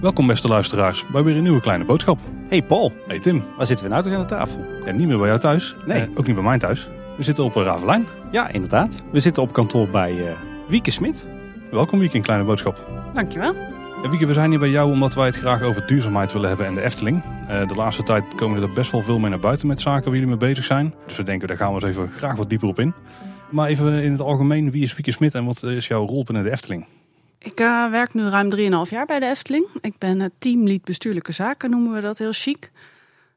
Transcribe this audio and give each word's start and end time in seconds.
Welkom 0.00 0.26
beste 0.26 0.48
luisteraars 0.48 1.06
bij 1.06 1.22
weer 1.22 1.36
een 1.36 1.42
nieuwe 1.42 1.60
kleine 1.60 1.84
boodschap. 1.84 2.18
Hey 2.48 2.62
Paul, 2.62 2.92
Hey 3.06 3.18
Tim, 3.18 3.44
waar 3.56 3.66
zitten 3.66 3.86
we 3.86 3.92
nou 3.92 4.02
toch 4.04 4.12
aan 4.12 4.20
de 4.20 4.26
tafel? 4.26 4.64
ja, 4.84 4.92
niet 4.92 5.06
meer 5.08 5.18
bij 5.18 5.26
jou 5.26 5.40
thuis, 5.40 5.76
Nee. 5.86 6.00
Eh, 6.02 6.08
ook 6.14 6.26
niet 6.26 6.34
bij 6.34 6.44
mijn 6.44 6.58
thuis. 6.58 6.88
We 7.16 7.22
zitten 7.22 7.44
op 7.44 7.56
eh, 7.56 7.62
Ravelijn. 7.62 8.06
Ja, 8.30 8.48
inderdaad. 8.48 9.02
We 9.12 9.20
zitten 9.20 9.42
op 9.42 9.52
kantoor 9.52 9.88
bij 9.88 10.10
eh 10.26 10.32
Wieke 10.68 10.90
Smit. 10.90 11.26
Welkom 11.70 11.98
Wieke 11.98 12.16
in 12.16 12.22
Kleine 12.22 12.44
Boodschap. 12.44 12.80
Dankjewel. 13.12 13.54
Ja, 14.02 14.10
Wieke, 14.10 14.26
we 14.26 14.32
zijn 14.32 14.50
hier 14.50 14.58
bij 14.58 14.68
jou 14.68 14.92
omdat 14.92 15.14
wij 15.14 15.26
het 15.26 15.36
graag 15.36 15.62
over 15.62 15.86
duurzaamheid 15.86 16.32
willen 16.32 16.48
hebben 16.48 16.66
en 16.66 16.74
de 16.74 16.82
Efteling. 16.82 17.22
Eh, 17.48 17.68
de 17.68 17.74
laatste 17.74 18.02
tijd 18.02 18.24
komen 18.34 18.62
er 18.62 18.72
best 18.72 18.90
wel 18.90 19.02
veel 19.02 19.18
mee 19.18 19.30
naar 19.30 19.38
buiten 19.38 19.66
met 19.66 19.80
zaken 19.80 20.04
waar 20.04 20.12
jullie 20.12 20.28
mee 20.28 20.36
bezig 20.36 20.64
zijn. 20.64 20.94
Dus 21.06 21.16
we 21.16 21.22
denken, 21.22 21.48
daar 21.48 21.56
gaan 21.56 21.74
we 21.74 21.80
eens 21.80 21.90
even 21.90 22.12
graag 22.12 22.36
wat 22.36 22.48
dieper 22.48 22.68
op 22.68 22.78
in. 22.78 22.94
Maar 23.50 23.68
even 23.68 24.02
in 24.02 24.12
het 24.12 24.20
algemeen, 24.20 24.70
wie 24.70 24.82
is 24.82 24.94
Wieke 24.94 25.12
Smit 25.12 25.34
en 25.34 25.44
wat 25.44 25.62
is 25.62 25.86
jouw 25.86 26.06
rol 26.06 26.24
binnen 26.24 26.44
de 26.44 26.50
Efteling? 26.50 26.86
Ik 27.38 27.60
eh, 27.60 27.90
werk 27.90 28.14
nu 28.14 28.28
ruim 28.28 28.50
3,5 28.56 28.90
jaar 28.90 29.06
bij 29.06 29.20
de 29.20 29.26
Efteling. 29.26 29.66
Ik 29.80 29.98
ben 29.98 30.32
teamlead 30.38 30.84
bestuurlijke 30.84 31.32
zaken, 31.32 31.70
noemen 31.70 31.92
we 31.92 32.00
dat 32.00 32.18
heel 32.18 32.32
chic. 32.32 32.70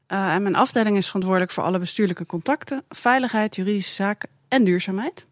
En 0.08 0.44
mijn 0.44 0.56
afdeling 0.56 0.98
is 0.98 1.06
verantwoordelijk 1.06 1.52
voor 1.52 1.64
alle 1.64 1.80
bestuurlijke 1.80 2.26
contacten, 2.26 2.84
veiligheid, 2.90 3.56
juridische 3.56 3.94
zaken 3.94 4.30
en 4.48 4.64
duurzaamheid. 4.64 5.26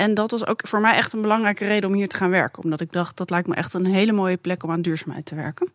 En 0.00 0.14
dat 0.14 0.30
was 0.30 0.46
ook 0.46 0.60
voor 0.68 0.80
mij 0.80 0.94
echt 0.94 1.12
een 1.12 1.20
belangrijke 1.20 1.66
reden 1.66 1.88
om 1.90 1.94
hier 1.96 2.08
te 2.08 2.16
gaan 2.16 2.30
werken. 2.30 2.62
Omdat 2.62 2.80
ik 2.80 2.92
dacht, 2.92 3.16
dat 3.16 3.30
lijkt 3.30 3.48
me 3.48 3.54
echt 3.54 3.74
een 3.74 3.86
hele 3.86 4.12
mooie 4.12 4.36
plek 4.36 4.62
om 4.62 4.70
aan 4.70 4.82
duurzaamheid 4.82 5.26
te 5.26 5.34
werken. 5.34 5.68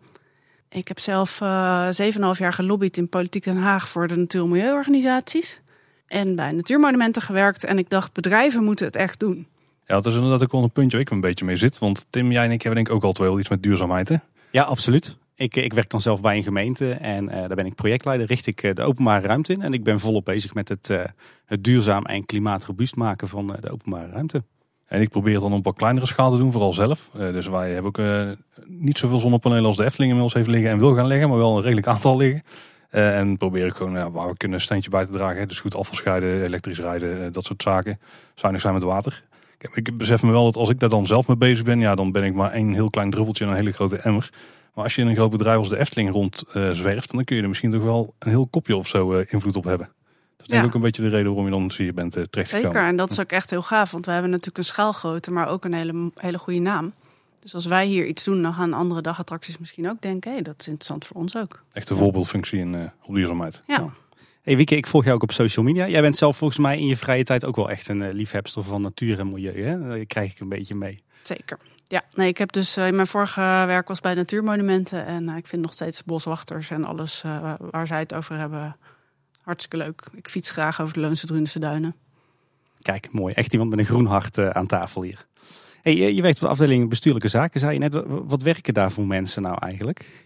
Ik 0.69 0.87
heb 0.87 0.99
zelf 0.99 1.41
uh, 1.41 1.87
7,5 1.87 1.91
jaar 2.37 2.53
gelobbyd 2.53 2.97
in 2.97 3.09
Politiek 3.09 3.43
Den 3.43 3.57
Haag 3.57 3.89
voor 3.89 4.07
de 4.07 4.15
natuur- 4.15 4.41
en 4.41 4.49
milieuorganisaties. 4.49 5.61
En 6.07 6.35
bij 6.35 6.51
natuurmonumenten 6.51 7.21
gewerkt. 7.21 7.63
En 7.63 7.77
ik 7.77 7.89
dacht, 7.89 8.13
bedrijven 8.13 8.63
moeten 8.63 8.85
het 8.85 8.95
echt 8.95 9.19
doen. 9.19 9.47
Ja, 9.85 9.95
dat 9.95 10.05
is 10.05 10.15
inderdaad 10.15 10.43
ook 10.43 10.51
wel 10.51 10.63
een 10.63 10.71
puntje 10.71 10.97
waar 10.97 11.05
ik 11.05 11.11
een 11.11 11.19
beetje 11.19 11.45
mee 11.45 11.57
zit. 11.57 11.79
Want 11.79 12.05
Tim, 12.09 12.31
jij 12.31 12.43
en 12.43 12.51
ik 12.51 12.61
hebben 12.61 12.75
denk 12.75 12.87
ik 12.87 12.95
ook 12.95 13.03
altijd 13.03 13.27
wel 13.29 13.39
iets 13.39 13.49
met 13.49 13.63
duurzaamheid, 13.63 14.09
hè? 14.09 14.15
Ja, 14.51 14.63
absoluut. 14.63 15.17
Ik, 15.35 15.55
ik 15.55 15.73
werk 15.73 15.89
dan 15.89 16.01
zelf 16.01 16.21
bij 16.21 16.37
een 16.37 16.43
gemeente 16.43 16.91
en 16.91 17.23
uh, 17.23 17.31
daar 17.31 17.55
ben 17.55 17.65
ik 17.65 17.75
projectleider, 17.75 18.27
richt 18.27 18.47
ik 18.47 18.63
uh, 18.63 18.73
de 18.73 18.81
openbare 18.81 19.27
ruimte 19.27 19.53
in. 19.53 19.61
En 19.61 19.73
ik 19.73 19.83
ben 19.83 19.99
volop 19.99 20.25
bezig 20.25 20.53
met 20.53 20.69
het, 20.69 20.97
het 21.45 21.63
duurzaam 21.63 22.05
en 22.05 22.25
klimaatrobuust 22.25 22.95
maken 22.95 23.27
van 23.27 23.47
de 23.47 23.71
openbare 23.71 24.11
ruimte. 24.11 24.43
En 24.85 25.01
ik 25.01 25.09
probeer 25.09 25.39
dan 25.39 25.53
op 25.53 25.63
wat 25.63 25.75
kleinere 25.75 26.05
schaal 26.05 26.31
te 26.31 26.37
doen, 26.37 26.51
vooral 26.51 26.73
zelf. 26.73 27.09
dus 27.11 27.47
wij 27.47 27.71
hebben 27.71 27.95
ook 27.95 28.27
niet 28.65 28.97
zoveel 28.97 29.19
zonnepanelen 29.19 29.65
als 29.65 29.77
de 29.77 29.83
Efteling 29.83 30.11
inmiddels 30.11 30.33
heeft 30.33 30.55
liggen 30.55 30.69
en 30.69 30.79
wil 30.79 30.95
gaan 30.95 31.07
leggen, 31.07 31.29
maar 31.29 31.37
wel 31.37 31.55
een 31.55 31.63
redelijk 31.63 31.87
aantal 31.87 32.17
liggen. 32.17 32.43
en 32.89 33.37
probeer 33.37 33.65
ik 33.65 33.73
gewoon 33.73 34.11
waar 34.11 34.27
we 34.27 34.37
kunnen 34.37 34.57
een 34.57 34.63
steentje 34.63 34.89
bij 34.89 35.05
te 35.05 35.11
dragen. 35.11 35.47
Dus 35.47 35.59
goed 35.59 35.75
afval 35.75 35.95
scheiden, 35.95 36.43
elektrisch 36.43 36.79
rijden, 36.79 37.33
dat 37.33 37.45
soort 37.45 37.61
zaken. 37.61 37.99
Zuinig 38.35 38.61
zijn 38.61 38.73
met 38.73 38.83
water. 38.83 39.23
Ik 39.73 39.97
besef 39.97 40.23
me 40.23 40.31
wel 40.31 40.43
dat 40.43 40.55
als 40.55 40.69
ik 40.69 40.79
daar 40.79 40.89
dan 40.89 41.07
zelf 41.07 41.27
mee 41.27 41.37
bezig 41.37 41.65
ben, 41.65 41.79
ja, 41.79 41.95
dan 41.95 42.11
ben 42.11 42.23
ik 42.23 42.33
maar 42.33 42.51
één 42.51 42.73
heel 42.73 42.89
klein 42.89 43.09
druppeltje 43.09 43.43
in 43.43 43.49
een 43.49 43.55
hele 43.55 43.71
grote 43.71 43.97
emmer. 43.97 44.29
Maar 44.75 44.83
als 44.83 44.95
je 44.95 45.01
in 45.01 45.07
een 45.07 45.15
groot 45.15 45.31
bedrijf 45.31 45.57
als 45.57 45.69
de 45.69 45.77
Efteling 45.77 46.11
rond 46.11 46.43
uh, 46.53 46.71
zwerft, 46.71 47.11
dan 47.11 47.23
kun 47.23 47.35
je 47.35 47.41
er 47.41 47.47
misschien 47.47 47.71
toch 47.71 47.83
wel 47.83 48.13
een 48.19 48.29
heel 48.29 48.47
kopje 48.47 48.75
of 48.75 48.87
zo 48.87 49.13
uh, 49.13 49.25
invloed 49.29 49.55
op 49.55 49.63
hebben. 49.63 49.87
Dat 50.37 50.45
is 50.45 50.47
denk 50.47 50.61
ik 50.61 50.67
ook 50.67 50.75
een 50.75 50.81
beetje 50.81 51.01
de 51.01 51.09
reden 51.09 51.25
waarom 51.25 51.45
je 51.45 51.51
dan 51.51 51.71
hier 51.77 51.93
bent 51.93 52.17
uh, 52.17 52.23
terechtgekomen. 52.23 52.71
Zeker, 52.71 52.87
en 52.89 52.95
dat 52.95 53.11
is 53.11 53.19
ook 53.19 53.31
echt 53.31 53.49
heel 53.49 53.61
gaaf, 53.61 53.91
want 53.91 54.05
we 54.05 54.11
hebben 54.11 54.29
natuurlijk 54.29 54.57
een 54.57 54.63
schaalgrootte, 54.63 55.31
maar 55.31 55.47
ook 55.47 55.65
een 55.65 55.73
hele, 55.73 56.11
hele 56.15 56.37
goede 56.37 56.59
naam. 56.59 56.93
Dus 57.39 57.53
als 57.53 57.65
wij 57.65 57.85
hier 57.85 58.07
iets 58.07 58.23
doen, 58.23 58.41
dan 58.41 58.53
gaan 58.53 58.73
andere 58.73 59.01
dagattracties 59.01 59.57
misschien 59.57 59.89
ook 59.89 60.01
denken, 60.01 60.29
hé, 60.29 60.35
hey, 60.35 60.45
dat 60.45 60.55
is 60.59 60.67
interessant 60.67 61.05
voor 61.05 61.15
ons 61.15 61.37
ook. 61.37 61.63
Echt 61.71 61.89
een 61.89 61.97
voorbeeldfunctie 61.97 62.59
in 62.59 62.73
uh, 62.73 62.83
op 63.03 63.15
duurzaamheid. 63.15 63.61
Ja. 63.67 63.75
ja. 63.75 63.89
Hey 64.41 64.57
Wieke, 64.57 64.75
ik 64.75 64.87
volg 64.87 65.03
jou 65.03 65.15
ook 65.15 65.23
op 65.23 65.31
social 65.31 65.65
media. 65.65 65.87
Jij 65.87 66.01
bent 66.01 66.17
zelf 66.17 66.37
volgens 66.37 66.59
mij 66.59 66.77
in 66.77 66.85
je 66.85 66.97
vrije 66.97 67.23
tijd 67.23 67.45
ook 67.45 67.55
wel 67.55 67.69
echt 67.69 67.87
een 67.87 68.01
uh, 68.01 68.11
liefhebster 68.11 68.63
van 68.63 68.81
natuur 68.81 69.19
en 69.19 69.31
milieu. 69.31 69.63
Hè? 69.63 69.87
Dat 69.87 70.07
krijg 70.07 70.31
ik 70.31 70.39
een 70.39 70.49
beetje 70.49 70.75
mee. 70.75 71.03
Zeker. 71.21 71.57
Ja, 71.87 72.03
nee, 72.11 72.27
ik 72.27 72.37
heb 72.37 72.51
dus 72.51 72.77
uh, 72.77 72.87
in 72.87 72.95
mijn 72.95 73.07
vorige 73.07 73.41
werk 73.41 73.87
was 73.87 73.99
bij 73.99 74.13
natuurmonumenten 74.13 75.05
en 75.05 75.29
uh, 75.29 75.35
ik 75.35 75.47
vind 75.47 75.61
nog 75.61 75.73
steeds 75.73 76.03
boswachters 76.03 76.69
en 76.69 76.83
alles 76.83 77.23
uh, 77.25 77.53
waar 77.59 77.87
zij 77.87 77.99
het 77.99 78.13
over 78.13 78.37
hebben 78.37 78.77
hartstikke 79.41 79.85
leuk. 79.85 80.03
Ik 80.13 80.27
fiets 80.27 80.51
graag 80.51 80.81
over 80.81 80.93
de 80.93 80.99
Loonse 80.99 81.25
Drunense 81.25 81.59
duinen. 81.59 81.95
Kijk, 82.81 83.11
mooi. 83.11 83.33
Echt 83.33 83.53
iemand 83.53 83.69
met 83.69 83.79
een 83.79 83.85
groen 83.85 84.05
hart 84.05 84.37
aan 84.37 84.67
tafel 84.67 85.01
hier. 85.01 85.25
Hey, 85.81 86.13
je 86.13 86.21
werkt 86.21 86.37
op 86.37 86.43
de 86.43 86.49
afdeling 86.49 86.89
bestuurlijke 86.89 87.27
zaken, 87.27 87.59
zei 87.59 87.73
je 87.73 87.79
net. 87.79 88.03
Wat 88.05 88.41
werken 88.41 88.73
daar 88.73 88.91
voor 88.91 89.05
mensen 89.05 89.41
nou 89.41 89.57
eigenlijk? 89.59 90.25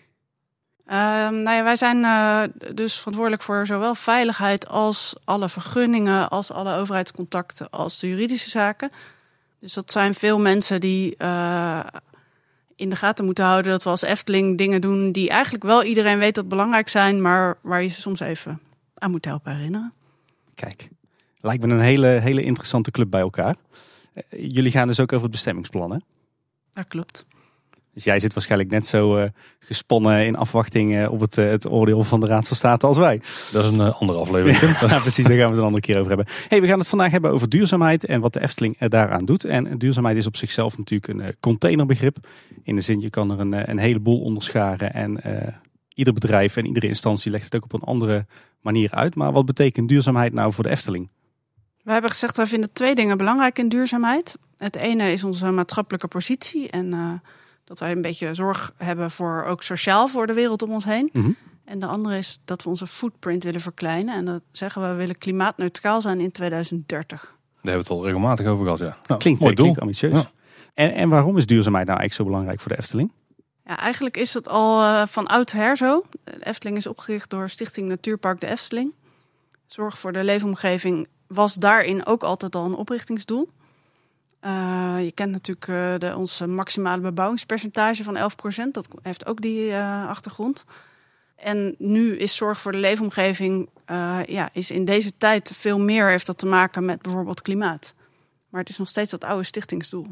Uh, 0.85 0.95
nou 1.29 1.51
ja, 1.51 1.63
wij 1.63 1.75
zijn 1.75 1.97
uh, 1.97 2.43
dus 2.75 2.97
verantwoordelijk 2.97 3.43
voor 3.43 3.65
zowel 3.65 3.95
veiligheid 3.95 4.67
als 4.67 5.15
alle 5.23 5.49
vergunningen, 5.49 6.29
als 6.29 6.51
alle 6.51 6.75
overheidscontacten, 6.75 7.69
als 7.69 7.99
de 7.99 8.07
juridische 8.07 8.49
zaken. 8.49 8.91
Dus 9.59 9.73
dat 9.73 9.91
zijn 9.91 10.13
veel 10.13 10.39
mensen 10.39 10.79
die 10.79 11.15
uh, 11.17 11.85
in 12.75 12.89
de 12.89 12.95
gaten 12.95 13.25
moeten 13.25 13.45
houden 13.45 13.71
dat 13.71 13.83
we 13.83 13.89
als 13.89 14.01
Efteling 14.01 14.57
dingen 14.57 14.81
doen 14.81 15.11
die 15.11 15.29
eigenlijk 15.29 15.63
wel 15.63 15.83
iedereen 15.83 16.19
weet 16.19 16.35
dat 16.35 16.47
belangrijk 16.47 16.87
zijn, 16.89 17.21
maar 17.21 17.57
waar 17.61 17.83
je 17.83 17.87
ze 17.87 18.01
soms 18.01 18.19
even 18.19 18.59
aan 18.93 19.11
moet 19.11 19.25
helpen 19.25 19.55
herinneren. 19.55 19.93
Kijk, 20.55 20.89
lijkt 21.41 21.65
me 21.65 21.73
een 21.73 21.79
hele, 21.79 22.07
hele 22.07 22.43
interessante 22.43 22.91
club 22.91 23.09
bij 23.09 23.21
elkaar. 23.21 23.55
Jullie 24.29 24.71
gaan 24.71 24.87
dus 24.87 24.99
ook 24.99 25.11
over 25.11 25.23
het 25.23 25.31
bestemmingsplan, 25.31 25.91
hè? 25.91 25.97
Dat 26.71 26.87
klopt. 26.87 27.25
Dus 27.99 28.07
jij 28.07 28.19
zit 28.19 28.33
waarschijnlijk 28.33 28.71
net 28.71 28.87
zo 28.87 29.17
uh, 29.17 29.23
gespannen 29.59 30.25
in 30.25 30.35
afwachting 30.35 30.95
uh, 30.95 31.11
op 31.11 31.19
het, 31.19 31.37
uh, 31.37 31.49
het 31.49 31.69
oordeel 31.69 32.03
van 32.03 32.19
de 32.19 32.25
Raad 32.25 32.47
van 32.47 32.57
State 32.57 32.87
als 32.87 32.97
wij. 32.97 33.21
Dat 33.51 33.63
is 33.63 33.69
een 33.69 33.81
andere 33.81 34.19
aflevering. 34.19 34.79
ja, 34.91 34.99
precies, 34.99 35.25
daar 35.25 35.37
gaan 35.37 35.43
we 35.43 35.49
het 35.49 35.57
een 35.57 35.63
andere 35.63 35.81
keer 35.81 35.95
over 35.97 36.07
hebben. 36.07 36.27
Hey, 36.47 36.61
we 36.61 36.67
gaan 36.67 36.79
het 36.79 36.87
vandaag 36.87 37.11
hebben 37.11 37.31
over 37.31 37.49
duurzaamheid 37.49 38.05
en 38.05 38.21
wat 38.21 38.33
de 38.33 38.41
Efteling 38.41 38.77
daaraan 38.77 39.25
doet. 39.25 39.43
En 39.43 39.77
duurzaamheid 39.77 40.17
is 40.17 40.27
op 40.27 40.35
zichzelf 40.35 40.77
natuurlijk 40.77 41.13
een 41.13 41.35
containerbegrip. 41.39 42.17
In 42.63 42.75
de 42.75 42.81
zin, 42.81 42.99
je 42.99 43.09
kan 43.09 43.31
er 43.31 43.39
een, 43.39 43.69
een 43.69 43.77
heleboel 43.77 44.21
onderscharen 44.21 44.93
en 44.93 45.21
ieder 45.93 46.13
bedrijf 46.13 46.57
en 46.57 46.65
iedere 46.65 46.87
instantie 46.87 47.31
legt 47.31 47.43
het 47.43 47.55
ook 47.55 47.63
op 47.63 47.73
een 47.73 47.87
andere 47.87 48.25
manier 48.61 48.91
uit. 48.91 49.15
Maar 49.15 49.31
wat 49.31 49.45
betekent 49.45 49.89
duurzaamheid 49.89 50.33
nou 50.33 50.53
voor 50.53 50.63
de 50.63 50.69
Efteling? 50.69 51.09
We 51.83 51.91
hebben 51.91 52.09
gezegd, 52.09 52.37
wij 52.37 52.45
vinden 52.45 52.73
twee 52.73 52.95
dingen 52.95 53.17
belangrijk 53.17 53.59
in 53.59 53.69
duurzaamheid. 53.69 54.37
Het 54.57 54.75
ene 54.75 55.11
is 55.11 55.23
onze 55.23 55.51
maatschappelijke 55.51 56.07
positie 56.07 56.69
en 56.69 57.21
dat 57.69 57.79
wij 57.79 57.91
een 57.91 58.01
beetje 58.01 58.33
zorg 58.33 58.73
hebben 58.77 59.11
voor 59.11 59.43
ook 59.43 59.63
sociaal 59.63 60.07
voor 60.07 60.27
de 60.27 60.33
wereld 60.33 60.61
om 60.61 60.71
ons 60.71 60.85
heen. 60.85 61.09
Mm 61.13 61.21
-hmm. 61.21 61.35
En 61.65 61.79
de 61.79 61.85
andere 61.85 62.17
is 62.17 62.39
dat 62.45 62.63
we 62.63 62.69
onze 62.69 62.87
footprint 62.87 63.43
willen 63.43 63.61
verkleinen. 63.61 64.15
En 64.15 64.25
dat 64.25 64.41
zeggen 64.51 64.81
we, 64.81 64.87
we 64.87 64.93
willen 64.93 65.17
klimaatneutraal 65.17 66.01
zijn 66.01 66.19
in 66.19 66.31
2030. 66.31 67.19
Daar 67.19 67.29
hebben 67.53 67.71
we 67.71 67.77
het 67.77 67.89
al 67.89 68.05
regelmatig 68.05 68.47
over 68.47 68.63
gehad, 68.63 68.79
ja. 68.79 68.97
Nou, 69.07 69.19
klinkt, 69.19 69.41
mooi 69.41 69.53
klinkt 69.53 69.79
ambitieus. 69.79 70.11
Ja. 70.13 70.31
En, 70.73 70.93
en 70.93 71.09
waarom 71.09 71.37
is 71.37 71.45
duurzaamheid 71.45 71.87
nou 71.87 71.99
eigenlijk 71.99 72.29
zo 72.29 72.35
belangrijk 72.35 72.59
voor 72.59 72.71
de 72.71 72.77
Efteling? 72.77 73.11
Ja, 73.65 73.77
eigenlijk 73.77 74.17
is 74.17 74.33
het 74.33 74.47
al 74.47 74.81
uh, 74.81 75.05
van 75.05 75.27
oudsher 75.27 75.77
zo. 75.77 76.03
De 76.23 76.45
Efteling 76.45 76.77
is 76.77 76.87
opgericht 76.87 77.29
door 77.29 77.49
Stichting 77.49 77.87
Natuurpark 77.87 78.39
de 78.39 78.47
Efteling. 78.47 78.93
Zorg 79.65 79.99
voor 79.99 80.11
de 80.11 80.23
leefomgeving 80.23 81.07
was 81.27 81.53
daarin 81.53 82.05
ook 82.05 82.23
altijd 82.23 82.55
al 82.55 82.65
een 82.65 82.75
oprichtingsdoel. 82.75 83.49
Uh, 84.45 84.95
je 85.03 85.11
kent 85.11 85.31
natuurlijk 85.31 85.67
uh, 85.67 85.93
de, 85.97 86.15
ons 86.15 86.39
maximale 86.39 87.01
bebouwingspercentage 87.01 88.03
van 88.03 88.17
11%. 88.17 88.71
Dat 88.71 88.87
heeft 89.01 89.25
ook 89.25 89.41
die 89.41 89.67
uh, 89.67 90.07
achtergrond. 90.07 90.65
En 91.35 91.75
nu 91.77 92.17
is 92.17 92.35
zorg 92.35 92.59
voor 92.59 92.71
de 92.71 92.77
leefomgeving, 92.77 93.69
ja, 94.25 94.49
is 94.53 94.71
in 94.71 94.85
deze 94.85 95.17
tijd 95.17 95.53
veel 95.55 95.79
meer 95.79 96.09
heeft 96.09 96.25
dat 96.25 96.37
te 96.37 96.45
maken 96.45 96.85
met 96.85 97.01
bijvoorbeeld 97.01 97.41
klimaat. 97.41 97.93
Maar 98.49 98.61
het 98.61 98.69
is 98.69 98.77
nog 98.77 98.87
steeds 98.87 99.11
dat 99.11 99.23
oude 99.23 99.43
stichtingsdoel. 99.43 100.07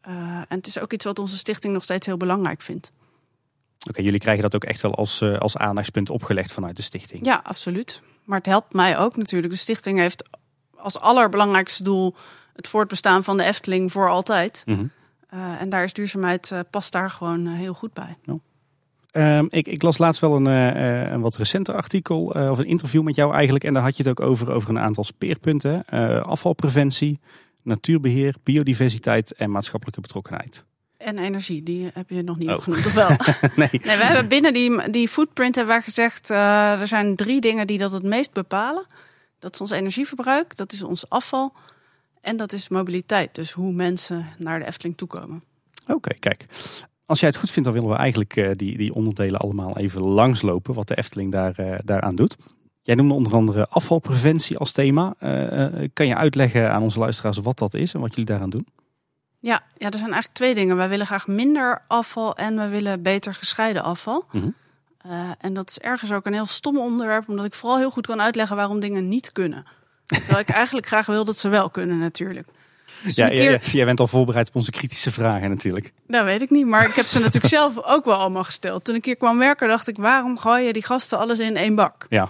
en 0.00 0.46
het 0.48 0.66
is 0.66 0.78
ook 0.78 0.92
iets 0.92 1.04
wat 1.04 1.18
onze 1.18 1.36
stichting 1.36 1.72
nog 1.72 1.82
steeds 1.82 2.06
heel 2.06 2.16
belangrijk 2.16 2.62
vindt. 2.62 2.92
Oké, 3.78 3.88
okay, 3.88 4.04
jullie 4.04 4.20
krijgen 4.20 4.42
dat 4.42 4.54
ook 4.54 4.64
echt 4.64 4.82
wel 4.82 4.94
als, 4.94 5.22
als 5.22 5.56
aandachtspunt 5.56 6.10
opgelegd 6.10 6.52
vanuit 6.52 6.76
de 6.76 6.82
stichting? 6.82 7.26
Ja, 7.26 7.40
absoluut. 7.44 8.02
Maar 8.24 8.38
het 8.38 8.46
helpt 8.46 8.72
mij 8.72 8.98
ook 8.98 9.16
natuurlijk. 9.16 9.52
De 9.52 9.58
stichting 9.58 9.98
heeft 9.98 10.28
als 10.76 10.98
allerbelangrijkste 10.98 11.82
doel 11.82 12.14
het 12.56 12.68
voortbestaan 12.68 13.24
van 13.24 13.36
de 13.36 13.44
Efteling 13.44 13.92
voor 13.92 14.08
altijd. 14.08 14.62
Mm 14.66 14.74
-hmm. 14.74 14.90
uh, 15.34 15.60
en 15.60 15.68
daar 15.68 15.84
is 15.84 15.92
duurzaamheid 15.92 16.50
uh, 16.52 16.60
past 16.70 16.92
daar 16.92 17.10
gewoon 17.10 17.46
uh, 17.46 17.54
heel 17.54 17.74
goed 17.74 17.92
bij. 17.92 18.16
Ja. 18.22 18.38
Um, 19.38 19.46
ik, 19.48 19.66
ik, 19.66 19.82
las 19.82 19.98
laatst 19.98 20.20
wel 20.20 20.36
een, 20.36 20.46
een 21.12 21.20
wat 21.20 21.36
recenter 21.36 21.74
artikel 21.74 22.24
of 22.24 22.58
een 22.58 22.66
interview 22.66 23.02
met 23.02 23.14
jou 23.14 23.34
eigenlijk. 23.34 23.64
En 23.64 23.74
daar 23.74 23.82
had 23.82 23.96
je 23.96 24.02
het 24.02 24.18
ook 24.18 24.26
over, 24.26 24.50
over 24.52 24.70
een 24.70 24.78
aantal 24.78 25.04
speerpunten. 25.04 25.84
afvalpreventie, 26.24 27.20
natuurbeheer, 27.62 28.34
biodiversiteit 28.42 29.34
en 29.34 29.50
maatschappelijke 29.50 30.00
betrokkenheid. 30.00 30.64
En 30.96 31.18
energie, 31.18 31.62
die 31.62 31.90
heb 31.94 32.10
je 32.10 32.22
nog 32.22 32.38
niet 32.38 32.48
Oh. 32.48 32.54
opgenoemd, 32.54 32.86
of 32.86 32.94
wel? 32.94 33.08
nee. 33.56 33.68
nee, 33.84 33.96
we 33.96 34.04
hebben 34.04 34.28
binnen 34.28 34.52
die, 34.52 34.90
die 34.90 35.08
footprint 35.08 35.54
hebben 35.54 35.74
wij 35.74 35.84
gezegd... 35.84 36.30
er 36.30 36.86
zijn 36.86 37.16
drie 37.16 37.40
dingen 37.40 37.66
die 37.66 37.78
dat 37.78 37.92
het 37.92 38.02
meest 38.02 38.32
bepalen. 38.32 38.86
Dat 39.38 39.54
is 39.54 39.60
ons 39.60 39.70
energieverbruik, 39.70 40.56
dat 40.56 40.72
is 40.72 40.82
ons 40.82 41.08
afval... 41.08 41.52
En 42.24 42.36
dat 42.36 42.52
is 42.52 42.68
mobiliteit, 42.68 43.34
dus 43.34 43.52
hoe 43.52 43.72
mensen 43.72 44.26
naar 44.38 44.58
de 44.58 44.66
Efteling 44.66 44.96
toekomen. 44.96 45.42
Oké, 45.82 45.92
okay, 45.92 46.16
kijk. 46.18 46.46
Als 47.06 47.20
jij 47.20 47.28
het 47.28 47.38
goed 47.38 47.50
vindt, 47.50 47.68
dan 47.68 47.78
willen 47.78 47.96
we 47.96 48.02
eigenlijk 48.02 48.36
uh, 48.36 48.50
die, 48.52 48.76
die 48.76 48.94
onderdelen 48.94 49.40
allemaal 49.40 49.78
even 49.78 50.02
langslopen. 50.02 50.74
Wat 50.74 50.88
de 50.88 50.96
Efteling 50.96 51.32
daar, 51.32 51.60
uh, 51.60 51.74
daaraan 51.84 52.14
doet. 52.14 52.36
Jij 52.82 52.94
noemde 52.94 53.14
onder 53.14 53.34
andere 53.34 53.66
afvalpreventie 53.68 54.58
als 54.58 54.72
thema. 54.72 55.14
Uh, 55.20 55.88
kan 55.92 56.06
je 56.06 56.16
uitleggen 56.16 56.72
aan 56.72 56.82
onze 56.82 56.98
luisteraars 56.98 57.38
wat 57.38 57.58
dat 57.58 57.74
is 57.74 57.94
en 57.94 58.00
wat 58.00 58.10
jullie 58.10 58.24
daaraan 58.24 58.50
doen? 58.50 58.66
Ja, 59.38 59.62
ja, 59.76 59.86
er 59.86 59.98
zijn 59.98 60.12
eigenlijk 60.12 60.34
twee 60.34 60.54
dingen. 60.54 60.76
Wij 60.76 60.88
willen 60.88 61.06
graag 61.06 61.26
minder 61.26 61.82
afval 61.86 62.36
en 62.36 62.56
we 62.56 62.68
willen 62.68 63.02
beter 63.02 63.34
gescheiden 63.34 63.82
afval. 63.82 64.24
Mhm. 64.32 64.48
en 65.38 65.54
dat 65.54 65.70
is 65.70 65.78
ergens 65.78 66.12
ook 66.12 66.26
een 66.26 66.32
heel 66.32 66.46
stom 66.46 66.78
onderwerp, 66.78 67.28
omdat 67.28 67.44
ik 67.44 67.54
vooral 67.54 67.78
heel 67.78 67.90
goed 67.90 68.06
kan 68.06 68.20
uitleggen 68.20 68.56
waarom 68.56 68.80
dingen 68.80 69.08
niet 69.08 69.32
kunnen. 69.32 69.64
Terwijl 70.06 70.38
ik 70.38 70.48
eigenlijk 70.48 70.86
graag 70.86 71.06
wil 71.06 71.24
dat 71.24 71.38
ze 71.38 71.48
wel 71.48 71.70
kunnen 71.70 71.98
natuurlijk. 71.98 72.48
Dus 73.02 73.14
ja, 73.14 73.28
keer... 73.28 73.50
ja, 73.50 73.58
jij 73.62 73.84
bent 73.84 74.00
al 74.00 74.06
voorbereid 74.06 74.48
op 74.48 74.54
onze 74.54 74.70
kritische 74.70 75.12
vragen 75.12 75.48
natuurlijk. 75.48 75.92
Dat 76.06 76.24
weet 76.24 76.42
ik 76.42 76.50
niet, 76.50 76.66
maar 76.66 76.88
ik 76.88 76.94
heb 76.94 77.06
ze 77.06 77.18
natuurlijk 77.18 77.54
zelf 77.58 77.82
ook 77.82 78.04
wel 78.04 78.14
allemaal 78.14 78.44
gesteld. 78.44 78.84
Toen 78.84 78.94
ik 78.94 79.04
hier 79.04 79.16
kwam 79.16 79.38
werken 79.38 79.68
dacht 79.68 79.88
ik, 79.88 79.96
waarom 79.96 80.38
gooi 80.38 80.64
je 80.64 80.72
die 80.72 80.84
gasten 80.84 81.18
alles 81.18 81.38
in 81.38 81.56
één 81.56 81.74
bak? 81.74 82.06
Ja. 82.08 82.28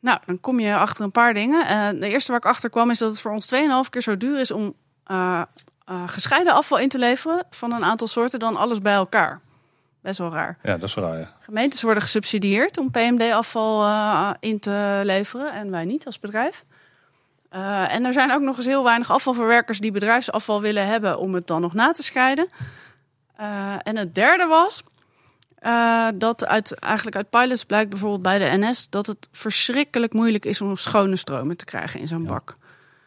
Nou, 0.00 0.18
dan 0.26 0.40
kom 0.40 0.60
je 0.60 0.76
achter 0.76 1.04
een 1.04 1.10
paar 1.10 1.34
dingen. 1.34 1.94
Uh, 1.94 2.00
de 2.00 2.08
eerste 2.08 2.30
waar 2.30 2.40
ik 2.40 2.46
achter 2.46 2.70
kwam 2.70 2.90
is 2.90 2.98
dat 2.98 3.10
het 3.10 3.20
voor 3.20 3.32
ons 3.32 3.54
2,5 3.54 3.90
keer 3.90 4.02
zo 4.02 4.16
duur 4.16 4.40
is 4.40 4.50
om 4.50 4.74
uh, 5.10 5.42
uh, 5.90 6.02
gescheiden 6.06 6.54
afval 6.54 6.78
in 6.78 6.88
te 6.88 6.98
leveren 6.98 7.44
van 7.50 7.72
een 7.72 7.84
aantal 7.84 8.06
soorten 8.06 8.38
dan 8.38 8.56
alles 8.56 8.80
bij 8.80 8.94
elkaar. 8.94 9.40
Best 10.04 10.18
wel 10.18 10.30
raar. 10.30 10.58
Ja, 10.62 10.76
dat 10.76 10.88
is 10.88 10.94
raar. 10.94 11.18
Ja. 11.18 11.32
Gemeentes 11.40 11.82
worden 11.82 12.02
gesubsidieerd 12.02 12.78
om 12.78 12.90
PMD-afval 12.90 13.86
in 14.40 14.58
te 14.58 15.00
leveren 15.02 15.52
en 15.52 15.70
wij 15.70 15.84
niet 15.84 16.06
als 16.06 16.18
bedrijf. 16.18 16.64
Uh, 17.52 17.94
en 17.94 18.04
er 18.04 18.12
zijn 18.12 18.32
ook 18.32 18.40
nog 18.40 18.56
eens 18.56 18.66
heel 18.66 18.84
weinig 18.84 19.10
afvalverwerkers 19.10 19.80
die 19.80 19.92
bedrijfsafval 19.92 20.60
willen 20.60 20.86
hebben 20.86 21.18
om 21.18 21.34
het 21.34 21.46
dan 21.46 21.60
nog 21.60 21.72
na 21.74 21.92
te 21.92 22.02
scheiden. 22.02 22.48
Uh, 23.40 23.74
en 23.82 23.96
het 23.96 24.14
derde 24.14 24.46
was 24.46 24.82
dat 26.14 26.46
uit, 26.46 26.74
eigenlijk 26.74 27.16
uit 27.16 27.30
pilots 27.30 27.64
blijkt 27.64 27.90
bijvoorbeeld 27.90 28.22
bij 28.22 28.38
de 28.38 28.56
NS 28.58 28.90
dat 28.90 29.06
het 29.06 29.28
verschrikkelijk 29.32 30.12
moeilijk 30.12 30.44
is 30.44 30.60
om 30.60 30.76
schone 30.76 31.16
stromen 31.16 31.56
te 31.56 31.64
krijgen 31.64 32.00
in 32.00 32.06
zo'n 32.06 32.26
bak. 32.26 32.56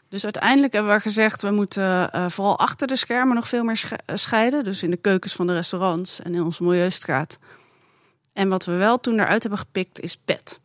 Dus 0.09 0.23
uiteindelijk 0.23 0.73
hebben 0.73 0.93
we 0.93 0.99
gezegd, 0.99 1.41
we 1.41 1.51
moeten 1.51 2.09
vooral 2.31 2.59
achter 2.59 2.87
de 2.87 2.95
schermen 2.95 3.35
nog 3.35 3.47
veel 3.47 3.63
meer 3.63 3.89
scheiden. 4.13 4.63
Dus 4.63 4.83
in 4.83 4.89
de 4.91 4.97
keukens 4.97 5.33
van 5.33 5.47
de 5.47 5.53
restaurants 5.53 6.21
en 6.21 6.35
in 6.35 6.43
onze 6.43 6.63
milieustraat. 6.63 7.39
En 8.33 8.49
wat 8.49 8.65
we 8.65 8.71
wel 8.71 8.99
toen 8.99 9.19
eruit 9.19 9.41
hebben 9.41 9.59
gepikt 9.59 9.99
is 9.99 10.17
PET 10.25 10.59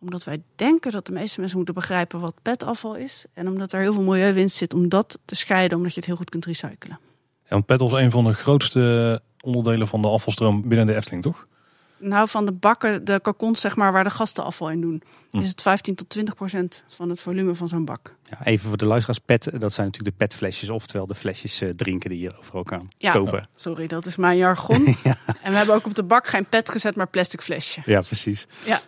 omdat 0.00 0.24
wij 0.24 0.42
denken 0.56 0.92
dat 0.92 1.06
de 1.06 1.12
meeste 1.12 1.38
mensen 1.38 1.56
moeten 1.56 1.74
begrijpen 1.74 2.20
wat 2.20 2.34
petafval 2.42 2.96
is. 2.96 3.24
En 3.34 3.48
omdat 3.48 3.72
er 3.72 3.80
heel 3.80 3.92
veel 3.92 4.02
milieuwinst 4.02 4.56
zit 4.56 4.74
om 4.74 4.88
dat 4.88 5.18
te 5.24 5.34
scheiden, 5.34 5.76
omdat 5.76 5.92
je 5.92 5.98
het 5.98 6.08
heel 6.08 6.16
goed 6.16 6.30
kunt 6.30 6.44
recyclen. 6.44 6.98
Ja, 7.42 7.48
want 7.48 7.66
pet 7.66 7.80
is 7.80 7.92
een 7.92 8.10
van 8.10 8.24
de 8.24 8.32
grootste 8.32 9.20
onderdelen 9.40 9.88
van 9.88 10.02
de 10.02 10.08
afvalstroom 10.08 10.68
binnen 10.68 10.86
de 10.86 10.94
Efteling, 10.94 11.22
toch? 11.22 11.46
Nou, 12.02 12.28
van 12.28 12.44
de 12.44 12.52
bakken, 12.52 13.04
de 13.04 13.20
kakons 13.20 13.60
zeg 13.60 13.76
maar, 13.76 13.92
waar 13.92 14.04
de 14.04 14.10
gasten 14.10 14.44
afval 14.44 14.70
in 14.70 14.80
doen, 14.80 15.02
hm. 15.30 15.40
is 15.40 15.48
het 15.48 15.62
15 15.62 15.94
tot 15.94 16.08
20 16.08 16.34
procent 16.34 16.84
van 16.88 17.08
het 17.08 17.20
volume 17.20 17.54
van 17.54 17.68
zo'n 17.68 17.84
bak. 17.84 18.14
Ja, 18.30 18.44
even 18.44 18.68
voor 18.68 18.78
de 18.78 18.86
luisteraars, 18.86 19.18
pet, 19.18 19.44
dat 19.44 19.72
zijn 19.72 19.86
natuurlijk 19.86 20.18
de 20.18 20.24
petflesjes, 20.24 20.68
oftewel 20.68 21.06
de 21.06 21.14
flesjes 21.14 21.62
uh, 21.62 21.70
drinken 21.70 22.10
die 22.10 22.20
je 22.20 22.38
overal 22.38 22.62
kan 22.62 22.90
ja, 22.98 23.12
kopen. 23.12 23.48
Sorry, 23.54 23.86
dat 23.86 24.06
is 24.06 24.16
mijn 24.16 24.36
jargon. 24.36 24.84
ja. 25.04 25.16
En 25.42 25.50
we 25.50 25.56
hebben 25.56 25.74
ook 25.74 25.86
op 25.86 25.94
de 25.94 26.02
bak 26.02 26.26
geen 26.26 26.46
pet 26.46 26.70
gezet, 26.70 26.96
maar 26.96 27.08
plastic 27.08 27.40
flesje. 27.40 27.80
Ja, 27.84 28.00
precies. 28.00 28.46
Ja. 28.64 28.80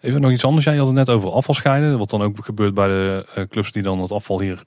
Even 0.00 0.20
nog 0.20 0.30
iets 0.30 0.44
anders. 0.44 0.64
Jij 0.64 0.76
had 0.76 0.86
het 0.86 0.94
net 0.94 1.10
over 1.10 1.30
afvalscheiden. 1.30 1.98
Wat 1.98 2.10
dan 2.10 2.22
ook 2.22 2.44
gebeurt 2.44 2.74
bij 2.74 2.86
de 2.86 3.26
uh, 3.36 3.44
clubs 3.44 3.72
die 3.72 3.82
dan 3.82 4.00
het 4.00 4.12
afval 4.12 4.40
hier 4.40 4.64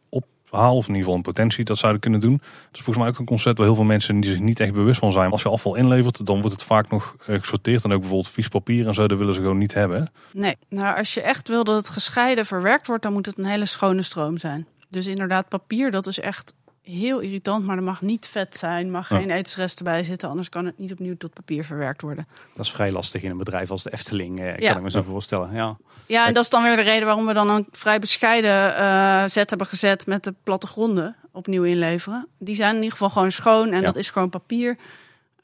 Of 0.55 0.87
in 0.87 0.87
ieder 0.87 0.95
geval 0.97 1.15
een 1.15 1.21
potentie 1.21 1.63
dat 1.63 1.77
zouden 1.77 2.01
kunnen 2.01 2.19
doen. 2.19 2.37
Dat 2.37 2.71
is 2.71 2.81
volgens 2.81 2.97
mij 2.97 3.07
ook 3.07 3.19
een 3.19 3.25
concept 3.25 3.57
waar 3.57 3.67
heel 3.67 3.75
veel 3.75 3.85
mensen 3.85 4.19
die 4.19 4.31
zich 4.31 4.39
niet 4.39 4.59
echt 4.59 4.73
bewust 4.73 4.99
van 4.99 5.11
zijn. 5.11 5.31
Als 5.31 5.41
je 5.41 5.49
afval 5.49 5.75
inlevert, 5.75 6.25
dan 6.25 6.39
wordt 6.39 6.55
het 6.55 6.63
vaak 6.63 6.89
nog 6.89 7.15
uh, 7.19 7.39
gesorteerd. 7.39 7.83
En 7.83 7.91
ook 7.91 7.99
bijvoorbeeld 7.99 8.33
vies 8.33 8.47
papier 8.47 8.87
en 8.87 8.93
zo, 8.93 9.07
dat 9.07 9.17
willen 9.17 9.33
ze 9.33 9.39
gewoon 9.39 9.57
niet 9.57 9.73
hebben. 9.73 10.11
Nee, 10.31 10.57
nou 10.69 10.97
als 10.97 11.13
je 11.13 11.21
echt 11.21 11.47
wil 11.47 11.63
dat 11.63 11.75
het 11.75 11.89
gescheiden 11.89 12.45
verwerkt 12.45 12.87
wordt, 12.87 13.03
dan 13.03 13.13
moet 13.13 13.25
het 13.25 13.37
een 13.37 13.45
hele 13.45 13.65
schone 13.65 14.01
stroom 14.01 14.37
zijn. 14.37 14.65
Dus 14.89 15.07
inderdaad, 15.07 15.49
papier, 15.49 15.91
dat 15.91 16.07
is 16.07 16.19
echt 16.19 16.53
heel 16.81 17.19
irritant, 17.19 17.65
maar 17.65 17.77
er 17.77 17.83
mag 17.83 18.01
niet 18.01 18.27
vet 18.27 18.55
zijn, 18.55 18.91
mag 18.91 19.07
geen 19.07 19.27
ja. 19.27 19.35
etensresten 19.35 19.85
bij 19.85 20.03
zitten, 20.03 20.29
anders 20.29 20.49
kan 20.49 20.65
het 20.65 20.77
niet 20.77 20.91
opnieuw 20.91 21.17
tot 21.17 21.33
papier 21.33 21.65
verwerkt 21.65 22.01
worden. 22.01 22.27
Dat 22.53 22.65
is 22.65 22.71
vrij 22.71 22.91
lastig 22.91 23.23
in 23.23 23.31
een 23.31 23.37
bedrijf 23.37 23.71
als 23.71 23.83
de 23.83 23.93
Efteling, 23.93 24.39
eh, 24.39 24.55
kan 24.55 24.77
ik 24.77 24.83
me 24.83 24.91
zo 24.91 25.01
voorstellen. 25.01 25.53
Ja. 25.53 25.77
Ja, 26.05 26.27
en 26.27 26.33
dat 26.33 26.43
is 26.43 26.49
dan 26.49 26.63
weer 26.63 26.75
de 26.75 26.81
reden 26.81 27.05
waarom 27.05 27.25
we 27.25 27.33
dan 27.33 27.49
een 27.49 27.67
vrij 27.71 27.99
bescheiden 27.99 28.79
uh, 28.79 29.23
zet 29.27 29.49
hebben 29.49 29.67
gezet 29.67 30.05
met 30.05 30.23
de 30.23 30.33
plattegronden 30.43 31.15
opnieuw 31.31 31.63
inleveren. 31.63 32.27
Die 32.37 32.55
zijn 32.55 32.69
in 32.69 32.75
ieder 32.75 32.91
geval 32.91 33.09
gewoon 33.09 33.31
schoon 33.31 33.71
en 33.71 33.83
dat 33.83 33.95
is 33.95 34.09
gewoon 34.09 34.29
papier. 34.29 34.77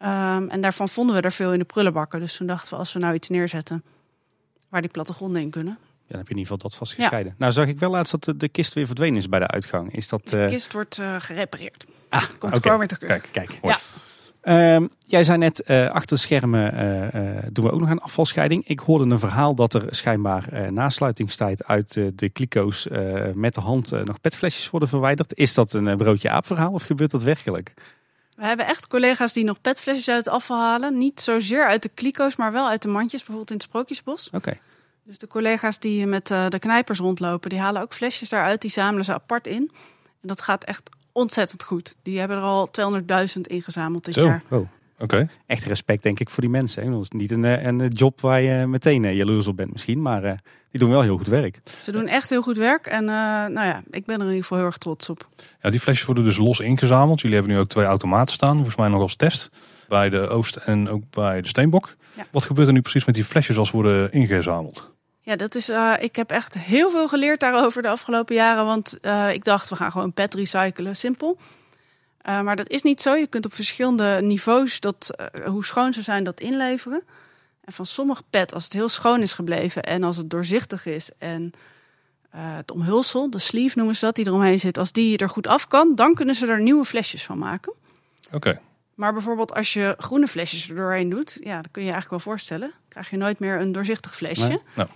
Um, 0.04 0.50
en 0.50 0.62
daarvan 0.62 0.90
vonden 0.90 1.16
we 1.16 1.22
er 1.22 1.32
veel 1.32 1.54
in 1.54 1.60
de 1.60 1.66
prullenbakken. 1.66 2.20
Dus 2.20 2.38
toen 2.38 2.48
dachten 2.48 2.70
we, 2.70 2.76
als 2.76 2.94
we 2.94 3.00
nou 3.00 3.14
iets 3.14 3.30
neerzetten 3.30 3.84
waar 4.70 4.82
die 4.82 4.90
plattegronden 4.90 5.42
in 5.42 5.50
kunnen, 5.50 5.78
dan 6.08 6.20
heb 6.20 6.28
je 6.28 6.34
in 6.34 6.40
ieder 6.40 6.54
geval 6.54 6.70
dat 6.70 6.80
vastgescheiden. 6.80 7.36
Nou 7.38 7.52
zag 7.52 7.68
ik 7.68 7.80
wel 7.80 7.90
laatst 7.90 8.26
dat 8.26 8.40
de, 8.40 8.50
kist 8.50 8.74
weer 8.74 8.86
verdwenen 8.86 9.18
is 9.18 9.30
bij 9.30 9.40
de 9.40 9.48
uitgang. 9.48 9.96
Is 9.96 10.08
dat, 10.08 10.28
De 10.28 10.38
uh... 10.38 10.48
kist 10.48 10.74
wordt 10.74 10.98
uh, 10.98 11.16
gerepareerd. 11.20 11.86
Ah, 12.10 12.24
Komt 12.40 12.58
okay. 12.58 12.78
weer 12.78 12.88
terug. 12.88 13.08
Kijk, 13.08 13.28
kijk. 13.32 13.60
Ja. 13.62 13.80
Um, 14.44 14.90
jij 15.00 15.24
zei 15.24 15.38
net, 15.38 15.64
uh, 15.68 15.90
achter 15.90 16.16
de 16.16 16.22
schermen 16.22 16.72
doen 17.54 17.66
we 17.66 17.72
ook 17.72 17.80
nog 17.80 17.90
een 17.90 18.00
afvalscheiding. 18.00 18.68
Ik 18.68 18.80
hoorde 18.80 19.06
een 19.06 19.20
verhaal 19.20 19.56
dat 19.56 19.74
er 19.74 19.86
schijnbaar 19.90 20.72
nasluitingstijd 20.74 21.66
uit 21.66 21.94
de 22.16 22.30
kliko's 22.30 22.88
met 23.34 23.54
de 23.54 23.62
hand 23.62 23.92
nog 23.92 24.22
petflesjes 24.22 24.70
worden 24.70 24.90
verwijderd. 24.90 25.38
Is 25.38 25.54
dat 25.54 25.74
een 25.74 25.98
broodje 25.98 26.30
aap 26.30 26.46
verhaal 26.46 26.72
of 26.72 26.84
gebeurt 26.84 27.12
dat 27.12 27.24
werkelijk? 27.24 27.74
We 28.36 28.46
hebben 28.46 28.66
echt 28.66 28.88
collega's 28.88 29.34
die 29.34 29.44
nog 29.44 29.62
petflesjes 29.62 30.10
uit 30.10 30.26
het 30.26 30.34
afval 30.34 30.60
halen. 30.60 30.98
Niet 30.98 31.22
zozeer 31.22 31.68
uit 31.68 31.84
de 31.84 31.90
kliko's, 31.90 32.36
maar 32.36 32.52
wel 32.52 32.68
uit 32.68 32.82
de 32.82 32.88
mandjes, 32.88 33.20
bijvoorbeeld 33.20 33.50
in 33.50 33.56
het 33.56 33.66
Sprookjesbos. 33.66 34.30
Oké. 34.34 34.58
Dus 35.04 35.18
de 35.18 35.28
collega's 35.28 35.80
die 35.80 36.08
met 36.08 36.28
de 36.28 36.60
knijpers 36.60 37.00
rondlopen, 37.00 37.50
die 37.50 37.60
halen 37.60 37.82
ook 37.82 37.94
flesjes 37.94 38.30
daaruit, 38.30 38.62
die 38.62 38.72
zamelen 38.72 39.06
ze 39.06 39.14
apart 39.14 39.48
in. 39.48 39.72
En 40.22 40.28
dat 40.28 40.42
gaat 40.42 40.64
echt 40.64 40.90
ontzettend 41.12 41.64
goed. 41.64 41.96
Die 42.04 42.20
hebben 42.20 42.38
er 42.38 42.44
al 42.44 42.70
200.000 43.36 43.42
ingezameld 43.42 44.06
dit 44.06 44.14
Zo. 44.14 44.26
jaar. 44.26 44.42
Oh. 44.50 44.68
Okay. 45.02 45.28
Echt 45.46 45.64
respect 45.64 46.04
denk 46.04 46.20
ik 46.20 46.30
voor 46.30 46.42
die 46.42 46.52
mensen. 46.52 46.92
Dat 46.92 47.02
is 47.02 47.10
niet 47.10 47.32
een, 47.32 47.46
eh, 47.46 47.66
een 47.66 47.88
job 47.88 48.22
waar 48.22 48.42
je 48.42 48.68
meteen 48.68 49.04
uh, 49.04 49.16
jaloers 49.16 49.48
op 49.48 49.56
bent 49.56 49.72
misschien, 49.72 50.02
maar 50.02 50.24
uh, 50.26 50.32
die 50.72 50.80
doen 50.80 50.90
wel 50.90 51.02
heel 51.02 51.18
goed 51.18 51.28
werk. 51.28 51.62
Ze 51.80 51.92
doen 51.92 52.08
echt 52.08 52.30
heel 52.30 52.42
goed 52.42 52.58
werk 52.58 52.88
en 52.88 53.04
uh, 53.04 53.10
nou 53.10 53.68
ja, 53.68 53.84
ik 53.90 54.06
ben 54.06 54.16
er 54.16 54.22
in 54.22 54.28
ieder 54.28 54.42
geval 54.42 54.58
heel 54.58 54.68
erg 54.68 54.78
trots 54.78 55.10
op. 55.10 55.30
Ja, 55.62 55.70
die 55.70 55.80
flesjes 55.80 56.06
worden 56.06 56.24
dus 56.24 56.38
los 56.38 56.60
ingezameld. 56.60 57.22
Jullie 57.22 57.38
hebben 57.38 57.56
nu 57.56 57.62
ook 57.62 57.70
twee 57.70 57.86
automaten 57.86 58.34
staan, 58.34 58.56
volgens 58.56 58.76
mij 58.76 58.88
nog 58.88 59.02
als 59.02 59.16
test. 59.16 59.50
Bij 59.88 60.10
de 60.10 60.28
Oost 60.28 60.56
en 60.56 60.90
ook 60.90 61.04
bij 61.10 61.42
de 61.42 61.48
Steenbok. 61.48 61.96
Ja. 62.16 62.26
Wat 62.32 62.46
gebeurt 62.46 62.68
er 62.68 62.74
nu 62.74 62.82
precies 62.82 63.06
met 63.06 63.16
die 63.16 63.26
flesjes 63.26 63.58
als 63.58 63.72
worden 63.72 64.12
ingezameld? 64.12 64.92
Ja, 65.24 65.36
dat 65.36 65.56
is, 65.56 65.70
uh, 65.70 65.94
ik 66.00 66.16
heb 66.16 66.32
echt 66.32 66.54
heel 66.54 66.92
veel 66.92 67.08
geleerd 67.08 67.40
daarover 67.40 67.82
de 67.82 67.88
afgelopen 67.88 68.36
jaren. 68.36 68.66
Want 68.66 68.98
uh, 69.02 69.34
ik 69.34 69.44
dacht, 69.44 69.70
we 69.70 69.76
gaan 69.76 69.92
gewoon 69.92 70.14
pet 70.14 70.34
recyclen, 70.34 70.96
simpel. 70.96 71.38
Uh, 72.28 72.42
maar 72.42 72.56
dat 72.56 72.70
is 72.70 72.82
niet 72.82 73.02
zo. 73.02 73.14
Je 73.14 73.28
kunt 73.28 73.46
op 73.46 73.54
verschillende 73.54 74.20
niveaus, 74.22 74.80
dat, 74.80 75.10
hoe 75.46 75.66
schoon 75.66 75.94
ze 75.94 76.02
zijn, 76.02 76.24
dat 76.24 76.40
inleveren. 76.40 77.04
En 77.66 77.74
van 77.74 77.86
sommige 77.86 78.24
pet, 78.30 78.54
als 78.54 78.64
het 78.64 78.74
heel 78.74 78.90
schoon 78.90 79.22
is 79.22 79.34
gebleven 79.34 79.84
en 79.84 80.04
als 80.04 80.18
het 80.18 80.30
doorzichtig 80.30 80.86
is 80.86 81.10
en 81.18 81.52
het 82.30 82.72
omhulsel, 82.72 83.30
de 83.30 83.40
sleeve 83.40 83.78
noemen 83.78 83.96
ze 83.96 84.06
dat, 84.06 84.16
die 84.16 84.28
eromheen 84.28 84.60
zit, 84.60 84.78
als 84.78 84.92
die 84.92 85.18
er 85.18 85.30
goed 85.30 85.48
af 85.48 85.68
kan, 85.68 85.96
dan 85.96 86.14
kunnen 86.14 86.36
ze 86.36 86.48
er 86.48 86.62
nieuwe 86.62 86.86
flesjes 86.86 87.24
van 87.24 87.38
maken. 87.38 87.74
Oké. 88.26 88.36
Okay. 88.36 88.60
Maar 88.96 89.14
bijvoorbeeld 89.14 89.54
als 89.54 89.74
je 89.74 89.96
groene 89.98 90.28
flesjes 90.28 90.70
er 90.70 90.76
doorheen 90.76 91.10
doet, 91.10 91.38
ja, 91.44 91.54
dan 91.54 91.72
kun 91.72 91.82
je 91.82 91.88
je 91.88 91.94
eigenlijk 91.94 92.10
wel 92.10 92.34
voorstellen, 92.34 92.72
krijg 92.88 93.10
je 93.10 93.18
nooit 93.18 93.40
meer 93.40 93.60
een 93.60 93.72
doorzichtig 93.72 94.16
flesje. 94.16 94.48
Nee, 94.48 94.62
nou. 94.76 94.90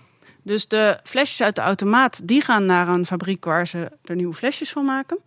Dus 0.46 0.68
de 0.68 0.98
flesjes 1.02 1.42
uit 1.42 1.54
de 1.56 1.60
automaat, 1.60 2.28
die 2.28 2.40
gaan 2.40 2.66
naar 2.66 2.88
een 2.88 3.06
fabriek 3.06 3.44
waar 3.44 3.66
ze 3.66 3.90
er 4.04 4.16
nieuwe 4.16 4.34
flesjes 4.34 4.70
van 4.70 4.84
maken. 4.84 5.18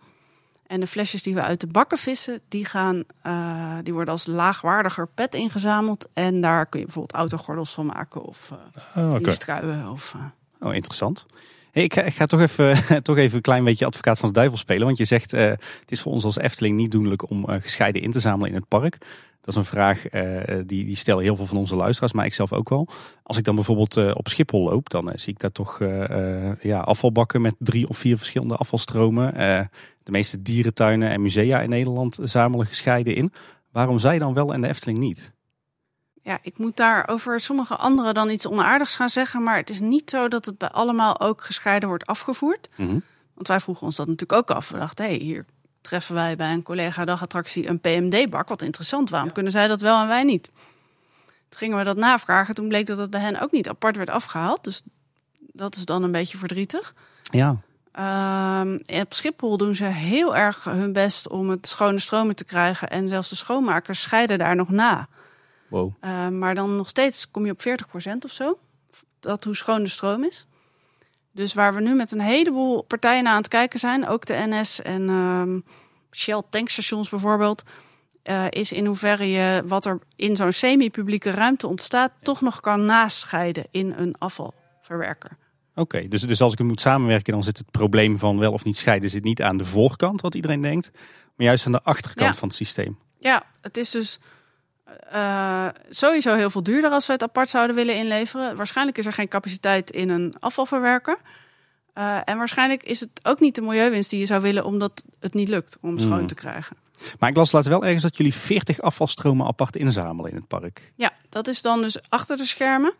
En 0.67 0.79
de 0.79 0.87
flesjes 0.87 1.23
die 1.23 1.33
we 1.33 1.41
uit 1.41 1.61
de 1.61 1.67
bakken 1.67 1.97
vissen, 1.97 2.41
die, 2.47 2.65
gaan, 2.65 3.03
uh, 3.25 3.75
die 3.83 3.93
worden 3.93 4.13
als 4.13 4.25
laagwaardiger 4.25 5.07
pet 5.15 5.35
ingezameld. 5.35 6.07
En 6.13 6.41
daar 6.41 6.65
kun 6.65 6.79
je 6.79 6.85
bijvoorbeeld 6.85 7.19
autogordels 7.19 7.73
van 7.73 7.85
maken 7.85 8.21
of 8.21 8.51
uh, 8.97 9.03
oh, 9.03 9.13
okay. 9.13 9.87
Of, 9.91 10.13
uh... 10.15 10.21
Oh, 10.59 10.75
interessant. 10.75 11.25
Hey, 11.71 11.83
ik, 11.83 11.93
ga, 11.93 12.01
ik, 12.01 12.13
ga, 12.13 12.25
toch 12.25 12.39
even, 12.39 12.77
toch 13.03 13.17
even 13.17 13.35
een 13.35 13.41
klein 13.41 13.63
beetje 13.63 13.85
advocaat 13.85 14.19
van 14.19 14.29
de 14.29 14.35
duivel 14.35 14.57
spelen. 14.57 14.85
Want 14.85 14.97
je 14.97 15.05
zegt, 15.05 15.33
uh, 15.33 15.41
het 15.49 15.61
is 15.87 16.01
voor 16.01 16.11
ons 16.11 16.23
als 16.23 16.37
Efteling 16.37 16.75
niet 16.75 16.91
doenlijk 16.91 17.29
om 17.29 17.45
gescheiden 17.47 18.01
in 18.01 18.11
te 18.11 18.19
zamelen 18.19 18.49
in 18.49 18.55
het 18.55 18.67
park. 18.67 18.97
Dat 19.41 19.47
is 19.47 19.55
een 19.55 19.65
vraag 19.65 20.13
uh, 20.13 20.41
die, 20.65 20.85
die 20.85 20.95
stellen 20.95 21.23
heel 21.23 21.35
veel 21.35 21.45
van 21.45 21.57
onze 21.57 21.75
luisteraars, 21.75 22.13
maar 22.13 22.25
ik 22.25 22.33
zelf 22.33 22.53
ook 22.53 22.69
wel. 22.69 22.87
Als 23.23 23.37
ik 23.37 23.43
dan 23.43 23.55
bijvoorbeeld 23.55 23.97
uh, 23.97 24.11
op 24.13 24.27
Schiphol 24.27 24.63
loop, 24.63 24.89
dan 24.89 25.07
uh, 25.07 25.13
zie 25.15 25.33
ik 25.33 25.39
daar 25.39 25.51
toch 25.51 25.79
ja, 26.61 26.79
afvalbakken 26.79 27.41
met 27.41 27.55
drie 27.59 27.87
of 27.87 27.97
vier 27.97 28.17
verschillende 28.17 28.55
afvalstromen. 28.55 29.33
de 30.03 30.11
meeste 30.11 30.41
dierentuinen 30.41 31.09
en 31.09 31.21
musea 31.21 31.61
in 31.61 31.69
Nederland 31.69 32.17
zamelen 32.23 32.65
gescheiden 32.65 33.15
in. 33.15 33.33
Waarom 33.71 33.99
zij 33.99 34.19
dan 34.19 34.33
wel 34.33 34.53
en 34.53 34.61
de 34.61 34.67
Efteling 34.67 34.97
niet? 34.97 35.33
Ja, 36.21 36.39
ik 36.41 36.57
moet 36.57 36.77
daar 36.77 37.07
over 37.07 37.39
sommige 37.39 37.75
anderen 37.75 38.13
dan 38.13 38.29
iets 38.29 38.47
onaardigs 38.47 38.95
gaan 38.95 39.09
zeggen. 39.09 39.43
Maar 39.43 39.57
het 39.57 39.69
is 39.69 39.79
niet 39.79 40.09
zo 40.09 40.27
dat 40.27 40.45
het 40.45 40.57
bij 40.57 40.69
allemaal 40.69 41.19
ook 41.19 41.43
gescheiden 41.43 41.89
wordt 41.89 42.05
afgevoerd. 42.05 42.69
Mm 42.75 42.87
-hmm. 42.87 43.03
Want 43.33 43.47
wij 43.47 43.59
vroegen 43.59 43.85
ons 43.85 43.95
dat 43.95 44.07
natuurlijk 44.07 44.39
ook 44.39 44.57
af. 44.57 44.69
We 44.69 44.77
dachten, 44.77 45.05
hé, 45.05 45.11
hey, 45.11 45.19
hier 45.19 45.45
treffen 45.89 46.15
wij 46.15 46.35
bij 46.35 46.53
een 46.53 46.63
collega 46.63 47.05
dagattractie 47.05 47.67
een 47.67 47.79
PMD-bak. 47.79 48.49
Wat 48.49 48.61
interessant, 48.61 49.09
waarom 49.09 49.27
ja. 49.27 49.33
kunnen 49.33 49.51
zij 49.51 49.67
dat 49.67 49.81
wel 49.81 50.01
en 50.01 50.07
wij 50.07 50.23
niet? 50.23 50.51
Toen 51.49 51.59
gingen 51.59 51.77
we 51.77 51.83
dat 51.83 51.97
navragen. 51.97 52.55
Toen 52.55 52.67
bleek 52.67 52.85
dat 52.85 52.97
het 52.97 53.09
bij 53.09 53.21
hen 53.21 53.39
ook 53.39 53.51
niet 53.51 53.69
apart 53.69 53.97
werd 53.97 54.09
afgehaald. 54.09 54.63
Dus 54.63 54.81
Dat 55.39 55.75
is 55.75 55.85
dan 55.85 56.03
een 56.03 56.11
beetje 56.11 56.37
verdrietig. 56.37 56.93
Ja, 57.31 57.57
Ehm, 57.99 58.77
op 59.01 59.13
Schiphol 59.13 59.57
doen 59.57 59.75
ze 59.75 59.85
heel 59.85 60.35
erg 60.35 60.63
hun 60.63 60.93
best 60.93 61.29
om 61.29 61.49
het 61.49 61.67
schone 61.67 61.99
stromen 61.99 62.35
te 62.35 62.43
krijgen. 62.43 62.89
En 62.89 63.07
zelfs 63.07 63.29
de 63.29 63.35
schoonmakers 63.35 64.01
scheiden 64.01 64.37
daar 64.37 64.55
nog 64.55 64.69
na. 64.69 65.07
wow. 65.67 65.91
Ehm, 65.99 66.37
maar 66.37 66.55
dan 66.55 66.75
nog 66.75 66.89
steeds 66.89 67.31
kom 67.31 67.45
je 67.45 67.51
op 67.51 67.61
40% 67.61 68.25
of 68.25 68.31
zo. 68.31 68.59
Dat 69.19 69.43
hoe 69.43 69.55
schoon 69.55 69.83
de 69.83 69.89
stroom 69.89 70.23
is. 70.23 70.45
Dus 71.39 71.53
waar 71.53 71.73
we 71.73 71.81
nu 71.81 71.95
met 71.95 72.11
een 72.11 72.21
heleboel 72.21 72.81
partijen 72.83 73.27
aan 73.27 73.37
het 73.37 73.47
kijken 73.47 73.79
zijn, 73.79 74.07
ook 74.07 74.25
de 74.25 74.45
NS 74.47 74.81
en 74.81 75.09
ehm, 75.09 75.59
Shell 76.11 76.41
tankstations 76.49 77.09
bijvoorbeeld, 77.09 77.63
eh, 78.23 78.45
is 78.49 78.71
in 78.71 78.85
hoeverre 78.85 79.29
je 79.29 79.63
wat 79.65 79.85
er 79.85 79.99
in 80.15 80.35
zo'n 80.35 80.51
semi-publieke 80.51 81.29
ruimte 81.31 81.67
ontstaat, 81.67 82.11
toch 82.21 82.41
nog 82.41 82.59
kan 82.59 82.85
nascheiden 82.85 83.65
in 83.71 83.93
een 83.97 84.15
afvalverwerker. 84.17 85.37
Oké, 85.75 86.07
dus, 86.07 86.21
dus 86.21 86.41
als 86.41 86.51
ik 86.51 86.57
het 86.57 86.67
moet 86.67 86.81
samenwerken, 86.81 87.33
dan 87.33 87.43
zit 87.43 87.57
het 87.57 87.71
probleem 87.71 88.17
van 88.19 88.39
wel 88.39 88.51
of 88.51 88.63
niet 88.63 88.77
scheiden 88.77 89.09
zit 89.09 89.23
niet 89.23 89.41
aan 89.41 89.57
de 89.57 89.65
voorkant, 89.65 90.21
wat 90.21 90.35
iedereen 90.35 90.61
denkt, 90.61 90.91
maar 91.35 91.45
juist 91.45 91.65
aan 91.65 91.71
de 91.71 91.83
achterkant 91.83 92.33
Ja. 92.33 92.39
van 92.39 92.47
het 92.47 92.57
systeem. 92.57 92.97
Ja, 93.19 93.43
het 93.61 93.77
is 93.77 93.91
dus 93.91 94.19
eh, 95.11 95.67
sowieso 95.89 96.35
heel 96.35 96.49
veel 96.49 96.63
duurder 96.63 96.91
als 96.91 97.05
we 97.05 97.13
het 97.13 97.23
apart 97.23 97.49
zouden 97.49 97.75
willen 97.75 97.95
inleveren. 97.95 98.55
Waarschijnlijk 98.55 98.97
is 98.97 99.05
er 99.05 99.13
geen 99.13 99.27
capaciteit 99.27 99.91
in 99.91 100.09
een 100.09 100.33
afvalverwerker. 100.39 101.17
Eh, 101.93 102.17
en 102.25 102.37
waarschijnlijk 102.37 102.83
is 102.83 102.99
het 102.99 103.09
ook 103.23 103.39
niet 103.39 103.55
de 103.55 103.61
milieuwinst 103.61 104.09
die 104.09 104.19
je 104.19 104.25
zou 104.25 104.41
willen, 104.41 104.65
omdat 104.65 105.03
het 105.19 105.33
niet 105.33 105.49
lukt 105.49 105.77
om 105.81 105.99
schoon 105.99 106.19
Mm. 106.21 106.27
te 106.27 106.35
krijgen. 106.35 106.77
Maar 107.19 107.29
ik 107.29 107.35
las 107.35 107.51
laatst 107.51 107.69
wel 107.69 107.83
ergens 107.83 108.03
dat 108.03 108.17
jullie 108.17 108.33
40 108.33 108.81
afvalstromen 108.81 109.47
apart 109.47 109.75
inzamelen 109.75 110.31
in 110.31 110.35
het 110.37 110.47
park. 110.47 110.93
Ja, 110.95 111.11
dat 111.29 111.47
is 111.47 111.61
dan 111.61 111.81
dus 111.81 111.97
achter 112.09 112.37
de 112.37 112.45
schermen. 112.45 112.93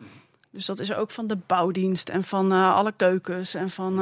Dus 0.52 0.66
dat 0.66 0.80
is 0.80 0.94
ook 0.94 1.12
van 1.12 1.28
de 1.28 1.38
bouwdienst 1.48 2.10
en 2.10 2.24
van 2.24 2.52
eh, 2.52 2.76
alle 2.76 2.94
keukens 2.96 3.54
en 3.54 3.70
van 3.70 4.00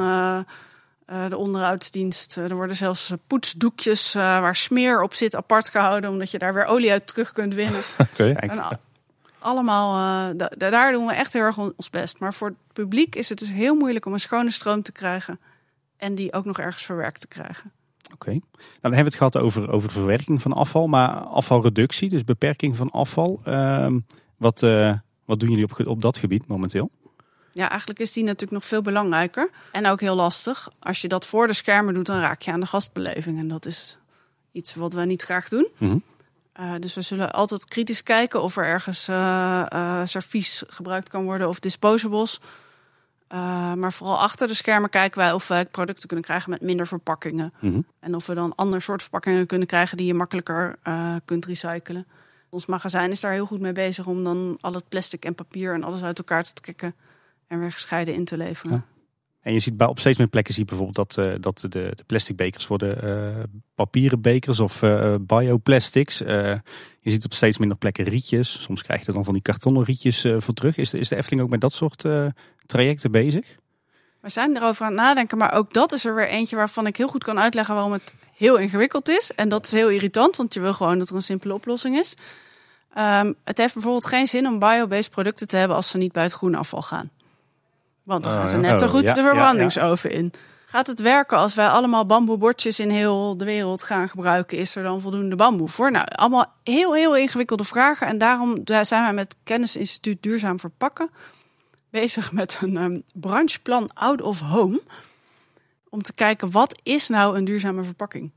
de 1.28 1.36
onderhoudsdienst. 1.36 2.36
Eh, 2.36 2.44
er 2.50 2.54
worden 2.54 2.76
zelfs 2.76 3.10
eh, 3.10 3.16
poetsdoekjes 3.26 4.14
eh, 4.14 4.22
waar 4.22 4.56
smeer 4.56 5.02
op 5.02 5.14
zit 5.14 5.36
apart 5.36 5.68
gehouden, 5.68 6.10
omdat 6.10 6.30
je 6.30 6.38
daar 6.38 6.54
weer 6.54 6.64
olie 6.64 6.90
uit 6.90 7.06
terug 7.06 7.32
kunt 7.32 7.54
winnen. 7.54 7.82
Oké. 8.12 8.34
Allemaal, 9.38 9.94
eh, 10.30 10.36
da- 10.36 10.50
da- 10.56 10.70
daar 10.70 10.92
doen 10.92 11.06
we 11.06 11.12
echt 11.12 11.32
heel 11.32 11.42
erg 11.42 11.58
on- 11.58 11.72
ons 11.76 11.90
best. 11.90 12.18
Maar 12.18 12.34
voor 12.34 12.48
het 12.48 12.56
publiek 12.72 13.14
is 13.14 13.28
het 13.28 13.38
dus 13.38 13.52
heel 13.52 13.74
moeilijk 13.74 14.06
om 14.06 14.12
een 14.12 14.20
schone 14.20 14.50
stroom 14.50 14.82
te 14.82 14.92
krijgen. 14.92 15.40
En 15.96 16.14
die 16.14 16.32
ook 16.32 16.44
nog 16.44 16.58
ergens 16.58 16.82
verwerkt 16.84 17.20
te 17.20 17.28
krijgen. 17.28 17.72
Oké. 18.12 18.30
Nou, 18.30 18.40
dan 18.80 18.92
hebben 18.92 18.98
we 18.98 19.04
het 19.04 19.14
gehad 19.14 19.36
over, 19.36 19.70
over 19.70 19.88
de 19.88 19.94
verwerking 19.94 20.42
van 20.42 20.52
afval, 20.52 20.86
maar 20.86 21.10
afvalreductie, 21.14 22.08
dus 22.08 22.24
beperking 22.24 22.76
van 22.76 22.90
afval. 22.90 23.40
Ehm, 23.44 23.98
wat, 24.36 24.62
eh, 24.62 24.94
wat 25.24 25.40
doen 25.40 25.48
jullie 25.50 25.64
op, 25.64 25.86
op 25.86 26.02
dat 26.02 26.18
gebied 26.18 26.46
momenteel? 26.46 26.90
Ja, 27.58 27.68
eigenlijk 27.68 28.00
is 28.00 28.12
die 28.12 28.24
natuurlijk 28.24 28.52
nog 28.52 28.66
veel 28.66 28.82
belangrijker. 28.82 29.50
En 29.72 29.86
ook 29.86 30.00
heel 30.00 30.14
lastig. 30.14 30.68
Als 30.78 31.00
je 31.00 31.08
dat 31.08 31.26
voor 31.26 31.46
de 31.46 31.52
schermen 31.52 31.94
doet, 31.94 32.06
dan 32.06 32.20
raak 32.20 32.42
je 32.42 32.52
aan 32.52 32.60
de 32.60 32.66
gastbeleving. 32.66 33.38
En 33.38 33.48
dat 33.48 33.66
is 33.66 33.98
iets 34.52 34.74
wat 34.74 34.92
we 34.92 35.04
niet 35.04 35.22
graag 35.22 35.48
doen. 35.48 35.68
Mhm. 35.78 35.98
Eh, 36.52 36.72
dus 36.80 36.94
we 36.94 37.02
zullen 37.02 37.32
altijd 37.32 37.64
kritisch 37.64 38.02
kijken 38.02 38.42
of 38.42 38.56
er 38.56 38.64
ergens 38.64 39.08
eh, 39.08 40.00
servies 40.04 40.64
gebruikt 40.66 41.08
kan 41.08 41.24
worden 41.24 41.48
of 41.48 41.60
disposables. 41.60 42.40
Maar 43.74 43.92
vooral 43.92 44.18
achter 44.18 44.46
de 44.46 44.54
schermen 44.54 44.90
kijken 44.90 45.18
wij 45.18 45.32
of 45.32 45.48
wij 45.48 45.66
producten 45.66 46.06
kunnen 46.06 46.24
krijgen 46.24 46.50
met 46.50 46.60
minder 46.60 46.86
verpakkingen. 46.86 47.52
Mhm. 47.60 47.80
En 48.00 48.14
of 48.14 48.26
we 48.26 48.34
dan 48.34 48.54
ander 48.54 48.82
soort 48.82 49.02
verpakkingen 49.02 49.46
kunnen 49.46 49.68
krijgen 49.68 49.96
die 49.96 50.06
je 50.06 50.14
makkelijker 50.14 50.78
kunt 51.24 51.46
recyclen. 51.46 52.06
Ons 52.48 52.66
magazijn 52.66 53.10
is 53.10 53.20
daar 53.20 53.32
heel 53.32 53.46
goed 53.46 53.60
mee 53.60 53.72
bezig 53.72 54.06
om 54.06 54.24
dan 54.24 54.58
al 54.60 54.72
het 54.72 54.88
plastic 54.88 55.24
en 55.24 55.34
papier 55.34 55.74
en 55.74 55.84
alles 55.84 56.02
uit 56.02 56.18
elkaar 56.18 56.42
te 56.42 56.52
trekken 56.52 56.94
en 57.48 57.58
weer 57.58 57.72
gescheiden 57.72 58.14
in 58.14 58.24
te 58.24 58.36
leveren. 58.36 58.72
Ja. 58.72 58.96
En 59.40 59.52
je 59.52 59.60
ziet 59.60 59.76
bij, 59.76 59.86
op 59.86 59.98
steeds 59.98 60.18
meer 60.18 60.28
plekken 60.28 60.54
zie 60.54 60.62
je 60.62 60.68
bijvoorbeeld 60.68 61.14
dat, 61.14 61.26
eh, 61.26 61.34
dat 61.40 61.60
de, 61.60 61.68
de 61.68 62.04
plastic 62.06 62.36
bekers 62.36 62.66
worden 62.66 63.02
eh, 63.02 63.42
papieren 63.74 64.20
bekers 64.20 64.60
of 64.60 64.82
eh, 64.82 65.14
bioplastics. 65.20 66.18
Je 66.18 67.10
ziet 67.14 67.24
op 67.24 67.34
steeds 67.34 67.58
minder 67.58 67.78
plekken 67.78 68.04
rietjes. 68.04 68.62
Soms 68.62 68.82
krijg 68.82 69.00
je 69.00 69.06
er 69.06 69.12
dan 69.12 69.24
van 69.24 69.32
die 69.32 69.42
kartonnen 69.42 69.84
rietjes 69.84 70.26
voor 70.38 70.54
terug. 70.54 70.76
Is 70.76 70.90
de, 70.90 70.98
is 70.98 71.08
de 71.08 71.16
Efteling 71.16 71.42
ook 71.42 71.50
met 71.50 71.60
dat 71.60 71.72
soort 71.72 72.04
trajecten 72.66 73.10
bezig? 73.10 73.56
We 74.20 74.28
zijn 74.28 74.56
erover 74.56 74.84
aan 74.84 74.92
het 74.92 75.00
nadenken, 75.00 75.38
maar 75.38 75.52
ook 75.52 75.72
dat 75.72 75.92
is 75.92 76.04
er 76.04 76.14
weer 76.14 76.28
eentje 76.28 76.56
waarvan 76.56 76.86
ik 76.86 76.96
heel 76.96 77.08
goed 77.08 77.24
kan 77.24 77.38
uitleggen 77.38 77.74
waarom 77.74 77.92
het 77.92 78.14
heel 78.34 78.56
ingewikkeld 78.56 79.08
is. 79.08 79.34
En 79.34 79.48
dat 79.48 79.64
is 79.64 79.72
heel 79.72 79.88
irritant, 79.88 80.36
want 80.36 80.54
je 80.54 80.60
wil 80.60 80.72
gewoon 80.72 80.98
dat 80.98 81.08
er 81.08 81.14
een 81.14 81.22
simpele 81.22 81.54
oplossing 81.54 81.96
is. 81.96 82.14
Ehm, 82.94 83.32
het 83.44 83.58
heeft 83.58 83.74
bijvoorbeeld 83.74 84.06
geen 84.06 84.26
zin 84.26 84.46
om 84.46 84.58
biobased 84.58 85.10
producten 85.10 85.48
te 85.48 85.56
hebben 85.56 85.76
als 85.76 85.88
ze 85.88 85.98
niet 85.98 86.12
bij 86.12 86.22
het 86.22 86.32
groenafval 86.32 86.82
gaan. 86.82 87.10
Want 88.08 88.24
dan 88.24 88.32
Ah, 88.32 88.38
gaan 88.38 88.48
ze 88.48 88.56
net 88.56 88.78
zo 88.78 88.84
Oh, 88.84 88.90
goed 88.90 89.14
de 89.14 89.22
verbrandingsoven 89.22 90.10
in. 90.10 90.32
Gaat 90.66 90.86
het 90.86 91.00
werken 91.00 91.38
als 91.38 91.54
wij 91.54 91.68
allemaal 91.68 92.06
bamboebordjes 92.06 92.80
in 92.80 92.90
heel 92.90 93.36
de 93.36 93.44
wereld 93.44 93.82
gaan 93.82 94.08
gebruiken? 94.08 94.58
Is 94.58 94.76
er 94.76 94.82
dan 94.82 95.00
voldoende 95.00 95.36
bamboe 95.36 95.68
voor? 95.68 95.90
Nou, 95.90 96.06
allemaal 96.10 96.52
heel, 96.64 96.94
heel 96.94 97.16
ingewikkelde 97.16 97.64
vragen. 97.64 98.06
En 98.06 98.18
daarom 98.18 98.60
zijn 98.64 99.02
wij 99.02 99.12
met 99.12 99.36
Kennisinstituut 99.42 100.22
Duurzaam 100.22 100.60
Verpakken 100.60 101.10
bezig 101.90 102.32
met 102.32 102.58
een 102.62 102.76
ehm, 102.76 103.00
brancheplan 103.14 103.90
out 103.94 104.22
of 104.22 104.40
home. 104.40 104.80
Om 105.88 106.02
te 106.02 106.12
kijken, 106.12 106.50
wat 106.50 106.80
is 106.82 107.08
nou 107.08 107.36
een 107.36 107.44
duurzame 107.44 107.82
verpakking? 107.82 108.30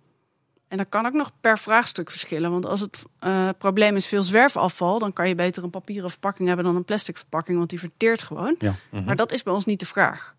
En 0.72 0.78
dat 0.78 0.90
kan 0.90 1.06
ook 1.06 1.13
nog 1.13 1.32
per 1.42 1.60
vraagstuk 1.60 2.12
verschillen. 2.12 2.51
Want 2.51 2.66
als 2.66 2.80
het 2.80 3.04
eh, 3.20 3.50
probleem 3.58 3.96
is 3.96 4.06
veel 4.06 4.24
zwerfafval, 4.24 5.00
dan 5.00 5.13
kan 5.13 5.28
je 5.28 5.36
beter 5.36 5.63
een 5.63 5.70
papieren 5.70 6.10
verpakking 6.10 6.48
hebben 6.48 6.66
dan 6.66 6.75
een 6.75 6.86
plastic 6.86 7.18
verpakking, 7.18 7.58
want 7.58 7.70
die 7.70 7.80
verteert 7.80 8.24
gewoon. 8.24 8.56
Ja. 8.60 8.75
Maar 9.06 9.16
dat 9.16 9.32
is 9.32 9.44
bij 9.44 9.54
ons 9.54 9.66
niet 9.66 9.80
de 9.80 9.86
vraag. 9.86 10.36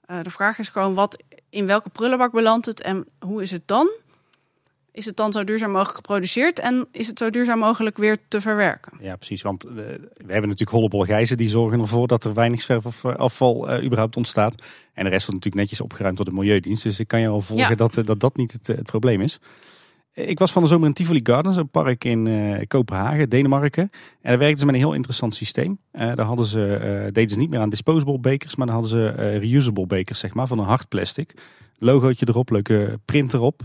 Eh, 0.00 0.22
de 0.22 0.30
vraag 0.30 0.58
is 0.58 0.68
gewoon 0.68 0.94
wat, 0.94 1.22
in 1.50 1.66
welke 1.66 1.88
prullenbak 1.88 2.32
belandt 2.32 2.66
het 2.66 2.82
en 2.82 3.06
hoe 3.18 3.42
is 3.42 3.50
het 3.50 3.62
dan? 3.64 3.88
Is 4.96 5.06
het 5.06 5.16
dan 5.16 5.32
zo 5.32 5.44
duurzaam 5.44 5.70
mogelijk 5.70 5.96
geproduceerd 5.96 6.58
en 6.58 6.88
is 6.92 7.06
het 7.06 7.18
zo 7.18 7.30
duurzaam 7.30 7.58
mogelijk 7.58 7.96
weer 7.96 8.18
te 8.28 8.40
verwerken? 8.40 8.92
Ja, 9.00 9.16
precies. 9.16 9.42
Want 9.42 9.64
eh, 9.64 9.72
we 9.74 10.32
hebben 10.32 10.48
natuurlijk 10.48 10.70
hollebolle 10.70 11.06
gijzen 11.06 11.36
die 11.36 11.48
zorgen 11.48 11.80
ervoor 11.80 12.06
dat 12.06 12.24
er 12.24 12.34
weinig 12.34 12.62
zwerfafval 12.62 13.68
eh, 13.68 13.84
überhaupt 13.84 14.16
ontstaat. 14.16 14.62
En 14.92 15.04
de 15.04 15.10
rest 15.10 15.26
wordt 15.26 15.44
natuurlijk 15.44 15.54
netjes 15.54 15.80
opgeruimd 15.80 16.16
door 16.16 16.26
de 16.26 16.32
Milieudienst. 16.32 16.82
Dus 16.82 16.98
ik 16.98 17.08
kan 17.08 17.20
je 17.20 17.28
wel 17.28 17.40
volgen 17.40 17.68
Ja. 17.68 17.74
dat, 17.74 17.96
eh, 17.96 18.04
dat 18.04 18.20
dat 18.20 18.36
niet 18.36 18.52
het, 18.52 18.66
het 18.66 18.82
probleem 18.82 19.20
is. 19.20 19.40
Ik 20.14 20.38
was 20.38 20.52
van 20.52 20.62
de 20.62 20.68
zomer 20.68 20.88
in 20.88 20.94
Tivoli 20.94 21.20
Gardens, 21.22 21.56
een 21.56 21.68
park 21.68 22.04
in 22.04 22.64
Kopenhagen, 22.68 23.28
Denemarken. 23.28 23.82
En 23.82 23.90
daar 24.30 24.38
werkten 24.38 24.58
ze 24.58 24.66
met 24.66 24.74
een 24.74 24.80
heel 24.80 24.94
interessant 24.94 25.34
systeem. 25.34 25.78
Eh, 25.90 26.14
daar 26.14 26.26
hadden 26.26 26.46
ze, 26.46 27.08
deden 27.12 27.30
ze 27.30 27.38
niet 27.38 27.50
meer 27.50 27.60
aan 27.60 27.68
disposable 27.68 28.18
bekers, 28.18 28.56
maar 28.56 28.66
dan 28.66 28.74
hadden 28.74 28.92
ze 28.92 29.08
reusable 29.38 29.86
bekers, 29.86 30.18
zeg 30.18 30.34
maar, 30.34 30.46
van 30.46 30.58
een 30.58 30.64
hard 30.64 30.88
plastic. 30.88 31.34
Logootje 31.78 32.26
erop, 32.28 32.50
leuke 32.50 32.98
print 33.04 33.34
erop. 33.34 33.62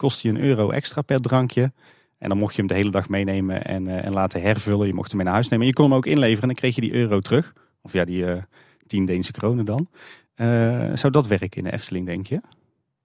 Kost 0.00 0.20
je 0.20 0.28
een 0.28 0.40
euro 0.40 0.70
extra 0.70 1.02
per 1.02 1.20
drankje. 1.20 1.72
En 2.18 2.28
dan 2.28 2.38
mocht 2.38 2.54
je 2.54 2.58
hem 2.58 2.68
de 2.68 2.74
hele 2.74 2.90
dag 2.90 3.08
meenemen 3.08 3.64
en, 3.64 3.86
eh, 3.86 4.04
en 4.04 4.12
laten 4.12 4.40
hervullen. 4.40 4.86
Je 4.86 4.94
mocht 4.94 5.08
hem 5.08 5.16
mee 5.16 5.24
naar 5.24 5.34
huis 5.34 5.48
nemen. 5.48 5.66
En 5.66 5.70
je 5.70 5.76
kon 5.76 5.84
hem 5.84 5.94
ook 5.94 6.06
inleveren 6.06 6.40
en 6.40 6.46
dan 6.46 6.56
kreeg 6.56 6.74
je 6.74 6.80
die 6.80 6.92
euro 6.92 7.20
terug. 7.20 7.52
Of 7.82 7.92
ja, 7.92 8.04
die 8.04 8.26
eh 8.26 8.42
10 8.86 9.04
Deense 9.04 9.32
kronen 9.32 9.64
dan. 9.64 9.88
Eh, 10.34 10.46
zou 10.94 11.12
dat 11.12 11.26
werken 11.26 11.50
in 11.50 11.64
de 11.64 11.72
Efteling, 11.72 12.06
denk 12.06 12.26
je? 12.26 12.40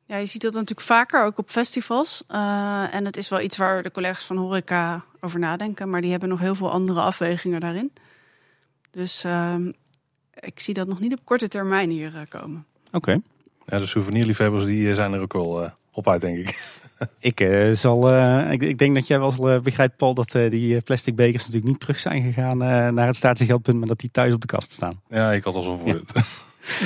Ja, 0.06 0.18
je 0.18 0.26
ziet 0.26 0.42
dat 0.42 0.54
natuurlijk 0.54 0.88
vaker, 0.88 1.26
ook 1.26 1.38
op 1.38 1.50
festivals. 1.50 2.24
Eh, 2.28 2.94
en 2.94 3.06
het 3.06 3.18
is 3.18 3.30
wel 3.30 3.42
iets 3.42 3.58
waar 3.58 3.84
de 3.84 3.92
collega's 3.92 4.26
van 4.26 4.38
horeca 4.38 5.04
over 5.20 5.40
nadenken. 5.40 5.90
Maar 5.90 6.02
die 6.02 6.12
hebben 6.12 6.30
nog 6.30 6.40
heel 6.40 6.56
veel 6.56 6.72
andere 6.72 7.00
afwegingen 7.02 7.60
daarin. 7.60 7.92
Dus 8.92 9.24
ehm, 9.24 9.72
ik 10.40 10.60
zie 10.60 10.74
dat 10.74 10.88
nog 10.88 11.00
niet 11.00 11.14
op 11.14 11.26
korte 11.26 11.48
termijn 11.48 11.90
hier 11.90 12.26
komen. 12.30 12.66
Oké. 12.92 13.22
Ja, 13.66 13.78
de 13.78 13.86
souvenirliefhebbers 13.86 14.66
die 14.66 14.94
zijn 14.94 15.14
er 15.14 15.22
ook 15.22 15.34
wel 15.34 15.72
op 15.92 16.10
uit, 16.10 16.22
denk 16.22 16.38
ik. 16.38 16.84
Ik, 17.20 17.40
eh, 17.40 17.72
zal, 17.72 18.12
eh, 18.12 18.52
ik, 18.52 18.62
ik 18.62 18.78
denk 18.78 18.96
dat 18.96 19.08
jij 19.08 19.20
wel 19.20 19.50
eh, 19.50 19.60
begrijpt, 19.60 19.98
Paul, 19.98 20.14
dat 20.14 20.32
die 20.32 20.82
plastic 20.82 21.16
bekers 21.16 21.46
natuurlijk 21.46 21.72
niet 21.72 21.80
terug 21.80 22.00
zijn 22.00 22.22
gegaan 22.22 22.58
naar 22.94 23.08
het 23.08 23.16
statiegeldpunt, 23.16 23.78
maar 23.78 23.88
dat 23.88 24.00
die 24.00 24.12
thuis 24.12 24.34
op 24.34 24.42
de 24.42 24.48
kast 24.48 24.72
staan. 24.72 25.02
Ja, 25.08 25.32
ik 25.32 25.44
had 25.44 25.56
al 25.56 25.64
zo'n 25.64 25.80
voor. 25.80 26.02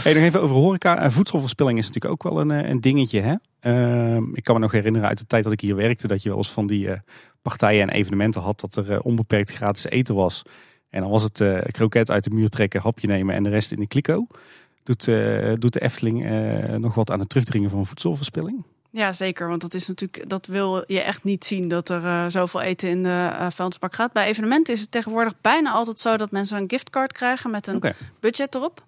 Hey, 0.04 0.14
nog 0.14 0.24
even 0.24 0.42
over 0.42 0.56
horeca. 0.56 0.98
En 0.98 1.12
voedselverspilling 1.12 1.78
is 1.78 1.88
natuurlijk 1.88 2.14
ook 2.14 2.34
wel 2.34 2.42
een, 2.42 2.70
een 2.70 2.82
dingetje. 2.82 3.22
Hè? 3.22 3.36
Ehm, 3.60 4.24
ik 4.34 4.44
kan 4.44 4.56
me 4.56 4.62
nog 4.62 4.72
herinneren 4.72 5.08
uit 5.08 5.18
de 5.18 5.26
tijd 5.26 5.44
dat 5.44 5.52
ik 5.52 5.62
hier 5.62 5.76
werkte, 5.76 6.08
dat 6.08 6.24
je 6.24 6.30
wel 6.30 6.38
eens 6.38 6.52
van 6.52 6.68
die 6.68 6.90
partijen 7.42 7.82
en 7.82 7.90
evenementen 7.90 8.42
had 8.42 8.60
dat 8.60 8.76
er 8.76 9.02
onbeperkt 9.02 9.52
gratis 9.52 9.86
eten 9.86 10.16
was. 10.16 10.42
En 10.90 11.02
dan 11.02 11.10
was 11.10 11.24
het 11.24 11.44
kroket 11.72 12.12
uit 12.12 12.24
de 12.24 12.30
muur 12.30 12.48
trekken, 12.48 12.82
hapje 12.82 13.08
nemen 13.08 13.36
en 13.36 13.44
de 13.44 13.50
rest 13.50 13.72
in 13.72 13.80
de 13.80 13.88
kliko. 13.88 14.28
Doet, 14.84 15.06
doet 15.62 15.74
de 15.74 15.82
Efteling 15.82 16.30
nog 16.78 16.96
wat 16.96 17.12
aan 17.12 17.20
het 17.20 17.30
terugdringen 17.30 17.70
van 17.70 17.86
voedselverspilling? 17.86 18.66
Ja, 18.92 19.12
zeker. 19.12 19.48
Want 19.48 19.62
dat 19.62 19.74
is 19.74 19.88
natuurlijk, 19.88 20.30
dat 20.30 20.46
wil 20.46 20.84
je 20.88 21.02
echt 21.02 21.24
niet 21.24 21.46
zien 21.46 21.68
dat 21.68 21.90
er 21.90 22.06
eh, 22.06 22.26
zoveel 22.28 22.62
eten 22.62 22.90
in 22.90 23.04
de 23.04 23.48
vuilnisbak 23.50 23.96
gaat. 23.96 24.12
Bij 24.12 24.28
evenementen 24.28 24.74
is 24.74 24.82
het 24.82 24.92
tegenwoordig 24.92 25.34
bijna 25.42 25.72
altijd 25.72 26.00
zo 26.00 26.18
dat 26.18 26.32
mensen 26.32 26.58
een 26.58 26.70
giftcard 26.70 27.12
krijgen 27.12 27.52
met 27.52 27.68
een 27.68 27.84
budget 28.20 28.56
erop. 28.56 28.84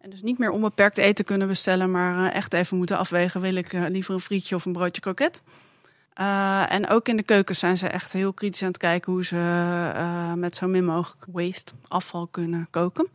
En 0.00 0.10
dus 0.10 0.22
niet 0.22 0.38
meer 0.38 0.50
onbeperkt 0.50 0.98
eten 0.98 1.24
kunnen 1.24 1.48
bestellen, 1.48 1.90
maar 1.90 2.26
eh, 2.26 2.36
echt 2.36 2.54
even 2.54 2.76
moeten 2.76 2.98
afwegen: 2.98 3.40
wil 3.40 3.54
ik 3.54 3.72
liever 3.72 4.14
een 4.14 4.20
frietje 4.20 4.54
of 4.54 4.64
een 4.64 4.72
broodje 4.72 5.00
kroket? 5.00 5.42
En 6.68 6.88
ook 6.88 7.08
in 7.08 7.16
de 7.16 7.22
keukens 7.22 7.58
zijn 7.58 7.76
ze 7.76 7.88
echt 7.88 8.12
heel 8.12 8.32
kritisch 8.32 8.62
aan 8.62 8.68
het 8.68 8.76
kijken 8.76 9.12
hoe 9.12 9.24
ze 9.24 10.32
met 10.36 10.56
zo 10.56 10.66
min 10.66 10.84
mogelijk 10.84 11.24
waste, 11.32 11.72
afval 11.88 12.26
kunnen 12.26 12.66
koken. 12.70 13.08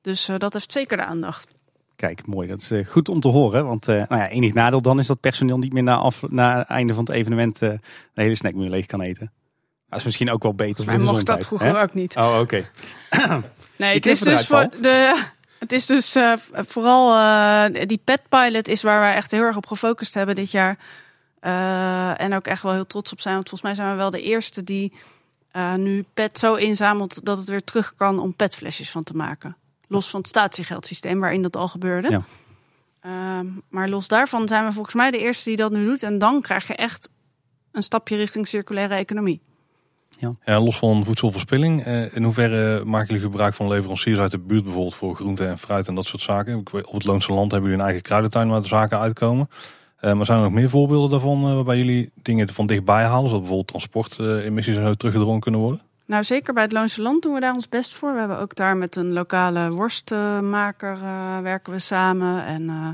Dus 0.00 0.30
dat 0.38 0.52
heeft 0.52 0.72
zeker 0.72 0.96
de 0.96 1.04
aandacht. 1.04 1.48
Kijk, 2.00 2.26
mooi. 2.26 2.48
Dat 2.48 2.60
is 2.60 2.70
eh, 2.70 2.86
goed 2.86 3.08
om 3.08 3.20
te 3.20 3.28
horen. 3.28 3.66
Want 3.66 3.88
eh, 3.88 3.94
nou 3.94 4.20
ja, 4.20 4.28
enig 4.28 4.54
nadeel 4.54 4.82
dan 4.82 4.98
is 4.98 5.06
dat 5.06 5.20
personeel 5.20 5.58
niet 5.58 5.72
meer 5.72 5.82
na, 5.82 5.96
af, 5.96 6.22
na 6.28 6.58
het 6.58 6.66
einde 6.66 6.94
van 6.94 7.04
het 7.04 7.14
evenement 7.14 7.62
eh, 7.62 7.68
de 8.14 8.22
hele 8.22 8.34
snackmuur 8.34 8.68
leeg 8.68 8.86
kan 8.86 9.00
eten. 9.00 9.32
Dat 9.88 9.98
is 9.98 10.04
misschien 10.04 10.30
ook 10.30 10.42
wel 10.42 10.54
beter 10.54 10.84
voor 10.84 10.92
de 10.92 10.98
mocht 10.98 11.26
dat 11.26 11.46
vroeger 11.46 11.76
hè? 11.76 11.82
ook 11.82 11.94
niet. 11.94 12.16
Oh, 12.16 12.38
oké. 12.40 12.64
Nee, 13.76 13.94
het 13.94 14.06
is, 14.06 14.20
dus 14.20 14.46
voor 14.46 14.68
de, 14.80 15.24
het 15.58 15.72
is 15.72 15.86
dus 15.86 16.16
vooral 16.52 17.08
die 17.72 18.00
pet 18.04 18.20
pilot 18.28 18.68
is 18.68 18.82
waar 18.82 19.00
wij 19.00 19.14
echt 19.14 19.30
heel 19.30 19.42
erg 19.42 19.56
op 19.56 19.66
gefocust 19.66 20.14
hebben 20.14 20.34
dit 20.34 20.50
jaar. 20.50 20.78
En 22.16 22.34
ook 22.34 22.46
echt 22.46 22.62
wel 22.62 22.72
heel 22.72 22.86
trots 22.86 23.12
op 23.12 23.20
zijn. 23.20 23.34
Want 23.34 23.48
volgens 23.48 23.70
mij 23.70 23.84
zijn 23.84 23.90
we 23.96 24.00
wel 24.00 24.10
de 24.10 24.22
eerste 24.22 24.64
die 24.64 24.92
nu 25.76 26.04
pet 26.14 26.38
zo 26.38 26.54
inzamelt 26.54 27.24
dat 27.24 27.38
het 27.38 27.48
weer 27.48 27.64
terug 27.64 27.94
kan 27.96 28.18
om 28.18 28.34
petflesjes 28.34 28.90
van 28.90 29.02
te 29.02 29.16
maken. 29.16 29.56
Los 29.90 30.10
van 30.10 30.20
het 30.20 30.28
statiegeldsysteem 30.28 31.20
waarin 31.20 31.42
dat 31.42 31.56
al 31.56 31.68
gebeurde. 31.68 32.10
Ja. 32.10 32.22
Ehm, 33.00 33.46
maar 33.68 33.88
los 33.88 34.08
daarvan 34.08 34.48
zijn 34.48 34.64
we 34.64 34.72
volgens 34.72 34.94
mij 34.94 35.10
de 35.10 35.18
eerste 35.18 35.48
die 35.48 35.56
dat 35.56 35.72
nu 35.72 35.84
doet. 35.84 36.02
En 36.02 36.18
dan 36.18 36.40
krijg 36.40 36.66
je 36.66 36.74
echt 36.74 37.10
een 37.72 37.82
stapje 37.82 38.16
richting 38.16 38.46
circulaire 38.46 38.94
economie. 38.94 39.40
Ja, 40.44 40.60
los 40.60 40.78
van 40.78 41.04
voedselverspilling, 41.04 41.84
eh, 41.84 42.16
in 42.16 42.22
hoeverre 42.22 42.84
maken 42.84 43.06
jullie 43.06 43.22
gebruik 43.22 43.54
van 43.54 43.68
leveranciers 43.68 44.18
uit 44.18 44.30
de 44.30 44.38
buurt 44.38 44.64
bijvoorbeeld 44.64 44.94
voor 44.94 45.14
groente 45.14 45.46
en 45.46 45.58
fruit 45.58 45.88
en 45.88 45.94
dat 45.94 46.06
soort 46.06 46.22
zaken? 46.22 46.56
Op 46.56 46.72
het 46.92 47.04
Loonse 47.04 47.32
Land 47.32 47.50
hebben 47.50 47.70
jullie 47.70 47.84
een 47.84 47.90
eigen 47.90 48.08
kruidentuin 48.08 48.48
waar 48.48 48.62
de 48.62 48.68
zaken 48.68 48.98
uitkomen. 48.98 49.48
Eh, 49.96 50.12
maar 50.12 50.26
zijn 50.26 50.38
er 50.38 50.44
nog 50.44 50.52
meer 50.52 50.68
voorbeelden 50.68 51.10
daarvan 51.10 51.48
eh, 51.48 51.54
waarbij 51.54 51.76
jullie 51.76 52.10
dingen 52.22 52.48
van 52.48 52.66
dichtbij 52.66 53.04
halen, 53.04 53.28
zodat 53.28 53.38
bijvoorbeeld 53.38 53.68
transportemissies 53.68 54.76
en 54.76 54.84
zo 54.84 54.92
teruggedrongen 54.92 55.40
kunnen 55.40 55.60
worden? 55.60 55.80
Nou, 56.10 56.24
zeker 56.24 56.54
bij 56.54 56.62
het 56.62 56.72
Loonse 56.72 57.02
Land 57.02 57.22
doen 57.22 57.34
we 57.34 57.40
daar 57.40 57.52
ons 57.52 57.68
best 57.68 57.94
voor. 57.94 58.12
We 58.12 58.18
hebben 58.18 58.38
ook 58.38 58.54
daar 58.54 58.76
met 58.76 58.96
een 58.96 59.12
lokale 59.12 59.70
worstmaker 59.70 60.92
eh, 60.92 61.38
werken 61.38 61.72
we 61.72 61.78
samen. 61.78 62.44
En 62.44 62.68
eh, 62.68 62.88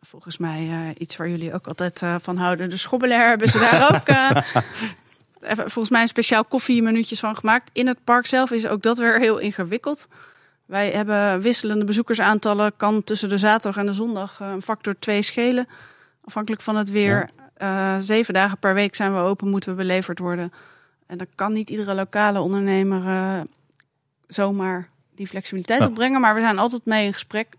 volgens 0.00 0.38
mij 0.38 0.68
eh, 0.70 1.00
iets 1.00 1.16
waar 1.16 1.28
jullie 1.28 1.54
ook 1.54 1.66
altijd 1.66 2.02
van 2.20 2.36
houden. 2.36 2.70
De 2.70 2.76
schobbelaar 2.76 3.28
hebben 3.28 3.48
ze 3.48 3.58
daar 3.58 3.94
ook 3.94 4.08
even- 5.50 5.70
volgens 5.70 5.88
mij 5.88 6.02
een 6.02 6.08
speciaal 6.08 6.44
koffiemenuutjes 6.44 7.20
van 7.20 7.36
gemaakt. 7.36 7.70
In 7.72 7.86
het 7.86 8.04
park 8.04 8.26
zelf 8.26 8.50
is 8.50 8.66
ook 8.66 8.82
dat 8.82 8.98
weer 8.98 9.18
heel 9.18 9.38
ingewikkeld. 9.38 10.08
Wij 10.66 10.90
hebben 10.90 11.40
wisselende 11.40 11.84
bezoekersaantallen. 11.84 12.76
Kan 12.76 13.04
tussen 13.04 13.28
de 13.28 13.38
zaterdag 13.38 13.76
en 13.76 13.86
de 13.86 13.92
zondag 13.92 14.40
een 14.40 14.62
factor 14.62 14.98
2 14.98 15.22
schelen. 15.22 15.68
Afhankelijk 16.24 16.62
van 16.62 16.76
het 16.76 16.90
weer. 16.90 17.30
Zeven 17.98 18.34
dagen 18.34 18.58
per 18.58 18.74
week 18.74 18.94
zijn 18.94 19.14
we 19.14 19.20
open, 19.20 19.48
moeten 19.48 19.70
we 19.70 19.76
beleverd 19.76 20.18
worden. 20.18 20.52
En 21.06 21.18
dan 21.18 21.26
kan 21.34 21.52
niet 21.52 21.70
iedere 21.70 21.94
lokale 21.94 22.40
ondernemer 22.40 23.06
eh, 23.06 23.40
zomaar 24.26 24.88
die 25.14 25.26
flexibiliteit 25.26 25.80
Ja. 25.80 25.86
opbrengen. 25.86 26.20
Maar 26.20 26.34
we 26.34 26.40
zijn 26.40 26.58
altijd 26.58 26.84
mee 26.84 27.06
in 27.06 27.12
gesprek. 27.12 27.54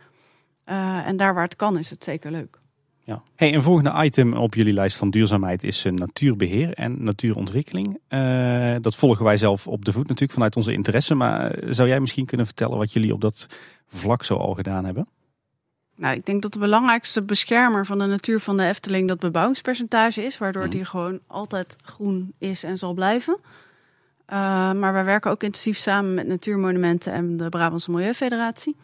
Eh, 0.64 1.08
en 1.08 1.18
daar 1.18 1.34
waar 1.34 1.44
het 1.44 1.56
kan 1.56 1.78
is 1.78 1.90
het 1.90 2.04
zeker 2.04 2.32
leuk. 2.32 2.58
Ja. 3.04 3.22
Hey, 3.36 3.54
een 3.54 3.62
volgende 3.64 4.04
item 4.04 4.34
op 4.34 4.54
jullie 4.56 4.74
lijst 4.74 4.98
van 4.98 5.10
duurzaamheid 5.10 5.64
is 5.64 5.86
eh, 5.86 5.92
natuurbeheer 5.92 6.74
en 6.74 7.04
natuurontwikkeling. 7.04 8.00
Dat 8.82 8.96
volgen 8.96 9.25
wij 9.25 9.38
zelf 9.38 9.68
op 9.68 9.86
de 9.86 9.92
voet 9.92 10.04
natuurlijk 10.08 10.32
vanuit 10.34 10.56
onze 10.56 10.74
interesse. 10.74 11.16
Maar 11.16 11.60
zou 11.70 11.88
jij 11.90 12.00
misschien 12.00 12.25
kunnen 12.25 12.46
vertellen 12.46 12.78
wat 12.78 12.94
jullie 12.94 13.14
op 13.14 13.22
dat 13.22 13.48
vlak 13.88 14.24
zo 14.24 14.36
al 14.36 14.54
gedaan 14.54 14.86
hebben? 14.86 15.08
Nou, 15.96 16.16
ik 16.16 16.25
denk 16.25 16.42
dat 16.42 16.54
de 16.54 16.60
belangrijkste 16.60 17.22
beschermer 17.24 17.86
van 17.86 18.00
de 18.00 18.06
natuur 18.06 18.40
van 18.40 18.58
de 18.58 18.66
Efteling 18.66 19.08
dat 19.08 19.20
bebouwingspercentage 19.20 20.24
is. 20.24 20.38
Waardoor 20.38 20.62
het 20.62 20.72
Mhm. 20.72 20.80
hier 20.82 20.90
gewoon 20.90 21.20
altijd 21.28 21.75
groen 21.84 22.34
is 22.38 22.64
en 22.64 22.78
zal 22.78 22.94
blijven. 22.94 23.38
Eh, 24.25 24.38
maar 24.74 24.94
wij 24.94 25.04
werken 25.06 25.32
ook 25.32 25.44
intensief 25.44 25.78
samen 25.78 26.14
met 26.14 26.28
Natuurmonumenten 26.28 27.14
en 27.14 27.38
de 27.38 27.50
Brabantse 27.50 27.92
Milieufederatie. 27.92 28.75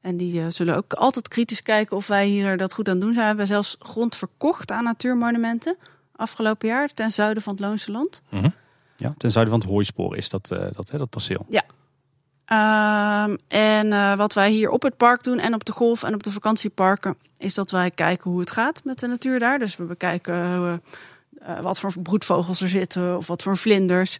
En 0.00 0.16
die 0.16 0.40
eh, 0.40 0.46
zullen 0.48 0.76
ook 0.76 0.92
altijd 0.92 1.28
kritisch 1.28 1.62
kijken 1.62 1.96
of 1.96 2.06
wij 2.06 2.26
hier 2.26 2.56
dat 2.56 2.74
goed 2.74 2.88
aan 2.88 2.98
doen 3.00 3.08
zijn. 3.12 3.20
We 3.22 3.26
hebben 3.26 3.46
zelfs 3.46 3.76
grond 3.78 4.16
verkocht 4.16 4.70
aan 4.70 4.84
Natuurmonumenten 4.84 5.76
afgelopen 6.16 6.68
jaar 6.68 6.88
ten 6.88 7.10
zuiden 7.12 7.42
van 7.42 7.52
het 7.52 7.62
Loonse 7.62 7.90
Land. 7.92 8.22
Ja, 8.96 9.14
ten 9.18 9.32
zuiden 9.32 9.54
van 9.54 9.62
het 9.62 9.70
hooispoor 9.72 10.16
is 10.16 10.28
dat, 10.28 10.50
eh, 10.50 10.66
dat, 10.76 10.90
hè, 10.90 10.98
dat 10.98 11.10
perceel. 11.10 11.46
Ehm, 12.46 13.36
en 13.48 13.92
eh, 13.92 14.16
wat 14.16 14.32
wij 14.32 14.50
hier 14.50 14.70
op 14.70 14.82
het 14.82 14.96
park 14.96 15.22
doen 15.22 15.38
en 15.38 15.54
op 15.54 15.64
de 15.64 15.72
golf 15.72 16.02
en 16.02 16.14
op 16.14 16.22
de 16.22 16.30
vakantieparken, 16.30 17.16
is 17.38 17.54
dat 17.54 17.70
wij 17.70 17.90
kijken 17.90 18.30
hoe 18.30 18.40
het 18.40 18.50
gaat 18.50 18.80
met 18.84 18.98
de 18.98 19.06
natuur 19.06 19.38
daar. 19.38 19.58
Dus 19.58 19.76
we 19.76 19.84
bekijken 19.84 20.34
eh, 20.34 20.72
eh, 20.72 21.60
wat 21.60 21.78
voor 21.78 21.92
broedvogels 22.02 22.60
er 22.60 22.68
zitten 22.68 23.16
of 23.16 23.26
wat 23.26 23.42
voor 23.42 23.56
vlinders. 23.56 24.18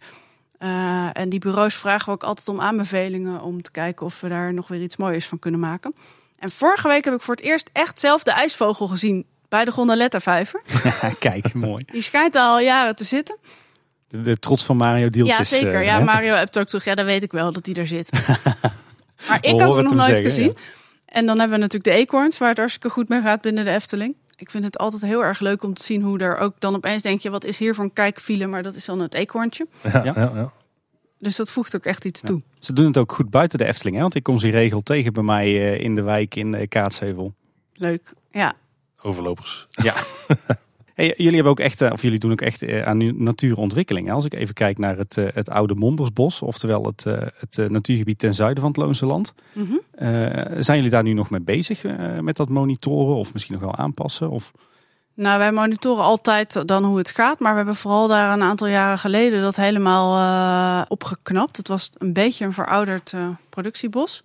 En 1.13 1.29
die 1.29 1.39
bureaus 1.39 1.75
vragen 1.75 2.05
we 2.05 2.11
ook 2.11 2.23
altijd 2.23 2.47
om 2.47 2.61
aanbevelingen 2.61 3.41
om 3.41 3.61
te 3.61 3.71
kijken 3.71 4.05
of 4.05 4.21
we 4.21 4.29
daar 4.29 4.53
nog 4.53 4.67
weer 4.67 4.81
iets 4.81 4.97
moois 4.97 5.27
van 5.27 5.39
kunnen 5.39 5.59
maken. 5.59 5.95
En 6.39 6.51
vorige 6.51 6.87
week 6.87 7.05
heb 7.05 7.13
ik 7.13 7.21
voor 7.21 7.35
het 7.35 7.43
eerst 7.43 7.69
echt 7.73 7.99
zelf 7.99 8.23
de 8.23 8.31
ijsvogel 8.31 8.87
gezien 8.87 9.25
bij 9.49 9.65
de 9.65 9.71
Gondoletta-vijver. 9.71 10.61
Kijk, 11.19 11.53
mooi. 11.53 11.85
Die 11.91 12.01
schijnt 12.01 12.35
al 12.35 12.59
jaren 12.59 12.95
te 12.95 13.03
zitten. 13.03 13.37
De, 14.07 14.21
de 14.21 14.37
trots 14.37 14.65
van 14.65 14.77
Mario 14.77 15.07
Dieltjes. 15.07 15.37
Ja, 15.49 15.57
zeker. 15.57 15.73
eh, 15.75 15.85
ja, 15.85 15.97
hè? 15.97 16.03
Mario 16.03 16.33
hebt 16.33 16.59
ook 16.59 16.67
toch. 16.67 16.83
Ja, 16.83 16.95
dat 16.95 17.05
weet 17.05 17.23
ik 17.23 17.31
wel 17.31 17.51
dat 17.51 17.65
hij 17.65 17.75
er 17.75 17.87
zit. 17.87 18.11
maar 19.27 19.37
ik 19.41 19.59
had 19.59 19.73
hem 19.73 19.83
nog 19.83 19.93
nooit 19.93 20.05
zeggen, 20.05 20.23
gezien. 20.23 20.55
En 21.05 21.25
dan 21.25 21.39
hebben 21.39 21.55
we 21.57 21.63
natuurlijk 21.63 21.83
de 21.95 22.01
eekhoorns, 22.03 22.37
waar 22.37 22.49
het 22.49 22.57
hartstikke 22.57 22.89
goed 22.89 23.09
mee 23.09 23.21
gaat 23.21 23.41
binnen 23.41 23.65
de 23.65 23.71
Efteling. 23.71 24.15
Ik 24.35 24.51
vind 24.51 24.63
het 24.63 24.77
altijd 24.77 25.01
heel 25.01 25.23
erg 25.23 25.39
leuk 25.39 25.63
om 25.63 25.73
te 25.73 25.83
zien 25.83 26.01
hoe 26.01 26.19
er 26.19 26.37
ook 26.37 26.59
dan 26.59 26.75
opeens 26.75 27.01
denk 27.01 27.21
je, 27.21 27.29
wat 27.29 27.43
is 27.45 27.57
hier 27.57 27.75
voor 27.75 27.83
een 27.83 27.93
kijkfile? 27.93 28.47
Maar 28.47 28.63
dat 28.63 28.75
is 28.75 28.85
dan 28.85 28.99
het 29.01 29.13
eekhoorntje. 29.13 29.67
Ja, 29.83 30.01
Ja. 30.03 30.13
ja. 30.15 30.51
Dus 31.19 31.35
dat 31.35 31.49
voegt 31.49 31.75
ook 31.75 31.85
echt 31.85 32.05
iets 32.05 32.21
Ja. 32.21 32.27
toe. 32.27 32.41
Ze 32.59 32.73
doen 32.73 32.85
het 32.85 32.97
ook 32.97 33.11
goed 33.11 33.29
buiten 33.29 33.57
de 33.57 33.65
Efteling. 33.65 33.95
Hè? 33.95 34.01
Want 34.01 34.15
ik 34.15 34.23
kom 34.23 34.37
ze 34.37 34.49
regel 34.49 34.81
tegen 34.83 35.13
bij 35.13 35.23
mij 35.23 35.45
eh, 35.45 35.79
in 35.83 35.95
de 35.95 36.01
wijk 36.01 36.35
in 36.35 36.67
Kaatsheuvel. 36.67 37.33
Leuk. 37.73 38.13
Ja. 38.31 38.53
Overlopers. 39.01 39.67
Ja. 39.71 39.93
Hey, 40.97 41.13
jullie 41.17 41.33
hebben 41.33 41.51
ook 41.51 41.59
echt, 41.59 41.81
eh, 41.81 41.91
of 41.91 42.01
jullie 42.01 42.19
doen 42.19 42.31
ook 42.31 42.41
echt 42.41 42.61
eh, 42.61 42.85
aan 42.85 43.23
natuurontwikkeling. 43.23 44.07
hè? 44.07 44.13
Als 44.13 44.25
ik 44.25 44.33
even 44.33 44.53
kijk 44.53 44.77
naar 44.77 44.97
het, 44.97 45.17
eh, 45.17 45.25
het 45.33 45.49
oude 45.49 45.75
Mombersbos, 45.75 46.41
oftewel 46.41 46.83
het, 46.83 47.03
het 47.37 47.69
natuurgebied 47.69 48.19
ten 48.19 48.33
zuiden 48.33 48.61
van 48.61 48.71
het 48.71 48.81
Loonse 48.81 49.05
Land. 49.05 49.33
Mhm. 49.53 49.75
Zijn 50.59 50.77
jullie 50.77 50.89
daar 50.89 51.03
nu 51.03 51.13
nog 51.13 51.29
mee 51.29 51.41
bezig 51.41 51.83
met 52.21 52.37
dat 52.37 52.49
monitoren 52.49 53.15
of 53.15 53.33
misschien 53.33 53.53
nog 53.53 53.63
wel 53.63 53.75
aanpassen? 53.75 54.29
Of... 54.29 54.51
Nou, 55.13 55.39
wij 55.39 55.51
monitoren 55.51 56.03
altijd 56.03 56.67
dan 56.67 56.83
hoe 56.83 56.97
het 56.97 57.11
gaat. 57.11 57.39
Maar 57.39 57.51
we 57.51 57.57
hebben 57.57 57.75
vooral 57.75 58.07
daar 58.07 58.33
een 58.33 58.41
aantal 58.41 58.67
jaren 58.67 58.99
geleden 58.99 59.41
dat 59.41 59.55
helemaal 59.55 60.85
opgeknapt. 60.87 61.57
Het 61.57 61.67
was 61.67 61.91
een 61.97 62.13
beetje 62.13 62.45
een 62.45 62.53
verouderd 62.53 63.13
productiebos. 63.49 64.23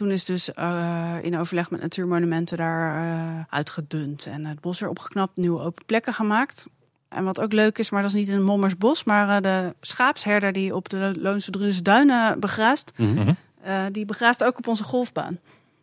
Toen 0.00 0.10
is 0.10 0.24
dus 0.24 0.52
eh, 0.54 1.14
in 1.22 1.38
overleg 1.38 1.70
met 1.70 1.80
Natuurmonumenten 1.80 2.56
daar 2.56 2.96
eh, 2.96 3.40
uitgedund. 3.48 4.26
En 4.26 4.44
het 4.44 4.60
bos 4.60 4.80
weer 4.80 4.88
opgeknapt, 4.88 5.36
nieuwe 5.36 5.60
open 5.60 5.84
plekken 5.84 6.12
gemaakt. 6.12 6.66
En 7.08 7.24
wat 7.24 7.40
ook 7.40 7.52
leuk 7.52 7.78
is, 7.78 7.90
maar 7.90 8.00
dat 8.02 8.10
is 8.10 8.16
niet 8.16 8.28
in 8.28 8.34
het 8.34 8.44
Mommersbos. 8.44 9.04
Maar 9.04 9.28
eh, 9.28 9.42
de 9.42 9.74
schaapsherder 9.80 10.52
die 10.52 10.74
op 10.74 10.88
de 10.88 11.12
Loonse 11.18 11.50
Drunse 11.50 11.82
Duinen 11.82 12.40
begraast. 12.40 12.92
Mhm. 12.96 13.32
eh, 13.62 13.84
die 13.92 14.04
begraast 14.04 14.44
ook 14.44 14.58
op 14.58 14.66
onze 14.66 14.84
golfbaan. 14.84 15.38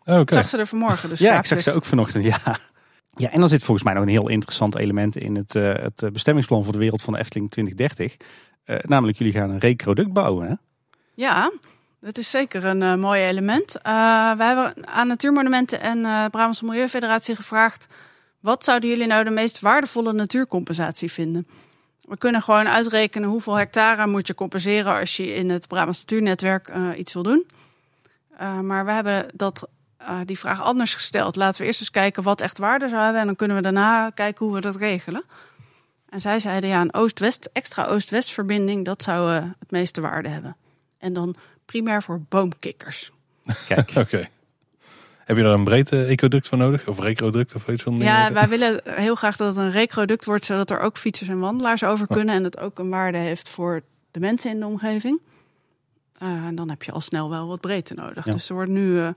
Oké. 0.06 0.19
Ik 0.19 0.32
zag 0.32 0.49
ze 0.49 0.58
er 0.58 0.67
vanmorgen, 0.67 1.10
dus 1.10 1.19
Ja, 1.19 1.38
ik 1.38 1.45
zag 1.45 1.62
ze 1.62 1.73
ook 1.73 1.86
vanochtend. 1.86 2.23
Ja. 2.23 2.39
ja, 3.15 3.32
en 3.32 3.39
dan 3.39 3.49
zit 3.49 3.63
volgens 3.63 3.86
mij 3.86 3.93
nog 3.93 4.03
een 4.03 4.10
heel 4.10 4.30
interessant 4.30 4.75
element 4.77 5.17
in 5.17 5.36
het, 5.36 5.56
eh, 5.56 5.73
het 5.73 6.13
bestemmingsplan 6.13 6.63
voor 6.63 6.73
de 6.73 6.80
wereld 6.80 7.01
van 7.01 7.13
de 7.13 7.19
Efteling 7.19 7.51
2030. 7.51 8.17
Eh, 8.63 8.77
namelijk, 8.82 9.17
jullie 9.17 9.34
gaan 9.34 9.49
een 9.49 9.60
recroduct 9.60 10.13
bouwen. 10.13 10.47
Hè? 10.47 10.53
Ja, 11.13 11.51
dat 11.99 12.17
is 12.17 12.29
zeker 12.29 12.65
een 12.65 12.81
eh, 12.81 12.95
mooi 12.95 13.23
element. 13.23 13.81
Eh, 13.81 14.31
we 14.31 14.43
hebben 14.43 14.88
aan 14.88 15.07
Natuurmonumenten 15.07 15.81
en 15.81 16.05
eh 16.05 16.25
Brabantse 16.25 16.65
Milieufederatie 16.65 17.36
gevraagd... 17.36 17.88
wat 18.39 18.63
zouden 18.63 18.89
jullie 18.89 19.07
nou 19.07 19.23
de 19.23 19.29
meest 19.29 19.60
waardevolle 19.60 20.13
natuurcompensatie 20.13 21.12
vinden? 21.12 21.47
We 22.01 22.17
kunnen 22.17 22.41
gewoon 22.41 22.67
uitrekenen 22.67 23.29
hoeveel 23.29 23.53
hectare 23.53 24.07
moet 24.07 24.27
je 24.27 24.36
compenseren... 24.36 24.99
als 24.99 25.17
je 25.17 25.33
in 25.33 25.49
het 25.49 25.67
Brabants 25.67 25.99
Natuurnetwerk 25.99 26.71
iets 26.95 27.13
wil 27.13 27.23
doen. 27.23 27.47
Maar 28.62 28.86
we 28.86 28.91
hebben 28.91 29.25
dat, 29.33 29.67
die 30.25 30.39
vraag 30.39 30.62
anders 30.62 30.93
gesteld. 30.93 31.36
Laten 31.36 31.62
we 31.62 31.67
eerst 31.67 31.79
eens 31.79 31.91
kijken 31.91 32.23
wat 32.23 32.41
echt 32.41 32.57
waarde 32.57 32.88
zou 32.88 33.01
hebben... 33.01 33.21
en 33.21 33.27
dan 33.27 33.36
kunnen 33.36 33.57
we 33.57 33.63
daarna 33.63 34.10
kijken 34.10 34.45
hoe 34.45 34.55
we 34.55 34.62
dat 34.62 34.75
regelen. 34.75 35.23
En 36.10 36.19
zij 36.19 36.39
zeiden, 36.39 36.69
ja, 36.69 36.81
een 36.81 36.93
Oost-West, 36.93 37.49
extra 37.53 37.86
Oost-West 37.86 38.31
verbinding... 38.31 38.86
dat 38.86 39.03
zou 39.03 39.31
het 39.31 39.71
meeste 39.71 40.01
waarde 40.01 40.29
hebben. 40.29 40.55
En 40.97 41.13
dan 41.13 41.36
primair 41.67 42.03
voor 42.03 42.21
boomkikkers. 42.30 43.12
Kijk, 43.67 43.93
Oké. 44.03 44.30
Heb 45.27 45.38
je 45.38 45.43
daar 45.43 45.53
een 45.53 45.63
breed 45.63 45.91
eh, 45.91 46.10
ecoduct 46.10 46.47
voor 46.47 46.58
nodig? 46.58 46.88
Of 46.88 46.99
recroduct 46.99 47.56
of 47.56 47.67
iets 47.67 47.84
van 47.84 47.97
Ja, 47.97 48.32
wij 48.32 48.47
willen 48.47 48.82
heel 48.86 49.15
graag 49.15 49.38
dat 49.38 49.47
het 49.47 49.65
een 49.65 49.71
recroduct 49.71 50.25
wordt, 50.25 50.45
zodat 50.45 50.71
er 50.71 50.80
ook 50.80 50.97
fietsers 50.97 51.30
en 51.30 51.39
wandelaars 51.39 51.84
over 51.84 52.08
kunnen. 52.08 52.36
En 52.36 52.43
dat 52.43 52.60
ook 52.60 52.80
een 52.80 52.89
waarde 52.89 53.17
heeft 53.17 53.49
voor 53.49 53.82
de 54.12 54.19
mensen 54.19 54.51
in 54.51 54.60
de 54.60 54.65
omgeving. 54.65 55.19
Eh, 56.17 56.27
en 56.27 56.56
dan 56.56 56.69
heb 56.69 56.84
je 56.84 56.91
al 56.91 57.01
snel 57.01 57.30
wel 57.30 57.47
wat 57.47 57.62
breedte 57.62 57.93
nodig. 57.93 58.25
Ja. 58.25 58.32
Dus 58.32 58.49
er 58.49 58.56
wordt 58.56 58.71
nu 58.71 58.99
eh, 58.99 59.10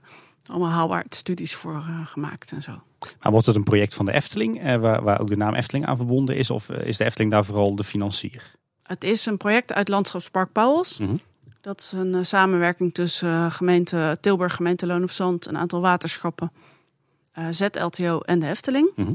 allemaal 0.45 0.69
haalbaarheidsstudies 0.69 1.55
voor 1.55 1.83
gemaakt 2.05 2.51
en 2.51 2.61
zo. 2.61 2.81
maar 3.21 3.31
wordt 3.31 3.45
het 3.45 3.55
een 3.55 3.63
project 3.63 3.93
van 3.93 4.05
de 4.05 4.11
Efteling, 4.11 4.77
waar, 4.79 5.03
waar 5.03 5.19
ook 5.19 5.29
de 5.29 5.37
naam 5.37 5.53
Efteling 5.53 5.85
aan 5.85 5.97
verbonden 5.97 6.37
is? 6.37 6.49
Of 6.49 6.69
is 6.69 6.97
de 6.97 7.03
Efteling 7.03 7.31
daar 7.31 7.45
vooral 7.45 7.75
de 7.75 7.83
financier? 7.83 8.51
Het 8.83 9.03
is 9.03 9.25
een 9.25 9.37
project 9.37 9.73
uit 9.73 9.87
Landschapspark 9.87 10.51
Pauwels. 10.51 10.97
Mhm. 10.97 11.15
Dat 11.61 11.79
is 11.79 11.91
een 11.91 12.15
eh, 12.15 12.23
samenwerking 12.23 12.93
tussen 12.93 13.29
eh, 13.29 13.51
gemeente 13.51 14.17
Tilburg, 14.21 14.55
gemeente 14.55 14.85
Loon 14.85 15.03
op 15.03 15.11
Zand, 15.11 15.47
een 15.47 15.57
aantal 15.57 15.81
waterschappen, 15.81 16.51
eh, 17.31 17.45
ZLTO 17.51 18.19
en 18.19 18.39
de 18.39 18.47
Efteling. 18.47 18.89
Mhm. 18.95 19.13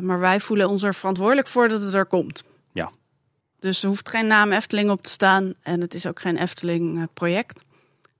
Maar 0.00 0.18
wij 0.18 0.40
voelen 0.40 0.68
ons 0.68 0.82
er 0.82 0.94
verantwoordelijk 0.94 1.48
voor 1.48 1.68
dat 1.68 1.82
het 1.82 1.94
er 1.94 2.06
komt. 2.06 2.44
Ja. 2.72 2.90
Dus 3.58 3.82
er 3.82 3.88
hoeft 3.88 4.08
geen 4.08 4.26
naam 4.26 4.52
Efteling 4.52 4.90
op 4.90 5.02
te 5.02 5.10
staan 5.10 5.54
en 5.62 5.80
het 5.80 5.94
is 5.94 6.06
ook 6.06 6.20
geen 6.20 6.36
Efteling 6.36 7.08
project. 7.14 7.64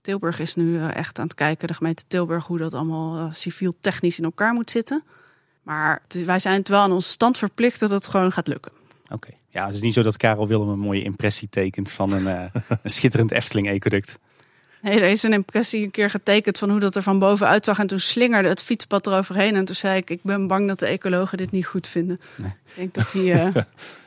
Tilburg 0.00 0.38
is 0.38 0.54
nu 0.54 0.88
echt 0.88 1.18
aan 1.18 1.24
het 1.24 1.34
kijken, 1.34 1.68
de 1.68 1.74
gemeente 1.74 2.04
Tilburg, 2.06 2.46
hoe 2.46 2.58
dat 2.58 2.74
allemaal 2.74 3.32
civiel 3.32 3.74
technisch 3.80 4.18
in 4.18 4.24
elkaar 4.24 4.52
moet 4.52 4.70
zitten. 4.70 5.02
Maar 5.62 6.02
wij 6.08 6.38
zijn 6.38 6.58
het 6.58 6.68
wel 6.68 6.80
aan 6.80 6.92
onze 6.92 7.08
stand 7.08 7.38
verplicht 7.38 7.80
dat 7.80 7.90
het 7.90 8.06
gewoon 8.06 8.32
gaat 8.32 8.46
lukken. 8.46 8.72
Oké. 9.08 9.28
Ja, 9.48 9.66
het 9.66 9.74
is 9.74 9.80
niet 9.80 9.94
zo 9.94 10.02
dat 10.02 10.16
Karel 10.16 10.46
Willem 10.48 10.68
een 10.68 10.78
mooie 10.78 11.02
impressie 11.02 11.48
tekent 11.48 11.92
van 11.92 12.12
een, 12.12 12.26
eh, 12.26 12.60
een 12.82 12.90
schitterend 12.90 13.30
Efteling-ecoduct. 13.32 14.18
Nee, 14.82 15.00
er 15.00 15.08
is 15.08 15.22
een 15.22 15.32
impressie 15.32 15.84
een 15.84 15.90
keer 15.90 16.10
getekend 16.10 16.58
van 16.58 16.70
hoe 16.70 16.80
dat 16.80 16.94
er 16.96 17.02
van 17.02 17.18
boven 17.18 17.46
uitzag. 17.46 17.78
En 17.78 17.86
toen 17.86 17.98
slingerde 17.98 18.48
het 18.48 18.62
fietspad 18.62 19.06
eroverheen. 19.06 19.54
En 19.56 19.64
toen 19.64 19.74
zei 19.74 19.96
ik, 19.96 20.10
ik 20.10 20.20
ben 20.22 20.46
bang 20.46 20.68
dat 20.68 20.78
de 20.78 20.86
ecologen 20.86 21.38
dit 21.38 21.50
niet 21.50 21.66
goed 21.66 21.88
vinden. 21.88 22.20
Nee. 22.36 22.50
Ik 22.50 22.74
denk 22.74 22.94
dat 22.94 23.10
die... 23.12 23.32
eh, 23.32 23.54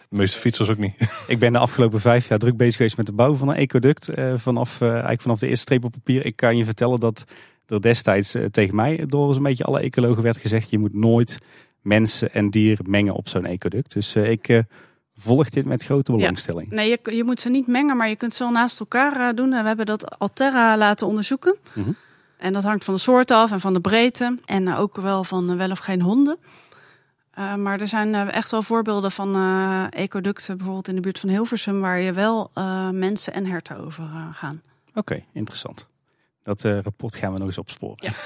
De 0.09 0.15
meeste 0.15 0.39
fietsers 0.39 0.69
ook 0.69 0.77
niet. 0.77 1.23
Ik 1.27 1.39
ben 1.39 1.51
de 1.53 1.59
afgelopen 1.59 1.99
vijf 1.99 2.27
jaar 2.27 2.39
druk 2.39 2.57
bezig 2.57 2.75
geweest 2.75 2.97
met 2.97 3.05
de 3.05 3.11
bouw 3.11 3.35
van 3.35 3.47
een 3.49 3.55
ecoduct. 3.55 4.07
eh, 4.07 4.33
vanaf, 4.37 4.81
eh, 4.81 4.89
eigenlijk 4.91 5.21
vanaf 5.21 5.39
de 5.39 5.47
eerste 5.47 5.61
streep 5.61 5.83
op 5.83 5.91
papier. 5.91 6.25
Ik 6.25 6.35
kan 6.35 6.57
je 6.57 6.65
vertellen 6.65 6.99
dat 6.99 7.23
er 7.67 7.81
destijds 7.81 8.35
eh, 8.35 8.45
tegen 8.45 8.75
mij 8.75 9.03
door 9.07 9.33
zo'n 9.33 9.43
beetje 9.43 9.63
alle 9.63 9.79
ecologen 9.79 10.23
werd 10.23 10.37
gezegd... 10.37 10.69
je 10.69 10.79
moet 10.79 10.93
nooit 10.93 11.37
mensen 11.81 12.33
en 12.33 12.49
dieren 12.49 12.89
mengen 12.89 13.13
op 13.13 13.27
zo'n 13.29 13.45
ecoduct. 13.45 13.93
Dus 13.93 14.15
eh, 14.15 14.29
ik 14.29 14.63
eh, 15.19 15.25
volg 15.25 15.49
dit 15.49 15.65
met 15.65 15.83
grote 15.83 16.11
belangstelling. 16.11 16.69
nee, 16.69 16.89
je, 16.89 17.15
je 17.15 17.23
moet 17.23 17.39
ze 17.39 17.49
niet 17.49 17.67
mengen, 17.67 17.97
maar 17.97 18.09
je 18.09 18.15
kunt 18.15 18.33
ze 18.33 18.43
wel 18.43 18.51
naast 18.51 18.79
elkaar 18.79 19.27
eh, 19.29 19.35
doen. 19.35 19.53
En 19.53 19.61
we 19.61 19.67
hebben 19.67 19.85
dat 19.85 20.19
Alterra 20.19 20.77
laten 20.77 21.07
onderzoeken. 21.07 21.55
Mhm. 21.73 21.91
En 22.39 22.53
dat 22.53 22.63
hangt 22.63 22.85
van 22.85 22.93
de 22.93 22.99
soort 22.99 23.31
af 23.31 23.51
en 23.51 23.59
van 23.59 23.73
de 23.73 23.81
breedte. 23.81 24.37
En 24.45 24.67
eh, 24.67 24.79
ook 24.79 24.95
wel 24.95 25.23
van 25.23 25.49
eh, 25.49 25.55
wel 25.55 25.71
of 25.71 25.79
geen 25.79 26.01
honden. 26.01 26.37
Maar 27.57 27.79
er 27.79 27.87
zijn 27.87 28.15
echt 28.15 28.51
wel 28.51 28.61
voorbeelden 28.61 29.11
van 29.11 29.35
eh, 29.35 29.83
ecoducten, 29.89 30.55
bijvoorbeeld 30.55 30.87
in 30.87 30.95
de 30.95 31.01
buurt 31.01 31.19
van 31.19 31.29
Hilversum, 31.29 31.79
waar 31.79 31.99
je 31.99 32.13
wel 32.13 32.51
mensen 32.91 33.33
en 33.33 33.45
herten 33.45 33.77
over 33.77 34.03
gaan. 34.31 34.61
Oké, 34.93 35.23
interessant. 35.31 35.87
Dat 36.49 36.63
eh, 36.63 36.79
rapport 36.79 37.15
gaan 37.15 37.33
we 37.33 37.37
nog 37.37 37.47
eens 37.47 37.57
opsporen. 37.57 37.97
Ja. 37.99 38.11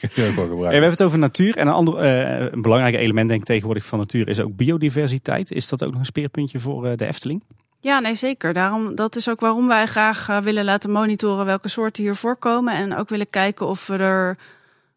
We 0.00 0.62
hebben 0.62 0.90
het 0.90 1.02
over 1.02 1.18
natuur. 1.18 1.56
En 1.56 1.66
een, 1.66 1.72
ander, 1.72 1.96
eh, 1.96 2.52
een 2.52 2.62
belangrijk 2.62 2.94
element 2.94 3.28
denk 3.28 3.40
ik 3.40 3.46
tegenwoordig 3.46 3.84
van 3.84 3.98
natuur 3.98 4.28
is 4.28 4.40
ook 4.40 4.56
biodiversiteit. 4.56 5.50
Is 5.50 5.68
dat 5.68 5.84
ook 5.84 5.90
nog 5.90 5.98
een 5.98 6.06
speerpuntje 6.06 6.58
voor 6.58 6.86
eh, 6.86 6.96
de 6.96 7.06
Efteling? 7.06 7.42
Ja, 7.80 7.98
nee, 7.98 8.14
zeker. 8.14 8.52
Daarom, 8.52 8.94
dat 8.94 9.16
is 9.16 9.28
ook 9.28 9.40
waarom 9.40 9.68
wij 9.68 9.86
graag 9.86 10.40
willen 10.42 10.64
laten 10.64 10.90
monitoren 10.90 11.46
welke 11.46 11.68
soorten 11.68 12.02
hier 12.02 12.16
voorkomen. 12.16 12.74
En 12.74 12.96
ook 12.96 13.08
willen 13.08 13.30
kijken 13.30 13.66
of 13.66 13.86
we 13.86 13.96
er 13.96 14.36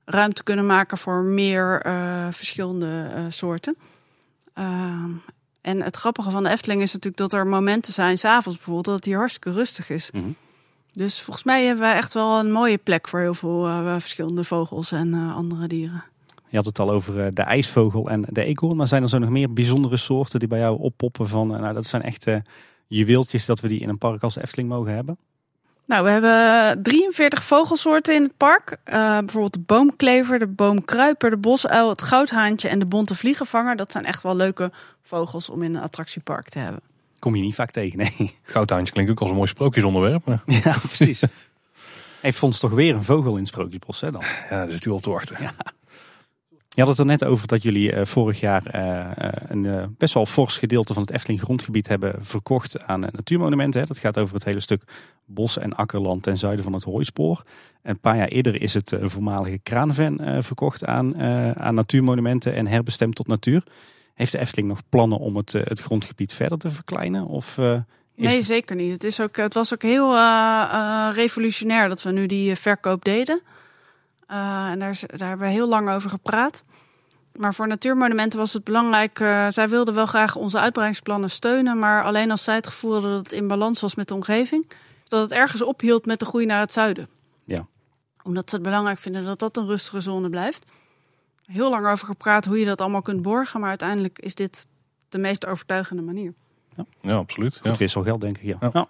ruimte 0.05 0.43
kunnen 0.43 0.65
maken 0.65 0.97
voor 0.97 1.23
meer 1.23 1.81
eh, 1.81 2.27
verschillende 2.29 3.09
eh, 3.15 3.21
soorten. 3.29 3.75
Ehm, 4.53 5.11
en 5.61 5.81
het 5.81 5.95
grappige 5.95 6.31
van 6.31 6.43
de 6.43 6.49
Efteling 6.49 6.81
is 6.81 6.93
natuurlijk 6.93 7.21
dat 7.21 7.33
er 7.33 7.47
momenten 7.47 7.93
zijn, 7.93 8.17
s'avonds 8.17 8.57
bijvoorbeeld, 8.57 8.85
dat 8.85 8.95
het 8.95 9.05
hier 9.05 9.17
hartstikke 9.17 9.51
rustig 9.51 9.89
is. 9.89 10.11
Mhm. 10.11 10.23
Dus 10.93 11.21
volgens 11.21 11.45
mij 11.45 11.65
hebben 11.65 11.83
wij 11.83 11.95
echt 11.95 12.13
wel 12.13 12.39
een 12.39 12.51
mooie 12.51 12.77
plek 12.77 13.07
voor 13.07 13.19
heel 13.19 13.33
veel 13.33 13.67
eh, 13.67 13.91
verschillende 13.97 14.43
vogels 14.43 14.91
en 14.91 15.13
eh, 15.13 15.35
andere 15.35 15.67
dieren. 15.67 16.03
Je 16.47 16.57
had 16.57 16.65
het 16.65 16.79
al 16.79 16.91
over 16.91 17.25
eh, 17.25 17.27
de 17.31 17.41
ijsvogel 17.41 18.09
en 18.09 18.25
de 18.29 18.43
eekhoorn. 18.43 18.77
Maar 18.77 18.87
zijn 18.87 19.01
er 19.03 19.09
zo 19.09 19.17
nog 19.17 19.29
meer 19.29 19.53
bijzondere 19.53 19.97
soorten 19.97 20.39
die 20.39 20.47
bij 20.47 20.59
jou 20.59 20.79
oppoppen 20.79 21.27
van... 21.27 21.47
nou, 21.47 21.73
dat 21.73 21.85
zijn 21.85 22.01
echt 22.01 22.27
juweeltjes 22.87 23.45
dat 23.45 23.59
we 23.59 23.67
die 23.67 23.79
in 23.79 23.89
een 23.89 23.97
park 23.97 24.23
als 24.23 24.35
Efteling 24.35 24.69
mogen 24.69 24.93
hebben? 24.93 25.17
Nou, 25.85 26.03
we 26.03 26.09
hebben 26.09 26.83
43 26.83 27.43
vogelsoorten 27.43 28.15
in 28.15 28.23
het 28.23 28.37
park. 28.37 28.77
Bijvoorbeeld 28.85 29.53
de 29.53 29.59
boomklever, 29.59 30.39
de 30.39 30.47
boomkruiper, 30.47 31.29
de 31.29 31.37
bosuil, 31.37 31.89
het 31.89 32.01
goudhaantje 32.01 32.69
en 32.69 32.79
de 32.79 32.85
bonte 32.85 33.15
vliegenvanger. 33.15 33.75
Dat 33.75 33.91
zijn 33.91 34.05
echt 34.05 34.23
wel 34.23 34.35
leuke 34.35 34.71
vogels 35.01 35.49
om 35.49 35.63
in 35.63 35.75
een 35.75 35.81
attractiepark 35.81 36.49
te 36.49 36.59
hebben. 36.59 36.81
Kom 37.23 37.35
je 37.35 37.41
niet 37.41 37.55
vaak 37.55 37.71
tegen, 37.71 37.97
nee. 37.97 38.35
Goudhaantje 38.43 38.93
klinkt 38.93 39.11
ook 39.11 39.19
als 39.19 39.29
een 39.29 39.35
mooi 39.35 39.47
sprookjesonderwerp. 39.47 40.25
Maar 40.25 40.43
ja, 40.45 40.77
precies. 40.87 41.23
Hij 42.21 42.33
vond 42.33 42.59
toch 42.59 42.71
weer 42.71 42.95
een 42.95 43.03
vogel 43.03 43.31
in 43.31 43.37
het 43.37 43.47
Sprookjesbos, 43.47 44.01
hè 44.01 44.11
dan? 44.11 44.21
ja, 44.21 44.49
daar 44.49 44.71
zit 44.71 44.85
u 44.85 44.89
op 44.89 45.01
te 45.01 45.09
wachten. 45.09 45.37
Je 46.69 46.81
had 46.81 46.87
het 46.87 46.99
er 46.99 47.05
net 47.05 47.23
over 47.23 47.47
dat 47.47 47.63
jullie 47.63 47.91
eh, 47.91 48.05
vorig 48.05 48.39
jaar 48.39 48.65
eh, 48.65 49.27
eh, 49.27 49.33
een 49.47 49.95
best 49.97 50.13
wel 50.13 50.25
fors 50.25 50.57
gedeelte 50.57 50.93
van 50.93 51.01
het 51.01 51.11
Efteling 51.11 51.41
grondgebied 51.41 51.87
hebben 51.87 52.15
verkocht 52.21 52.85
aan 52.85 52.99
natuurmonumenten. 52.99 53.81
Hè. 53.81 53.87
Dat 53.87 53.99
gaat 53.99 54.17
over 54.17 54.33
het 54.33 54.43
hele 54.43 54.59
stuk 54.59 54.83
bos- 55.25 55.57
en 55.57 55.75
akkerland 55.75 56.23
ten 56.23 56.37
zuiden 56.37 56.63
van 56.63 56.73
het 56.73 56.83
Hooispoor. 56.83 57.43
En 57.81 57.91
een 57.91 57.99
paar 57.99 58.17
jaar 58.17 58.27
eerder 58.27 58.61
is 58.61 58.73
het 58.73 58.95
voormalige 59.01 59.59
kraanven 59.63 60.43
verkocht 60.43 60.85
aan, 60.85 61.17
aan 61.57 61.75
natuurmonumenten 61.75 62.53
en 62.53 62.67
herbestemd 62.67 63.15
tot 63.15 63.27
natuur. 63.27 63.63
Heeft 64.13 64.31
de 64.31 64.39
Efteling 64.39 64.67
nog 64.67 64.81
plannen 64.89 65.17
om 65.17 65.35
het, 65.35 65.53
eh, 65.53 65.61
het 65.63 65.79
grondgebied 65.79 66.33
verder 66.33 66.57
te 66.57 66.71
verkleinen? 66.71 67.25
Of, 67.25 67.57
eh, 67.57 67.73
is 68.15 68.25
Nee, 68.25 68.43
zeker 68.43 68.75
niet. 68.75 68.91
Het, 68.91 69.03
is 69.03 69.19
ook, 69.19 69.35
het 69.35 69.53
was 69.53 69.73
ook 69.73 69.81
heel 69.81 70.15
eh, 70.15 71.09
revolutionair 71.13 71.89
dat 71.89 72.03
we 72.03 72.11
nu 72.11 72.25
die 72.25 72.55
verkoop 72.55 73.05
deden. 73.05 73.41
En 74.27 74.79
daar, 74.79 74.99
hebben 75.07 75.47
we 75.47 75.53
heel 75.53 75.67
lang 75.67 75.89
over 75.89 76.09
gepraat. 76.09 76.63
Maar 77.35 77.53
voor 77.53 77.67
natuurmonumenten 77.67 78.39
was 78.39 78.53
het 78.53 78.63
belangrijk. 78.63 79.17
zij 79.49 79.69
wilden 79.69 79.93
wel 79.93 80.05
graag 80.05 80.35
onze 80.35 80.59
uitbreidingsplannen 80.59 81.29
steunen. 81.29 81.79
Maar 81.79 82.03
alleen 82.03 82.31
als 82.31 82.43
zij 82.43 82.55
het 82.55 82.67
gevoel 82.67 82.91
hadden 82.91 83.11
dat 83.11 83.23
het 83.23 83.33
in 83.33 83.47
balans 83.47 83.81
was 83.81 83.95
met 83.95 84.07
de 84.07 84.13
omgeving. 84.13 84.69
Dat 85.03 85.21
het 85.21 85.31
ergens 85.31 85.61
ophield 85.61 86.05
met 86.05 86.19
de 86.19 86.25
groei 86.25 86.45
naar 86.45 86.59
het 86.59 86.71
zuiden. 86.71 87.09
Ja. 87.45 87.67
Omdat 88.23 88.49
ze 88.49 88.55
het 88.55 88.63
belangrijk 88.63 88.99
vinden 88.99 89.23
dat 89.23 89.39
dat 89.39 89.57
een 89.57 89.67
rustige 89.67 90.01
zone 90.01 90.29
blijft. 90.29 90.65
Heel 91.45 91.69
lang 91.69 91.87
over 91.87 92.07
gepraat 92.07 92.45
hoe 92.45 92.59
je 92.59 92.65
dat 92.65 92.81
allemaal 92.81 93.01
kunt 93.01 93.21
borgen. 93.21 93.59
Maar 93.59 93.69
uiteindelijk 93.69 94.19
is 94.19 94.35
dit 94.35 94.67
de 95.09 95.17
meest 95.17 95.45
overtuigende 95.45 96.01
manier. 96.01 96.33
Ja, 97.01 97.13
absoluut. 97.13 97.59
Ja. 97.63 97.69
Goed 97.69 97.79
wisselgeld, 97.79 98.21
denk 98.21 98.37
ik. 98.37 98.43
Ja. 98.43 98.57
Ja. 98.59 98.69
Ja. 98.73 98.87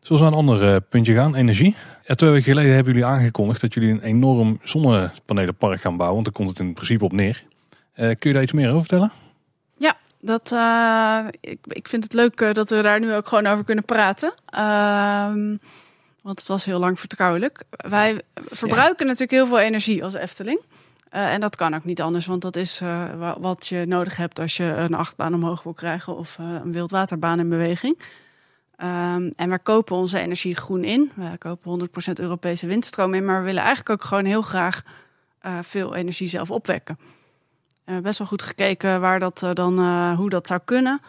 Zullen 0.00 0.22
we 0.22 0.30
naar 0.30 0.40
een 0.40 0.48
ander 0.48 0.74
eh, 0.74 0.80
puntje 0.88 1.14
gaan? 1.14 1.34
Energie. 1.34 1.76
Ja, 2.04 2.14
twee 2.14 2.30
weken 2.30 2.44
geleden 2.44 2.74
hebben 2.74 2.92
jullie 2.92 3.08
aangekondigd 3.08 3.60
dat 3.60 3.74
jullie 3.74 3.90
een 3.90 4.00
enorm 4.00 4.58
zonnepanelenpark 4.62 5.80
gaan 5.80 5.96
bouwen. 5.96 6.22
Want 6.22 6.24
daar 6.24 6.34
komt 6.34 6.48
het 6.48 6.66
in 6.66 6.74
principe 6.74 7.04
op 7.04 7.12
neer. 7.12 7.44
Eh, 7.92 8.04
kun 8.04 8.30
je 8.30 8.32
daar 8.32 8.42
iets 8.42 8.52
meer 8.52 8.68
over 8.68 8.80
vertellen? 8.80 9.12
Dat, 10.20 10.52
eh, 10.52 11.24
ik, 11.40 11.58
ik 11.68 11.88
vind 11.88 12.02
het 12.02 12.12
leuk 12.12 12.40
eh, 12.40 12.52
dat 12.52 12.70
we 12.70 12.82
daar 12.82 13.00
nu 13.00 13.14
ook 13.14 13.28
gewoon 13.28 13.46
over 13.46 13.64
kunnen 13.64 13.84
praten. 13.84 14.34
Ehm, 14.46 15.56
want 16.22 16.38
het 16.38 16.48
was 16.48 16.64
heel 16.64 16.78
lang 16.78 17.00
vertrouwelijk. 17.00 17.62
Wij 17.70 18.20
verbruiken 18.34 19.06
natuurlijk 19.06 19.32
heel 19.32 19.46
veel 19.46 19.58
energie 19.58 20.04
als 20.04 20.14
Efteling. 20.14 20.60
Eh, 21.10 21.32
en 21.32 21.40
dat 21.40 21.56
kan 21.56 21.74
ook 21.74 21.84
niet 21.84 22.00
anders, 22.00 22.26
want 22.26 22.42
dat 22.42 22.56
is 22.56 22.80
eh, 22.80 23.14
wa- 23.14 23.40
wat 23.40 23.66
je 23.66 23.84
nodig 23.86 24.16
hebt 24.16 24.38
als 24.38 24.56
je 24.56 24.64
een 24.64 24.94
achtbaan 24.94 25.34
omhoog 25.34 25.62
wil 25.62 25.72
krijgen 25.72 26.16
of 26.16 26.36
eh, 26.38 26.54
een 26.64 26.72
wildwaterbaan 26.72 27.38
in 27.38 27.48
beweging. 27.48 27.98
Ehm, 28.76 29.30
en 29.36 29.48
wij 29.48 29.58
kopen 29.58 29.96
onze 29.96 30.18
energie 30.18 30.56
groen 30.56 30.84
in. 30.84 31.10
We 31.14 31.38
kopen 31.38 31.70
100% 31.70 32.18
Europese 32.20 32.66
windstroom 32.66 33.14
in, 33.14 33.24
maar 33.24 33.38
we 33.38 33.44
willen 33.44 33.62
eigenlijk 33.62 33.90
ook 33.90 34.08
gewoon 34.08 34.24
heel 34.24 34.42
graag 34.42 34.82
veel 35.62 35.94
energie 35.94 36.28
zelf 36.28 36.50
opwekken. 36.50 36.98
We 36.98 37.04
hebben 37.84 38.02
best 38.02 38.18
wel 38.18 38.28
goed 38.28 38.42
gekeken 38.42 39.00
waar 39.00 39.18
dat 39.18 39.46
dan, 39.54 39.78
hoe 40.14 40.30
dat 40.30 40.46
zou 40.46 40.60
kunnen. 40.64 41.00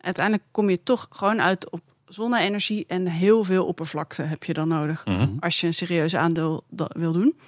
Uiteindelijk 0.00 0.44
kom 0.50 0.70
je 0.70 0.82
toch 0.82 1.06
gewoon 1.10 1.40
uit 1.42 1.70
op 1.70 1.80
zonne-energie 2.06 2.84
en 2.88 3.06
heel 3.06 3.44
veel 3.44 3.66
oppervlakte 3.66 4.22
heb 4.22 4.44
je 4.44 4.52
dan 4.52 4.68
nodig 4.68 5.04
als 5.40 5.60
je 5.60 5.66
een 5.66 5.74
serieus 5.74 6.16
aandeel 6.16 6.64
wil 6.88 7.12
doen. 7.12 7.38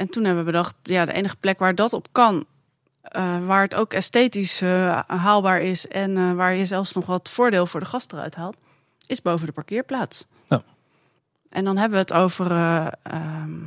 En 0.00 0.08
toen 0.08 0.24
hebben 0.24 0.44
we 0.44 0.50
bedacht, 0.50 0.74
ja, 0.82 1.04
de 1.04 1.12
enige 1.12 1.36
plek 1.36 1.58
waar 1.58 1.74
dat 1.74 1.92
op 1.92 2.06
kan, 2.12 2.46
eh, 3.02 3.46
waar 3.46 3.62
het 3.62 3.74
ook 3.74 3.92
esthetisch 3.92 4.62
eh, 4.62 5.00
haalbaar 5.06 5.60
is 5.60 5.88
en 5.88 6.16
eh, 6.16 6.32
waar 6.32 6.54
je 6.54 6.66
zelfs 6.66 6.92
nog 6.92 7.06
wat 7.06 7.28
voordeel 7.28 7.66
voor 7.66 7.80
de 7.80 7.86
gast 7.86 8.12
eruit 8.12 8.34
haalt, 8.34 8.56
is 9.06 9.22
boven 9.22 9.46
de 9.46 9.52
parkeerplaats. 9.52 10.26
Ja. 10.46 10.62
En 11.50 11.64
dan 11.64 11.76
hebben 11.76 11.98
we 11.98 12.04
het 12.04 12.12
over 12.12 12.50
eh, 12.50 12.86
ehm, 13.02 13.64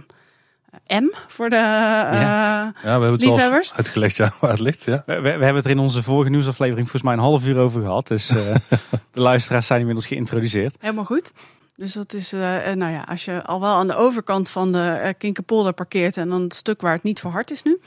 M 0.87 1.13
voor 1.27 1.49
de 1.49 1.55
eh, 1.55 1.61
Ja, 1.61 2.73
we 2.81 2.89
hebben 2.89 3.11
het 3.11 3.21
Liefhebbers? 3.21 3.69
wel 3.69 3.77
uitgelegd 3.77 4.15
ja, 4.15 4.33
waar 4.39 4.51
het 4.51 4.59
ligt. 4.59 4.83
Ja. 4.83 5.03
We, 5.05 5.13
we, 5.13 5.21
we 5.21 5.29
hebben 5.29 5.55
het 5.55 5.65
er 5.65 5.71
in 5.71 5.79
onze 5.79 6.03
vorige 6.03 6.29
nieuwsaflevering 6.29 6.89
volgens 6.89 7.03
mij 7.03 7.13
een 7.13 7.29
half 7.29 7.47
uur 7.47 7.57
over 7.57 7.81
gehad. 7.81 8.07
Dus 8.07 8.29
eh, 8.29 8.55
de 9.11 9.19
luisteraars 9.19 9.67
zijn 9.67 9.79
inmiddels 9.79 10.07
geïntroduceerd. 10.07 10.75
Helemaal 10.79 11.05
goed. 11.05 11.33
Dus 11.75 11.93
dat 11.93 12.13
is, 12.13 12.33
eh, 12.33 12.69
eh, 12.71 12.77
nou 12.77 12.91
ja, 12.91 13.01
als 13.01 13.25
je 13.25 13.43
al 13.43 13.59
wel 13.59 13.73
aan 13.73 13.87
de 13.87 13.95
overkant 13.95 14.49
van 14.49 14.71
de 14.71 14.89
eh, 14.89 15.13
Kinkerpolder 15.17 15.73
parkeert 15.73 16.17
en 16.17 16.29
dan 16.29 16.41
het 16.41 16.53
stuk 16.53 16.81
waar 16.81 16.93
het 16.93 17.03
niet 17.03 17.19
voor 17.19 17.31
hard 17.31 17.51
is 17.51 17.63
nu. 17.63 17.79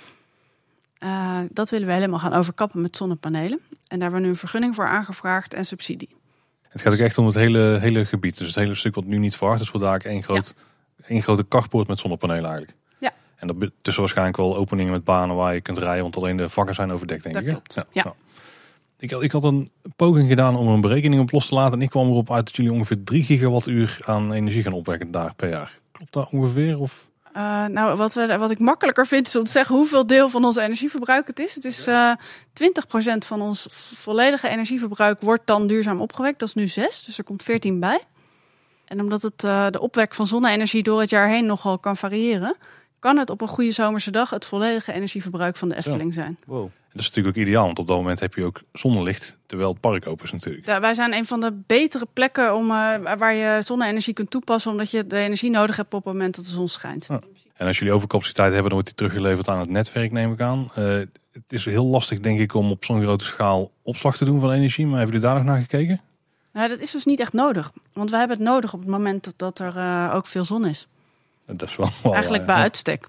dat 1.51 1.70
willen 1.70 1.87
we 1.87 1.92
helemaal 1.92 2.18
gaan 2.18 2.33
overkappen 2.33 2.81
met 2.81 2.96
zonnepanelen. 2.96 3.59
En 3.70 3.99
daar 3.99 4.01
hebben 4.01 4.18
we 4.18 4.25
nu 4.25 4.29
een 4.29 4.37
vergunning 4.37 4.75
voor 4.75 4.87
aangevraagd 4.87 5.55
en 5.55 5.66
subsidie. 5.66 6.16
Het 6.68 6.83
gaat 6.83 6.92
ook 6.92 6.99
echt 6.99 7.18
om 7.18 7.27
het 7.27 7.35
hele, 7.35 7.79
hele 7.81 8.05
gebied. 8.05 8.38
Dus 8.38 8.46
het 8.46 8.57
hele 8.57 8.75
stuk 8.75 8.94
wat 8.94 9.05
nu 9.05 9.18
niet 9.18 9.37
verhard 9.37 9.61
is, 9.61 9.70
wordt 9.70 9.87
eigenlijk 9.87 10.14
één, 10.16 10.25
groot, 10.25 10.55
één 11.07 11.22
grote 11.22 11.44
kartpoort 11.44 11.88
met 11.88 11.99
zonnepanelen 11.99 12.44
eigenlijk. 12.51 12.75
Ja. 12.99 13.12
En 13.37 13.46
dat 13.46 13.57
tussen 13.83 14.03
waarschijnlijk 14.03 14.37
wel 14.37 14.57
openingen 14.57 14.92
met 14.92 15.05
banen 15.05 15.37
waar 15.37 15.55
je 15.55 15.61
kunt 15.61 15.79
rijden, 15.79 16.03
want 16.03 16.16
alleen 16.16 16.37
de 16.37 16.49
vakken 16.49 16.75
zijn 16.75 16.92
overdekt 16.92 17.22
denk 17.22 17.35
Dat 17.35 17.44
ik. 17.44 17.51
klopt, 17.51 17.75
ja. 17.92 18.03
Had- 18.03 18.14
ik 18.98 19.32
had 19.32 19.44
een 19.44 19.70
poging 19.96 20.28
gedaan 20.28 20.56
om 20.56 20.68
een 20.68 20.80
berekening 20.80 21.22
op 21.22 21.32
los 21.32 21.46
te 21.46 21.54
laten. 21.54 21.72
En 21.72 21.82
ik 21.82 21.90
kwam 21.90 22.09
erop 22.09 22.32
uit 22.32 22.44
dat 22.44 22.56
jullie 22.56 22.72
ongeveer 22.72 23.04
3 23.04 23.24
gigawattuur 23.24 23.98
aan 24.04 24.32
energie 24.32 24.62
gaan 24.62 24.72
opwekken 24.72 25.11
daar 25.11 25.35
per 25.35 25.48
jaar. 25.48 25.78
Klopt 25.92 26.12
dat 26.12 26.30
ongeveer? 26.32 26.78
Of? 26.78 27.11
Eh, 27.32 27.64
nou, 27.64 27.96
wat, 27.96 28.14
we, 28.14 28.38
wat 28.38 28.50
ik 28.50 28.59
makkelijker 28.59 29.06
vind 29.06 29.26
is 29.26 29.37
om 29.37 29.44
te 29.44 29.50
zeggen 29.50 29.76
hoeveel 29.76 30.06
deel 30.06 30.28
van 30.28 30.44
ons 30.44 30.56
energieverbruik 30.56 31.26
het 31.26 31.38
is. 31.38 31.54
Het 31.54 31.64
is 31.64 31.87
eh 31.87 32.12
20% 32.52 33.16
van 33.18 33.42
ons 33.42 33.66
volledige 33.94 34.48
energieverbruik 34.48 35.20
wordt 35.20 35.46
dan 35.46 35.66
duurzaam 35.66 36.00
opgewekt. 36.00 36.38
Dat 36.38 36.48
is 36.48 36.54
nu 36.54 36.66
6, 36.66 37.04
dus 37.04 37.18
er 37.18 37.24
komt 37.24 37.42
14 37.42 37.80
bij. 37.80 38.00
En 38.85 39.00
omdat 39.00 39.22
het, 39.22 39.44
eh, 39.44 39.66
de 39.70 39.80
opwek 39.80 40.14
van 40.14 40.26
zonne-energie 40.26 40.82
door 40.82 41.00
het 41.00 41.11
jaar 41.11 41.28
heen 41.28 41.46
nogal 41.46 41.78
kan 41.78 41.96
variëren, 41.96 42.56
kan 42.98 43.18
het 43.18 43.30
op 43.30 43.40
een 43.40 43.48
goede 43.48 43.70
zomerse 43.70 44.11
dag 44.11 44.30
het 44.30 44.44
volledige 44.44 44.92
energieverbruik 44.92 45.56
van 45.56 45.68
de 45.68 45.76
Efteling 45.76 46.14
zijn. 46.14 46.38
Wow. 46.46 46.70
Dat 46.96 47.04
is 47.04 47.11
natuurlijk 47.11 47.37
ook 47.37 47.42
ideaal, 47.42 47.64
want 47.64 47.78
op 47.78 47.87
dat 47.87 47.96
moment 47.96 48.20
heb 48.20 48.35
je 48.35 48.44
ook 48.44 48.62
zonnelicht 48.72 49.38
terwijl 49.46 49.70
het 49.70 49.80
park 49.80 50.06
open 50.06 50.24
is 50.24 50.32
natuurlijk. 50.32 50.66
Ja, 50.66 50.80
wij 50.80 50.94
zijn 50.94 51.12
een 51.12 51.26
van 51.26 51.40
de 51.40 51.62
betere 51.66 52.06
plekken 52.12 52.54
om, 52.54 52.70
eh, 52.70 53.16
waar 53.18 53.35
je 53.35 53.62
zonne-energie 53.62 54.14
kunt 54.14 54.30
toepassen, 54.30 54.70
omdat 54.70 54.90
je 54.90 55.06
de 55.06 55.16
energie 55.18 55.50
nodig 55.50 55.76
hebt 55.76 55.94
op 55.94 56.04
het 56.04 56.12
moment 56.12 56.37
dat 56.37 56.44
de 56.44 56.50
zon 56.50 56.68
schijnt. 56.68 57.06
Ja. 57.09 57.20
En 57.54 57.66
als 57.66 57.78
jullie 57.78 57.94
overcapaciteit 57.94 58.52
hebben, 58.52 58.62
dan 58.62 58.72
wordt 58.72 58.87
die 58.87 58.96
teruggeleverd 58.96 59.48
aan 59.48 59.59
het 59.59 59.70
netwerk, 59.70 60.12
neem 60.12 60.32
ik 60.32 60.40
aan. 60.40 60.70
Eh, 60.74 60.85
het 61.32 61.52
is 61.52 61.64
heel 61.64 61.87
lastig, 61.87 62.20
denk 62.20 62.40
ik, 62.40 62.54
om 62.54 62.70
op 62.70 62.85
zo'n 62.85 63.02
grote 63.02 63.24
schaal 63.24 63.70
opslag 63.82 64.16
te 64.16 64.24
doen 64.24 64.40
van 64.40 64.52
energie. 64.52 64.87
Maar 64.87 64.98
hebben 64.98 65.14
jullie 65.14 65.28
daar 65.28 65.44
nog 65.44 65.52
naar 65.54 65.61
gekeken? 65.61 66.00
Nou, 66.52 66.68
dat 66.68 66.80
is 66.80 66.90
dus 66.90 67.04
niet 67.04 67.20
echt 67.20 67.32
nodig, 67.32 67.72
want 67.92 68.11
wij 68.11 68.18
hebben 68.18 68.37
het 68.37 68.46
nodig 68.46 68.72
op 68.72 68.80
het 68.80 68.88
moment 68.88 69.32
dat, 69.37 69.59
er 69.59 69.76
eh, 69.76 70.12
ook 70.14 70.26
veel 70.26 70.44
zon 70.44 70.66
is. 70.66 70.88
Dat 71.46 71.68
is 71.68 71.76
wel, 71.76 71.88
wel, 72.02 72.12
Eigenlijk 72.12 72.46
bij 72.46 72.56
ja. 72.56 72.62
uitstek. 72.62 73.09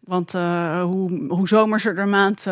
Want 0.00 0.32
hoe, 0.82 1.26
hoe 1.28 1.48
zomerser 1.48 1.94
de 1.94 2.04
maand, 2.04 2.46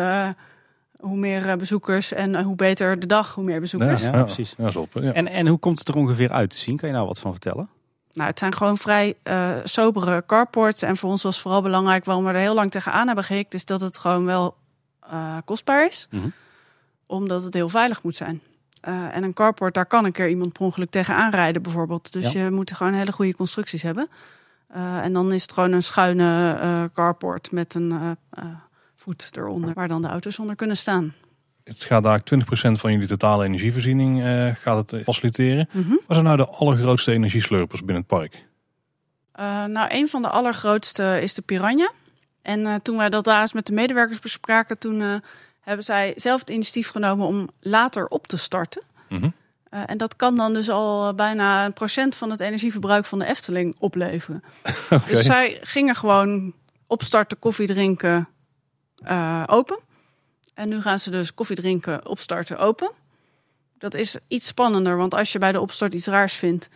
hoe 1.03 1.17
meer 1.17 1.49
eh, 1.49 1.55
bezoekers. 1.57 2.11
En 2.13 2.35
eh, 2.35 2.43
hoe 2.45 2.55
beter 2.55 2.99
de 2.99 3.07
dag, 3.07 3.35
hoe 3.35 3.43
meer 3.43 3.59
bezoekers. 3.59 4.01
Ja, 4.01 4.23
precies. 4.23 4.49
Ja, 4.49 4.55
dat 4.63 4.67
is 4.67 4.75
op, 4.75 4.89
ja. 4.93 5.11
En, 5.13 5.27
en 5.27 5.47
hoe 5.47 5.59
komt 5.59 5.79
het 5.79 5.87
er 5.87 5.95
ongeveer 5.95 6.31
uit 6.31 6.49
te 6.49 6.57
zien? 6.57 6.77
Kan 6.77 6.89
je 6.89 6.95
nou 6.95 7.07
wat 7.07 7.19
van 7.19 7.31
vertellen? 7.31 7.69
Nou, 8.13 8.29
het 8.29 8.39
zijn 8.39 8.55
gewoon 8.55 8.77
vrij 8.77 9.15
eh, 9.23 9.49
sobere 9.63 10.23
carports. 10.27 10.81
En 10.81 10.97
voor 10.97 11.09
ons 11.09 11.23
was 11.23 11.39
vooral 11.41 11.61
belangrijk, 11.61 12.05
waarom 12.05 12.23
we 12.25 12.31
er 12.31 12.35
heel 12.39 12.53
lang 12.53 12.71
tegenaan 12.71 13.05
hebben 13.07 13.23
gehikt, 13.25 13.53
is 13.53 13.65
dat 13.65 13.81
het 13.81 13.97
gewoon 13.97 14.25
wel 14.25 14.55
eh, 15.09 15.37
kostbaar 15.45 15.85
is. 15.85 16.07
Mhm. 16.09 16.27
Omdat 17.05 17.43
het 17.43 17.53
heel 17.53 17.69
veilig 17.69 18.03
moet 18.03 18.15
zijn. 18.15 18.41
Eh, 18.81 19.15
en 19.15 19.23
een 19.23 19.33
carport, 19.33 19.73
daar 19.73 19.85
kan 19.85 20.05
een 20.05 20.11
keer 20.11 20.29
iemand 20.29 20.53
per 20.53 20.61
ongeluk 20.61 20.89
tegenaan 20.89 21.31
rijden 21.31 21.61
bijvoorbeeld. 21.61 22.11
Dus 22.13 22.31
Ja. 22.31 22.43
je 22.43 22.51
moet 22.51 22.71
gewoon 22.73 22.93
hele 22.93 23.11
goede 23.11 23.35
constructies 23.35 23.81
hebben. 23.81 24.07
Eh, 24.67 24.97
en 24.97 25.13
dan 25.13 25.31
is 25.31 25.41
het 25.41 25.51
gewoon 25.53 25.71
een 25.71 25.83
schuine 25.83 26.57
eh, 26.61 26.83
carport 26.93 27.51
met 27.51 27.73
een 27.73 27.91
eh, 27.91 28.09
eh, 28.29 28.49
voet 29.03 29.29
eronder, 29.37 29.73
waar 29.73 29.87
dan 29.87 30.01
de 30.01 30.07
auto's 30.07 30.39
onder 30.39 30.55
kunnen 30.55 30.77
staan. 30.77 31.13
Het 31.63 31.83
gaat 31.83 32.03
daar 32.03 32.21
20% 32.21 32.43
van 32.71 32.91
jullie 32.91 33.07
totale 33.07 33.45
energievoorziening 33.45 34.23
eh, 34.23 34.55
gaat 34.55 34.77
het 34.77 34.93
eh, 34.93 35.03
faciliteren. 35.03 35.69
Mhm. 35.71 35.89
Wat 35.89 36.01
zijn 36.07 36.23
nou 36.23 36.37
de 36.37 36.47
allergrootste 36.47 37.11
energieslurpers 37.11 37.79
binnen 37.79 37.97
het 37.97 38.07
park? 38.07 38.45
Eh, 39.31 39.65
nou, 39.65 39.87
een 39.91 40.09
van 40.09 40.21
de 40.21 40.27
allergrootste 40.27 41.19
is 41.21 41.33
de 41.33 41.41
Piranha. 41.41 41.91
En 42.41 42.81
toen 42.81 42.97
wij 42.97 43.09
dat 43.09 43.23
daar 43.23 43.41
eens 43.41 43.53
met 43.53 43.65
de 43.65 43.73
medewerkers 43.73 44.19
bespraken, 44.19 44.79
toen 44.79 45.21
hebben 45.59 45.85
zij 45.85 46.13
zelf 46.15 46.39
het 46.39 46.49
initiatief 46.49 46.89
genomen 46.89 47.27
om 47.27 47.49
later 47.59 48.07
op 48.07 48.27
te 48.27 48.37
starten. 48.37 48.83
Mhm. 49.09 49.29
En 49.69 49.97
dat 49.97 50.15
kan 50.15 50.35
dan 50.35 50.53
dus 50.53 50.69
al 50.69 51.13
bijna 51.13 51.65
een 51.65 51.73
procent 51.73 52.15
van 52.15 52.29
het 52.29 52.39
energieverbruik 52.39 53.05
van 53.05 53.19
de 53.19 53.25
Efteling 53.25 53.75
opleveren. 53.79 54.43
Dus 55.07 55.25
zij 55.25 55.57
gingen 55.61 55.95
gewoon 55.95 56.53
opstarten, 56.87 57.39
koffie 57.39 57.67
drinken, 57.67 58.27
eh, 59.03 59.43
open. 59.47 59.79
En 60.53 60.69
nu 60.69 60.81
gaan 60.81 60.99
ze 60.99 61.11
dus 61.11 61.33
koffie 61.33 61.55
drinken, 61.55 62.07
opstarten, 62.07 62.57
open. 62.57 62.91
Dat 63.77 63.93
is 63.93 64.17
iets 64.27 64.47
spannender, 64.47 64.97
want 64.97 65.13
als 65.13 65.31
je 65.31 65.39
bij 65.39 65.51
de 65.51 65.59
opstart 65.59 65.93
iets 65.93 66.07
raars 66.07 66.33
vindt, 66.33 66.69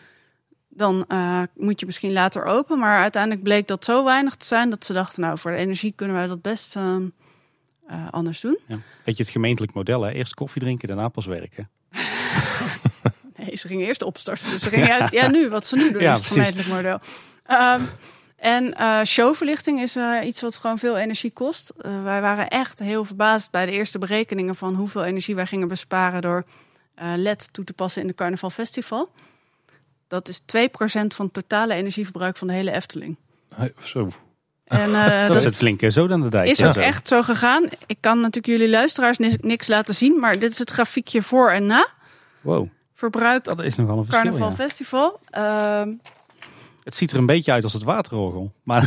dan 0.69 1.05
eh, 1.07 1.41
moet 1.55 1.79
je 1.79 1.85
misschien 1.85 2.13
later 2.13 2.43
open. 2.45 2.79
Maar 2.79 3.01
uiteindelijk 3.01 3.43
bleek 3.43 3.67
dat 3.67 3.83
zo 3.85 4.03
weinig 4.03 4.35
te 4.35 4.45
zijn 4.45 4.69
dat 4.69 4.85
ze 4.85 4.93
dachten, 4.93 5.21
nou, 5.21 5.37
voor 5.37 5.51
de 5.51 5.57
energie 5.57 5.93
kunnen 5.95 6.15
wij 6.15 6.27
dat 6.27 6.41
best 6.41 6.75
eh, 6.75 6.97
anders 8.11 8.41
doen. 8.41 8.59
Ja. 8.67 8.79
Beetje 9.03 9.23
het 9.23 9.31
gemeentelijk 9.31 9.73
model. 9.73 10.01
Hè? 10.01 10.11
Eerst 10.11 10.33
koffie 10.33 10.61
drinken, 10.61 10.87
daarna 10.87 11.07
pas 11.09 11.25
werken. 11.25 11.69
Nee, 13.37 13.55
ze 13.55 13.67
gingen 13.67 13.85
eerst 13.85 14.01
opstarten. 14.01 14.49
Dus 14.49 14.61
ze 14.61 14.69
gingen 14.69 14.87
juist, 14.87 15.11
ja, 15.11 15.27
nu, 15.27 15.49
wat 15.49 15.67
ze 15.67 15.75
nu 15.75 15.91
doen, 15.91 16.01
Ja, 16.01 16.11
is 16.11 16.17
het 16.17 16.27
precies. 16.27 16.47
gemeentelijk 16.53 16.83
model. 16.83 16.99
En 18.37 18.73
eh, 18.73 19.01
showverlichting 19.03 19.81
is 19.81 19.95
eh, 19.95 20.13
iets 20.23 20.41
wat 20.41 20.55
gewoon 20.57 20.77
veel 20.77 20.97
energie 20.97 21.31
kost. 21.31 21.69
Eh, 21.69 22.03
wij 22.03 22.21
waren 22.21 22.47
echt 22.47 22.79
heel 22.79 23.05
verbaasd 23.05 23.51
bij 23.51 23.65
de 23.65 23.71
eerste 23.71 23.97
berekeningen 23.99 24.55
van 24.55 24.73
hoeveel 24.73 25.03
energie 25.03 25.35
wij 25.35 25.45
gingen 25.45 25.67
besparen 25.67 26.21
door 26.21 26.43
eh, 26.95 27.07
LED 27.15 27.49
toe 27.53 27.63
te 27.63 27.73
passen 27.73 28.01
in 28.01 28.07
de 28.07 28.13
Carnaval 28.13 28.49
Festival. 28.49 29.09
Dat 30.07 30.27
is 30.29 30.41
2% 30.41 30.43
van 31.07 31.25
het 31.25 31.33
totale 31.33 31.73
energieverbruik 31.73 32.37
van 32.37 32.47
de 32.47 32.53
hele 32.53 32.71
Efteling. 32.71 33.15
Hey, 33.55 33.73
Zo. 33.81 34.09
En 34.63 34.93
eh, 34.95 35.19
Dat 35.27 35.33
dat 35.33 35.41
zit 35.41 35.55
flinke 35.55 35.89
zo 35.91 36.07
aan 36.09 36.21
de 36.21 36.29
dijk. 36.29 36.47
is 36.49 36.57
Ja, 36.57 36.67
ook 36.67 36.75
echt 36.75 37.07
zo 37.07 37.21
gegaan. 37.21 37.69
Ik 37.85 37.97
kan 37.99 38.15
natuurlijk 38.19 38.45
jullie 38.47 38.69
luisteraars 38.69 39.17
ni- 39.17 39.37
niks 39.41 39.67
laten 39.67 39.95
zien, 39.95 40.19
maar 40.19 40.39
dit 40.39 40.51
is 40.51 40.57
het 40.59 40.69
grafiekje 40.69 41.21
voor 41.21 41.51
en 41.51 41.65
na. 41.65 41.87
Wow, 42.41 42.67
Verbruik 42.93 43.43
dat 43.43 43.61
is 43.63 43.75
nogal 43.75 43.97
een 43.97 44.05
verschil. 44.05 44.23
Carnaval 44.23 44.49
ja. 44.49 44.55
Festival. 44.55 45.19
Het 46.87 46.95
ziet 46.95 47.11
er 47.11 47.17
een 47.17 47.25
beetje 47.25 47.51
uit 47.51 47.63
als 47.63 47.73
het 47.73 47.83
waterorgel. 47.83 48.53
Maar 48.63 48.81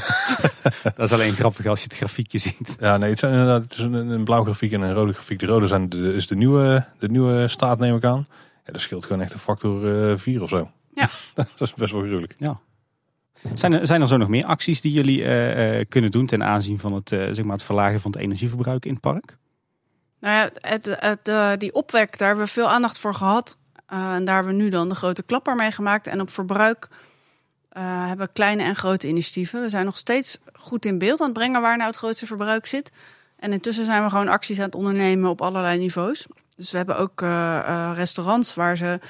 dat 0.96 0.98
is 0.98 1.12
alleen 1.12 1.32
grappig 1.32 1.66
als 1.66 1.78
je 1.78 1.84
het 1.84 1.96
grafiekje 1.96 2.38
ziet. 2.38 2.76
Ja, 2.80 2.96
nee, 2.96 3.10
het, 3.10 3.18
zijn 3.18 3.32
inderdaad, 3.32 3.62
het 3.62 3.72
is 3.72 3.78
een, 3.78 3.94
een 3.94 4.24
blauw 4.24 4.44
grafiek 4.44 4.72
en 4.72 4.80
een 4.80 4.94
rode 4.94 5.12
grafiek. 5.12 5.38
De 5.38 5.46
rode 5.46 5.66
zijn 5.66 5.88
de, 5.88 6.14
is 6.14 6.26
de 6.26 6.36
nieuwe, 6.36 6.86
de 6.98 7.08
nieuwe 7.08 7.48
staat, 7.48 7.78
neem 7.78 7.96
ik 7.96 8.04
aan. 8.04 8.26
Ja, 8.66 8.72
dat 8.72 8.80
scheelt 8.80 9.06
gewoon 9.06 9.22
echt 9.22 9.32
een 9.32 9.38
factor 9.38 10.18
4 10.18 10.42
of 10.42 10.48
zo. 10.48 10.70
Ja. 10.94 11.08
dat 11.34 11.46
is 11.58 11.74
best 11.74 11.92
wel 11.92 12.02
gruwelijk. 12.02 12.36
Zijn 13.54 13.72
er, 13.72 13.86
zijn 13.86 14.00
er 14.00 14.08
zo 14.08 14.16
nog 14.16 14.28
meer 14.28 14.44
acties 14.44 14.80
die 14.80 14.92
jullie 14.92 15.24
eh, 15.24 15.78
eh, 15.78 15.86
kunnen 15.88 16.10
doen 16.10 16.26
ten 16.26 16.44
aanzien 16.44 16.78
van 16.78 16.92
het, 16.92 17.12
eh, 17.12 17.18
zeg 17.30 17.44
maar 17.44 17.56
het 17.56 17.64
verlagen 17.64 18.00
van 18.00 18.10
het 18.10 18.20
energieverbruik 18.20 18.84
in 18.84 18.92
het 18.92 19.00
park? 19.00 19.36
Nou 20.20 20.34
ja, 20.34 20.50
het, 20.60 20.96
het, 20.98 21.28
eh, 21.28 21.50
die 21.58 21.74
opwek, 21.74 22.18
daar 22.18 22.28
hebben 22.28 22.46
we 22.46 22.52
veel 22.52 22.70
aandacht 22.70 22.98
voor 22.98 23.14
gehad. 23.14 23.58
Eh, 23.86 24.14
en 24.14 24.24
daar 24.24 24.34
hebben 24.34 24.56
we 24.56 24.62
nu 24.62 24.68
dan 24.68 24.88
de 24.88 24.94
grote 24.94 25.22
klapper 25.22 25.54
mee 25.54 25.70
gemaakt. 25.70 26.06
En 26.06 26.20
op 26.20 26.30
verbruik 26.30 26.88
eh, 27.70 28.06
hebben 28.06 28.32
kleine 28.32 28.62
en 28.62 28.76
grote 28.76 29.08
initiatieven. 29.08 29.60
We 29.60 29.68
zijn 29.68 29.84
nog 29.84 29.98
steeds 29.98 30.38
goed 30.52 30.86
in 30.86 30.98
beeld 30.98 31.20
aan 31.20 31.28
het 31.28 31.38
brengen 31.38 31.60
waar 31.60 31.76
nou 31.76 31.88
het 31.88 31.98
grootste 31.98 32.26
verbruik 32.26 32.66
zit. 32.66 32.92
En 33.36 33.52
intussen 33.52 33.84
zijn 33.84 34.02
we 34.02 34.10
gewoon 34.10 34.28
acties 34.28 34.58
aan 34.58 34.64
het 34.64 34.74
ondernemen 34.74 35.30
op 35.30 35.42
allerlei 35.42 35.78
niveaus. 35.78 36.26
Dus 36.56 36.70
we 36.70 36.76
hebben 36.76 36.98
ook 36.98 37.22
eh, 37.22 37.58
eh, 37.58 37.92
restaurants 37.94 38.54
waar 38.54 38.76
ze 38.76 39.00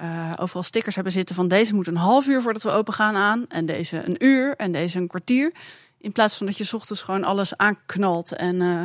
eh, 0.00 0.32
overal 0.36 0.62
stickers 0.62 0.94
hebben 0.94 1.12
zitten 1.12 1.34
van 1.34 1.48
deze 1.48 1.74
moet 1.74 1.86
een 1.86 1.96
half 1.96 2.26
uur 2.26 2.42
voordat 2.42 2.62
we 2.62 2.70
open 2.70 2.92
gaan 2.92 3.14
aan. 3.14 3.44
En 3.48 3.66
deze 3.66 4.02
een 4.06 4.24
uur 4.24 4.56
en 4.56 4.72
deze 4.72 4.98
een 4.98 5.06
kwartier. 5.06 5.52
In 5.98 6.12
plaats 6.12 6.36
van 6.36 6.46
dat 6.46 6.56
je 6.56 6.64
's 6.64 6.72
ochtends 6.72 7.02
gewoon 7.02 7.24
alles 7.24 7.56
aanknalt 7.56 8.32
en 8.32 8.62
eh, 8.62 8.82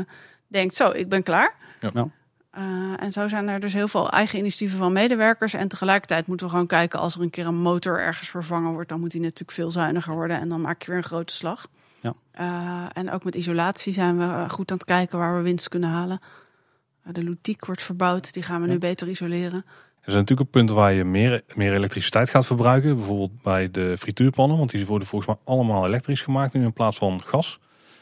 denkt 0.47 0.75
zo, 0.75 0.89
ik 0.91 1.09
ben 1.09 1.23
klaar. 1.23 1.55
Ja. 1.79 2.09
Eh, 2.55 2.63
en 2.99 3.11
zo 3.11 3.27
zijn 3.27 3.47
er 3.47 3.59
dus 3.59 3.73
heel 3.73 3.87
veel 3.87 4.09
eigen 4.09 4.39
initiatieven 4.39 4.77
van 4.77 4.93
medewerkers. 4.93 5.53
En 5.53 5.67
tegelijkertijd 5.67 6.27
moeten 6.27 6.45
we 6.45 6.51
gewoon 6.51 6.67
kijken 6.67 6.99
als 6.99 7.15
er 7.15 7.21
een 7.21 7.29
keer 7.29 7.45
een 7.45 7.55
motor 7.55 7.99
ergens 7.99 8.29
vervangen 8.29 8.71
wordt, 8.71 8.89
dan 8.89 8.99
moet 8.99 9.11
die 9.11 9.21
natuurlijk 9.21 9.51
veel 9.51 9.71
zuiniger 9.71 10.13
worden. 10.13 10.39
En 10.39 10.49
dan 10.49 10.61
maak 10.61 10.81
je 10.81 10.87
weer 10.87 10.97
een 10.97 11.03
grote 11.03 11.33
slag. 11.33 11.67
Ja. 12.01 12.13
Eh, 12.31 12.85
en 12.93 13.11
ook 13.11 13.23
met 13.23 13.35
isolatie 13.35 13.93
zijn 13.93 14.17
we 14.17 14.23
eh, 14.23 14.49
goed 14.49 14.71
aan 14.71 14.77
het 14.77 14.85
kijken 14.85 15.17
waar 15.17 15.35
we 15.35 15.41
winst 15.41 15.69
kunnen 15.69 15.89
halen. 15.89 16.19
De 17.11 17.23
Lutiek 17.23 17.65
wordt 17.65 17.81
verbouwd, 17.81 18.33
die 18.33 18.43
gaan 18.43 18.61
we 18.61 18.67
nu 18.67 18.77
beter 18.77 19.09
isoleren. 19.09 19.65
Er 20.01 20.11
zijn 20.11 20.17
natuurlijk 20.17 20.47
ook 20.47 20.53
punten 20.53 20.75
waar 20.75 20.93
je 20.93 21.03
meer, 21.03 21.41
meer 21.55 21.73
elektriciteit 21.73 22.29
gaat 22.29 22.45
verbruiken. 22.45 22.95
Bijvoorbeeld 22.95 23.41
bij 23.43 23.71
de 23.71 23.95
frituurpannen, 23.97 24.57
want 24.57 24.69
die 24.69 24.85
worden 24.85 25.07
volgens 25.07 25.35
mij 25.35 25.55
allemaal 25.55 25.85
elektrisch 25.85 26.21
gemaakt 26.21 26.53
nu 26.53 26.63
in 26.63 26.73
plaats 26.73 26.97
van 26.97 27.21
gas. 27.25 27.59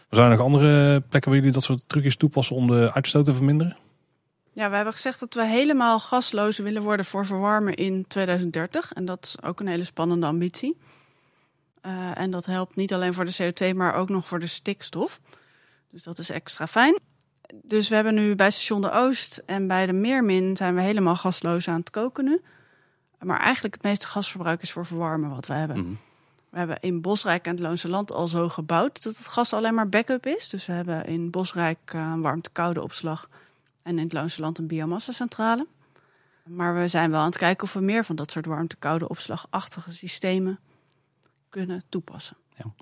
Er 0.09 0.15
zijn 0.15 0.31
er 0.31 0.37
nog 0.37 0.45
andere 0.45 1.01
plekken 1.01 1.31
waar 1.31 1.39
jullie 1.39 1.53
dat 1.53 1.63
soort 1.63 1.83
trucjes 1.87 2.15
toepassen 2.15 2.55
om 2.55 2.67
de 2.67 2.93
uitstoot 2.93 3.25
te 3.25 3.33
verminderen? 3.33 3.77
Ja, 4.53 4.69
we 4.69 4.75
hebben 4.75 4.93
gezegd 4.93 5.19
dat 5.19 5.33
we 5.33 5.45
helemaal 5.45 5.99
gasloos 5.99 6.57
willen 6.57 6.81
worden 6.81 7.05
voor 7.05 7.25
verwarmen 7.25 7.73
in 7.75 8.07
2030. 8.07 8.93
En 8.93 9.05
dat 9.05 9.23
is 9.23 9.43
ook 9.43 9.59
een 9.59 9.67
hele 9.67 9.83
spannende 9.83 10.25
ambitie. 10.25 10.77
Eh, 11.81 12.17
en 12.17 12.31
dat 12.31 12.45
helpt 12.45 12.75
niet 12.75 12.93
alleen 12.93 13.13
voor 13.13 13.25
de 13.25 13.53
CO2, 13.53 13.75
maar 13.75 13.95
ook 13.95 14.09
nog 14.09 14.27
voor 14.27 14.39
de 14.39 14.47
stikstof. 14.47 15.19
Dus 15.89 16.03
dat 16.03 16.19
is 16.19 16.29
extra 16.29 16.67
fijn. 16.67 16.99
Dus 17.61 17.89
we 17.89 17.95
hebben 17.95 18.13
nu 18.13 18.35
bij 18.35 18.51
station 18.51 18.81
de 18.81 18.91
Oost 18.91 19.41
en 19.45 19.67
bij 19.67 19.85
de 19.85 19.93
Meermin 19.93 20.57
zijn 20.57 20.75
we 20.75 20.81
helemaal 20.81 21.15
gasloos 21.15 21.67
aan 21.67 21.79
het 21.79 21.89
koken 21.89 22.23
nu. 22.23 22.41
Maar 23.19 23.39
eigenlijk 23.39 23.73
het 23.73 23.83
meeste 23.83 24.07
gasverbruik 24.07 24.61
is 24.61 24.71
voor 24.71 24.85
verwarmen 24.85 25.29
wat 25.29 25.47
we 25.47 25.53
hebben. 25.53 25.77
Mhm. 25.77 25.93
We 26.49 26.57
hebben 26.57 26.77
in 26.79 27.01
Bosrijk 27.01 27.45
en 27.45 27.51
het 27.51 27.59
Loonse 27.59 27.89
Land 27.89 28.11
al 28.11 28.27
zo 28.27 28.49
gebouwd 28.49 29.03
dat 29.03 29.17
het 29.17 29.27
gas 29.27 29.53
alleen 29.53 29.73
maar 29.73 29.89
backup 29.89 30.25
is. 30.25 30.49
Dus 30.49 30.65
we 30.65 30.73
hebben 30.73 31.05
in 31.05 31.29
Bosrijk 31.29 31.79
eh, 31.85 32.11
een 32.13 32.21
warmte-koude 32.21 32.83
opslag 32.83 33.29
en 33.83 33.97
in 33.97 34.03
het 34.03 34.13
Loonse 34.13 34.41
Land 34.41 34.57
een 34.57 34.67
biomassacentrale. 34.67 35.67
Maar 36.43 36.75
we 36.75 36.87
zijn 36.87 37.11
wel 37.11 37.19
aan 37.19 37.25
het 37.25 37.37
kijken 37.37 37.63
of 37.63 37.73
we 37.73 37.79
meer 37.79 38.05
van 38.05 38.15
dat 38.15 38.31
soort 38.31 38.45
warmte-koude 38.45 39.09
opslagachtige 39.09 39.91
systemen 39.91 40.59
kunnen 41.49 41.83
toepassen. 41.89 42.37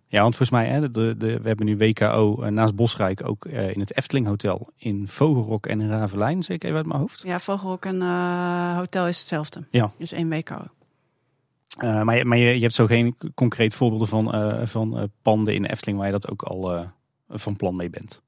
Ja, 0.07 0.21
want 0.21 0.35
volgens 0.35 0.59
mij, 0.59 0.67
hè, 0.67 0.89
de, 0.89 1.15
de, 1.17 1.39
we 1.41 1.47
hebben 1.47 1.65
nu 1.65 1.77
WKO 1.77 2.41
eh, 2.41 2.51
naast 2.51 2.75
Bosrijk 2.75 3.27
ook 3.27 3.45
eh, 3.45 3.73
in 3.73 3.79
het 3.79 3.97
Efteling 3.97 4.25
Hotel 4.25 4.69
in 4.77 5.07
Vogelrok 5.07 5.65
en 5.65 5.81
in 5.81 5.89
Ravelijn, 5.89 6.43
zeg 6.43 6.55
ik 6.55 6.63
even 6.63 6.77
uit 6.77 6.85
mijn 6.85 6.99
hoofd. 6.99 7.23
Ja, 7.23 7.39
Vogelrok 7.39 7.85
en 7.85 8.01
eh, 8.01 8.75
Hotel 8.77 9.07
is 9.07 9.19
hetzelfde. 9.19 9.67
Ja. 9.69 9.91
Dus 9.97 10.11
één. 10.11 10.31
Eh, 10.31 12.01
maar 12.01 12.17
je, 12.17 12.25
maar 12.25 12.37
je, 12.37 12.53
je 12.53 12.61
hebt 12.61 12.73
zo 12.73 12.85
geen 12.85 13.15
concreet 13.33 13.75
voorbeelden 13.75 14.07
van, 14.07 14.33
van 14.67 15.11
panden 15.21 15.53
in 15.53 15.65
Efteling 15.65 15.97
waar 15.97 16.07
je 16.07 16.13
dat 16.13 16.29
ook 16.29 16.41
al 16.41 16.85
van 17.29 17.55
plan 17.55 17.75
mee 17.75 17.89
bent. 17.89 18.21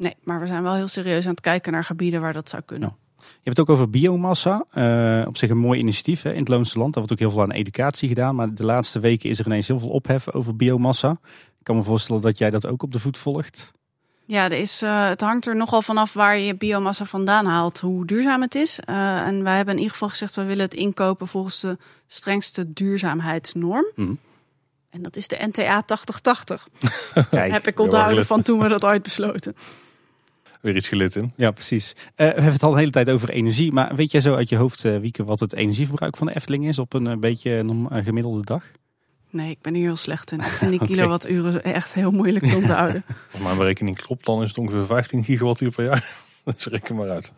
Nee, 0.00 0.16
maar 0.22 0.40
we 0.40 0.46
zijn 0.46 0.62
wel 0.62 0.74
heel 0.74 0.88
serieus 0.88 1.24
aan 1.24 1.30
het 1.30 1.40
kijken 1.40 1.72
naar 1.72 1.84
gebieden 1.84 2.20
waar 2.20 2.32
dat 2.32 2.48
zou 2.48 2.62
kunnen. 2.62 2.96
Je 3.18 3.26
hebt 3.42 3.56
het 3.56 3.60
ook 3.60 3.68
over 3.68 3.90
biomassa. 3.90 4.64
Eh, 4.70 5.26
op 5.26 5.36
zich 5.36 5.50
een 5.50 5.58
mooi 5.58 5.80
initiatief 5.80 6.22
hè, 6.22 6.32
in 6.32 6.38
het 6.38 6.48
Loonse 6.48 6.78
Land. 6.78 6.94
Daar 6.94 7.02
wordt 7.04 7.12
ook 7.12 7.28
heel 7.28 7.36
veel 7.36 7.42
aan 7.42 7.56
educatie 7.56 8.08
gedaan. 8.08 8.34
Maar 8.34 8.54
de 8.54 8.64
laatste 8.64 9.00
weken 9.00 9.30
is 9.30 9.38
er 9.38 9.46
ineens 9.46 9.66
heel 9.66 9.78
veel 9.78 9.88
ophef 9.88 10.32
over 10.32 10.56
biomassa. 10.56 11.10
Ik 11.58 11.64
kan 11.66 11.76
me 11.76 11.82
voorstellen 11.82 12.22
dat 12.22 12.38
jij 12.38 12.50
dat 12.50 12.66
ook 12.66 12.82
op 12.82 12.92
de 12.92 12.98
voet 12.98 13.18
volgt. 13.18 13.72
Ja, 14.26 14.44
er 14.44 14.52
is, 14.52 14.82
eh, 14.82 15.08
het 15.08 15.20
hangt 15.20 15.46
er 15.46 15.56
nogal 15.56 15.82
vanaf 15.82 16.12
waar 16.12 16.38
je 16.38 16.54
biomassa 16.54 17.04
vandaan 17.04 17.46
haalt, 17.46 17.80
hoe 17.80 18.06
duurzaam 18.06 18.40
het 18.40 18.54
is. 18.54 18.80
Eh, 18.80 19.26
en 19.26 19.42
wij 19.42 19.56
hebben 19.56 19.74
in 19.74 19.80
ieder 19.80 19.92
geval 19.92 20.08
gezegd, 20.08 20.34
we 20.34 20.44
willen 20.44 20.64
het 20.64 20.74
inkopen 20.74 21.28
volgens 21.28 21.60
de 21.60 21.78
strengste 22.06 22.72
duurzaamheidsnorm. 22.72 23.86
Mhm. 23.94 24.14
En 24.90 25.02
dat 25.02 25.16
is 25.16 25.28
de 25.28 25.38
NTA 25.40 25.76
8080. 25.76 26.68
Kijk, 27.30 27.52
Heb 27.52 27.66
ik 27.66 27.80
onthouden 27.80 28.26
van 28.26 28.42
toen 28.42 28.58
we 28.58 28.68
dat 28.68 28.84
ooit 28.84 29.02
besloten. 29.02 29.56
Weer 30.60 30.76
iets 30.76 30.88
geleerd 30.88 31.14
in. 31.14 31.32
Ja, 31.36 31.50
precies. 31.50 31.92
Eh, 31.96 32.02
we 32.14 32.24
hebben 32.24 32.52
het 32.52 32.62
al 32.62 32.72
een 32.72 32.78
hele 32.78 32.90
tijd 32.90 33.10
over 33.10 33.30
energie. 33.30 33.72
Maar 33.72 33.94
weet 33.94 34.10
jij 34.10 34.20
zo 34.20 34.34
uit 34.34 34.48
je 34.48 34.56
hoofd, 34.56 34.84
eh, 34.84 34.98
Wieke, 34.98 35.24
wat 35.24 35.40
het 35.40 35.52
energieverbruik 35.52 36.16
van 36.16 36.26
de 36.26 36.34
Efteling 36.34 36.66
is 36.66 36.78
op 36.78 36.92
een 36.92 37.06
eh, 37.06 37.16
beetje 37.16 37.50
een 37.50 38.04
gemiddelde 38.04 38.44
dag? 38.44 38.64
Nee, 39.30 39.50
ik 39.50 39.60
ben 39.60 39.74
hier 39.74 39.84
heel 39.84 39.96
slecht 39.96 40.32
in. 40.32 40.38
Ik 40.38 40.44
vind 40.44 40.70
die 40.70 40.86
kilowatturen 40.90 41.64
echt 41.64 41.94
heel 41.94 42.10
moeilijk 42.10 42.46
te 42.46 42.56
onthouden. 42.62 43.04
Als 43.32 43.42
mijn 43.42 43.56
berekening 43.56 43.96
klopt, 43.96 44.24
dan 44.24 44.42
is 44.42 44.48
het 44.48 44.58
ongeveer 44.58 44.86
15 44.86 45.24
gigawattuur 45.24 45.70
per 45.70 45.84
jaar. 45.84 46.12
Dus 46.44 46.66
reken 46.66 46.96
maar 46.96 47.10
uit. 47.10 47.32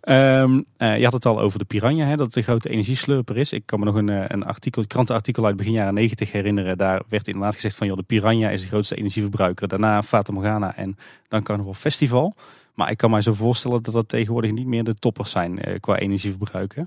Ehm, 0.00 0.60
eh, 0.76 0.98
je 0.98 1.04
had 1.04 1.12
het 1.12 1.26
al 1.26 1.40
over 1.40 1.58
de 1.58 1.64
Piranha, 1.64 2.06
hè, 2.06 2.16
dat 2.16 2.26
het 2.26 2.34
de 2.34 2.42
grote 2.42 2.68
energieslurper 2.68 3.36
is. 3.36 3.52
Ik 3.52 3.62
kan 3.66 3.78
me 3.78 3.84
nog 3.84 3.94
een, 3.94 4.08
eh, 4.08 4.24
een 4.28 4.44
artikel, 4.44 4.86
krantenartikel 4.86 5.44
uit 5.46 5.56
begin 5.56 5.72
jaren 5.72 5.94
90 5.94 6.32
herinneren. 6.32 6.78
Daar 6.78 7.02
werd 7.08 7.26
inderdaad 7.26 7.54
gezegd 7.54 7.76
van, 7.76 7.86
joh, 7.86 7.96
de 7.96 8.02
Piranha 8.02 8.50
is 8.50 8.60
de 8.60 8.66
grootste 8.66 8.96
energieverbruiker. 8.96 9.68
Daarna 9.68 10.02
Fata 10.02 10.32
Morgana 10.32 10.76
en 10.76 10.96
dan 11.28 11.42
Carnival 11.42 11.74
Festival. 11.74 12.34
Maar 12.74 12.90
ik 12.90 12.96
kan 12.96 13.10
mij 13.10 13.20
zo 13.20 13.32
voorstellen 13.32 13.82
dat 13.82 13.94
dat 13.94 14.08
tegenwoordig 14.08 14.52
niet 14.52 14.66
meer 14.66 14.84
de 14.84 14.94
toppers 14.94 15.30
zijn 15.30 15.58
eh, 15.58 15.80
qua 15.80 15.96
energieverbruik. 15.96 16.74
hè? 16.74 16.82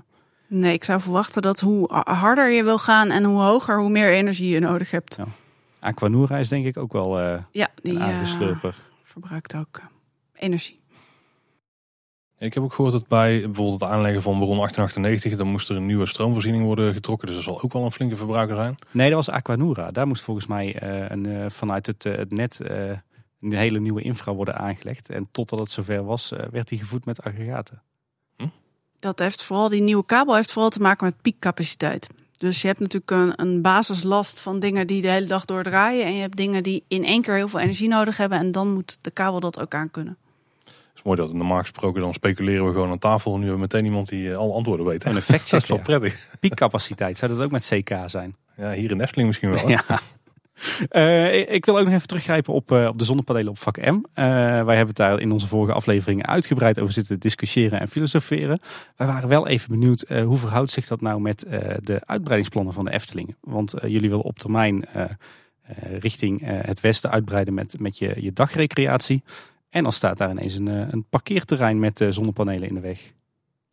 Nee, 0.46 0.72
ik 0.72 0.84
zou 0.84 1.00
verwachten 1.00 1.42
dat 1.42 1.60
hoe 1.60 2.02
harder 2.04 2.50
je 2.50 2.64
wil 2.64 2.78
gaan 2.78 3.10
en 3.10 3.24
hoe 3.24 3.42
hoger, 3.42 3.78
hoe 3.78 3.90
meer 3.90 4.12
energie 4.12 4.48
je 4.48 4.60
nodig 4.60 4.90
hebt. 4.90 5.18
Aquanura 5.80 6.38
is 6.38 6.48
denk 6.48 6.66
ik 6.66 6.76
ook 6.76 6.92
wel 6.92 7.20
eh, 7.20 7.38
Ja, 7.50 7.68
die 7.82 7.98
een 7.98 8.26
verbruikt 9.02 9.54
ook 9.54 9.80
energie. 10.34 10.80
Ik 12.44 12.54
heb 12.54 12.62
ook 12.62 12.72
gehoord 12.72 12.92
dat 12.92 13.08
bij 13.08 13.40
bijvoorbeeld 13.40 13.80
het 13.80 13.90
aanleggen 13.90 14.22
van 14.22 14.38
bron 14.38 14.56
1898, 14.56 15.36
dan 15.36 15.46
moest 15.46 15.68
er 15.68 15.76
een 15.76 15.86
nieuwe 15.86 16.06
stroomvoorziening 16.06 16.64
worden 16.64 16.92
getrokken. 16.92 17.26
Dus 17.26 17.36
dat 17.36 17.44
zal 17.44 17.62
ook 17.62 17.72
wel 17.72 17.84
een 17.84 17.92
flinke 17.92 18.16
verbruiker 18.16 18.56
zijn. 18.56 18.74
Nee, 18.90 19.10
dat 19.10 19.26
was 19.26 19.34
Aquanura. 19.34 19.90
Daar 19.90 20.06
moest 20.06 20.22
volgens 20.22 20.46
mij 20.46 20.78
eh, 20.78 21.04
een, 21.08 21.26
eh, 21.26 21.50
vanuit 21.50 21.86
het, 21.86 22.04
eh, 22.04 22.16
het 22.16 22.30
net 22.30 22.60
eh, 22.60 22.90
een 23.40 23.52
hele 23.52 23.80
nieuwe 23.80 24.02
infra 24.02 24.34
worden 24.34 24.58
aangelegd. 24.58 25.10
En 25.10 25.28
totdat 25.30 25.58
het 25.58 25.70
zover 25.70 26.04
was, 26.04 26.32
eh, 26.32 26.46
werd 26.50 26.68
die 26.68 26.78
gevoed 26.78 27.04
met 27.04 27.22
aggregaten. 27.22 27.82
Dat 29.00 29.18
heeft 29.18 29.42
vooral, 29.42 29.68
die 29.68 29.82
nieuwe 29.82 30.04
kabel 30.04 30.34
heeft 30.34 30.52
vooral 30.52 30.70
te 30.70 30.80
maken 30.80 31.06
met 31.06 31.22
piekcapaciteit. 31.22 32.08
Dus 32.36 32.60
je 32.60 32.66
hebt 32.66 32.80
natuurlijk 32.80 33.10
een, 33.10 33.32
een 33.36 33.62
basislast 33.62 34.40
van 34.40 34.58
dingen 34.58 34.86
die 34.86 35.02
de 35.02 35.08
hele 35.08 35.26
dag 35.26 35.44
doordraaien. 35.44 36.04
En 36.04 36.14
je 36.14 36.20
hebt 36.20 36.36
dingen 36.36 36.62
die 36.62 36.84
in 36.88 37.04
één 37.04 37.22
keer 37.22 37.34
heel 37.34 37.48
veel 37.48 37.60
energie 37.60 37.88
nodig 37.88 38.16
hebben. 38.16 38.38
En 38.38 38.52
dan 38.52 38.72
moet 38.72 38.98
de 39.00 39.10
kabel 39.10 39.40
dat 39.40 39.60
ook 39.60 39.74
aan 39.74 39.90
kunnen. 39.90 40.16
Mooi 41.04 41.16
dat 41.16 41.32
normaal 41.32 41.58
gesproken 41.60 42.02
dan 42.02 42.14
speculeren 42.14 42.66
we 42.66 42.72
gewoon 42.72 42.90
aan 42.90 42.98
tafel. 42.98 43.30
Nu 43.32 43.38
hebben 43.38 43.54
we 43.54 43.60
meteen 43.60 43.84
iemand 43.84 44.08
die 44.08 44.30
eh, 44.30 44.36
alle 44.38 44.52
antwoorden 44.52 44.86
weet. 44.86 45.04
En 45.04 45.16
een 45.16 45.22
fact 45.22 45.50
Dat 45.50 45.62
is 45.62 45.68
wel 45.68 45.80
prettig. 45.80 46.28
Piekcapaciteit, 46.40 47.18
zou 47.18 47.32
dat 47.32 47.42
ook 47.42 47.50
met 47.50 47.66
CK 47.74 47.94
zijn? 48.06 48.36
Ja, 48.56 48.72
hier 48.72 48.90
in 48.90 49.00
Efteling 49.00 49.26
misschien 49.28 49.50
wel. 49.50 49.68
Ja. 49.68 49.84
Eh, 50.88 51.52
ik- 51.52 51.64
wil 51.64 51.78
ook 51.78 51.84
nog 51.84 51.94
even 51.94 52.06
teruggrijpen 52.06 52.54
op, 52.54 52.72
eh, 52.72 52.86
op 52.86 52.98
de 52.98 53.04
zonnepanelen 53.04 53.50
op 53.50 53.58
vak 53.58 53.76
M. 53.76 53.98
Wij 54.14 54.24
hebben 54.56 54.86
het 54.86 54.96
daar 54.96 55.20
in 55.20 55.32
onze 55.32 55.46
vorige 55.48 55.72
afleveringen 55.72 56.26
uitgebreid 56.26 56.80
over 56.80 56.92
zitten 56.92 57.20
discussiëren 57.20 57.80
en 57.80 57.88
filosoferen. 57.88 58.58
Wij 58.96 59.06
waren 59.06 59.28
wel 59.28 59.46
even 59.46 59.70
benieuwd, 59.70 60.04
hoe 60.24 60.36
verhoudt 60.36 60.70
zich 60.70 60.86
dat 60.86 61.00
nou 61.00 61.20
met 61.20 61.46
de 61.82 62.00
uitbreidingsplannen 62.04 62.72
van 62.74 62.84
de 62.84 62.92
Efteling? 62.92 63.36
Want 63.40 63.74
jullie 63.82 64.08
willen 64.08 64.24
op 64.24 64.38
termijn 64.38 64.84
richting 65.98 66.40
het 66.44 66.80
westen 66.80 67.10
uitbreiden 67.10 67.54
met, 67.54 67.76
met 67.80 67.98
je, 67.98 68.14
je 68.18 68.32
dagrecreatie. 68.32 69.22
En 69.74 69.82
dan 69.82 69.92
staat 69.92 70.18
daar 70.18 70.30
ineens 70.30 70.54
een, 70.54 70.68
eh, 70.68 70.88
een 70.90 71.04
parkeerterrein 71.10 71.78
met 71.78 72.00
eh, 72.00 72.08
zonnepanelen 72.10 72.68
in 72.68 72.74
de 72.74 72.80
weg. 72.80 73.12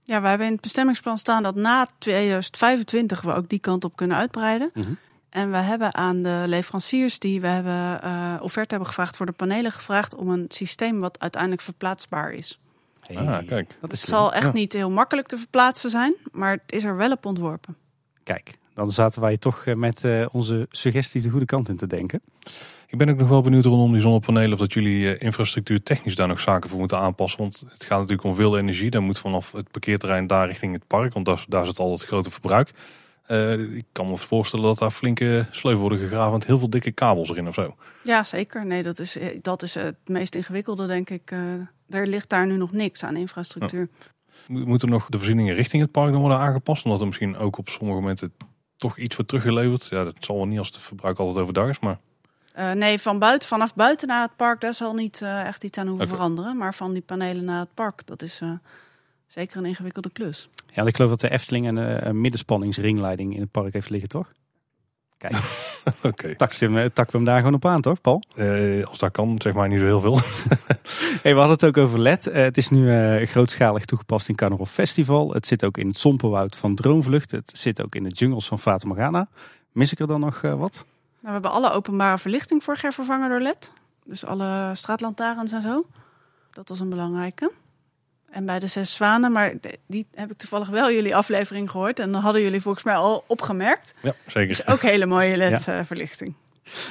Ja, 0.03 0.21
we 0.21 0.27
hebben 0.27 0.47
in 0.47 0.53
het 0.53 0.61
bestemmingsplan 0.61 1.17
staan 1.17 1.43
dat 1.43 1.55
na 1.55 1.87
2025 1.97 3.21
we 3.21 3.33
ook 3.33 3.49
die 3.49 3.59
kant 3.59 3.83
op 3.83 3.95
kunnen 3.95 4.17
uitbreiden. 4.17 4.69
Mhm. 4.73 4.93
En 5.29 5.51
we 5.51 5.57
hebben 5.57 5.95
aan 5.95 6.21
de 6.23 6.43
leveranciers 6.47 7.19
die 7.19 7.41
we 7.41 7.47
hebben 7.47 8.01
eh 8.01 8.35
offerte 8.41 8.69
hebben 8.69 8.87
gevraagd 8.87 9.17
voor 9.17 9.25
de 9.25 9.31
panelen 9.31 9.71
gevraagd 9.71 10.15
om 10.15 10.29
een 10.29 10.45
systeem 10.47 10.99
wat 10.99 11.19
uiteindelijk 11.19 11.61
verplaatsbaar 11.61 12.31
is. 12.31 12.59
Ah, 13.15 13.37
kijk. 13.45 13.77
Dat 13.81 13.91
is 13.91 13.99
Het 14.01 14.09
zal 14.09 14.33
echt 14.33 14.45
Ja. 14.45 14.51
niet 14.51 14.73
heel 14.73 14.89
makkelijk 14.91 15.27
te 15.27 15.37
verplaatsen 15.37 15.89
zijn, 15.89 16.15
maar 16.31 16.51
het 16.51 16.71
is 16.71 16.83
er 16.83 16.95
wel 16.97 17.11
op 17.11 17.25
ontworpen. 17.25 17.75
Kijk, 18.23 18.57
dan 18.73 18.91
zaten 18.91 19.21
wij 19.21 19.37
toch 19.37 19.65
met 19.75 20.03
eh, 20.03 20.25
onze 20.31 20.67
suggesties 20.69 21.23
de 21.23 21.29
goede 21.29 21.45
kant 21.45 21.69
in 21.69 21.77
te 21.77 21.87
denken. 21.87 22.21
Ik 22.91 22.97
ben 22.97 23.09
ook 23.09 23.17
nog 23.17 23.29
wel 23.29 23.41
benieuwd 23.41 23.65
rondom 23.65 23.91
die 23.91 24.01
zonnepanelen 24.01 24.53
of 24.53 24.59
dat 24.59 24.73
jullie 24.73 25.13
eh, 25.15 25.25
infrastructuur 25.25 25.83
technisch 25.83 26.15
daar 26.15 26.27
nog 26.27 26.39
zaken 26.39 26.69
voor 26.69 26.79
moeten 26.79 26.97
aanpassen. 26.97 27.39
Want 27.39 27.63
het 27.71 27.83
gaat 27.83 27.99
natuurlijk 27.99 28.23
om 28.27 28.35
veel 28.35 28.57
energie. 28.57 28.89
Dat 28.89 29.01
moet 29.01 29.19
vanaf 29.19 29.51
het 29.51 29.71
parkeerterrein 29.71 30.27
daar 30.27 30.47
richting 30.47 30.73
het 30.73 30.87
park, 30.87 31.13
want 31.13 31.25
daar, 31.25 31.45
daar 31.47 31.65
zit 31.65 31.79
al 31.79 31.91
het 31.91 32.03
grote 32.03 32.31
verbruik. 32.31 32.71
Eh, 33.23 33.59
ik 33.75 33.85
kan 33.91 34.09
me 34.09 34.17
voorstellen 34.17 34.65
dat 34.65 34.77
daar 34.77 34.91
flinke 34.91 35.47
sleuven 35.51 35.81
worden 35.81 35.99
gegraven 35.99 36.33
met 36.33 36.45
heel 36.45 36.59
veel 36.59 36.69
dikke 36.69 36.91
kabels 36.91 37.29
erin 37.29 37.47
of 37.47 37.53
zo. 37.53 37.75
Ja, 38.03 38.23
zeker. 38.23 38.65
Nee, 38.65 38.83
dat 38.83 38.99
is, 38.99 39.17
eh, 39.17 39.27
dat 39.41 39.61
is 39.61 39.75
het 39.75 39.95
meest 40.05 40.35
ingewikkelde, 40.35 40.87
denk 40.87 41.09
ik. 41.09 41.31
Er 41.89 42.07
ligt 42.07 42.29
daar 42.29 42.47
nu 42.47 42.57
nog 42.57 42.71
niks 42.71 43.03
aan 43.03 43.15
infrastructuur. 43.17 43.89
Mo- 44.47 44.65
Moeten 44.65 44.89
nog 44.89 45.05
de 45.09 45.17
voorzieningen 45.17 45.55
richting 45.55 45.81
het 45.81 45.91
park 45.91 46.11
dan 46.11 46.19
worden 46.21 46.37
aangepast? 46.39 46.85
Omdat 46.85 46.99
er 46.99 47.05
misschien 47.07 47.37
ook 47.37 47.57
op 47.57 47.69
sommige 47.69 47.99
momenten 47.99 48.33
toch 48.75 48.97
iets 48.97 49.15
wordt 49.15 49.29
teruggeleverd. 49.29 49.87
Ja, 49.89 50.03
dat 50.03 50.15
zal 50.19 50.35
wel 50.35 50.47
niet 50.47 50.57
als 50.59 50.67
het 50.67 50.77
verbruik 50.77 51.17
altijd 51.19 51.39
overdag 51.39 51.69
is, 51.69 51.79
maar 51.79 51.99
Eh, 52.53 52.71
nee, 52.71 52.99
van 52.99 53.19
buiten, 53.19 53.47
vanaf 53.47 53.75
buiten 53.75 54.07
naar 54.07 54.21
het 54.21 54.35
park, 54.35 54.61
daar 54.61 54.73
zal 54.73 54.93
niet 54.93 55.21
eh, 55.21 55.45
echt 55.47 55.63
iets 55.63 55.77
aan 55.77 55.87
hoeven 55.87 56.07
veranderen. 56.07 56.57
Maar 56.57 56.73
van 56.73 56.93
die 56.93 57.01
panelen 57.01 57.45
naar 57.45 57.59
het 57.59 57.73
park, 57.73 58.05
dat 58.05 58.21
is 58.21 58.41
eh, 58.41 58.49
zeker 59.27 59.57
een 59.57 59.65
ingewikkelde 59.65 60.09
klus. 60.13 60.49
Ja, 60.73 60.85
ik 60.85 60.95
geloof 60.95 61.09
dat 61.09 61.19
de 61.19 61.29
Efteling 61.29 61.67
een, 61.67 61.77
eh, 61.77 62.07
een 62.07 62.21
middenspanningsringleiding 62.21 63.35
in 63.35 63.41
het 63.41 63.51
park 63.51 63.73
heeft 63.73 63.89
liggen, 63.89 64.09
toch? 64.09 64.31
Kijk, 65.21 65.33
oké. 66.03 66.35
takt 66.35 66.59
hem, 66.59 66.73
takken 66.93 67.11
we 67.11 67.17
hem 67.17 67.25
daar 67.25 67.37
gewoon 67.37 67.53
op 67.53 67.65
aan, 67.65 67.81
toch, 67.81 68.01
Paul? 68.01 68.23
Eh, 68.35 68.85
als 68.85 68.97
dat 68.97 69.11
kan, 69.11 69.35
zeg 69.37 69.53
maar 69.53 69.67
niet 69.67 69.79
zo 69.79 69.85
heel 69.85 70.01
veel. 70.01 70.19
Hey, 71.21 71.33
we 71.33 71.39
hadden 71.39 71.57
het 71.57 71.65
ook 71.65 71.77
over 71.77 71.99
LED. 71.99 72.25
Het 72.25 72.57
is 72.57 72.69
nu 72.69 72.91
eh, 72.91 73.27
grootschalig 73.27 73.85
toegepast 73.85 74.29
in 74.29 74.35
Carnival 74.35 74.65
Festival. 74.65 75.33
Het 75.33 75.47
zit 75.47 75.65
ook 75.65 75.77
in 75.77 75.87
het 75.87 75.97
Sompenwoud 75.97 76.55
van 76.55 76.75
Droomvlucht. 76.75 77.31
Het 77.31 77.57
zit 77.57 77.83
ook 77.83 77.95
in 77.95 78.03
de 78.03 78.09
jungles 78.09 78.47
van 78.47 78.59
Fata 78.59 78.87
Morgana. 78.87 79.27
Mis 79.71 79.91
ik 79.91 79.99
er 79.99 80.07
dan 80.07 80.19
nog 80.19 80.43
eh, 80.43 80.59
wat? 80.59 80.85
Nou, 81.21 81.35
we 81.35 81.47
hebben 81.47 81.51
alle 81.51 81.71
openbare 81.71 82.17
verlichting 82.17 82.63
vorig 82.63 82.81
jaar 82.81 82.93
vervangen 82.93 83.29
door 83.29 83.41
LED. 83.41 83.71
Dus 84.05 84.25
alle 84.25 84.71
straatlantaarns 84.73 85.51
en 85.51 85.61
zo. 85.61 85.85
Dat 86.51 86.69
was 86.69 86.79
een 86.79 86.89
belangrijke. 86.89 87.51
En 88.29 88.45
bij 88.45 88.59
de 88.59 88.67
Zes 88.67 88.93
Zwanen, 88.95 89.31
maar 89.31 89.53
die 89.87 90.07
heb 90.13 90.31
ik 90.31 90.37
toevallig 90.37 90.67
wel 90.67 90.91
jullie 90.91 91.15
aflevering 91.15 91.71
gehoord. 91.71 91.99
En 91.99 92.11
dan 92.11 92.21
hadden 92.21 92.41
jullie 92.41 92.61
volgens 92.61 92.83
mij 92.83 92.95
al 92.95 93.23
opgemerkt. 93.27 93.93
ja, 94.01 94.13
zeker. 94.27 94.49
Is 94.49 94.67
ook 94.67 94.81
hele 94.81 95.05
mooie 95.05 95.37
LED-verlichting. 95.37 96.35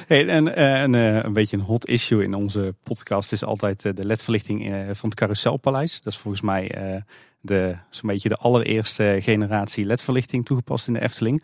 Hey, 0.06 0.28
en 0.28 0.54
eh, 0.54 0.80
een, 0.80 0.94
eh, 0.94 1.22
een 1.22 1.32
beetje 1.32 1.56
een 1.56 1.62
hot 1.62 1.86
issue 1.88 2.22
in 2.22 2.34
onze 2.34 2.74
podcast 2.82 3.32
is 3.32 3.44
altijd 3.44 3.84
eh, 3.84 3.94
de 3.94 4.04
LED-verlichting 4.04 4.70
eh, 4.70 4.78
van 4.92 5.08
het 5.08 5.18
Carouselpaleis. 5.18 6.00
Dat 6.02 6.12
is 6.12 6.18
volgens 6.18 6.42
mij 6.42 6.70
eh, 6.70 7.02
de, 7.40 7.76
zo'n 7.90 8.08
beetje 8.08 8.28
de 8.28 8.36
allereerste 8.36 9.16
generatie 9.20 9.84
LED-verlichting 9.84 10.44
toegepast 10.44 10.86
in 10.86 10.92
de 10.92 11.02
Efteling. 11.02 11.42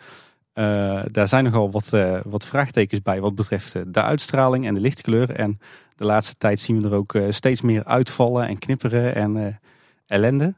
Eh, 0.57 1.03
daar 1.11 1.29
zijn 1.29 1.45
nogal 1.45 1.71
wat, 1.71 1.93
eh, 1.93 2.21
wat 2.25 2.47
vraagtekens 2.47 3.03
bij 3.03 3.21
wat 3.21 3.35
betreft 3.35 3.75
eh, 3.75 3.83
de 3.87 4.03
uitstraling 4.03 4.67
en 4.67 4.75
de 4.75 4.81
lichtkleur. 4.81 5.31
En 5.31 5.61
de 5.97 6.05
laatste 6.05 6.37
tijd 6.37 6.61
zien 6.61 6.83
we 6.83 6.89
er 6.89 6.95
ook 6.95 7.19
steeds 7.31 7.61
meer 7.61 7.85
uitvallen 7.85 8.49
en 8.49 8.59
knipperen 8.59 9.15
en 9.15 9.61
ellende. 10.07 10.55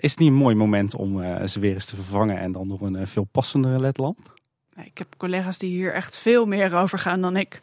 Is 0.00 0.10
het 0.10 0.18
niet 0.18 0.28
een 0.28 0.34
mooi 0.34 0.54
moment 0.54 0.94
om 0.94 1.22
ze 1.48 1.60
weer 1.60 1.72
eens 1.72 1.84
te 1.84 1.94
vervangen 1.94 2.38
en 2.38 2.52
dan 2.52 2.68
door 2.68 2.82
een 2.82 3.06
veel 3.06 3.24
passendere 3.24 3.80
LED-lamp? 3.80 4.32
Ik 4.84 4.98
heb 4.98 5.14
collega's 5.16 5.58
die 5.58 5.70
hier 5.70 5.92
echt 5.92 6.16
veel 6.16 6.46
meer 6.46 6.74
over 6.74 6.98
gaan 6.98 7.20
dan 7.20 7.36
ik. 7.36 7.60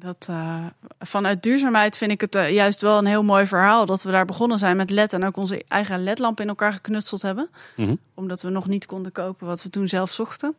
Dat, 0.00 0.26
eh, 0.30 0.64
vanuit 0.98 1.42
duurzaamheid 1.42 1.96
vind 1.96 2.10
ik 2.10 2.20
het 2.20 2.34
eh, 2.34 2.50
juist 2.50 2.80
wel 2.80 2.98
een 2.98 3.06
heel 3.06 3.22
mooi 3.22 3.46
verhaal. 3.46 3.86
Dat 3.86 4.02
we 4.02 4.10
daar 4.10 4.24
begonnen 4.24 4.58
zijn 4.58 4.76
met 4.76 4.90
LED 4.90 5.12
en 5.12 5.24
ook 5.24 5.36
onze 5.36 5.64
eigen 5.68 6.02
LED-lamp 6.02 6.40
in 6.40 6.48
elkaar 6.48 6.72
geknutseld 6.72 7.22
hebben. 7.22 7.48
Mhm. 7.76 7.94
Omdat 8.14 8.42
we 8.42 8.50
nog 8.50 8.68
niet 8.68 8.86
konden 8.86 9.12
kopen 9.12 9.46
wat 9.46 9.62
we 9.62 9.70
toen 9.70 9.88
zelf 9.88 10.10
zochten. 10.10 10.54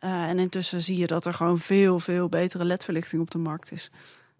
Uh, 0.00 0.22
en 0.22 0.38
intussen 0.38 0.80
zie 0.80 0.98
je 0.98 1.06
dat 1.06 1.26
er 1.26 1.34
gewoon 1.34 1.58
veel, 1.58 2.00
veel 2.00 2.28
betere 2.28 2.64
ledverlichting 2.64 3.22
op 3.22 3.30
de 3.30 3.38
markt 3.38 3.72
is. 3.72 3.90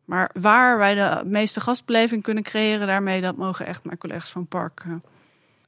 Maar 0.05 0.31
waar 0.41 0.79
wij 0.79 0.95
de 0.95 1.23
meeste 1.25 1.61
gastbeleving 1.61 2.23
kunnen 2.23 2.43
creëren 2.43 2.87
daarmee, 2.87 3.21
dat 3.21 3.37
mogen 3.37 3.67
echt 3.67 3.85
mijn 3.85 3.99
collega's 3.99 4.31
van 4.31 4.47
Park 4.47 4.85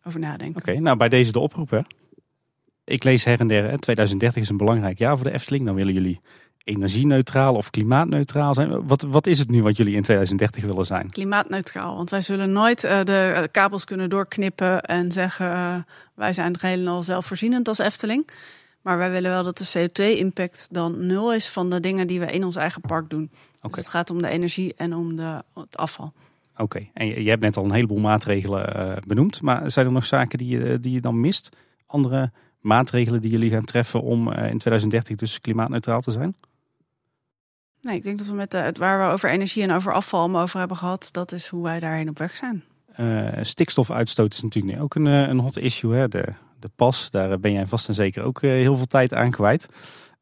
over 0.04 0.20
nadenken. 0.20 0.60
Oké, 0.60 0.80
nou 0.80 0.96
bij 0.96 1.08
deze 1.08 1.32
de 1.32 1.38
oproep 1.38 1.70
hè. 1.70 1.80
Ik 2.84 3.04
lees 3.04 3.24
her 3.24 3.40
en 3.40 3.46
der, 3.46 3.70
hè, 3.70 3.78
2030 3.78 4.42
is 4.42 4.48
een 4.48 4.56
belangrijk 4.56 4.98
jaar 4.98 5.16
voor 5.16 5.26
de 5.26 5.32
Efteling. 5.32 5.64
Dan 5.64 5.74
willen 5.74 5.94
jullie 5.94 6.20
energieneutraal 6.64 7.54
of 7.54 7.70
klimaatneutraal 7.70 8.54
zijn. 8.54 8.86
Wat, 8.86 9.02
wat 9.02 9.26
is 9.26 9.38
het 9.38 9.50
nu 9.50 9.62
wat 9.62 9.76
jullie 9.76 9.94
in 9.94 10.02
2030 10.02 10.64
willen 10.64 10.86
zijn? 10.86 11.10
Klimaatneutraal, 11.10 11.96
want 11.96 12.10
wij 12.10 12.20
zullen 12.20 12.52
nooit 12.52 12.84
uh, 12.84 13.04
de 13.04 13.48
kabels 13.52 13.84
kunnen 13.84 14.10
doorknippen 14.10 14.80
en 14.82 15.12
zeggen 15.12 15.46
uh, 15.46 15.76
wij 16.14 16.32
zijn 16.32 16.56
helemaal 16.60 17.02
zelfvoorzienend 17.02 17.68
als 17.68 17.78
Efteling. 17.78 18.28
Maar 18.82 18.98
wij 18.98 19.10
willen 19.10 19.30
wel 19.30 19.44
dat 19.44 19.58
de 19.58 19.88
CO2-impact 19.88 20.68
dan 20.70 21.06
nul 21.06 21.34
is 21.34 21.48
van 21.48 21.70
de 21.70 21.80
dingen 21.80 22.06
die 22.06 22.20
we 22.20 22.26
in 22.26 22.44
ons 22.44 22.56
eigen 22.56 22.80
park 22.80 23.10
doen. 23.10 23.30
Okay. 23.56 23.70
Dus 23.70 23.78
het 23.78 23.88
gaat 23.88 24.10
om 24.10 24.22
de 24.22 24.28
energie 24.28 24.74
en 24.76 24.94
om 24.94 25.16
de, 25.16 25.42
het 25.54 25.76
afval. 25.76 26.12
Oké, 26.52 26.62
okay. 26.62 26.90
en 26.94 27.06
je, 27.06 27.22
je, 27.22 27.30
hebt 27.30 27.42
net 27.42 27.56
al 27.56 27.64
een 27.64 27.72
heleboel 27.72 27.98
maatregelen 27.98 28.76
uh, 28.76 28.92
benoemd. 29.06 29.42
Maar 29.42 29.70
zijn 29.70 29.86
er 29.86 29.92
nog 29.92 30.06
zaken 30.06 30.38
die 30.38 30.58
je, 30.58 30.80
die 30.80 30.92
je 30.92 31.00
dan 31.00 31.20
mist? 31.20 31.56
Andere 31.86 32.32
maatregelen 32.60 33.20
die 33.20 33.30
jullie 33.30 33.50
gaan 33.50 33.64
treffen 33.64 34.02
om 34.02 34.32
in 34.32 34.58
2030 34.58 35.16
dus 35.16 35.40
klimaatneutraal 35.40 36.00
te 36.00 36.10
zijn? 36.10 36.34
Nee, 37.84 37.96
ik 37.96 38.02
denk 38.02 38.18
dat 38.18 38.26
we 38.26 38.34
met 38.34 38.50
de, 38.50 38.74
waar 38.78 39.06
we 39.06 39.12
over 39.12 39.30
energie 39.30 39.62
en 39.62 39.70
over 39.70 39.92
afval 39.92 40.40
over 40.40 40.58
hebben 40.58 40.76
gehad, 40.76 41.08
dat 41.12 41.32
is 41.32 41.48
hoe 41.48 41.62
wij 41.62 41.80
daarheen 41.80 42.08
op 42.08 42.18
weg 42.18 42.36
zijn. 42.36 42.64
Uh, 43.00 43.28
stikstofuitstoot 43.40 44.32
is 44.32 44.42
natuurlijk 44.42 44.74
nu 44.74 44.82
ook 44.82 44.94
een, 44.94 45.06
een 45.06 45.38
hot 45.38 45.58
issue. 45.58 45.94
Hè? 45.94 46.08
De, 46.08 46.24
de 46.58 46.70
pas, 46.76 47.10
daar 47.10 47.40
ben 47.40 47.52
jij 47.52 47.66
vast 47.66 47.88
en 47.88 47.94
zeker 47.94 48.24
ook 48.24 48.40
heel 48.42 48.76
veel 48.76 48.86
tijd 48.86 49.14
aan 49.14 49.30
kwijt. 49.30 49.68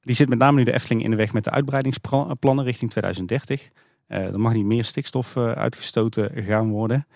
Die 0.01 0.15
zit 0.15 0.29
met 0.29 0.39
name 0.39 0.59
nu 0.59 0.65
de 0.65 0.73
Efteling 0.73 1.05
in 1.05 1.11
de 1.11 1.17
weg 1.17 1.33
met 1.33 1.45
de 1.45 1.51
uitbreidingsplannen 1.51 2.65
richting 2.65 2.91
2030. 2.91 3.69
Uh, 4.09 4.19
er 4.19 4.41
mag 4.41 4.53
niet 4.53 4.65
meer 4.65 4.85
stikstof 4.85 5.37
uitgestoten 5.37 6.43
gaan 6.43 6.71
worden. 6.71 7.07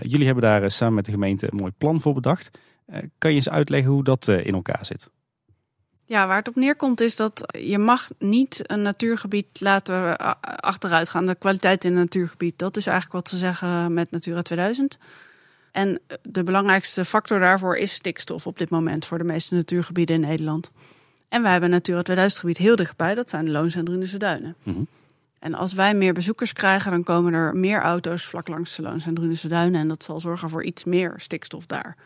Jullie 0.00 0.26
hebben 0.26 0.44
daar 0.44 0.70
samen 0.70 0.94
met 0.94 1.04
de 1.04 1.10
gemeente 1.10 1.46
een 1.50 1.56
mooi 1.56 1.72
plan 1.78 2.00
voor 2.00 2.14
bedacht. 2.14 2.50
kan 3.18 3.30
je 3.30 3.36
eens 3.36 3.48
uitleggen 3.48 3.90
hoe 3.90 4.04
dat 4.04 4.28
in 4.28 4.54
elkaar 4.54 4.86
zit? 4.86 5.10
Ja, 6.06 6.26
waar 6.26 6.36
het 6.36 6.48
op 6.48 6.56
neerkomt 6.56 7.00
is 7.00 7.16
dat 7.16 7.54
je 7.58 7.78
mag 7.78 8.10
niet 8.18 8.62
een 8.66 8.82
natuurgebied 8.82 9.60
laten 9.60 10.16
achteruit 10.60 11.08
gaan. 11.08 11.26
De 11.26 11.34
kwaliteit 11.34 11.84
in 11.84 11.92
een 11.92 11.98
natuurgebied, 11.98 12.58
dat 12.58 12.76
is 12.76 12.86
eigenlijk 12.86 13.16
wat 13.16 13.28
ze 13.28 13.36
zeggen 13.36 13.92
met 13.92 14.10
Natura 14.10 14.42
2000. 14.42 14.98
En 15.72 16.00
de 16.22 16.42
belangrijkste 16.42 17.04
factor 17.04 17.38
daarvoor 17.38 17.76
is 17.76 17.92
stikstof 17.92 18.46
op 18.46 18.58
dit 18.58 18.70
moment 18.70 19.04
voor 19.04 19.18
de 19.18 19.24
meeste 19.24 19.54
natuurgebieden 19.54 20.14
in 20.14 20.28
Nederland. 20.28 20.70
En 21.28 21.42
wij 21.42 21.52
hebben 21.52 21.70
Natura 21.70 22.02
2000 22.02 22.40
gebied 22.40 22.58
heel 22.58 22.76
dichtbij, 22.76 23.14
dat 23.14 23.30
zijn 23.30 23.44
de 23.44 23.50
Loons 23.50 23.74
en 23.74 23.84
Drunense 23.84 24.18
Duinen. 24.18 24.54
Mm 24.62 24.74
-hmm. 24.74 24.86
En 25.38 25.54
als 25.54 25.72
wij 25.72 25.94
meer 25.94 26.12
bezoekers 26.12 26.52
krijgen, 26.52 26.90
dan 26.90 27.02
komen 27.02 27.32
er 27.32 27.56
meer 27.56 27.80
auto's 27.80 28.24
vlak 28.24 28.48
langs 28.48 28.76
de 28.76 28.82
Loons 28.82 29.06
en 29.06 29.14
Drunense 29.14 29.48
Duinen. 29.48 29.80
En 29.80 29.88
dat 29.88 30.02
zal 30.02 30.20
zorgen 30.20 30.50
voor 30.50 30.64
iets 30.64 30.84
meer 30.84 31.14
stikstof 31.16 31.66
daar. 31.66 31.96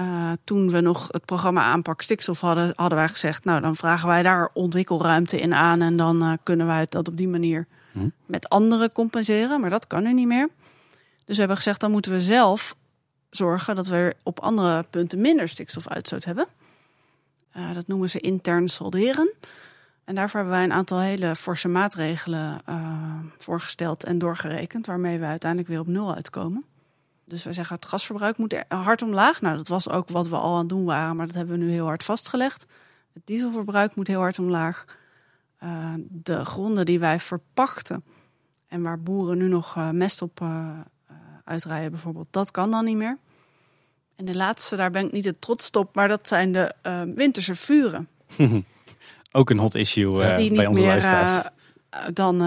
Uh, 0.00 0.32
toen 0.44 0.70
we 0.70 0.80
nog 0.80 1.08
het 1.10 1.24
programma 1.24 1.62
aanpak 1.62 2.00
stikstof 2.00 2.40
hadden, 2.40 2.72
hadden 2.76 2.98
wij 2.98 3.08
gezegd, 3.08 3.44
nou 3.44 3.60
dan 3.60 3.76
vragen 3.76 4.08
wij 4.08 4.22
daar 4.22 4.50
ontwikkelruimte 4.52 5.40
in 5.40 5.54
aan 5.54 5.80
en 5.80 5.96
dan 5.96 6.22
uh, 6.22 6.32
kunnen 6.42 6.66
wij 6.66 6.86
dat 6.88 7.08
op 7.08 7.16
die 7.16 7.28
manier 7.28 7.66
mm. 7.92 8.12
met 8.26 8.48
anderen 8.48 8.92
compenseren. 8.92 9.60
Maar 9.60 9.70
dat 9.70 9.86
kan 9.86 10.02
nu 10.02 10.12
niet 10.12 10.26
meer. 10.26 10.48
Dus 11.24 11.34
we 11.34 11.38
hebben 11.38 11.56
gezegd, 11.56 11.80
dan 11.80 11.90
moeten 11.90 12.12
we 12.12 12.20
zelf 12.20 12.76
zorgen 13.30 13.74
dat 13.74 13.86
we 13.86 14.16
op 14.22 14.40
andere 14.40 14.82
punten 14.90 15.20
minder 15.20 15.48
stikstofuitstoot 15.48 16.24
hebben. 16.24 16.46
Uh, 17.56 17.74
dat 17.74 17.86
noemen 17.86 18.10
ze 18.10 18.20
intern 18.20 18.68
solderen. 18.68 19.32
En 20.04 20.14
daarvoor 20.14 20.40
hebben 20.40 20.56
wij 20.56 20.64
een 20.64 20.72
aantal 20.72 21.00
hele 21.00 21.36
forse 21.36 21.68
maatregelen 21.68 22.60
voorgesteld 23.38 24.04
en 24.04 24.18
doorgerekend, 24.18 24.86
waarmee 24.86 25.18
we 25.18 25.24
uiteindelijk 25.24 25.70
weer 25.70 25.80
op 25.80 25.86
nul 25.86 26.14
uitkomen. 26.14 26.64
Dus 27.24 27.44
wij 27.44 27.52
zeggen 27.52 27.76
het 27.76 27.84
gasverbruik 27.84 28.36
moet 28.36 28.64
hard 28.68 29.02
omlaag. 29.02 29.40
Nou, 29.40 29.56
dat 29.56 29.68
was 29.68 29.88
ook 29.88 30.08
wat 30.08 30.28
we 30.28 30.36
al 30.36 30.52
aan 30.52 30.58
het 30.58 30.68
doen 30.68 30.84
waren, 30.84 31.16
maar 31.16 31.26
dat 31.26 31.34
hebben 31.34 31.58
we 31.58 31.64
nu 31.64 31.70
heel 31.70 31.86
hard 31.86 32.04
vastgelegd. 32.04 32.66
Het 33.12 33.22
dieselverbruik 33.26 33.94
moet 33.94 34.06
heel 34.06 34.20
hard 34.20 34.38
omlaag. 34.38 34.84
Uh, 35.62 35.94
de 36.08 36.44
gronden 36.44 36.84
die 36.84 36.98
wij 36.98 37.20
verpachten 37.20 38.04
en 38.68 38.82
waar 38.82 39.00
boeren 39.00 39.38
nu 39.38 39.48
nog 39.48 39.76
uh, 39.76 39.90
mest 39.90 40.22
op 40.22 40.40
uh, 40.40 40.78
uitrijden 41.44 41.90
bijvoorbeeld, 41.90 42.26
dat 42.30 42.50
kan 42.50 42.70
dan 42.70 42.84
niet 42.84 42.96
meer. 42.96 43.18
En 44.16 44.24
de 44.24 44.34
laatste, 44.34 44.76
daar 44.76 44.90
ben 44.90 45.06
ik 45.06 45.12
niet 45.12 45.24
het 45.24 45.40
trots 45.40 45.70
op, 45.70 45.94
maar 45.94 46.08
dat 46.08 46.28
zijn 46.28 46.52
de 46.52 46.74
winterse 47.14 47.54
vuren. 47.54 48.08
ook 49.32 49.50
een 49.50 49.58
hot 49.58 49.74
issue 49.74 50.16
bij 50.16 50.66
onze 50.66 50.80
meer, 50.80 50.88
luisteraars. 50.88 51.48
dan 52.12 52.40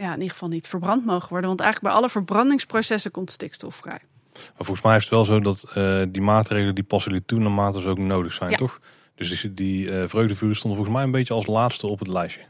ja, 0.00 0.06
in 0.06 0.18
ieder 0.18 0.30
geval 0.30 0.48
niet 0.48 0.68
verbrand 0.68 1.04
mogen 1.04 1.28
worden. 1.28 1.48
Want 1.48 1.60
eigenlijk 1.60 1.92
bij 1.92 2.02
alle 2.02 2.10
verbrandingsprocessen 2.10 3.10
komt 3.10 3.30
stikstof 3.30 3.74
vrij. 3.74 4.00
Maar 4.32 4.52
volgens 4.56 4.82
mij 4.82 4.96
is 4.96 5.02
het 5.02 5.12
wel 5.12 5.24
zo 5.24 5.40
dat 5.40 5.64
uh, 5.76 6.02
die 6.08 6.22
maatregelen 6.22 6.74
die 6.74 6.84
passen 6.84 7.10
jullie 7.10 7.26
toe 7.26 7.38
naarmate 7.38 7.80
ze 7.80 7.88
ook 7.88 7.98
nodig 7.98 8.32
zijn, 8.32 8.50
ja. 8.50 8.56
toch? 8.56 8.80
Dus 9.14 9.40
die, 9.40 9.54
die 9.54 9.86
uh, 9.86 10.04
vreugdevuren 10.06 10.56
stonden 10.56 10.78
volgens 10.78 10.98
mij 10.98 11.06
een 11.06 11.18
beetje 11.18 11.34
als 11.34 11.46
laatste 11.46 11.86
op 11.86 11.98
het 11.98 12.08
lijstje. 12.08 12.40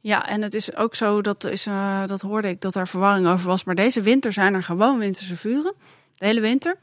Ja, 0.00 0.28
en 0.28 0.42
het 0.42 0.54
is 0.54 0.76
ook 0.76 0.94
zo, 0.94 1.20
dat, 1.20 1.44
is, 1.44 1.66
uh, 1.66 2.06
dat 2.06 2.20
hoorde 2.20 2.48
ik, 2.48 2.60
dat 2.60 2.72
daar 2.72 2.88
verwarring 2.88 3.26
over 3.26 3.46
was. 3.46 3.64
Maar 3.64 3.74
deze 3.74 4.00
winter 4.00 4.32
zijn 4.32 4.54
er 4.54 4.62
gewoon 4.62 4.98
winterse 4.98 5.36
vuren. 5.36 5.74
De 6.16 6.26
hele 6.26 6.40
winter. 6.40 6.76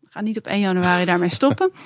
We 0.00 0.08
gaan 0.10 0.24
niet 0.24 0.38
op 0.38 0.46
1 0.46 0.60
januari 0.60 1.04
daarmee 1.04 1.28
stoppen. 1.28 1.72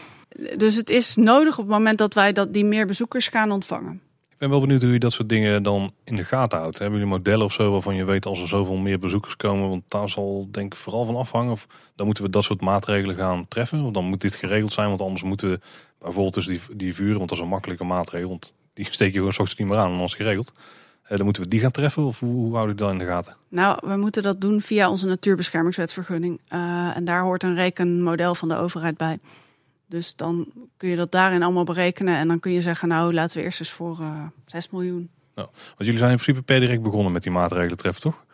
Dus 0.57 0.75
het 0.75 0.91
is 0.91 1.17
nodig 1.17 1.53
op 1.59 1.65
het 1.65 1.73
moment 1.73 1.99
dat 1.99 2.15
wij 2.15 2.33
dat, 2.33 2.53
die 2.53 2.65
meer 2.65 2.87
bezoekers 2.87 3.29
gaan 3.29 3.51
ontvangen. 3.51 4.01
Ik 4.37 4.43
ben 4.43 4.51
wel 4.51 4.61
benieuwd 4.61 4.83
hoe 4.83 4.93
je 4.93 4.99
dat 4.99 5.13
soort 5.13 5.29
dingen 5.29 5.63
dan 5.63 5.93
in 6.05 6.17
de 6.17 6.25
gaten 6.25 6.59
houdt. 6.59 6.79
Hebben 6.79 6.99
jullie 6.99 7.15
modellen 7.15 7.45
of 7.45 7.53
zo 7.53 7.71
waarvan 7.71 7.95
je 7.95 8.05
weet 8.05 8.27
als 8.27 8.41
er 8.41 8.49
zoveel 8.49 8.77
meer 8.77 8.99
bezoekers 8.99 9.37
komen? 9.37 9.69
Want 9.69 9.83
daar 9.87 10.09
zal 10.09 10.49
denk 10.51 10.73
ik 10.73 10.79
vooral 10.79 11.05
van 11.05 11.17
afhangen. 11.17 11.53
Of 11.53 11.67
dan 11.95 12.07
moeten 12.07 12.25
we 12.25 12.31
dat 12.31 12.45
soort 12.45 12.61
maatregelen 12.61 13.17
gaan 13.17 13.49
treffen. 13.49 13.83
Want 13.83 13.95
dan 13.95 14.05
moet 14.05 14.21
dit 14.21 14.35
geregeld 14.35 14.73
zijn. 14.73 14.89
Want 14.89 15.01
anders 15.01 15.23
moeten 15.23 15.51
we 15.51 15.61
bijvoorbeeld 15.99 16.35
dus 16.35 16.47
die, 16.47 16.61
die 16.75 16.95
vuren, 16.95 17.17
want 17.17 17.29
dat 17.29 17.39
is 17.39 17.45
een 17.45 17.51
makkelijke 17.51 17.85
maatregel. 17.85 18.29
Want 18.29 18.55
die 18.75 18.87
steek 18.91 19.13
je 19.13 19.19
gewoon 19.19 19.33
s 19.33 19.39
ochtends 19.39 19.61
niet 19.61 19.69
meer 19.69 19.79
aan, 19.79 19.93
anders 19.93 20.15
geregeld. 20.15 20.53
dan 21.09 21.25
moeten 21.25 21.43
we 21.43 21.49
die 21.49 21.61
gaan 21.61 21.71
treffen 21.71 22.05
of 22.05 22.21
hoe, 22.21 22.55
houden 22.55 22.77
we 22.77 22.83
dat 22.83 22.93
in 22.93 22.99
de 22.99 23.05
gaten? 23.05 23.37
Nou, 23.49 23.79
we 23.87 23.97
moeten 23.97 24.23
dat 24.23 24.41
doen 24.41 24.61
via 24.61 24.91
onze 24.91 25.07
natuurbeschermingswetvergunning. 25.07 26.41
Uh, 26.53 26.97
en 26.97 27.05
daar 27.05 27.23
hoort 27.23 27.43
een 27.43 27.55
rekenmodel 27.55 28.35
van 28.35 28.49
de 28.49 28.57
overheid 28.57 28.97
bij. 28.97 29.19
Dus 29.87 30.17
dan 30.17 30.53
kun 30.77 30.89
je 30.89 30.97
dat 30.97 31.13
daarin 31.13 31.43
allemaal 31.43 31.65
berekenen. 31.65 32.17
En 32.17 32.29
dan 32.29 32.41
kun 32.41 32.53
je 32.53 32.61
zeggen, 32.61 32.89
nou 32.89 33.15
laten 33.15 33.37
we 33.37 33.43
eerst 33.43 33.61
eens 33.61 33.71
voor 33.71 33.99
uh, 34.01 34.23
6 34.47 34.71
miljoen. 34.71 35.11
Nou, 35.35 35.49
want 35.53 35.77
jullie 35.79 35.99
zijn 35.99 36.11
in 36.11 36.17
principe 36.17 36.43
per 36.45 36.61
direct 36.61 36.83
begonnen 36.83 37.13
met 37.13 37.23
die 37.23 37.33
maatregelen 37.33 37.77
treffen, 37.77 38.03
toch? 38.03 38.25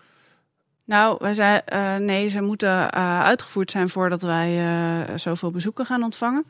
Nou, 0.84 1.16
wij 1.20 1.34
zei, 1.34 1.60
uh, 1.72 1.96
nee, 1.96 2.28
ze 2.28 2.40
moeten 2.40 2.68
uh, 2.68 3.20
uitgevoerd 3.22 3.70
zijn 3.70 3.88
voordat 3.88 4.22
wij 4.22 4.64
zoveel 5.16 5.50
bezoeken 5.50 5.86
gaan 5.86 6.02
ontvangen. 6.02 6.44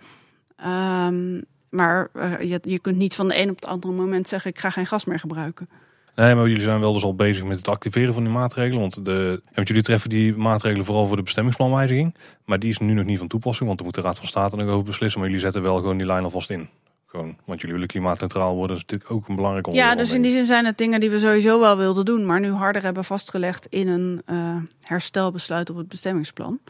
Um, 0.66 1.44
maar 1.68 2.08
je, 2.46 2.58
je 2.62 2.78
kunt 2.78 2.96
niet 2.96 3.14
van 3.14 3.28
de 3.28 3.38
een 3.38 3.50
op 3.50 3.54
het 3.54 3.64
andere 3.64 3.92
moment 3.92 4.28
zeggen, 4.28 4.50
ik 4.50 4.58
ga 4.58 4.70
geen 4.70 4.86
gas 4.86 5.04
meer 5.04 5.18
gebruiken. 5.18 5.68
Nee, 6.14 6.34
maar 6.34 6.48
jullie 6.48 6.62
zijn 6.62 6.80
wel 6.80 6.92
dus 6.92 7.04
al 7.04 7.14
bezig 7.14 7.44
met 7.44 7.58
het 7.58 7.68
activeren 7.68 8.14
van 8.14 8.22
die 8.22 8.32
maatregelen. 8.32 8.80
Want, 8.80 9.04
de, 9.04 9.42
want 9.54 9.68
jullie 9.68 9.82
treffen 9.82 10.10
die 10.10 10.36
maatregelen 10.36 10.84
vooral 10.84 11.06
voor 11.06 11.16
de 11.16 11.22
bestemmingsplanwijziging. 11.22 12.14
Maar 12.44 12.58
die 12.58 12.70
is 12.70 12.78
nu 12.78 12.92
nog 12.92 13.04
niet 13.04 13.18
van 13.18 13.28
toepassing, 13.28 13.66
want 13.66 13.78
dan 13.78 13.86
moet 13.86 13.96
de 13.96 14.02
Raad 14.02 14.18
van 14.18 14.26
State 14.26 14.56
nog 14.56 14.68
over 14.68 14.84
beslissen. 14.84 15.20
Maar 15.20 15.28
jullie 15.28 15.44
zetten 15.44 15.62
wel 15.62 15.76
gewoon 15.76 15.96
die 15.96 16.06
lijn 16.06 16.24
alvast 16.24 16.50
in. 16.50 16.68
Gewoon, 17.06 17.36
want 17.44 17.60
jullie 17.60 17.74
willen 17.74 17.88
klimaatneutraal 17.88 18.54
worden. 18.54 18.76
Dat 18.76 18.84
is 18.84 18.92
natuurlijk 18.92 19.10
ook 19.10 19.28
een 19.28 19.34
belangrijk 19.34 19.66
onderwerp. 19.66 19.96
Ja, 19.96 20.02
dus 20.02 20.12
in 20.12 20.22
die 20.22 20.32
zin 20.32 20.44
zijn 20.44 20.64
het 20.64 20.78
dingen 20.78 21.00
die 21.00 21.10
we 21.10 21.18
sowieso 21.18 21.60
wel 21.60 21.76
wilden 21.76 22.04
doen. 22.04 22.26
Maar 22.26 22.40
nu 22.40 22.50
harder 22.50 22.82
hebben 22.82 23.04
vastgelegd 23.04 23.66
in 23.66 23.88
een 23.88 24.22
uh, 24.30 24.56
herstelbesluit 24.80 25.70
op 25.70 25.76
het 25.76 25.88
bestemmingsplan. 25.88 26.60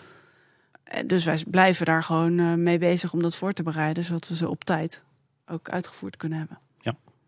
Dus 1.07 1.24
wij 1.24 1.43
blijven 1.51 1.86
daar 1.86 2.03
gewoon 2.03 2.38
uh, 2.38 2.55
mee 2.55 2.78
bezig 2.78 3.12
om 3.12 3.22
dat 3.22 3.36
voor 3.36 3.53
te 3.53 3.62
bereiden. 3.62 4.05
Zodat 4.05 4.28
we 4.28 4.36
ze 4.36 4.49
op 4.49 4.64
tijd 4.64 5.03
ook 5.49 5.70
uitgevoerd 5.70 6.16
kunnen 6.16 6.38
hebben. 6.38 6.59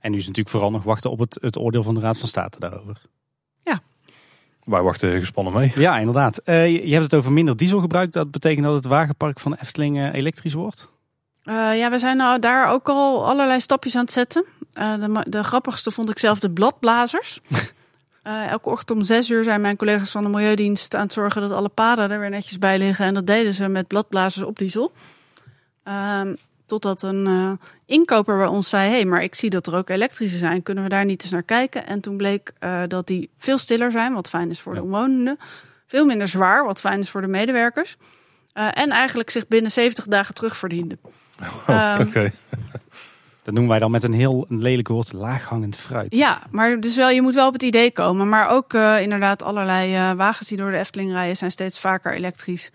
En 0.05 0.11
nu 0.11 0.19
is 0.19 0.27
natuurlijk 0.27 0.55
vooral 0.55 0.71
nog 0.71 0.83
wachten 0.83 1.11
op 1.11 1.19
het, 1.19 1.39
het 1.41 1.59
oordeel 1.59 1.83
van 1.83 1.95
de 1.95 2.01
Raad 2.01 2.19
van 2.19 2.29
State 2.29 2.59
daarover. 2.59 3.01
Ja. 3.63 3.81
Wij 4.65 4.83
wachten 4.83 5.19
gespannen 5.19 5.53
mee. 5.53 5.73
Ja, 5.75 5.99
inderdaad. 5.99 6.41
Uh, 6.45 6.67
je, 6.67 6.87
je, 6.87 6.93
hebt 6.93 7.05
het 7.05 7.15
over 7.15 7.33
minder 7.33 7.57
dieselgebruik. 7.57 8.13
Dat 8.13 8.31
betekent 8.31 8.67
dat 8.67 8.75
het 8.75 8.85
wagenpark 8.85 9.41
van 9.41 9.55
Efteling 9.55 9.97
uh, 9.97 10.15
elektrisch 10.15 10.53
wordt? 10.53 10.89
Uh, 11.45 11.79
ja, 11.79 11.91
we 11.91 11.99
zijn 11.99 12.17
nou 12.17 12.39
daar 12.39 12.71
ook 12.71 12.89
al 12.89 13.27
allerlei 13.27 13.61
stapjes 13.61 13.95
aan 13.97 14.01
het 14.01 14.13
zetten. 14.13 14.45
De, 14.73 15.25
de, 15.29 15.45
grappigste 15.45 15.91
vond 15.91 16.11
ik 16.11 16.19
zelf 16.19 16.39
de 16.39 16.51
bladblazers. 16.51 17.41
elke 18.49 18.71
ochtend 18.71 18.99
om 18.99 19.05
zes 19.05 19.31
uur 19.31 19.45
zijn 19.45 19.61
mijn 19.61 19.77
collega's 19.77 20.11
van 20.11 20.23
de 20.23 20.29
Milieudienst 20.29 20.95
aan 20.95 21.03
het 21.03 21.13
zorgen 21.13 21.41
dat 21.41 21.51
alle 21.51 21.69
paden 21.69 22.11
er 22.11 22.21
weer 22.21 22.31
netjes 22.31 22.59
bij 22.59 22.79
liggen. 22.79 23.07
En 23.07 23.15
dat 23.15 23.27
deden 23.27 23.53
ze 23.53 23.69
met 23.69 23.87
bladblazers 23.87 24.45
op 24.47 24.59
diesel. 24.59 24.93
Totdat 26.67 27.03
een 27.03 27.27
uh, 27.27 27.53
inkoper 27.87 28.37
bij 28.37 28.47
ons 28.47 28.69
zei: 28.69 28.89
hé, 28.89 28.95
hey, 28.95 29.05
maar 29.05 29.23
ik 29.23 29.35
zie 29.35 29.51
dat 29.51 29.67
er 29.67 29.75
ook 29.75 29.89
elektrische 29.89 30.39
zijn. 30.39 30.63
Kunnen 30.63 30.85
we 30.85 30.91
daar 30.91 31.05
niet 31.05 31.23
eens 31.23 31.33
naar 31.33 31.43
kijken? 31.43 31.87
En 31.87 32.01
toen 32.01 32.17
bleek 32.17 32.53
uh, 32.61 32.83
dat 32.89 33.07
die 33.07 33.31
veel 33.39 33.59
stiller 33.59 33.91
zijn, 33.91 34.15
wat 34.15 34.29
fijn 34.29 34.51
is 34.51 34.61
voor 34.61 34.75
de 34.75 34.83
omwonenden. 34.83 35.39
Veel 35.87 36.05
minder 36.05 36.29
zwaar, 36.29 36.65
wat 36.65 36.81
fijn 36.81 36.99
is 36.99 37.11
voor 37.11 37.21
de 37.21 37.27
medewerkers. 37.27 37.97
Uh, 38.55 38.69
en 38.73 38.91
eigenlijk 38.91 39.31
zich 39.31 39.49
binnen 39.49 39.71
70 39.71 40.07
dagen 40.07 40.35
terugverdienden. 40.35 40.99
Oh, 41.41 41.99
um, 41.99 42.01
Oké. 42.07 42.33
Dat 43.45 43.55
noemen 43.55 43.73
wij 43.73 43.79
dan 43.79 43.91
met 43.91 44.03
een 44.03 44.13
heel 44.13 44.47
een 44.49 44.63
lelijk 44.63 44.89
woord 44.89 45.13
laaghangend 45.13 45.77
fruit. 45.77 46.17
Ja, 46.17 46.43
maar 46.51 46.81
dus 46.81 46.97
wel, 46.97 47.11
je 47.11 47.23
moet 47.23 47.35
wel 47.35 47.47
op 47.47 47.53
het 47.53 47.63
idee 47.63 47.91
komen. 47.91 48.29
Maar 48.29 48.49
ook 48.49 48.75
eh, 48.75 49.01
inderdaad 49.01 49.43
allerlei 49.43 49.95
eh, 49.95 50.13
wagens 50.13 50.49
die 50.49 50.59
door 50.59 50.71
de 50.71 50.79
Efteling 50.79 51.13
rijden 51.13 51.37
zijn 51.37 51.51
steeds 51.51 51.81
vaker 51.81 52.15
elektrisch. 52.15 52.71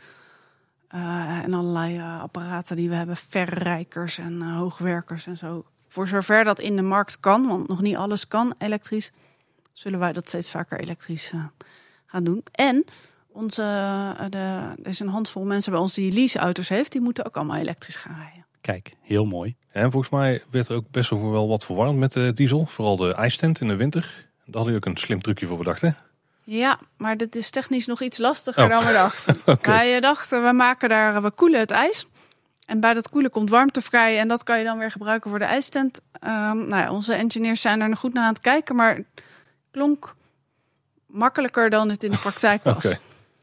Eh, 0.89 1.43
en 1.43 1.53
allerlei 1.53 1.97
eh, 1.97 2.21
apparaten 2.21 2.75
die 2.75 2.89
we 2.89 2.95
hebben, 2.95 3.15
verrijkers 3.15 4.17
en 4.17 4.41
eh, 4.41 4.57
hoogwerkers 4.57 5.27
en 5.27 5.37
zo. 5.37 5.65
Voor 5.87 6.07
zover 6.07 6.43
dat 6.43 6.59
in 6.59 6.75
de 6.75 6.81
markt 6.81 7.19
kan, 7.19 7.47
want 7.47 7.67
nog 7.67 7.81
niet 7.81 7.95
alles 7.95 8.27
kan 8.27 8.53
elektrisch, 8.57 9.11
zullen 9.71 9.99
wij 9.99 10.13
dat 10.13 10.27
steeds 10.27 10.51
vaker 10.51 10.79
elektrisch 10.79 11.33
gaan 12.05 12.23
doen. 12.23 12.43
En 12.51 12.85
onze, 13.27 13.61
de, 14.29 14.37
er 14.83 14.87
is 14.87 14.99
een 14.99 15.07
handvol 15.07 15.45
mensen 15.45 15.71
bij 15.71 15.81
ons 15.81 15.93
die 15.93 16.11
leaseauto's 16.11 16.69
heeft, 16.69 16.91
die 16.91 17.01
moeten 17.01 17.25
ook 17.25 17.37
allemaal 17.37 17.57
elektrisch 17.57 17.95
gaan 17.95 18.15
rijden. 18.15 18.45
Kijk, 18.61 18.95
heel 19.01 19.25
mooi. 19.25 19.55
En 19.71 19.91
volgens 19.91 20.11
mij 20.11 20.43
werd 20.51 20.67
er 20.67 20.75
ook 20.75 20.91
best 20.91 21.09
wel 21.09 21.47
wat 21.47 21.65
verwarmd 21.65 21.99
met 21.99 22.13
de 22.13 22.33
diesel. 22.33 22.65
Vooral 22.65 22.95
de 22.95 23.13
ijstent 23.13 23.61
in 23.61 23.67
de 23.67 23.75
winter. 23.75 24.29
Daar 24.45 24.61
had 24.61 24.71
je 24.71 24.75
ook 24.75 24.85
een 24.85 24.97
slim 24.97 25.21
trucje 25.21 25.47
voor 25.47 25.57
bedacht, 25.57 25.81
hè? 25.81 25.89
Ja, 26.51 26.79
maar 26.97 27.17
dit 27.17 27.35
is 27.35 27.49
technisch 27.49 27.85
nog 27.85 28.01
iets 28.01 28.17
lastiger 28.17 28.63
Oh. 28.63 28.69
dan 28.69 28.85
we 28.85 28.91
dachten. 28.93 29.41
Oké. 29.45 29.71
Wij 29.71 29.99
dachten, 29.99 30.43
we 30.43 30.51
maken 30.51 30.89
daar, 30.89 31.21
we 31.21 31.31
koelen 31.31 31.59
het 31.59 31.71
ijs. 31.71 32.05
En 32.65 32.79
bij 32.79 32.93
dat 32.93 33.09
koelen 33.09 33.31
komt 33.31 33.49
warmte 33.49 33.81
vrij 33.81 34.19
en 34.19 34.27
dat 34.27 34.43
kan 34.43 34.57
je 34.57 34.63
dan 34.63 34.77
weer 34.77 34.91
gebruiken 34.91 35.29
voor 35.29 35.39
de 35.39 35.45
ijstent. 35.45 36.01
Ehm, 36.11 36.57
nou 36.57 36.75
ja, 36.81 36.91
onze 36.91 37.13
engineers 37.13 37.61
zijn 37.61 37.81
er 37.81 37.89
nog 37.89 37.99
goed 37.99 38.13
naar 38.13 38.23
aan 38.23 38.33
het 38.33 38.41
kijken, 38.41 38.75
maar 38.75 38.95
het 38.95 39.23
klonk 39.71 40.15
makkelijker 41.05 41.69
dan 41.69 41.89
het 41.89 42.03
in 42.03 42.11
de 42.11 42.17
praktijk 42.17 42.63
was. 42.63 42.75
Oké. 42.85 42.99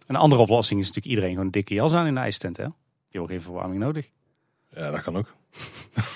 Een 0.07 0.17
andere 0.17 0.43
oplossing 0.43 0.81
is 0.81 0.87
natuurlijk 0.87 1.15
iedereen 1.15 1.31
gewoon 1.31 1.47
een 1.47 1.53
dikke 1.53 1.75
jas 1.75 1.93
aan 1.93 2.07
in 2.07 2.15
de 2.15 2.21
ijstent. 2.21 2.57
Hè? 2.57 2.63
Je 2.63 2.73
hebt 3.11 3.19
ook 3.25 3.29
geen 3.31 3.43
verwarming 3.43 3.81
nodig. 3.81 4.09
Ja, 4.71 4.91
dat 4.91 5.03
kan 5.03 5.17
ook. 5.17 5.35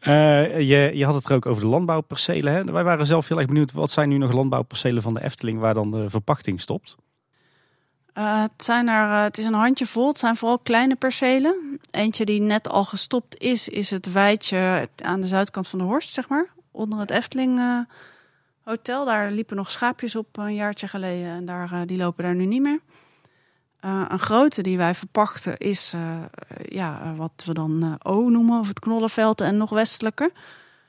Eh, 0.00 0.60
je, 0.60 0.90
je 0.94 1.04
had 1.04 1.14
het 1.14 1.24
er 1.24 1.34
ook 1.34 1.46
over 1.46 1.62
de 1.62 1.68
landbouwpercelen. 1.68 2.52
Hè? 2.52 2.64
Wij 2.64 2.84
waren 2.84 3.06
zelf 3.06 3.28
heel 3.28 3.38
erg 3.38 3.46
benieuwd. 3.46 3.72
Wat 3.72 3.90
zijn 3.90 4.08
nu 4.08 4.18
nog 4.18 4.32
landbouwpercelen 4.32 5.02
van 5.02 5.14
de 5.14 5.22
Efteling 5.22 5.58
waar 5.58 5.74
dan 5.74 5.90
de 5.90 6.10
verpachting 6.10 6.60
stopt? 6.60 6.96
Eh, 8.12 8.42
het, 8.42 8.62
zijn 8.62 8.88
er, 8.88 9.10
eh, 9.10 9.22
het 9.22 9.38
is 9.38 9.44
een 9.44 9.52
handje 9.52 9.86
vol. 9.86 10.08
Het 10.08 10.18
zijn 10.18 10.36
vooral 10.36 10.58
kleine 10.58 10.96
percelen. 10.96 11.80
Eentje 11.90 12.24
die 12.24 12.40
net 12.40 12.68
al 12.68 12.84
gestopt 12.84 13.38
is, 13.38 13.68
is 13.68 13.90
het 13.90 14.12
weidje 14.12 14.88
aan 15.02 15.20
de 15.20 15.26
zuidkant 15.26 15.68
van 15.68 15.78
de 15.78 15.84
Horst, 15.84 16.12
zeg 16.12 16.28
maar. 16.28 16.46
Onder 16.70 16.98
het 16.98 17.10
Efteling 17.10 17.86
Hotel. 18.62 19.04
Daar 19.04 19.30
liepen 19.30 19.56
nog 19.56 19.70
schaapjes 19.70 20.16
op 20.16 20.36
een 20.36 20.54
jaartje 20.54 20.88
geleden. 20.88 21.28
En 21.28 21.44
daar, 21.44 21.86
die 21.86 21.98
lopen 21.98 22.24
daar 22.24 22.34
nu 22.34 22.46
niet 22.46 22.62
meer. 22.62 22.80
Eh, 23.80 24.04
een 24.08 24.18
grote 24.18 24.62
die 24.62 24.76
wij 24.76 24.94
verpachten 24.94 25.56
is 25.58 25.92
eh, 25.94 26.00
ja, 26.68 27.02
eh, 27.02 27.16
wat 27.16 27.42
we 27.46 27.54
dan 27.54 27.98
O 28.02 28.28
noemen. 28.28 28.60
Of 28.60 28.68
het 28.68 28.80
Knollenveld 28.80 29.40
en 29.40 29.56
nog 29.56 29.70
westelijker. 29.70 30.30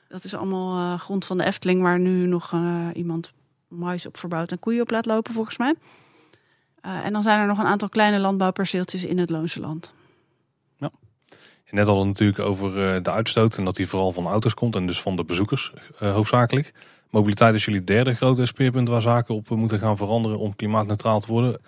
Dat 0.08 0.24
is 0.24 0.34
allemaal 0.34 0.98
grond 0.98 1.24
van 1.24 1.38
de 1.38 1.44
Efteling 1.44 1.82
waar 1.82 1.98
nu 1.98 2.26
nog 2.26 2.54
iemand 2.92 3.32
mais 3.68 4.06
op 4.06 4.16
verbouwt 4.16 4.50
en 4.50 4.58
koeien 4.58 4.82
op 4.82 4.90
laat 4.90 5.06
lopen 5.06 5.34
volgens 5.34 5.56
mij. 5.56 5.74
En 6.80 7.12
dan 7.12 7.22
zijn 7.22 7.40
er 7.40 7.46
nog 7.46 7.58
een 7.58 7.66
aantal 7.66 7.88
kleine 7.88 8.18
landbouwperceeltjes 8.18 9.04
in 9.04 9.18
het 9.18 9.30
Loonse 9.30 9.60
land. 9.60 9.94
Je 11.64 11.76
net 11.76 11.86
al 11.86 12.06
natuurlijk 12.06 12.38
over 12.38 13.02
de 13.02 13.10
uitstoot 13.10 13.56
en 13.56 13.64
dat 13.64 13.76
die 13.76 13.88
vooral 13.88 14.12
van 14.12 14.26
auto's 14.26 14.54
komt 14.54 14.76
en 14.76 14.86
dus 14.86 15.02
van 15.02 15.16
de 15.16 15.24
bezoekers 15.24 15.72
hoofdzakelijk. 15.98 16.72
Mobiliteit 17.10 17.54
is 17.54 17.64
jullie 17.64 17.84
derde 17.84 18.14
grote 18.14 18.46
speerpunt 18.46 18.88
waar 18.88 19.02
zaken 19.02 19.34
op 19.34 19.48
moeten 19.48 19.78
gaan 19.78 19.96
veranderen 19.96 20.38
om 20.38 20.56
klimaatneutraal 20.56 21.20
te 21.20 21.32
worden. 21.32 21.60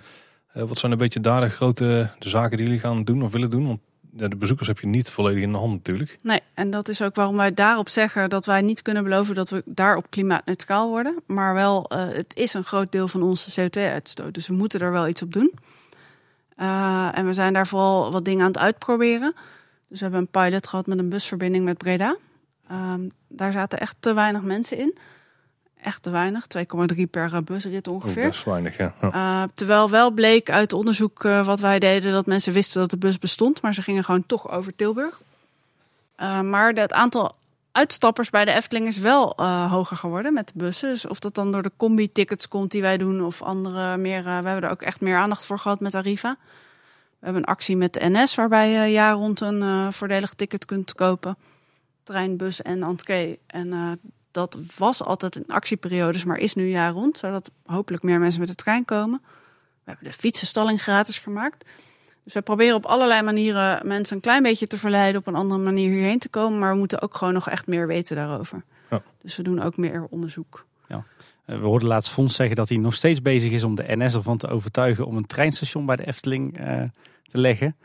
Eh, 0.53 0.63
wat 0.63 0.79
zijn 0.79 0.93
een 0.93 0.99
beetje 0.99 1.21
daar 1.21 1.41
de 1.41 1.49
grote 1.49 2.11
de 2.19 2.29
zaken 2.29 2.57
die 2.57 2.67
jullie 2.67 2.81
gaan 2.81 3.05
doen 3.05 3.23
of 3.23 3.33
willen 3.33 3.51
doen? 3.51 3.67
Want 3.67 3.81
de 4.15 4.37
bezoekers 4.37 4.69
heb 4.69 4.79
je 4.79 4.87
niet 4.87 5.11
volledig 5.11 5.43
in 5.43 5.53
de 5.53 5.59
hand 5.59 5.73
natuurlijk. 5.73 6.19
Nee, 6.23 6.41
en 6.55 6.71
dat 6.71 6.89
is 6.89 7.03
ook 7.03 7.15
waarom 7.15 7.37
wij 7.37 7.55
daarop 7.55 7.89
zeggen 7.89 8.31
dat 8.31 8.45
wij 8.45 8.61
niet 8.61 8.83
kunnen 8.83 9.03
beloven 9.03 9.35
dat 9.35 9.51
we 9.51 9.63
daarop 9.65 10.11
klimaatneutraal 10.11 10.89
worden. 10.89 11.15
Maar 11.27 11.55
wel, 11.55 11.91
uh, 11.93 12.09
het 12.09 12.37
is 12.37 12.55
een 12.55 12.65
groot 12.65 12.93
deel 12.93 13.09
van 13.09 13.23
onze 13.23 13.61
CO2-uitstoot. 13.61 14.35
Dus 14.35 14.47
we 14.47 14.55
moeten 14.55 14.81
er 14.81 14.93
wel 14.93 15.09
iets 15.09 15.23
op 15.23 15.33
doen. 15.33 15.53
Uh, 16.57 17.19
en 17.19 17.27
we 17.27 17.33
zijn 17.33 17.53
daar 17.53 17.67
vooral 17.67 18.13
wat 18.13 18.25
dingen 18.25 18.41
aan 18.41 18.53
het 18.53 18.59
uitproberen. 18.59 19.35
Dus 19.89 19.99
we 20.01 20.05
hebben 20.05 20.21
een 20.21 20.43
pilot 20.43 20.67
gehad 20.67 20.87
met 20.87 20.99
een 20.99 21.09
busverbinding 21.09 21.65
met 21.65 21.79
Breda. 21.79 22.17
Um, 22.73 23.11
daar 23.29 23.53
zaten 23.53 23.81
echt 23.81 23.97
te 24.01 24.15
weinig 24.15 24.43
mensen 24.43 24.79
in. 24.79 24.99
Echt 25.83 26.03
te 26.03 26.11
weinig, 26.11 26.47
2,3 26.97 27.03
per 27.11 27.45
busrit 27.45 27.89
ongeveer. 27.89 28.23
Oh, 28.23 28.29
best 28.29 28.45
weinig, 28.45 28.77
ja. 28.77 28.95
Uh, 29.03 29.43
terwijl 29.55 29.91
wel 29.91 30.11
bleek 30.11 30.51
uit 30.51 30.73
onderzoek 30.73 31.25
uh, 31.25 31.47
wat 31.47 31.61
wij 31.61 31.79
deden 31.79 32.13
dat 32.13 32.27
mensen 32.27 32.53
wisten 32.53 32.81
dat 32.81 32.91
de 32.91 32.97
bus 32.97 33.19
bestond, 33.19 33.63
maar 33.63 33.75
ze 33.75 33.83
gingen 33.83 34.05
gewoon 34.05 34.27
toch 34.27 34.51
over 34.51 34.77
Tilburg. 34.77 35.21
Uh, 36.21 36.41
maar 36.41 36.73
het 36.73 36.93
aantal 36.93 37.35
uitstappers 37.73 38.31
bij 38.31 38.45
de 38.45 38.53
Efteling 38.53 38.87
is 38.87 38.99
wel 38.99 39.43
hoger 39.69 39.97
geworden 39.97 40.33
met 40.33 40.47
de 40.47 40.53
bussen. 40.57 40.89
Dus 40.89 41.07
of 41.07 41.19
dat 41.19 41.35
dan 41.35 41.53
door 41.53 41.63
de 41.63 41.73
combi-tickets 41.77 42.49
komt 42.49 42.71
die 42.71 42.83
wij 42.83 42.99
doen 42.99 43.25
of 43.25 43.43
andere 43.43 43.97
meer. 43.97 44.23
We 44.23 44.31
hebben 44.31 44.63
er 44.63 44.71
ook 44.71 44.83
echt 44.83 45.01
meer 45.01 45.17
aandacht 45.17 45.47
voor 45.47 45.59
gehad 45.59 45.81
met 45.81 45.95
Arriva. 45.95 46.37
We 47.19 47.25
hebben 47.25 47.43
een 47.43 47.49
actie 47.49 47.77
met 47.77 47.93
de 47.93 48.09
NS 48.09 48.35
waarbij 48.35 48.71
je 48.71 48.93
jaar 48.93 49.15
rond 49.15 49.41
een 49.41 49.93
voordelig 49.93 50.35
ticket 50.35 50.65
kunt 50.65 50.95
kopen. 50.95 51.37
Trein, 52.03 52.37
bus 52.37 52.63
en 52.63 52.83
entree. 52.83 53.39
En 53.47 53.99
dat 54.33 54.59
was 54.77 55.03
altijd 55.03 55.37
in 55.37 55.45
actieperiodes, 55.47 56.25
maar 56.25 56.37
is 56.37 56.55
nu 56.55 56.69
jaar 56.69 56.93
rond. 56.93 57.19
Zodat 57.19 57.51
hopelijk 57.65 58.03
meer 58.03 58.21
mensen 58.21 58.41
met 58.41 58.49
de 58.49 58.55
trein 58.55 58.85
komen. 58.85 59.21
We 59.85 59.91
hebben 59.91 60.05
de 60.05 60.13
fietsenstalling 60.13 60.83
gratis 60.83 61.19
gemaakt. 61.19 61.65
Dus 62.25 62.35
we 62.35 62.43
proberen 62.43 62.77
op 62.77 62.87
allerlei 62.87 63.23
manieren 63.23 63.87
mensen 63.87 64.17
een 64.17 64.23
klein 64.23 64.43
beetje 64.43 64.67
te 64.67 64.79
verleiden 64.79 65.21
op 65.21 65.27
een 65.27 65.35
andere 65.35 65.61
manier 65.61 65.91
hierheen 65.91 66.19
te 66.19 66.29
komen. 66.29 66.59
Maar 66.59 66.73
we 66.73 66.79
moeten 66.79 67.01
ook 67.03 67.17
gewoon 67.17 67.35
nog 67.35 67.49
echt 67.49 67.67
meer 67.67 67.87
weten 67.87 68.17
daarover. 68.17 68.65
Ja. 68.91 69.03
Dus 69.21 69.37
we 69.37 69.43
doen 69.43 69.63
ook 69.63 69.77
meer 69.77 70.07
onderzoek. 70.11 70.67
Ja. 70.89 71.05
We 71.45 71.55
hoorden 71.55 71.89
laatst 71.89 72.13
Fons 72.13 72.35
zeggen 72.35 72.57
dat 72.57 72.69
hij 72.69 72.79
nog 72.79 72.95
steeds 72.95 73.23
bezig 73.23 73.53
is 73.53 73.65
om 73.65 73.75
de 73.75 73.85
NS 73.87 74.15
ervan 74.15 74.37
te 74.37 74.49
overtuigen 74.49 75.07
om 75.07 75.17
een 75.17 75.27
treinstation 75.27 75.87
bij 75.87 75.97
de 75.97 76.07
Efteling 76.07 76.61
uh, 76.61 76.83
te 77.23 77.39
leggen. 77.39 77.77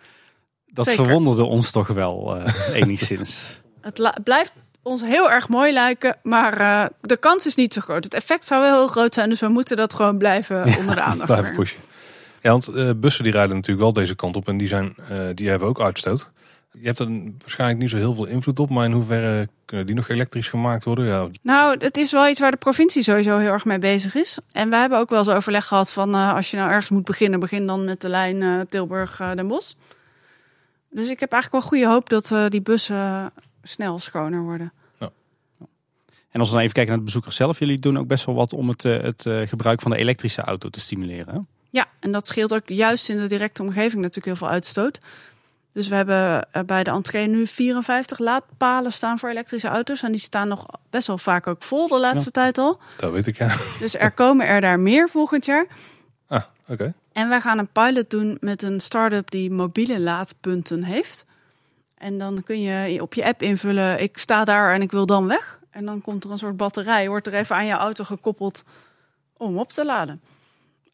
Dat 0.65 0.85
Zeker. 0.85 1.03
verwonderde 1.03 1.43
ons 1.43 1.71
toch 1.71 1.87
wel 1.87 2.37
uh, 2.37 2.47
enigszins. 2.81 3.61
Het 3.81 4.23
blijft 4.23 4.53
ons 4.87 5.01
heel 5.01 5.31
erg 5.31 5.49
mooi 5.49 5.73
lijken, 5.73 6.17
maar 6.23 6.61
uh, 6.61 6.85
de 7.01 7.17
kans 7.17 7.45
is 7.45 7.55
niet 7.55 7.73
zo 7.73 7.81
groot. 7.81 8.03
Het 8.03 8.13
effect 8.13 8.45
zou 8.45 8.61
wel 8.61 8.73
heel 8.73 8.87
groot 8.87 9.13
zijn, 9.13 9.29
dus 9.29 9.39
we 9.39 9.47
moeten 9.47 9.77
dat 9.77 9.93
gewoon 9.93 10.17
blijven 10.17 10.55
ja, 10.69 10.77
onder 10.77 10.95
de 10.95 11.01
aandacht. 11.01 11.31
Blijven 11.31 11.55
pushen. 11.55 11.79
Ja, 12.41 12.51
want 12.51 12.69
uh, 12.69 12.89
bussen 12.95 13.23
die 13.23 13.31
rijden 13.31 13.55
natuurlijk 13.55 13.83
wel 13.83 13.93
deze 13.93 14.15
kant 14.15 14.35
op 14.35 14.47
en 14.47 14.57
die, 14.57 14.67
zijn, 14.67 14.95
uh, 15.11 15.19
die 15.33 15.49
hebben 15.49 15.67
ook 15.67 15.81
uitstoot. 15.81 16.31
Je 16.71 16.85
hebt 16.85 16.99
er 16.99 17.07
waarschijnlijk 17.39 17.79
niet 17.79 17.89
zo 17.89 17.97
heel 17.97 18.15
veel 18.15 18.25
invloed 18.25 18.59
op, 18.59 18.69
maar 18.69 18.85
in 18.85 18.91
hoeverre 18.91 19.47
kunnen 19.65 19.85
die 19.85 19.95
nog 19.95 20.09
elektrisch 20.09 20.47
gemaakt 20.47 20.83
worden? 20.83 21.05
Ja. 21.05 21.27
Nou, 21.41 21.75
het 21.79 21.97
is 21.97 22.11
wel 22.11 22.27
iets 22.27 22.39
waar 22.39 22.51
de 22.51 22.57
provincie 22.57 23.03
sowieso 23.03 23.37
heel 23.37 23.51
erg 23.51 23.65
mee 23.65 23.79
bezig 23.79 24.15
is. 24.15 24.37
En 24.51 24.69
we 24.69 24.75
hebben 24.75 24.97
ook 24.97 25.09
wel 25.09 25.19
eens 25.19 25.29
overleg 25.29 25.65
gehad 25.65 25.91
van 25.91 26.15
uh, 26.15 26.33
als 26.33 26.51
je 26.51 26.57
nou 26.57 26.69
ergens 26.69 26.89
moet 26.89 27.05
beginnen, 27.05 27.39
begin 27.39 27.65
dan 27.65 27.85
met 27.85 28.01
de 28.01 28.09
lijn 28.09 28.67
Tilburg-Den 28.69 29.47
Bosch. 29.47 29.73
Dus 30.89 31.09
ik 31.09 31.19
heb 31.19 31.31
eigenlijk 31.31 31.63
wel 31.63 31.71
goede 31.71 31.93
hoop 31.93 32.09
dat 32.09 32.51
die 32.51 32.61
bussen 32.61 33.31
snel 33.67 33.99
schoner 33.99 34.41
worden. 34.41 34.73
Ja. 34.99 35.09
En 36.31 36.39
als 36.39 36.49
we 36.49 36.53
dan 36.53 36.63
even 36.63 36.73
kijken 36.73 36.91
naar 36.91 36.99
de 36.99 37.05
bezoekers 37.05 37.35
zelf, 37.35 37.59
jullie 37.59 37.79
doen 37.79 37.97
ook 37.97 38.07
best 38.07 38.25
wel 38.25 38.35
wat 38.35 38.53
om 38.53 38.69
het, 38.69 38.85
uh, 38.85 39.01
het 39.01 39.25
uh, 39.25 39.47
gebruik 39.47 39.81
van 39.81 39.91
de 39.91 39.97
elektrische 39.97 40.41
auto 40.41 40.69
te 40.69 40.79
stimuleren. 40.79 41.33
Hè? 41.33 41.39
Ja, 41.69 41.85
en 41.99 42.11
dat 42.11 42.27
scheelt 42.27 42.53
ook 42.53 42.69
juist 42.69 43.09
in 43.09 43.17
de 43.17 43.27
directe 43.27 43.61
omgeving 43.61 44.01
natuurlijk 44.01 44.25
heel 44.25 44.35
veel 44.35 44.49
uitstoot. 44.49 44.99
Dus 45.77 45.87
we 45.87 45.95
hebben 45.95 46.51
eh, 46.51 46.63
bij 46.63 46.83
de 46.83 46.91
entree 46.91 47.27
nu 47.27 47.47
54 47.47 48.19
laadpalen 48.19 48.91
staan 48.91 49.19
voor 49.19 49.29
elektrische 49.29 49.67
auto's. 49.67 50.03
En 50.03 50.11
die 50.11 50.21
staan 50.21 50.47
nog 50.47 50.65
best 50.89 51.07
wel 51.07 51.17
vaak 51.17 51.47
ook 51.47 51.63
vol 51.63 51.87
de 51.87 51.99
laatste 51.99 52.29
ja. 52.33 52.41
tijd 52.41 52.57
al. 52.57 52.79
Dat 52.97 53.11
weet 53.11 53.27
ik, 53.27 53.37
ja. 53.37 53.55
Dus 53.79 53.95
er 53.95 54.11
komen 54.11 54.47
er 54.47 54.61
daar 54.61 54.79
meer 54.79 55.09
volgend 55.09 55.45
jaar. 55.45 55.67
Ah, 56.27 56.41
oké. 56.61 56.71
Okay. 56.71 56.93
En 57.11 57.29
wij 57.29 57.41
gaan 57.41 57.57
een 57.57 57.67
pilot 57.67 58.09
doen 58.09 58.37
met 58.39 58.63
een 58.63 58.79
start-up 58.79 59.31
die 59.31 59.51
mobiele 59.51 59.99
laadpunten 59.99 60.83
heeft. 60.83 61.25
En 61.97 62.17
dan 62.17 62.43
kun 62.43 62.61
je 62.61 63.01
op 63.01 63.13
je 63.13 63.25
app 63.25 63.41
invullen, 63.41 64.01
ik 64.01 64.17
sta 64.17 64.43
daar 64.43 64.73
en 64.73 64.81
ik 64.81 64.91
wil 64.91 65.05
dan 65.05 65.27
weg. 65.27 65.59
En 65.69 65.85
dan 65.85 66.01
komt 66.01 66.23
er 66.23 66.31
een 66.31 66.37
soort 66.37 66.57
batterij, 66.57 67.09
wordt 67.09 67.27
er 67.27 67.33
even 67.33 67.55
aan 67.55 67.65
je 67.65 67.73
auto 67.73 68.03
gekoppeld 68.03 68.63
om 69.37 69.57
op 69.57 69.71
te 69.71 69.85
laden. 69.85 70.21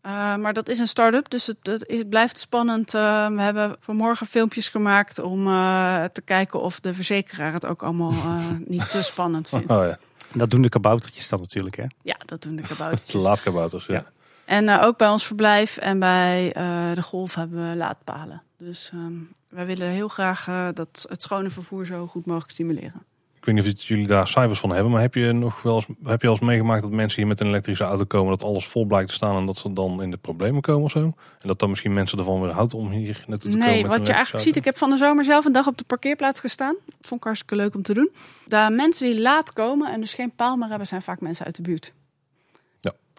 Uh, 0.05 0.35
maar 0.35 0.53
dat 0.53 0.69
is 0.69 0.79
een 0.79 0.87
start-up, 0.87 1.29
dus 1.29 1.47
het, 1.47 1.57
het, 1.61 1.83
het 1.87 2.09
blijft 2.09 2.39
spannend. 2.39 2.93
Uh, 2.93 3.27
we 3.27 3.41
hebben 3.41 3.75
vanmorgen 3.79 4.27
filmpjes 4.27 4.69
gemaakt 4.69 5.19
om 5.19 5.47
uh, 5.47 6.03
te 6.03 6.21
kijken 6.21 6.61
of 6.61 6.79
de 6.79 6.93
verzekeraar 6.93 7.53
het 7.53 7.65
ook 7.65 7.83
allemaal 7.83 8.13
niet 8.65 8.91
te 8.91 9.01
spannend 9.01 9.49
vindt. 9.49 9.71
Oh, 9.71 9.85
ja. 9.85 9.97
Dat 10.33 10.49
doen 10.49 10.61
de 10.61 10.69
kaboutertjes 10.69 11.29
dan 11.29 11.39
natuurlijk, 11.39 11.75
hè? 11.75 11.85
Ja, 12.01 12.15
dat 12.25 12.41
doen 12.41 12.55
de 12.55 12.61
kaboutertjes. 12.67 13.11
De 13.21 13.27
laadkabouters, 13.29 13.85
ja. 13.85 13.93
ja. 13.93 14.05
En 14.45 14.79
ook 14.79 14.97
bij 14.97 15.07
ons 15.07 15.25
verblijf 15.25 15.77
en 15.77 15.99
bij 15.99 16.51
de 16.93 17.01
golf 17.01 17.35
hebben 17.35 17.69
we 17.69 17.75
laadpalen. 17.75 18.41
Dus 18.57 18.91
um, 18.93 19.29
wij 19.53 19.65
willen 19.65 19.87
heel 19.87 20.07
graag 20.07 20.47
uh, 20.47 20.67
dat 20.73 21.05
het 21.09 21.21
schone 21.21 21.49
vervoer 21.49 21.85
zo 21.85 22.07
goed 22.07 22.25
mogelijk 22.25 22.51
stimuleren. 22.51 23.03
ik 23.35 23.45
weet 23.45 23.55
niet 23.55 23.73
of 23.73 23.81
jullie 23.81 24.07
daar 24.07 24.27
cijfers 24.27 24.59
van 24.59 24.69
hebben, 24.69 24.91
maar 24.91 25.01
heb 25.01 25.13
je 25.13 25.31
nog 25.31 25.61
wel 25.61 25.75
eens, 25.75 25.85
heb 26.03 26.21
je 26.21 26.27
al 26.27 26.33
eens 26.33 26.43
meegemaakt 26.43 26.81
dat 26.81 26.91
mensen 26.91 27.19
hier 27.19 27.27
met 27.27 27.39
een 27.39 27.47
elektrische 27.47 27.83
auto 27.83 28.03
komen, 28.03 28.37
dat 28.37 28.43
alles 28.43 28.67
vol 28.67 28.85
blijkt 28.85 29.09
te 29.09 29.15
staan 29.15 29.37
en 29.37 29.45
dat 29.45 29.57
ze 29.57 29.73
dan 29.73 30.01
in 30.01 30.11
de 30.11 30.17
problemen 30.17 30.61
komen 30.61 30.83
of 30.83 30.91
zo? 30.91 30.99
En 31.39 31.47
dat 31.47 31.59
dan 31.59 31.69
misschien 31.69 31.93
mensen 31.93 32.17
ervan 32.17 32.41
weer 32.41 32.51
houdt 32.51 32.73
om 32.73 32.89
hier 32.89 33.23
naartoe 33.27 33.51
te 33.51 33.57
komen? 33.57 33.73
Nee, 33.73 33.87
wat 33.87 34.07
je 34.07 34.13
eigenlijk 34.13 34.43
ziet, 34.43 34.55
ik 34.55 34.65
heb 34.65 34.77
van 34.77 34.89
de 34.89 34.97
zomer 34.97 35.23
zelf 35.23 35.45
een 35.45 35.51
dag 35.51 35.67
op 35.67 35.77
de 35.77 35.83
parkeerplaats 35.83 36.39
gestaan. 36.39 36.75
Vond 37.01 37.19
ik 37.19 37.23
hartstikke 37.23 37.55
leuk 37.55 37.75
om 37.75 37.81
te 37.81 37.93
doen. 37.93 38.11
De 38.45 38.67
mensen 38.71 39.07
die 39.07 39.21
laat 39.21 39.53
komen 39.53 39.91
en 39.91 39.99
dus 39.99 40.13
geen 40.13 40.31
paal 40.35 40.57
meer 40.57 40.69
hebben, 40.69 40.87
zijn 40.87 41.01
vaak 41.01 41.21
mensen 41.21 41.45
uit 41.45 41.55
de 41.55 41.61
buurt. 41.61 41.93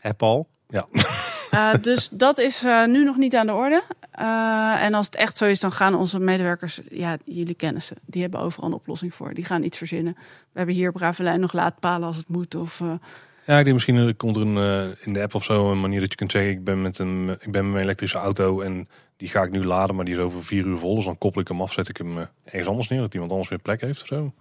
Hè 0.05 0.14
Paul? 0.14 0.49
Ja. 0.68 0.87
Uh, 1.55 1.74
dus 1.80 2.09
dat 2.09 2.38
is 2.38 2.64
uh, 2.64 2.86
nu 2.86 3.05
nog 3.05 3.16
niet 3.16 3.36
aan 3.36 3.46
de 3.46 3.52
orde. 3.52 3.82
Uh, 4.20 4.82
en 4.82 4.94
als 4.94 5.07
het 5.07 5.14
echt 5.14 5.36
zo 5.36 5.44
is, 5.44 5.61
dan 5.61 5.72
gaan 5.72 5.94
onze 5.94 6.20
medewerkers, 6.20 6.80
ja, 6.90 7.16
jullie 7.24 7.55
kennen 7.55 7.82
ze, 7.82 7.94
die 8.07 8.22
hebben 8.22 8.40
overal 8.40 8.68
een 8.68 8.74
oplossing 8.74 9.14
voor. 9.14 9.34
Die 9.34 9.44
gaan 9.44 9.62
iets 9.62 9.78
verzinnen. 9.78 10.14
We 10.52 10.59
hebben 10.59 10.74
hier 10.74 10.88
op 10.88 10.96
Ravelijn 10.96 11.40
nog 11.40 11.52
laadpalen 11.52 12.07
als 12.07 12.16
het 12.16 12.28
moet. 12.28 12.55
Of, 12.55 12.80
ja, 13.46 13.59
ik 13.59 13.64
denk 13.64 13.72
misschien 13.72 14.16
komt 14.16 14.36
er 14.36 14.42
een, 14.42 14.94
in 15.00 15.12
de 15.12 15.22
app 15.22 15.34
of 15.34 15.44
zo 15.44 15.70
een 15.70 15.80
manier 15.80 16.00
dat 16.00 16.11
je 16.11 16.16
kunt 16.16 16.30
zeggen: 16.30 16.50
ik 16.50 16.64
ben 16.64 16.82
met 16.82 16.98
een, 16.98 17.28
ik 17.28 17.50
ben 17.50 17.64
met 17.64 17.72
mijn 17.72 17.84
elektrische 17.84 18.18
auto 18.18 18.61
en 18.61 18.88
die 19.16 19.28
ga 19.28 19.42
ik 19.42 19.50
nu 19.50 19.64
laden, 19.64 19.96
maar 19.96 20.05
die 20.05 20.14
is 20.14 20.20
over 20.20 20.44
vier 20.44 20.66
uur 20.66 20.78
vol. 20.78 20.94
Dus 20.94 21.05
dan 21.05 21.18
koppel 21.18 21.40
ik 21.40 21.48
hem 21.48 21.61
af, 21.61 21.72
zet 21.72 21.88
ik 21.88 21.96
hem 21.96 22.18
ergens 22.44 22.68
anders 22.68 22.88
neer, 22.88 23.00
dat 23.00 23.14
iemand 23.14 23.30
anders 23.30 23.50
weer 23.50 23.59
plek 23.59 23.80
heeft 23.80 24.00
of 24.00 24.07
zo. 24.07 24.32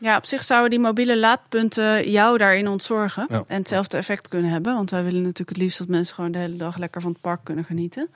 Ja, 0.00 0.16
op 0.16 0.26
zich 0.26 0.44
zouden 0.44 0.70
die 0.70 0.78
mobiele 0.78 1.18
laadpunten 1.18 2.10
jou 2.10 2.38
daarin 2.38 2.68
ontzorgen. 2.68 3.26
Ja. 3.28 3.44
En 3.46 3.56
hetzelfde 3.56 3.96
effect 3.96 4.28
kunnen 4.28 4.50
hebben. 4.50 4.74
Want 4.74 4.90
wij 4.90 5.04
willen 5.04 5.22
natuurlijk 5.22 5.48
het 5.48 5.58
liefst 5.58 5.78
dat 5.78 5.88
mensen 5.88 6.14
gewoon 6.14 6.32
de 6.32 6.38
hele 6.38 6.56
dag 6.56 6.76
lekker 6.76 7.00
van 7.00 7.10
het 7.10 7.20
park 7.20 7.40
kunnen 7.44 7.64
genieten. 7.64 8.10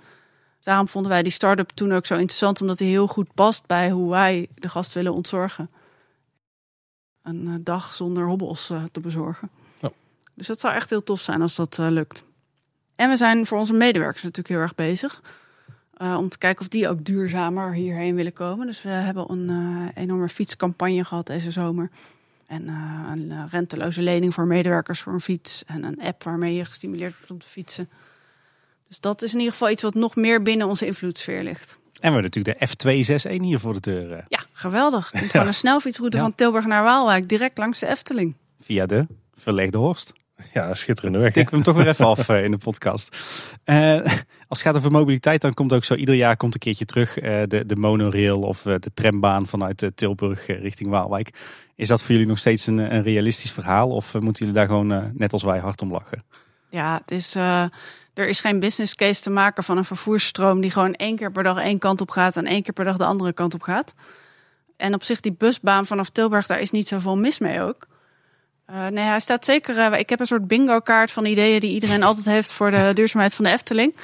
Daarom 0.60 0.88
vonden 0.88 1.10
wij 1.10 1.22
die 1.22 1.32
start-up 1.32 1.70
toen 1.70 1.92
ook 1.92 2.06
zo 2.06 2.14
interessant. 2.14 2.60
Omdat 2.60 2.78
die 2.78 2.88
heel 2.88 3.06
goed 3.06 3.34
past 3.34 3.66
bij 3.66 3.90
hoe 3.90 4.10
wij 4.10 4.48
de 4.54 4.68
gast 4.68 4.92
willen 4.92 5.14
ontzorgen. 5.14 5.70
Een 7.22 7.60
dag 7.64 7.94
zonder 7.94 8.26
hobbels 8.26 8.72
te 8.92 9.00
bezorgen. 9.00 9.50
Ja. 9.80 9.90
Dus 10.34 10.46
dat 10.46 10.60
zou 10.60 10.74
echt 10.74 10.90
heel 10.90 11.02
tof 11.02 11.20
zijn 11.20 11.42
als 11.42 11.54
dat 11.54 11.78
lukt. 11.78 12.24
En 12.96 13.08
we 13.08 13.16
zijn 13.16 13.46
voor 13.46 13.58
onze 13.58 13.72
medewerkers 13.72 14.22
natuurlijk 14.22 14.54
heel 14.54 14.62
erg 14.62 14.74
bezig. 14.74 15.22
Uh, 16.04 16.16
om 16.16 16.28
te 16.28 16.38
kijken 16.38 16.60
of 16.60 16.68
die 16.68 16.88
ook 16.88 17.04
duurzamer 17.04 17.72
hierheen 17.72 18.14
willen 18.14 18.32
komen. 18.32 18.66
Dus 18.66 18.82
we 18.82 18.88
hebben 18.88 19.30
een 19.30 19.50
uh, 19.50 19.88
enorme 19.94 20.28
fietscampagne 20.28 21.04
gehad 21.04 21.26
deze 21.26 21.50
zomer. 21.50 21.90
En 22.46 22.62
uh, 22.62 23.10
een 23.14 23.48
renteloze 23.50 24.02
lening 24.02 24.34
voor 24.34 24.46
medewerkers 24.46 25.00
voor 25.00 25.12
een 25.12 25.20
fiets. 25.20 25.64
En 25.66 25.84
een 25.84 26.00
app 26.00 26.22
waarmee 26.22 26.54
je 26.54 26.64
gestimuleerd 26.64 27.14
wordt 27.16 27.30
om 27.30 27.38
te 27.38 27.46
fietsen. 27.46 27.88
Dus 28.88 29.00
dat 29.00 29.22
is 29.22 29.32
in 29.32 29.38
ieder 29.38 29.52
geval 29.52 29.70
iets 29.70 29.82
wat 29.82 29.94
nog 29.94 30.16
meer 30.16 30.42
binnen 30.42 30.66
onze 30.66 30.86
invloedssfeer 30.86 31.42
ligt. 31.42 31.72
En 31.72 31.80
we 31.92 32.00
hebben 32.00 32.22
natuurlijk 32.22 32.58
de 32.58 32.68
F261 32.68 33.40
hier 33.40 33.58
voor 33.58 33.74
de 33.74 33.80
deur. 33.80 34.24
Ja, 34.28 34.44
geweldig. 34.52 35.12
Het 35.12 35.30
gewoon 35.30 35.46
een 35.52 35.54
snelfietsroute 35.54 36.16
ja. 36.16 36.22
van 36.22 36.34
Tilburg 36.34 36.66
naar 36.66 36.82
Waalwijk. 36.82 37.28
Direct 37.28 37.58
langs 37.58 37.78
de 37.78 37.86
Efteling. 37.86 38.36
Via 38.60 38.86
de 38.86 39.06
verlegde 39.34 39.78
Horst. 39.78 40.12
Ja, 40.52 40.74
schitterende 40.74 41.18
weg. 41.18 41.34
Ik 41.34 41.48
hem 41.48 41.62
toch 41.62 41.76
weer 41.76 41.88
even 41.88 42.06
af 42.16 42.28
in 42.28 42.50
de 42.50 42.58
podcast. 42.58 43.16
Uh, 43.64 44.06
het 44.58 44.66
gaat 44.66 44.76
over 44.76 44.90
mobiliteit, 44.90 45.40
dan 45.40 45.54
komt 45.54 45.72
ook 45.72 45.84
zo 45.84 45.94
ieder 45.94 46.14
jaar 46.14 46.36
komt 46.36 46.54
een 46.54 46.60
keertje 46.60 46.84
terug 46.84 47.22
uh, 47.22 47.42
de, 47.48 47.66
de 47.66 47.76
monorail 47.76 48.40
of 48.40 48.64
uh, 48.64 48.74
de 48.80 48.90
trambaan 48.94 49.46
vanuit 49.46 49.90
Tilburg 49.94 50.46
richting 50.46 50.90
Waalwijk. 50.90 51.30
Is 51.74 51.88
dat 51.88 52.02
voor 52.02 52.10
jullie 52.10 52.26
nog 52.26 52.38
steeds 52.38 52.66
een, 52.66 52.78
een 52.78 53.02
realistisch 53.02 53.52
verhaal 53.52 53.90
of 53.90 54.14
moeten 54.14 54.46
jullie 54.46 54.60
daar 54.60 54.66
gewoon 54.66 55.12
net 55.14 55.32
als 55.32 55.42
wij 55.42 55.58
hard 55.58 55.82
om 55.82 55.90
lachen? 55.90 56.24
Ja, 56.68 56.98
het 57.00 57.10
is, 57.10 57.34
er 58.14 58.28
is 58.28 58.40
geen 58.40 58.60
business 58.60 58.94
case 58.94 59.22
te 59.22 59.30
maken 59.30 59.64
van 59.64 59.76
een 59.76 59.84
vervoersstroom 59.84 60.60
die 60.60 60.70
gewoon 60.70 60.94
één 60.94 61.16
keer 61.16 61.32
per 61.32 61.42
dag 61.42 61.58
één 61.58 61.78
kant 61.78 62.00
op 62.00 62.10
gaat 62.10 62.36
en 62.36 62.46
één 62.46 62.62
keer 62.62 62.72
per 62.72 62.84
dag 62.84 62.96
de 62.96 63.04
andere 63.04 63.32
kant 63.32 63.54
op 63.54 63.62
gaat. 63.62 63.94
En 64.76 64.94
op 64.94 65.04
zich 65.04 65.20
die 65.20 65.32
busbaan 65.32 65.86
vanaf 65.86 66.10
Tilburg, 66.10 66.46
daar 66.46 66.60
is 66.60 66.70
niet 66.70 66.88
zoveel 66.88 67.16
mis 67.16 67.38
mee 67.38 67.60
ook. 67.60 67.86
Uh, 68.70 68.86
nee, 68.86 69.04
hij 69.04 69.20
staat 69.20 69.44
zeker. 69.44 69.92
Uh, 69.92 69.98
ik 69.98 70.08
heb 70.08 70.20
een 70.20 70.26
soort 70.26 70.46
bingo-kaart 70.46 71.10
van 71.10 71.24
ideeën 71.24 71.60
die 71.60 71.72
iedereen 71.72 72.02
altijd 72.02 72.26
heeft 72.26 72.52
voor 72.52 72.70
de 72.70 72.90
duurzaamheid 72.94 73.34
van 73.34 73.44
de 73.44 73.50
Efteling. 73.50 73.96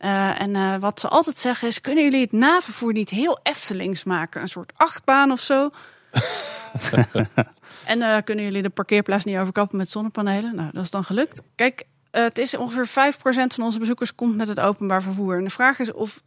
Uh, 0.00 0.40
en 0.40 0.80
wat 0.80 1.00
ze 1.00 1.08
altijd 1.08 1.38
zeggen 1.38 1.68
is: 1.68 1.80
kunnen 1.80 2.04
jullie 2.04 2.20
het 2.20 2.32
navervoer 2.32 2.92
niet 2.92 3.10
heel 3.10 3.38
Eftelings 3.42 4.04
maken? 4.04 4.40
Een 4.40 4.48
soort 4.48 4.72
achtbaan 4.76 5.30
of 5.30 5.40
zo. 5.40 5.70
en 7.84 8.24
kunnen 8.24 8.44
jullie 8.44 8.62
de 8.62 8.70
parkeerplaats 8.70 9.24
niet 9.24 9.36
overkappen 9.36 9.76
met 9.76 9.90
zonnepanelen? 9.90 10.54
Nou, 10.54 10.70
dat 10.72 10.84
is 10.84 10.90
dan 10.90 11.04
gelukt. 11.04 11.42
Kijk, 11.54 11.86
het 12.10 12.38
is 12.38 12.56
ongeveer 12.56 13.14
5% 13.14 13.20
van 13.22 13.64
onze 13.64 13.78
bezoekers 13.78 14.14
komt 14.14 14.36
met 14.36 14.48
het 14.48 14.60
openbaar 14.60 15.02
vervoer. 15.02 15.36
En 15.36 15.44
de 15.44 15.50
vraag 15.50 15.78
is 15.78 15.92
of 15.92 16.22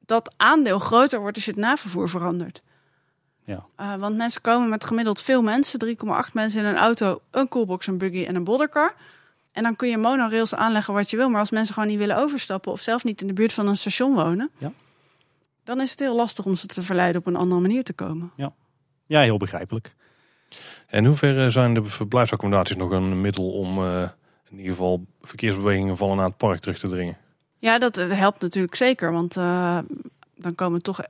dat 0.00 0.34
aandeel 0.36 0.78
groter 0.78 1.20
wordt 1.20 1.36
als 1.36 1.44
je 1.44 1.50
het 1.50 1.60
navervoer 1.60 2.08
verandert. 2.08 2.62
Ja. 3.44 3.64
Uh, 3.80 3.94
want 3.94 4.16
mensen 4.16 4.40
komen 4.40 4.68
met 4.68 4.84
gemiddeld 4.84 5.20
veel 5.20 5.42
mensen, 5.42 5.96
3,8 6.26 6.32
mensen 6.32 6.60
in 6.60 6.66
een 6.66 6.76
auto, 6.76 7.20
een 7.30 7.48
coolbox, 7.48 7.86
een 7.86 7.98
buggy 7.98 8.24
en 8.24 8.34
een 8.34 8.44
boddercar. 8.44 8.94
En 9.52 9.62
dan 9.62 9.76
kun 9.76 9.88
je 9.88 9.98
monorails 9.98 10.54
aanleggen 10.54 10.94
wat 10.94 11.10
je 11.10 11.16
wil. 11.16 11.28
Maar 11.28 11.40
als 11.40 11.50
mensen 11.50 11.74
gewoon 11.74 11.88
niet 11.88 11.98
willen 11.98 12.16
overstappen 12.16 12.72
of 12.72 12.80
zelf 12.80 13.04
niet 13.04 13.20
in 13.20 13.26
de 13.26 13.32
buurt 13.32 13.52
van 13.52 13.66
een 13.66 13.76
station 13.76 14.14
wonen, 14.14 14.50
ja. 14.58 14.72
dan 15.64 15.80
is 15.80 15.90
het 15.90 16.00
heel 16.00 16.16
lastig 16.16 16.44
om 16.44 16.54
ze 16.54 16.66
te 16.66 16.82
verleiden 16.82 17.20
op 17.20 17.26
een 17.26 17.36
andere 17.36 17.60
manier 17.60 17.82
te 17.82 17.92
komen. 17.92 18.32
Ja, 18.36 18.52
ja 19.06 19.20
heel 19.20 19.36
begrijpelijk. 19.36 19.94
En 20.86 21.04
hoe 21.04 21.14
ver 21.14 21.50
zijn 21.50 21.74
de 21.74 21.84
verblijfsaccommodaties 21.84 22.76
nog 22.76 22.90
een 22.90 23.20
middel 23.20 23.50
om 23.50 23.78
uh, 23.78 24.02
in 24.50 24.56
ieder 24.56 24.70
geval 24.70 25.04
verkeersbewegingen 25.20 25.96
vallen 25.96 26.16
naar 26.16 26.26
het 26.26 26.36
park 26.36 26.60
terug 26.60 26.78
te 26.78 26.88
dringen? 26.88 27.16
Ja, 27.58 27.78
dat 27.78 27.96
helpt 27.96 28.40
natuurlijk 28.40 28.74
zeker. 28.74 29.12
Want 29.12 29.36
uh, 29.36 29.78
dan 30.36 30.54
komen 30.54 30.82
toch 30.82 31.00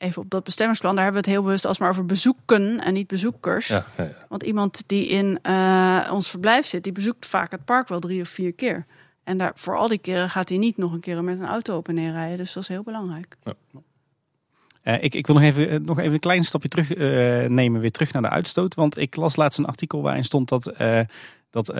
even 0.00 0.22
op 0.22 0.30
dat 0.30 0.44
bestemmingsplan, 0.44 0.94
daar 0.94 1.04
hebben 1.04 1.22
we 1.22 1.28
het 1.28 1.36
heel 1.36 1.46
bewust 1.46 1.66
alsmaar 1.66 1.88
over 1.88 2.06
bezoeken 2.06 2.80
en 2.80 2.92
niet 2.92 3.06
bezoekers. 3.06 3.66
Ja, 3.66 3.84
ja, 3.96 4.04
ja. 4.04 4.10
Want 4.28 4.42
iemand 4.42 4.82
die 4.86 5.08
in 5.08 5.38
uh, 5.42 6.08
ons 6.12 6.30
verblijf 6.30 6.66
zit, 6.66 6.84
die 6.84 6.92
bezoekt 6.92 7.26
vaak 7.26 7.50
het 7.50 7.64
park 7.64 7.88
wel 7.88 8.00
drie 8.00 8.20
of 8.20 8.28
vier 8.28 8.52
keer. 8.52 8.86
En 9.24 9.38
daar, 9.38 9.52
voor 9.54 9.76
al 9.76 9.88
die 9.88 9.98
keren 9.98 10.30
gaat 10.30 10.48
hij 10.48 10.58
niet 10.58 10.76
nog 10.76 10.92
een 10.92 11.00
keer 11.00 11.24
met 11.24 11.38
een 11.38 11.46
auto 11.46 11.76
op 11.76 11.88
en 11.88 11.94
neer 11.94 12.12
rijden. 12.12 12.36
Dus 12.36 12.52
dat 12.52 12.62
is 12.62 12.68
heel 12.68 12.82
belangrijk. 12.82 13.36
Uh, 14.84 15.02
ik, 15.02 15.14
ik, 15.14 15.26
wil 15.26 15.36
nog 15.36 15.44
even, 15.44 15.84
nog 15.84 15.98
even 15.98 16.12
een 16.12 16.20
klein 16.20 16.44
stapje 16.44 16.68
terug 16.68 16.96
uh, 16.96 17.48
nemen, 17.48 17.80
weer 17.80 17.90
terug 17.90 18.12
naar 18.12 18.22
de 18.22 18.28
uitstoot. 18.28 18.74
Want 18.74 18.96
ik 18.96 19.16
las 19.16 19.36
laatst 19.36 19.58
een 19.58 19.66
artikel 19.66 20.02
waarin 20.02 20.24
stond 20.24 20.48
dat, 20.48 20.72
dat 21.50 21.74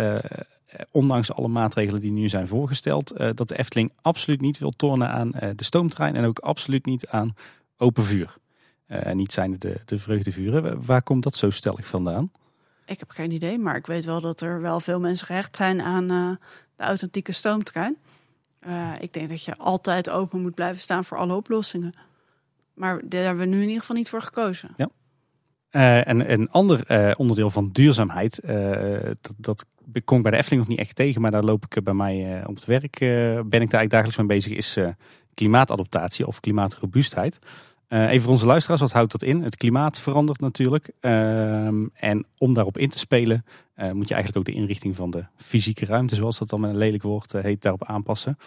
ondanks 0.90 1.32
alle 1.32 1.48
maatregelen 1.48 2.00
die 2.00 2.12
nu 2.12 2.28
zijn 2.28 2.48
voorgesteld, 2.48 3.16
dat 3.34 3.48
de 3.48 3.58
Efteling 3.58 3.92
absoluut 4.02 4.40
niet 4.40 4.58
wil 4.58 4.70
tornen 4.70 5.10
aan 5.10 5.30
de 5.30 5.64
stoomtrein 5.64 6.16
en 6.16 6.24
ook 6.24 6.38
absoluut 6.38 6.86
niet 6.86 7.06
aan 7.06 7.34
open 7.80 8.04
vuur. 8.04 8.36
Uh, 8.88 9.12
niet 9.12 9.32
zijn 9.32 9.54
de, 9.58 9.80
de 9.84 9.98
vreugdevuren. 9.98 10.84
Waar 10.84 11.02
komt 11.02 11.22
dat 11.22 11.36
zo 11.36 11.50
stellig 11.50 11.86
vandaan? 11.86 12.32
Ik 12.86 12.98
heb 12.98 13.10
geen 13.10 13.30
idee, 13.30 13.58
maar 13.58 13.76
ik 13.76 13.86
weet 13.86 14.04
wel 14.04 14.20
dat 14.20 14.40
er 14.40 14.60
wel 14.60 14.80
veel 14.80 15.00
mensen 15.00 15.26
gehecht 15.26 15.56
zijn 15.56 15.82
aan 15.82 16.12
uh, 16.12 16.30
de 16.76 16.82
authentieke 16.82 17.32
stoomtrein. 17.32 17.96
Uh, 18.66 18.90
ik 19.00 19.12
denk 19.12 19.28
dat 19.28 19.44
je 19.44 19.56
altijd 19.56 20.10
open 20.10 20.40
moet 20.40 20.54
blijven 20.54 20.80
staan 20.80 21.04
voor 21.04 21.16
alle 21.16 21.34
oplossingen. 21.34 21.94
Maar 22.74 23.00
daar 23.04 23.24
hebben 23.24 23.44
we 23.44 23.50
nu 23.50 23.56
in 23.56 23.66
ieder 23.66 23.80
geval 23.80 23.96
niet 23.96 24.08
voor 24.08 24.22
gekozen. 24.22 24.74
Ja. 24.76 24.90
en 26.04 26.32
een 26.32 26.50
ander 26.50 27.16
onderdeel 27.16 27.50
van 27.50 27.70
duurzaamheid, 27.72 28.40
dat, 29.20 29.34
dat 29.36 29.66
kom 30.04 30.16
ik 30.16 30.22
bij 30.22 30.32
de 30.32 30.36
Efteling 30.36 30.60
nog 30.60 30.68
niet 30.68 30.78
echt 30.78 30.94
tegen, 30.96 31.20
maar 31.20 31.30
daar 31.30 31.42
loop 31.42 31.64
ik 31.68 31.84
bij 31.84 31.94
mij 31.94 32.42
op 32.46 32.54
het 32.54 32.64
werk, 32.64 32.98
ben 32.98 33.40
ik 33.40 33.50
daar 33.50 33.80
eigenlijk 33.80 33.90
dagelijks 33.90 34.16
mee 34.16 34.26
bezig, 34.26 34.52
is 34.52 34.78
klimaatadaptatie 35.34 36.26
of 36.26 36.40
klimaatrobuustheid. 36.40 37.38
Uh, 37.91 38.09
even 38.09 38.22
voor 38.22 38.30
onze 38.30 38.47
luisteraars, 38.47 38.80
wat 38.80 38.93
houdt 38.93 39.12
dat 39.12 39.22
in? 39.22 39.43
Het 39.43 39.57
klimaat 39.57 40.01
verandert 40.01 40.41
natuurlijk. 40.41 40.91
Uh, 41.01 41.66
en 41.95 42.26
om 42.38 42.55
daarop 42.55 42.78
in 42.78 42.88
te 42.88 42.99
spelen, 42.99 43.45
uh, 43.76 43.91
moet 43.91 44.09
je 44.09 44.14
eigenlijk 44.14 44.36
ook 44.49 44.55
de 44.55 44.61
inrichting 44.61 44.97
van 44.97 45.11
de 45.11 45.24
fysieke 45.36 45.84
ruimte, 45.84 46.14
zoals 46.14 46.38
dat 46.38 46.49
dan 46.49 46.61
met 46.61 46.70
een 46.70 46.76
lelijk 46.76 47.03
woord 47.03 47.32
heet, 47.32 47.62
daarop 47.62 47.84
aanpassen. 47.84 48.38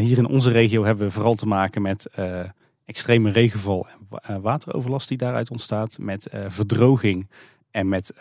hier 0.00 0.18
in 0.18 0.26
onze 0.26 0.50
regio 0.50 0.84
hebben 0.84 1.06
we 1.06 1.12
vooral 1.12 1.34
te 1.34 1.46
maken 1.46 1.82
met 1.82 2.10
extreme 2.84 3.30
regenval 3.30 3.86
en 4.22 4.40
wateroverlast 4.40 5.08
die 5.08 5.18
daaruit 5.18 5.50
ontstaat. 5.50 5.98
Met 6.00 6.28
verdroging 6.48 7.28
en 7.70 7.88
met 7.88 8.12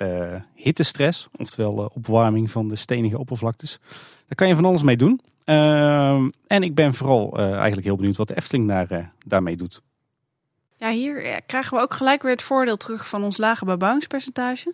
hittestress, 0.56 1.28
oftewel 1.38 1.92
opwarming 1.94 2.52
van 2.52 2.68
de 2.68 2.76
stenige 2.76 3.20
oppervlaktes. 3.20 3.80
Daar 4.28 4.36
kan 4.36 4.48
je 4.48 4.56
van 4.56 4.66
alles 4.66 4.84
mee 4.84 4.98
doen. 4.98 5.22
Ehm, 5.44 6.30
en 6.48 6.64
ik 6.64 6.76
ben 6.76 6.94
vooral 6.94 7.38
eigenlijk 7.38 7.86
heel 7.86 7.96
benieuwd 7.96 8.18
wat 8.18 8.28
de 8.28 8.36
Efteling 8.36 8.68
daar, 8.68 9.12
daarmee 9.26 9.56
doet. 9.56 9.82
Ja, 10.78 10.90
hier 10.90 11.42
krijgen 11.46 11.78
we 11.78 11.84
ook 11.84 11.94
gelijk 11.94 12.22
weer 12.22 12.32
het 12.32 12.42
voordeel 12.42 12.78
terug 12.78 13.08
van 13.08 13.24
ons 13.24 13.38
lage 13.38 13.66
bebouwingspercentage. 13.66 14.74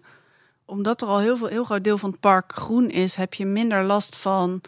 Omdat 0.65 1.01
er 1.01 1.07
al 1.07 1.19
heel, 1.19 1.37
veel, 1.37 1.47
heel 1.47 1.63
groot 1.63 1.83
deel 1.83 1.97
van 1.97 2.11
het 2.11 2.19
park 2.19 2.53
groen 2.53 2.89
is, 2.89 3.15
heb 3.15 3.33
je 3.33 3.45
minder 3.45 3.83
last 3.83 4.15
van. 4.15 4.61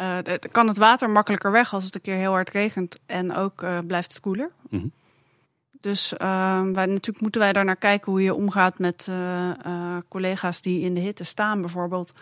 Uh, 0.00 0.18
kan 0.50 0.68
het 0.68 0.76
water 0.76 1.10
makkelijker 1.10 1.50
weg 1.50 1.74
als 1.74 1.84
het 1.84 1.94
een 1.94 2.00
keer 2.00 2.14
heel 2.14 2.32
hard 2.32 2.50
regent 2.50 2.98
en 3.06 3.34
ook 3.34 3.62
uh, 3.62 3.78
blijft 3.86 4.12
het 4.12 4.20
koeler. 4.20 4.50
Mm 4.68 4.80
-hmm. 4.80 4.92
Dus 5.80 6.12
uh, 6.12 6.18
wij, 6.60 6.86
natuurlijk 6.86 7.20
moeten 7.20 7.40
wij 7.40 7.52
daar 7.52 7.64
naar 7.64 7.76
kijken 7.76 8.12
hoe 8.12 8.22
je 8.22 8.34
omgaat 8.34 8.78
met 8.78 9.10
collega's 10.08 10.60
die 10.60 10.80
in 10.80 10.94
de 10.94 11.00
hitte 11.00 11.24
staan, 11.24 11.60
bijvoorbeeld. 11.60 12.12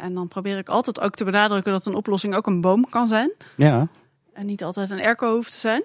en 0.00 0.14
dan 0.14 0.28
probeer 0.28 0.58
ik 0.58 0.68
altijd 0.68 1.00
ook 1.00 1.14
te 1.14 1.24
benadrukken 1.24 1.72
dat 1.72 1.86
een 1.86 1.94
oplossing 1.94 2.34
ook 2.34 2.46
een 2.46 2.60
boom 2.60 2.88
kan 2.88 3.06
zijn. 3.06 3.32
Ja. 3.56 3.88
En 4.32 4.46
niet 4.46 4.64
altijd 4.64 4.90
een 4.90 5.00
airco 5.00 5.34
hoeft 5.34 5.52
te 5.52 5.58
zijn. 5.58 5.82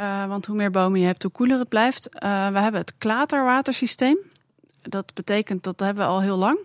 Uh, 0.00 0.26
want 0.26 0.46
hoe 0.46 0.56
meer 0.56 0.70
bomen 0.70 1.00
je 1.00 1.06
hebt, 1.06 1.22
hoe 1.22 1.32
koeler 1.32 1.58
het 1.58 1.68
blijft. 1.68 2.08
Uh, 2.14 2.20
we 2.48 2.58
hebben 2.58 2.80
het 2.80 2.94
klaterwatersysteem. 2.98 4.16
Dat 4.82 5.14
betekent 5.14 5.62
dat 5.62 5.80
hebben 5.80 6.04
we 6.04 6.10
al 6.10 6.20
heel 6.20 6.36
lang. 6.36 6.58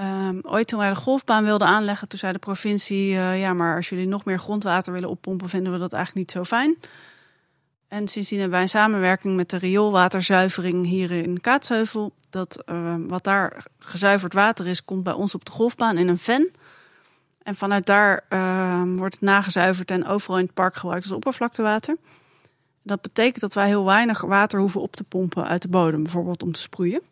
Um, 0.00 0.40
ooit 0.42 0.68
toen 0.68 0.78
wij 0.78 0.88
de 0.88 0.94
golfbaan 0.94 1.44
wilden 1.44 1.66
aanleggen, 1.66 2.08
toen 2.08 2.18
zei 2.18 2.32
de 2.32 2.38
provincie: 2.38 3.12
uh, 3.12 3.40
ja, 3.40 3.52
maar 3.52 3.76
als 3.76 3.88
jullie 3.88 4.06
nog 4.06 4.24
meer 4.24 4.38
grondwater 4.38 4.92
willen 4.92 5.08
oppompen, 5.08 5.48
vinden 5.48 5.72
we 5.72 5.78
dat 5.78 5.92
eigenlijk 5.92 6.26
niet 6.26 6.36
zo 6.36 6.44
fijn. 6.56 6.76
En 7.88 8.08
sindsdien 8.08 8.38
hebben 8.38 8.56
wij 8.56 8.64
een 8.64 8.72
samenwerking 8.72 9.36
met 9.36 9.50
de 9.50 9.56
rioolwaterzuivering 9.56 10.86
hier 10.86 11.10
in 11.10 11.40
Kaatsheuvel. 11.40 12.12
Dat 12.30 12.62
uh, 12.66 12.94
wat 12.98 13.24
daar 13.24 13.64
gezuiverd 13.78 14.32
water 14.32 14.66
is, 14.66 14.84
komt 14.84 15.02
bij 15.02 15.12
ons 15.12 15.34
op 15.34 15.44
de 15.44 15.50
golfbaan 15.50 15.98
in 15.98 16.08
een 16.08 16.18
ven. 16.18 16.50
En 17.42 17.54
vanuit 17.54 17.86
daar 17.86 18.24
uh, 18.28 18.82
wordt 18.94 19.14
het 19.14 19.22
nagezuiverd 19.22 19.90
en 19.90 20.06
overal 20.06 20.38
in 20.38 20.44
het 20.44 20.54
park 20.54 20.74
gebruikt 20.74 21.04
als 21.04 21.14
oppervlaktewater. 21.14 21.96
Dat 22.86 23.00
betekent 23.00 23.40
dat 23.40 23.54
wij 23.54 23.66
heel 23.66 23.84
weinig 23.84 24.20
water 24.20 24.60
hoeven 24.60 24.80
op 24.80 24.96
te 24.96 25.04
pompen 25.04 25.46
uit 25.46 25.62
de 25.62 25.68
bodem, 25.68 26.02
bijvoorbeeld 26.02 26.42
om 26.42 26.52
te 26.52 26.60
sproeien. 26.60 27.02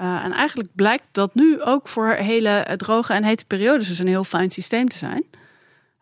Uh, 0.00 0.24
en 0.24 0.32
eigenlijk 0.32 0.68
blijkt 0.74 1.08
dat 1.12 1.34
nu 1.34 1.62
ook 1.62 1.88
voor 1.88 2.08
hele 2.08 2.74
droge 2.76 3.12
en 3.12 3.24
hete 3.24 3.44
periodes 3.44 3.88
dus 3.88 3.98
een 3.98 4.06
heel 4.06 4.24
fijn 4.24 4.50
systeem 4.50 4.88
te 4.88 4.96
zijn. 4.96 5.24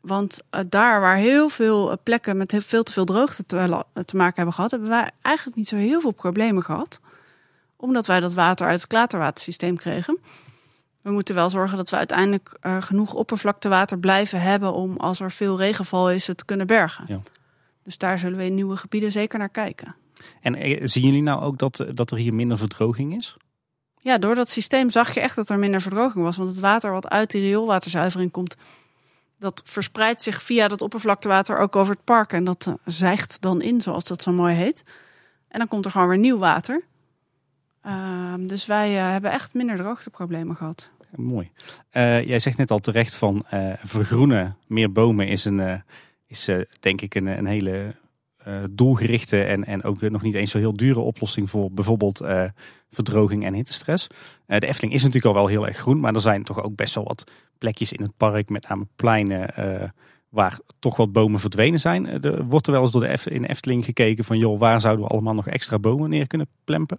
Want 0.01 0.41
uh, 0.55 0.61
daar 0.69 1.01
waar 1.01 1.17
heel 1.17 1.49
veel 1.49 1.99
plekken 2.03 2.37
met 2.37 2.51
heel 2.51 2.61
veel 2.61 2.83
te 2.83 2.93
veel 2.93 3.05
droogte 3.05 3.47
te, 3.47 4.17
maken 4.17 4.35
hebben 4.35 4.55
gehad, 4.55 4.71
hebben 4.71 4.89
wij 4.89 5.11
eigenlijk 5.23 5.57
niet 5.57 5.69
zo 5.69 5.77
heel 5.77 6.01
veel 6.01 6.11
problemen 6.11 6.63
gehad. 6.65 7.01
Omdat 7.77 8.07
wij 8.07 8.21
dat 8.21 8.33
water 8.33 8.67
uit 8.67 8.81
het 8.81 8.89
klaterwatersysteem 8.89 9.77
kregen. 9.77 10.19
We 11.01 11.11
moeten 11.11 11.35
wel 11.35 11.51
zorgen 11.51 11.77
dat 11.77 11.91
we 11.91 11.97
uiteindelijk 11.97 12.57
genoeg 12.81 13.15
oppervlaktewater 13.15 13.99
blijven 13.99 14.41
hebben 14.41 14.73
om 14.73 14.97
als 14.97 15.21
er 15.21 15.31
veel 15.31 15.57
regenval 15.57 16.11
is, 16.11 16.27
het 16.27 16.45
kunnen 16.45 16.67
bergen. 16.67 17.05
Ja. 17.09 17.21
Dus 17.89 17.99
daar 17.99 18.19
zullen 18.19 18.39
we 18.39 18.45
in 18.45 18.55
nieuwe 18.55 18.77
gebieden 18.77 19.13
zeker 19.13 19.39
naar 19.39 19.49
kijken. 19.49 19.95
En 20.41 20.89
zien 20.89 21.05
jullie 21.05 21.23
nou 21.23 21.43
ook 21.43 21.59
dat, 21.59 21.87
dat 21.95 22.11
er 22.11 22.17
hier 22.17 22.35
minder 22.35 22.59
verdroging 22.59 23.17
is? 23.17 23.37
Ja, 24.01 24.19
door 24.19 24.35
dat 24.35 24.51
systeem 24.51 24.91
zag 24.91 25.15
je 25.15 25.21
echt 25.21 25.37
dat 25.37 25.49
er 25.49 25.59
minder 25.59 25.81
verdroging 25.81 26.25
was. 26.25 26.37
Want 26.37 26.49
het 26.49 26.59
water 26.59 26.91
wat 26.91 27.09
uit 27.09 27.31
die 27.31 27.43
rioolwaterzuivering 27.43 28.31
komt, 28.31 28.57
dat 29.39 29.61
verspreidt 29.65 30.23
zich 30.23 30.43
via 30.43 30.69
dat 30.69 30.83
oppervlaktewater 30.83 31.59
ook 31.59 31.77
over 31.77 31.95
het 31.95 32.05
park. 32.05 32.33
En 32.33 32.45
dat 32.45 32.67
uh, 32.69 32.75
zijgt 32.85 33.41
dan 33.41 33.63
in, 33.63 33.81
zoals 33.81 34.05
dat 34.05 34.23
zo 34.23 34.33
mooi 34.33 34.55
heet. 34.55 34.85
En 35.49 35.59
dan 35.59 35.69
komt 35.69 35.85
er 35.85 35.91
gewoon 35.91 36.09
weer 36.09 36.19
nieuw 36.19 36.39
water. 36.39 36.83
Uh, 37.87 38.35
dus 38.41 38.67
wij 38.67 38.95
uh, 38.95 39.11
hebben 39.11 39.31
echt 39.31 39.55
minder 39.55 39.77
droogteproblemen 39.77 40.57
gehad. 40.57 40.91
mooi. 41.15 41.51
Eh, 41.91 42.27
jij 42.27 42.39
zegt 42.39 42.57
net 42.57 42.71
al 42.71 42.79
terecht 42.79 43.15
van 43.15 43.45
vergroenen, 43.85 44.57
meer 44.67 44.93
bomen 44.93 45.29
is, 45.29 45.45
een, 45.45 45.83
is 46.29 46.49
denk 46.81 47.01
ik 47.01 47.15
een, 47.15 47.27
een 47.27 47.47
hele 47.47 47.95
doelgerichte 48.71 49.43
en, 49.43 49.65
en 49.65 49.83
ook 49.83 50.01
nog 50.01 50.23
niet 50.23 50.35
eens 50.35 50.51
zo 50.51 50.59
heel 50.59 50.77
dure 50.77 51.01
oplossing 51.01 51.51
voor 51.51 51.73
bijvoorbeeld 51.73 52.21
verdroging 52.91 53.45
en 53.45 53.55
hittestress. 53.55 54.07
de 54.47 54.67
Efteling 54.67 54.93
is 54.93 55.03
natuurlijk 55.03 55.35
al 55.35 55.43
wel 55.43 55.47
heel 55.47 55.67
erg 55.67 55.77
groen, 55.77 56.01
maar 56.01 56.15
er 56.15 56.21
zijn 56.21 56.43
toch 56.43 56.63
ook 56.63 56.77
best 56.77 56.95
wel 56.95 57.05
wat 57.05 57.25
plekjes 57.59 57.93
in 57.93 58.03
het 58.03 58.17
park, 58.17 58.49
met 58.49 58.69
name 58.69 58.87
pleinen, 58.97 59.51
uh, 59.59 59.89
waar 60.29 60.59
toch 60.79 60.97
wat 60.97 61.13
bomen 61.13 61.41
verdwenen 61.41 61.81
zijn. 61.81 62.07
Eh, 62.07 62.25
er 62.25 62.45
wordt 62.45 62.67
er 62.67 62.73
wel 62.73 62.83
eens 62.83 62.91
door 62.91 63.01
de 63.01 63.19
in 63.25 63.45
Efteling 63.45 63.85
gekeken 63.85 64.25
van, 64.25 64.39
joh, 64.39 64.59
waar 64.59 64.81
zouden 64.81 65.05
we 65.05 65.11
allemaal 65.11 65.35
nog 65.35 65.47
extra 65.47 65.79
bomen 65.79 66.11
neer 66.11 66.27
kunnen 66.27 66.49
plempen? 66.65 66.99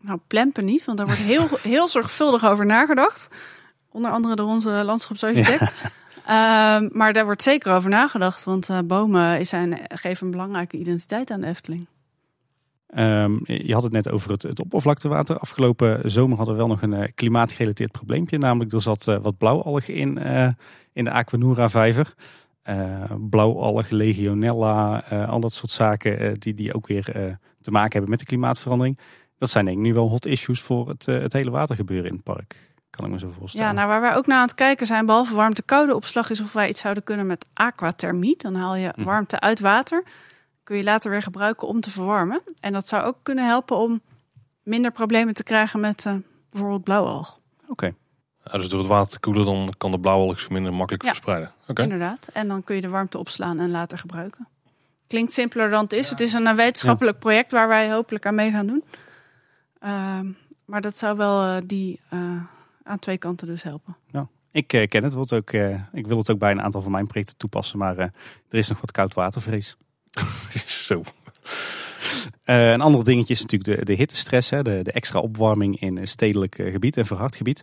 Nou, 0.00 0.18
plempen 0.26 0.64
niet, 0.64 0.84
want 0.84 0.98
daar 0.98 1.06
wordt 1.06 1.22
heel, 1.22 1.48
heel 1.72 1.88
zorgvuldig 1.88 2.44
over 2.44 2.66
nagedacht. 2.66 3.28
Onder 3.90 4.10
andere 4.10 4.34
door 4.34 4.48
onze 4.48 4.70
landschapsarchitect. 4.84 5.60
Ja. 5.60 5.70
Uh, 6.28 6.30
maar 6.90 7.12
daar 7.12 7.24
wordt 7.24 7.42
zeker 7.42 7.72
over 7.72 7.90
nagedacht, 7.90 8.44
want 8.44 8.68
uh, 8.68 8.78
bomen 8.84 9.46
zijn, 9.46 9.80
geven 9.88 10.26
een 10.26 10.32
belangrijke 10.32 10.76
identiteit 10.76 11.30
aan 11.30 11.40
de 11.40 11.46
Efteling. 11.46 11.86
Um, 12.96 13.40
je 13.44 13.72
had 13.72 13.82
het 13.82 13.92
net 13.92 14.10
over 14.10 14.30
het, 14.30 14.60
oppervlaktewater. 14.60 15.38
Afgelopen 15.38 16.10
zomer 16.10 16.36
hadden 16.36 16.54
we 16.54 16.60
wel 16.60 16.70
nog 16.70 16.82
een 16.82 16.92
uh, 16.92 17.04
klimaatgerelateerd 17.14 17.92
probleempje. 17.92 18.38
Namelijk 18.38 18.72
er 18.72 18.82
zat 18.82 19.06
uh, 19.08 19.16
wat 19.22 19.38
blauwalg 19.38 19.88
in, 19.88 20.18
in 20.92 21.04
de 21.04 21.10
Aquanura 21.10 21.68
vijver. 21.68 22.14
blauwalg, 23.30 23.90
legionella, 23.90 24.98
al 25.26 25.40
dat 25.40 25.52
soort 25.52 25.72
zaken 25.72 26.34
die, 26.40 26.54
die 26.54 26.74
ook 26.74 26.86
weer 26.86 27.04
te 27.60 27.70
maken 27.70 27.92
hebben 27.92 28.10
met 28.10 28.18
de 28.18 28.26
klimaatverandering. 28.26 28.98
Dat 29.38 29.50
zijn 29.50 29.64
denk 29.64 29.76
ik 29.76 29.82
nu 29.82 29.94
wel 29.94 30.08
hot 30.08 30.26
issues 30.26 30.60
voor 30.60 30.88
het, 30.88 31.06
het 31.06 31.32
hele 31.32 31.50
watergebeuren 31.50 32.08
in 32.08 32.14
het 32.14 32.24
park. 32.24 32.73
Kan 32.96 33.04
ik 33.04 33.10
me 33.10 33.18
zo 33.18 33.32
voorstellen. 33.38 33.66
Ja, 33.66 33.72
nou 33.72 33.88
waar 33.88 34.00
wij 34.00 34.16
ook 34.16 34.26
naar 34.26 34.38
aan 34.38 34.46
het 34.46 34.54
kijken 34.54 34.86
zijn, 34.86 35.06
behalve 35.06 35.34
warmte-koude 35.34 35.94
opslag, 35.94 36.30
is 36.30 36.40
of 36.40 36.52
wij 36.52 36.68
iets 36.68 36.80
zouden 36.80 37.02
kunnen 37.02 37.26
met 37.26 37.46
aquathermie. 37.52 38.36
Dan 38.38 38.54
haal 38.54 38.74
je 38.74 38.92
mhm. 38.96 39.04
warmte 39.04 39.40
uit 39.40 39.60
water 39.60 40.04
kun 40.64 40.76
je 40.76 40.84
later 40.84 41.10
weer 41.10 41.22
gebruiken 41.22 41.68
om 41.68 41.80
te 41.80 41.90
verwarmen. 41.90 42.42
En 42.60 42.72
dat 42.72 42.88
zou 42.88 43.02
ook 43.02 43.16
kunnen 43.22 43.46
helpen 43.46 43.76
om 43.76 44.00
minder 44.62 44.90
problemen 44.90 45.34
te 45.34 45.42
krijgen 45.42 45.80
met 45.80 46.04
uh, 46.04 46.14
bijvoorbeeld 46.50 46.84
blauwalg. 46.84 47.38
Oké. 47.68 47.94
Ja, 48.44 48.58
dus 48.58 48.68
door 48.68 48.78
het 48.78 48.88
water 48.88 49.12
te 49.12 49.20
koelen, 49.20 49.44
dan 49.44 49.74
kan 49.78 49.90
de 49.90 50.00
blauwalg 50.00 50.40
zich 50.40 50.50
minder 50.50 50.72
makkelijk 50.72 51.02
ja, 51.02 51.08
verspreiden. 51.08 51.52
Oké. 51.68 51.82
Inderdaad. 51.82 52.28
En 52.32 52.48
dan 52.48 52.64
kun 52.64 52.74
je 52.74 52.80
de 52.80 52.88
warmte 52.88 53.18
opslaan 53.18 53.58
en 53.58 53.70
later 53.70 53.98
gebruiken. 53.98 54.48
Klinkt 55.06 55.32
simpeler 55.32 55.70
dan 55.70 55.82
het 55.82 55.92
is. 55.92 56.10
Het 56.10 56.20
is 56.20 56.32
een 56.32 56.46
eh, 56.46 56.54
wetenschappelijk 56.54 57.18
project 57.18 57.50
waar 57.50 57.68
wij 57.68 57.92
hopelijk 57.92 58.26
aan 58.26 58.34
mee 58.34 58.50
gaan 58.50 58.66
doen. 58.66 58.84
Uh, 59.84 60.20
maar 60.64 60.80
dat 60.80 60.96
zou 60.96 61.16
wel 61.16 61.46
uh, 61.46 61.56
die 61.64 62.00
aan 62.84 62.98
twee 62.98 63.18
kanten 63.18 63.46
dus 63.46 63.62
helpen. 63.62 63.96
Ja. 64.10 64.28
Ik 64.50 64.66
ken 64.66 65.02
het, 65.04 65.14
wordt 65.14 65.32
ook, 65.32 65.52
ik 65.92 66.06
wil 66.06 66.18
het 66.18 66.30
ook 66.30 66.38
bij 66.38 66.50
een 66.50 66.62
aantal 66.62 66.80
van 66.80 66.90
mijn 66.90 67.06
projecten 67.06 67.36
toepassen, 67.36 67.78
maar 67.78 67.98
er 67.98 68.12
is 68.48 68.68
nog 68.68 68.80
wat 68.80 68.90
koud 68.90 69.14
watervrees. 69.14 69.76
Zo. 70.88 71.02
Uh, 72.44 72.70
een 72.70 72.80
ander 72.80 73.04
dingetje 73.04 73.34
is 73.34 73.40
natuurlijk 73.40 73.78
de, 73.78 73.84
de 73.84 73.92
hittestress, 73.92 74.50
hè, 74.50 74.62
de, 74.62 74.80
de 74.82 74.92
extra 74.92 75.20
opwarming 75.20 75.80
in 75.80 75.96
een 75.96 76.08
stedelijk 76.08 76.58
uh, 76.58 76.72
gebied 76.72 76.96
en 76.96 77.06
verhard 77.06 77.36
gebied. 77.36 77.62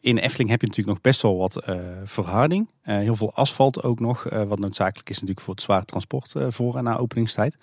In 0.00 0.18
Efteling 0.18 0.50
heb 0.50 0.60
je 0.60 0.66
natuurlijk 0.66 0.86
nog 0.86 1.00
best 1.00 1.22
wel 1.22 1.36
wat 1.36 1.64
verharding. 2.04 2.68
heel 2.82 3.14
veel 3.14 3.34
asfalt 3.34 3.82
ook 3.82 4.00
nog, 4.00 4.22
wat 4.22 4.58
noodzakelijk 4.58 5.08
is 5.08 5.14
natuurlijk 5.14 5.40
voor 5.40 5.54
het 5.54 5.62
zwaar 5.62 5.84
transport 5.84 6.34
voor 6.48 6.76
en 6.76 6.84
na 6.84 6.96
openingstijd. 6.96 7.56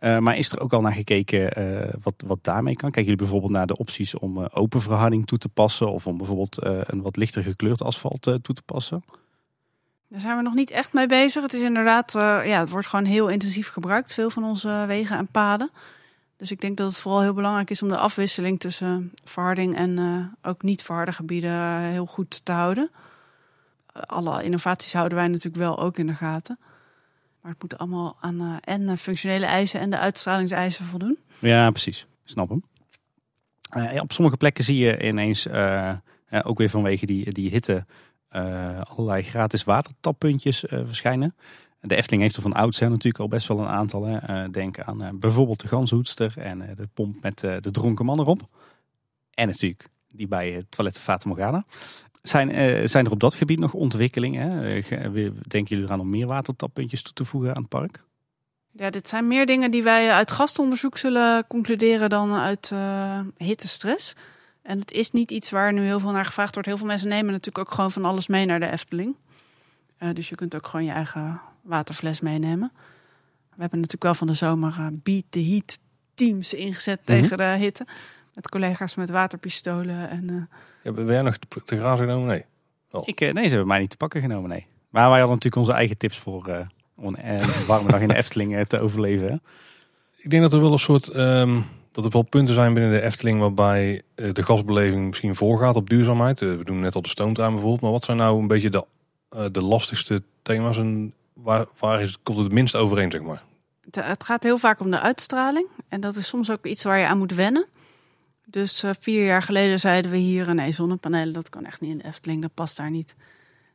maar 0.00 0.36
is 0.36 0.52
er 0.52 0.60
ook 0.60 0.72
al 0.72 0.80
naar 0.80 0.92
gekeken 0.92 1.50
wat, 2.02 2.14
wat 2.26 2.38
daarmee 2.42 2.76
kan? 2.76 2.90
Kijken 2.90 3.02
jullie 3.02 3.18
bijvoorbeeld 3.18 3.52
naar 3.52 3.66
de 3.66 3.76
opties 3.76 4.18
om 4.18 4.38
open 4.38 4.80
verharding 4.80 5.26
toe 5.26 5.38
te 5.38 5.48
passen 5.48 5.92
of 5.92 6.06
om 6.06 6.16
bijvoorbeeld 6.16 6.58
een 6.62 7.02
wat 7.02 7.16
lichter 7.16 7.42
gekleurd 7.42 7.82
asfalt 7.82 8.22
toe 8.22 8.54
te 8.54 8.62
passen? 8.64 9.04
Daar 10.14 10.22
zijn 10.22 10.36
we 10.36 10.42
nog 10.42 10.54
niet 10.54 10.70
echt 10.70 10.92
mee 10.92 11.06
bezig. 11.06 11.42
Het 11.42 11.52
is 11.52 11.62
inderdaad, 11.62 12.14
uh, 12.14 12.46
ja, 12.46 12.58
het 12.58 12.70
wordt 12.70 12.86
gewoon 12.86 13.04
heel 13.04 13.28
intensief 13.28 13.68
gebruikt, 13.68 14.14
veel 14.14 14.30
van 14.30 14.44
onze 14.44 14.84
wegen 14.86 15.16
en 15.16 15.26
paden. 15.26 15.70
Dus 16.36 16.50
ik 16.50 16.60
denk 16.60 16.76
dat 16.76 16.86
het 16.86 16.98
vooral 16.98 17.22
heel 17.22 17.32
belangrijk 17.34 17.70
is 17.70 17.82
om 17.82 17.88
de 17.88 17.96
afwisseling 17.96 18.60
tussen 18.60 19.12
verharding 19.24 19.76
en 19.76 19.98
uh, 19.98 20.24
ook 20.42 20.62
niet 20.62 20.82
verharde 20.82 21.12
gebieden 21.12 21.78
heel 21.78 22.06
goed 22.06 22.44
te 22.44 22.52
houden. 22.52 22.90
alle 23.92 24.42
innovaties 24.42 24.92
houden 24.92 25.18
wij 25.18 25.28
natuurlijk 25.28 25.56
wel 25.56 25.78
ook 25.78 25.98
in 25.98 26.06
de 26.06 26.14
gaten. 26.14 26.58
Maar 27.40 27.52
het 27.52 27.62
moet 27.62 27.78
allemaal 27.78 28.16
aan 28.20 28.40
uh, 28.40 28.56
en 28.60 28.98
functionele 28.98 29.46
eisen 29.46 29.80
en 29.80 29.90
de 29.90 29.98
uitstralingseisen 29.98 30.84
voldoen. 30.84 31.18
Ja, 31.38 31.70
precies. 31.70 32.06
snap 32.24 32.48
hem. 32.48 32.62
op 34.00 34.12
sommige 34.12 34.36
plekken 34.36 34.64
zie 34.64 34.78
je 34.78 35.02
ineens, 35.02 35.48
ook 36.42 36.58
weer 36.58 36.70
vanwege 36.70 37.06
die, 37.06 37.32
die 37.32 37.50
hitte, 37.50 37.86
allerlei 38.88 39.22
gratis 39.22 39.64
watertappuntjes 39.64 40.64
uh, 40.64 40.80
verschijnen. 40.84 41.34
De 41.80 41.96
Efteling 41.96 42.22
heeft 42.22 42.36
er 42.36 42.42
van 42.42 42.52
oudsher 42.52 42.90
natuurlijk 42.90 43.18
al 43.18 43.28
best 43.28 43.48
wel 43.48 43.58
een 43.58 43.66
aantal. 43.66 44.04
Hè. 44.04 44.44
Uh, 44.44 44.50
denk 44.50 44.80
aan 44.80 45.18
bijvoorbeeld 45.18 45.60
de 45.60 45.68
Ganshoedster 45.68 46.34
en 46.36 46.58
de 46.58 46.88
pomp 46.94 47.22
met 47.22 47.38
de 47.38 47.70
dronken 47.70 48.04
man 48.04 48.20
erop. 48.20 48.40
En 49.34 49.46
natuurlijk 49.46 49.88
die 50.10 50.28
bij 50.28 50.50
het 50.50 50.70
toilet 50.70 50.98
Fata 50.98 51.28
Morgana. 51.28 51.64
Zijn, 52.22 52.88
zijn 52.88 53.04
er 53.04 53.12
op 53.12 53.20
dat 53.20 53.34
gebied 53.34 53.58
nog 53.58 53.74
ontwikkelingen? 53.74 54.62
Denken 55.46 55.64
jullie 55.64 55.84
eraan 55.84 56.00
om 56.00 56.10
meer 56.10 56.26
watertappuntjes 56.26 57.02
toe 57.02 57.12
te 57.12 57.24
voegen 57.24 57.54
aan 57.54 57.62
het 57.62 57.70
park? 57.70 58.04
Ja, 58.72 58.90
dit 58.90 59.08
zijn 59.08 59.28
meer 59.28 59.46
dingen 59.46 59.70
die 59.70 59.82
wij 59.82 60.12
uit 60.12 60.30
gastonderzoek 60.30 60.98
zullen 60.98 61.46
concluderen 61.46 62.08
dan 62.08 62.32
uit 62.32 62.72
hittestress. 63.36 64.14
En 64.64 64.78
het 64.78 64.92
is 64.92 65.10
niet 65.10 65.30
iets 65.30 65.50
waar 65.50 65.72
nu 65.72 65.84
heel 65.84 66.00
veel 66.00 66.12
naar 66.12 66.24
gevraagd 66.24 66.52
wordt. 66.54 66.68
Heel 66.68 66.78
veel 66.78 66.86
mensen 66.86 67.08
nemen 67.08 67.32
natuurlijk 67.32 67.58
ook 67.58 67.74
gewoon 67.74 67.90
van 67.90 68.04
alles 68.04 68.26
mee 68.26 68.46
naar 68.46 68.60
de 68.60 68.70
Efteling. 68.70 69.16
Uh, 69.98 70.08
dus 70.12 70.28
je 70.28 70.34
kunt 70.34 70.54
ook 70.54 70.66
gewoon 70.66 70.86
je 70.86 70.92
eigen 70.92 71.40
waterfles 71.62 72.20
meenemen. 72.20 72.72
We 73.54 73.60
hebben 73.60 73.78
natuurlijk 73.78 74.02
wel 74.02 74.14
van 74.14 74.26
de 74.26 74.34
zomer 74.34 74.76
uh, 74.78 74.86
Beat 74.92 75.24
the 75.28 75.44
Heat 75.44 75.78
teams 76.14 76.54
ingezet 76.54 77.00
mm 77.04 77.14
-hmm. 77.14 77.22
tegen 77.22 77.38
de 77.38 77.44
hitte. 77.44 77.86
Met 78.34 78.48
collega's 78.48 78.94
met 78.94 79.10
waterpistolen. 79.10 80.10
En, 80.10 80.30
uh... 80.30 80.42
ja, 80.82 80.92
ben 80.92 81.06
jij 81.06 81.22
nog 81.22 81.36
te, 81.36 81.62
te 81.64 81.78
grazen 81.78 82.06
genomen? 82.06 82.28
Nee. 82.28 82.44
Oh. 82.90 83.02
Ik, 83.08 83.20
nee, 83.20 83.32
ze 83.32 83.48
hebben 83.48 83.66
mij 83.66 83.78
niet 83.78 83.90
te 83.90 83.96
pakken 83.96 84.20
genomen, 84.20 84.50
nee. 84.50 84.66
Maar 84.90 85.08
wij 85.08 85.18
hadden 85.18 85.36
natuurlijk 85.36 85.66
onze 85.66 85.72
eigen 85.72 85.96
tips 85.96 86.18
voor 86.18 86.68
om 86.94 87.16
een 87.18 87.66
warme 87.66 87.90
dag 87.90 88.00
in 88.00 88.08
de 88.08 88.16
Efteling 88.16 88.66
te 88.66 88.80
overleven. 88.80 89.26
Hè? 89.26 89.34
Ik 90.22 90.30
denk 90.30 90.42
dat 90.42 90.52
er 90.52 90.60
wel 90.60 90.72
een 90.72 90.78
soort... 90.78 91.14
Um 91.14 91.66
dat 91.94 92.04
er 92.04 92.10
wel 92.10 92.22
punten 92.22 92.54
zijn 92.54 92.74
binnen 92.74 92.92
de 92.92 93.00
Efteling 93.00 93.40
waarbij 93.40 94.02
eh, 94.14 94.32
de 94.32 94.42
gasbeleving 94.42 95.06
misschien 95.06 95.36
voorgaat 95.36 95.76
op 95.76 95.90
duurzaamheid. 95.90 96.42
Eh, 96.42 96.56
we 96.56 96.64
doen 96.64 96.80
net 96.80 96.94
al 96.94 97.02
de 97.02 97.08
stoomtuin 97.08 97.50
bijvoorbeeld. 97.50 97.80
Maar 97.80 97.90
wat 97.90 98.04
zijn 98.04 98.16
nou 98.16 98.40
een 98.40 98.46
beetje 98.46 98.70
de, 98.70 98.84
eh, 99.28 99.44
de 99.52 99.62
lastigste 99.62 100.22
thema's 100.42 100.78
en 100.78 101.14
waar, 101.32 101.66
waar 101.78 102.02
is, 102.02 102.18
komt 102.22 102.38
het 102.38 102.52
minst 102.52 102.76
overeen, 102.76 103.10
zeg 103.10 103.20
maar? 103.20 103.42
Het 103.90 104.24
gaat 104.24 104.42
heel 104.42 104.58
vaak 104.58 104.80
om 104.80 104.90
de 104.90 105.00
uitstraling. 105.00 105.68
En 105.88 106.00
dat 106.00 106.16
is 106.16 106.26
soms 106.26 106.50
ook 106.50 106.66
iets 106.66 106.82
waar 106.82 106.98
je 106.98 107.06
aan 107.06 107.18
moet 107.18 107.34
wennen. 107.34 107.66
Dus 108.44 108.84
vier 109.00 109.24
jaar 109.24 109.42
geleden 109.42 109.80
zeiden 109.80 110.10
we 110.10 110.16
hier, 110.16 110.54
nee, 110.54 110.72
zonnepanelen, 110.72 111.32
dat 111.32 111.48
kan 111.48 111.64
echt 111.64 111.80
niet 111.80 111.90
in 111.90 111.98
de 111.98 112.04
Efteling, 112.04 112.42
dat 112.42 112.54
past 112.54 112.76
daar 112.76 112.90
niet. 112.90 113.14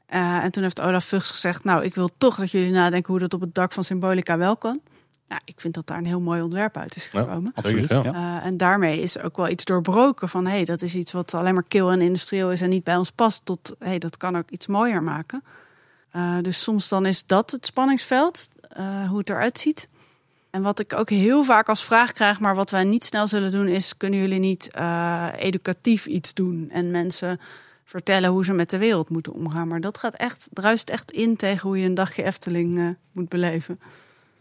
En 0.06 0.52
toen 0.52 0.64
heeft 0.64 0.82
Olaf 0.82 1.06
Vugs 1.06 1.32
gezegd, 1.32 1.64
nou, 1.64 1.84
ik 1.84 1.96
wil 1.96 2.10
toch 2.18 2.36
dat 2.36 2.52
jullie 2.52 2.72
nadenken 2.72 3.12
hoe 3.12 3.20
dat 3.20 3.34
op 3.34 3.42
het 3.42 3.56
dak 3.56 3.74
van 3.74 3.84
Symbolica 3.84 4.38
wel 4.38 4.58
kan. 4.58 4.82
Nou, 5.30 5.42
ik 5.46 5.62
vind 5.62 5.74
dat 5.74 5.88
daar 5.88 5.98
een 5.98 6.06
heel 6.06 6.22
mooi 6.22 6.42
ontwerp 6.42 6.78
uit 6.78 6.96
is 6.96 7.06
gekomen. 7.06 7.44
Ja, 7.44 7.52
absoluut. 7.62 7.90
Ja. 7.90 8.04
Uh, 8.04 8.46
en 8.46 8.58
daarmee 8.58 9.02
is 9.02 9.20
ook 9.20 9.38
wel 9.38 9.50
iets 9.50 9.66
doorbroken 9.66 10.30
van, 10.30 10.46
hé, 10.46 10.52
hey, 10.52 10.66
dat 10.66 10.82
is 10.82 10.96
iets 10.96 11.12
wat 11.12 11.34
alleen 11.34 11.54
maar 11.54 11.68
kil 11.68 11.92
en 11.92 12.02
industrieel 12.02 12.52
is 12.52 12.62
en 12.62 12.70
niet 12.70 12.84
bij 12.84 12.96
ons 12.96 13.12
past, 13.12 13.46
tot, 13.46 13.76
hé, 13.80 13.88
hey, 13.88 14.00
dat 14.00 14.18
kan 14.18 14.38
ook 14.38 14.50
iets 14.50 14.68
mooier 14.68 15.04
maken. 15.04 15.44
dus 16.42 16.64
soms 16.64 16.90
dan 16.90 17.06
is 17.06 17.26
dat 17.26 17.52
het 17.52 17.66
spanningsveld, 17.66 18.50
hoe 19.08 19.18
het 19.18 19.30
eruit 19.30 19.58
ziet. 19.58 19.88
En 20.50 20.62
wat 20.62 20.80
ik 20.80 20.94
ook 20.94 21.10
heel 21.10 21.44
vaak 21.44 21.70
als 21.70 21.84
vraag 21.84 22.12
krijg, 22.12 22.40
maar 22.40 22.56
wat 22.56 22.70
wij 22.70 22.84
niet 22.84 23.06
snel 23.06 23.28
zullen 23.28 23.52
doen, 23.52 23.68
is: 23.68 23.98
kunnen 23.98 24.20
jullie 24.20 24.40
niet 24.40 24.70
uh, 24.80 25.28
educatief 25.38 26.06
iets 26.06 26.34
doen 26.34 26.70
en 26.70 26.92
mensen 26.92 27.40
vertellen 27.84 28.30
hoe 28.30 28.46
ze 28.46 28.54
met 28.54 28.70
de 28.70 28.78
wereld 28.78 29.10
moeten 29.10 29.34
omgaan? 29.34 29.68
Maar 29.68 29.82
dat 29.82 29.98
gaat 29.98 30.14
echt, 30.14 30.48
druist 30.52 30.90
echt 30.90 31.12
in 31.12 31.36
tegen 31.36 31.68
hoe 31.68 31.80
je 31.80 31.86
een 31.86 31.94
dagje 31.94 32.24
Efteling 32.24 32.78
uh, 32.78 32.90
moet 33.12 33.30
beleven. 33.30 33.80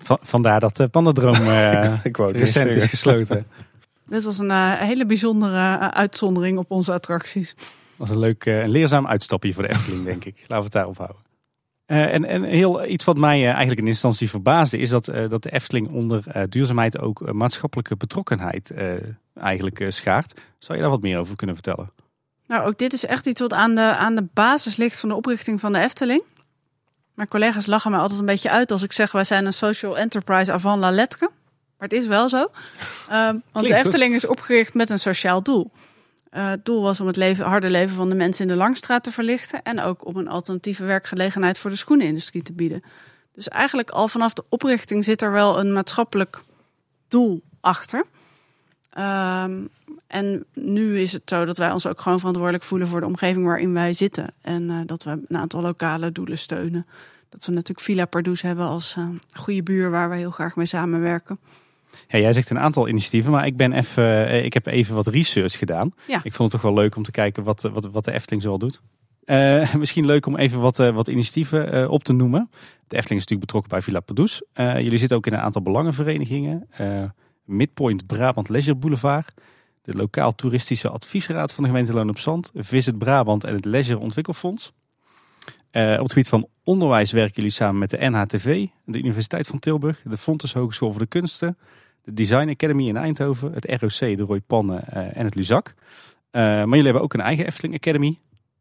Vandaar 0.03 0.61
dat 0.61 0.76
de 0.76 0.88
Pandadroom 0.88 1.34
uh, 1.34 1.94
recent 2.14 2.70
is 2.70 2.86
gesloten. 2.86 3.46
Dit 4.07 4.24
was 4.24 4.38
een 4.38 4.76
hele 4.76 5.07
bijzondere 5.07 5.92
uitzondering 5.92 6.59
op 6.59 6.70
onze 6.70 6.92
attracties. 6.92 7.55
Dat 7.55 7.68
was 7.96 8.11
een 8.11 8.18
leuk 8.18 8.46
en 8.46 8.68
leerzaam 8.68 9.07
uitstapje 9.07 9.53
voor 9.53 9.62
de 9.62 9.68
Efteling, 9.68 10.05
denk 10.05 10.24
ik. 10.24 10.34
Laten 10.40 10.57
we 10.57 10.62
het 10.62 10.72
daarop 10.72 10.96
houden. 10.96 11.26
Uh, 11.88 12.14
en, 12.14 12.24
en 12.24 12.42
heel, 12.42 12.86
iets 12.86 13.05
wat 13.05 13.16
mij 13.16 13.40
uh, 13.40 13.49
eigenlijk 13.49 13.80
in 13.80 13.86
instantie 13.86 14.30
verbaasde 14.30 14.78
is 14.78 14.90
dat, 14.90 15.09
uh, 15.09 15.28
dat 15.28 15.42
de 15.42 15.51
Efteling 15.51 15.88
onder 15.90 16.49
duurzaamheid 16.49 16.99
ook 16.99 17.32
maatschappelijke 17.32 17.96
betrokkenheid 17.96 18.72
eigenlijk 19.34 19.84
schaart. 19.88 20.40
Zou 20.59 20.76
je 20.76 20.82
daar 20.82 20.92
wat 20.92 21.03
meer 21.03 21.18
over 21.18 21.36
kunnen 21.36 21.57
vertellen? 21.57 21.90
Nou, 22.46 22.66
ook 22.66 22.78
dit 22.78 22.92
is 22.92 23.05
echt 23.05 23.26
iets 23.26 23.40
wat 23.40 23.53
aan 23.53 23.74
de, 23.74 23.96
aan 23.96 24.14
de 24.14 24.26
basis 24.32 24.76
ligt 24.76 25.01
van 25.01 25.09
de 25.09 25.14
oprichting 25.14 25.61
van 25.61 25.72
de 25.72 25.78
Efteling. 25.78 26.22
Mijn 27.19 27.31
collega's 27.31 27.66
lachen 27.66 27.91
mij 27.91 28.01
altijd 28.01 28.21
een 28.21 28.27
beetje 28.27 28.51
uit 28.51 28.71
als 28.71 28.83
ik 28.83 28.93
zeg 28.93 29.12
wij 29.12 29.25
zijn 29.25 29.47
een 29.47 29.53
social 29.53 29.99
enterprise 29.99 30.53
avant 30.53 30.81
la 30.81 30.91
lettre. 30.91 31.31
Maar 31.79 31.89
het 31.89 31.93
is 31.93 32.07
wel 32.07 32.29
zo. 32.29 32.47
Ehm, 33.09 33.37
want 33.53 33.66
de 33.66 33.75
Efteling 33.75 34.14
is 34.14 34.27
opgericht 34.27 34.75
met 34.75 34.91
een 34.91 34.99
sociaal 34.99 35.43
doel. 35.43 35.71
Uh, 36.33 36.49
het 36.49 36.64
doel 36.64 36.83
was 36.83 37.01
om 37.01 37.07
het 37.07 37.16
leven, 37.16 37.45
harde 37.45 37.71
leven 37.71 37.97
van 37.97 38.09
de 38.09 38.14
mensen 38.14 38.43
in 38.43 38.51
de 38.51 38.57
Langstraat 38.57 39.03
te 39.03 39.12
verlichten. 39.12 39.62
En 39.62 39.81
ook 39.81 40.07
om 40.07 40.16
een 40.16 40.29
alternatieve 40.29 40.85
werkgelegenheid 40.85 41.59
voor 41.59 41.71
de 41.71 41.77
schoenenindustrie 41.77 42.43
te 42.43 42.53
bieden. 42.53 42.83
Dus 43.35 43.49
eigenlijk 43.49 43.91
al 43.91 44.09
vanaf 44.09 44.33
de 44.33 44.45
oprichting 44.49 45.05
zit 45.05 45.23
er 45.23 45.33
wel 45.33 45.59
een 45.59 45.73
maatschappelijk 45.73 46.43
doel 47.09 47.43
achter. 47.61 48.05
Um, 48.99 49.69
en 50.09 50.45
nu 50.55 51.01
is 51.01 51.13
het 51.13 51.23
zo 51.25 51.45
dat 51.45 51.57
wij 51.57 51.73
ons 51.73 51.87
ook 51.87 52.01
gewoon 52.01 52.19
verantwoordelijk 52.19 52.65
voelen 52.65 52.89
voor 52.89 53.01
de 53.01 53.07
omgeving 53.07 53.45
waarin 53.45 53.73
wij 53.73 53.93
zitten. 53.93 54.35
En 54.41 54.63
uh, 54.63 54.81
dat 54.87 55.03
we 55.03 55.11
een 55.11 55.37
aantal 55.37 55.63
lokale 55.63 56.13
doelen 56.13 56.39
steunen. 56.39 56.87
Dat 57.29 57.45
we 57.45 57.53
natuurlijk 57.53 57.81
Villa 57.81 58.05
Pardoes 58.05 58.43
hebben 58.43 58.67
als 58.67 58.97
uh, 58.99 59.09
goede 59.35 59.63
buur 59.63 59.91
waar 59.91 60.11
we 60.11 60.17
heel 60.17 60.31
graag 60.31 60.57
mee 60.57 60.67
samenwerken. 60.67 61.39
Ja, 62.09 62.19
jij 62.19 62.33
zegt 62.33 62.51
een 62.51 62.59
aantal 62.59 62.89
initiatieven, 62.89 63.31
maar 63.31 63.47
ik, 63.47 63.57
ben 63.57 63.73
even, 63.73 64.29
eh, 64.29 64.45
ik 64.45 64.55
heb 64.55 64.67
even 64.67 64.95
wat 64.95 65.07
research 65.07 65.59
gedaan. 65.59 65.95
Ja. 66.07 66.21
Ik 66.23 66.35
vond 66.35 66.53
het 66.53 66.61
toch 66.61 66.71
wel 66.71 66.83
leuk 66.83 66.97
om 66.97 67.03
te 67.03 67.11
kijken 67.11 67.43
wat, 67.43 67.63
wat, 67.63 67.89
wat 67.93 68.05
de 68.05 68.13
Efteling 68.13 68.43
zoal 68.43 68.59
doet. 68.59 68.81
Uh, 69.25 69.75
misschien 69.83 70.07
leuk 70.07 70.27
om 70.27 70.37
even 70.37 70.61
wat, 70.61 70.79
uh, 70.79 70.95
wat 70.95 71.09
initiatieven 71.09 71.75
uh, 71.75 71.91
op 71.91 72.03
te 72.03 72.13
noemen. 72.13 72.51
De 72.51 72.97
Efteling 72.97 73.21
is 73.21 73.27
natuurlijk 73.27 73.41
betrokken 73.41 73.71
bij 73.71 73.83
Villa 73.83 74.01
Padus. 74.01 74.43
jullie 74.55 74.99
zitten 74.99 75.17
ook 75.17 75.27
in 75.27 75.33
een 75.33 75.41
aantal 75.41 75.63
belangenverenigingen. 75.63 76.69
Midpoint 77.45 78.07
Brabant 78.07 78.49
Leisure 78.49 78.77
Boulevard. 78.77 79.33
De 79.89 79.97
lokaal 79.97 80.34
toeristische 80.34 80.89
adviesraad 80.89 81.53
van 81.53 81.62
de 81.62 81.70
gemeente 81.70 81.93
Loon 81.93 82.09
op 82.09 82.18
Zand. 82.18 82.51
Visit 82.55 82.99
Brabant 82.99 83.45
en 83.45 83.55
het 83.55 83.64
Leisure 83.64 83.99
Ontwikkelfonds. 83.99 84.72
op 85.72 85.99
het 85.99 86.12
gebied 86.12 86.28
van 86.28 86.49
onderwijs 86.64 87.12
werken 87.12 87.34
jullie 87.34 87.51
samen 87.51 87.78
met 87.78 87.91
de 87.91 87.97
NHTV, 88.11 88.66
de 88.84 88.99
Universiteit 88.99 89.47
van 89.47 89.59
Tilburg, 89.59 90.03
de 90.05 90.16
Fontes 90.16 90.53
Hogeschool 90.53 90.91
voor 90.91 91.01
de 91.01 91.07
Kunsten, 91.07 91.59
de 92.05 92.12
Design 92.12 92.49
Academy 92.49 92.89
in 92.89 92.97
Eindhoven, 92.97 93.53
het 93.53 93.80
ROC, 93.80 94.16
de 94.16 94.22
Roy 94.22 94.41
Pannen 94.41 94.84
uh, 94.91 95.16
en 95.16 95.24
het 95.24 95.34
Luzak. 95.34 95.74
Uh, 95.76 96.43
maar 96.43 96.68
jullie 96.68 96.84
hebben 96.84 97.03
ook 97.03 97.14
een 97.14 97.20
eigen 97.20 97.47
Efteling 97.47 97.74
Academy. 97.74 98.18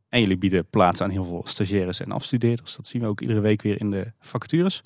En 0.09 0.21
jullie 0.21 0.37
bieden 0.37 0.65
plaats 0.69 1.01
aan 1.01 1.09
heel 1.09 1.25
veel 1.25 1.43
stagiaires 1.45 1.99
en 1.99 2.11
afstudeerders. 2.11 2.75
Dat 2.75 2.87
zien 2.87 3.01
we 3.01 3.07
ook 3.07 3.21
iedere 3.21 3.39
week 3.39 3.61
weer 3.61 3.79
in 3.79 3.91
de 3.91 4.11
vacatures. 4.19 4.81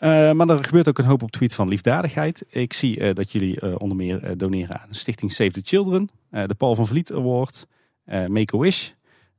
Uh, 0.00 0.32
maar 0.32 0.48
er 0.48 0.64
gebeurt 0.64 0.88
ook 0.88 0.98
een 0.98 1.04
hoop 1.04 1.22
op 1.22 1.30
tweet 1.30 1.54
van 1.54 1.68
liefdadigheid. 1.68 2.44
Ik 2.48 2.72
zie 2.72 3.12
dat 3.14 3.32
jullie 3.32 3.78
onder 3.78 3.96
meer 3.96 4.36
doneren 4.36 4.80
aan 4.80 4.88
Stichting 4.90 5.32
Save 5.32 5.50
the 5.50 5.60
Children, 5.64 6.10
de 6.30 6.54
Paul 6.56 6.74
van 6.74 6.86
Vliet 6.86 7.12
Award, 7.12 7.66
Make-A-Wish, 8.04 8.90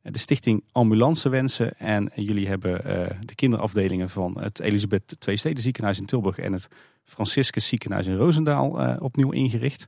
de 0.01 0.17
Stichting 0.17 0.63
Ambulance 0.71 1.29
Wensen. 1.29 1.77
En 1.77 2.11
jullie 2.15 2.47
hebben 2.47 2.81
de 3.25 3.35
kinderafdelingen 3.35 4.09
van 4.09 4.39
het 4.39 4.59
Elisabeth 4.59 5.27
II 5.27 5.37
Steden 5.37 5.61
Ziekenhuis 5.61 5.99
in 5.99 6.05
Tilburg 6.05 6.37
en 6.37 6.53
het 6.53 6.67
Franciscus 7.03 7.67
ziekenhuis 7.67 8.07
in 8.07 8.15
Roosendaal 8.15 8.97
opnieuw 8.99 9.31
ingericht. 9.31 9.85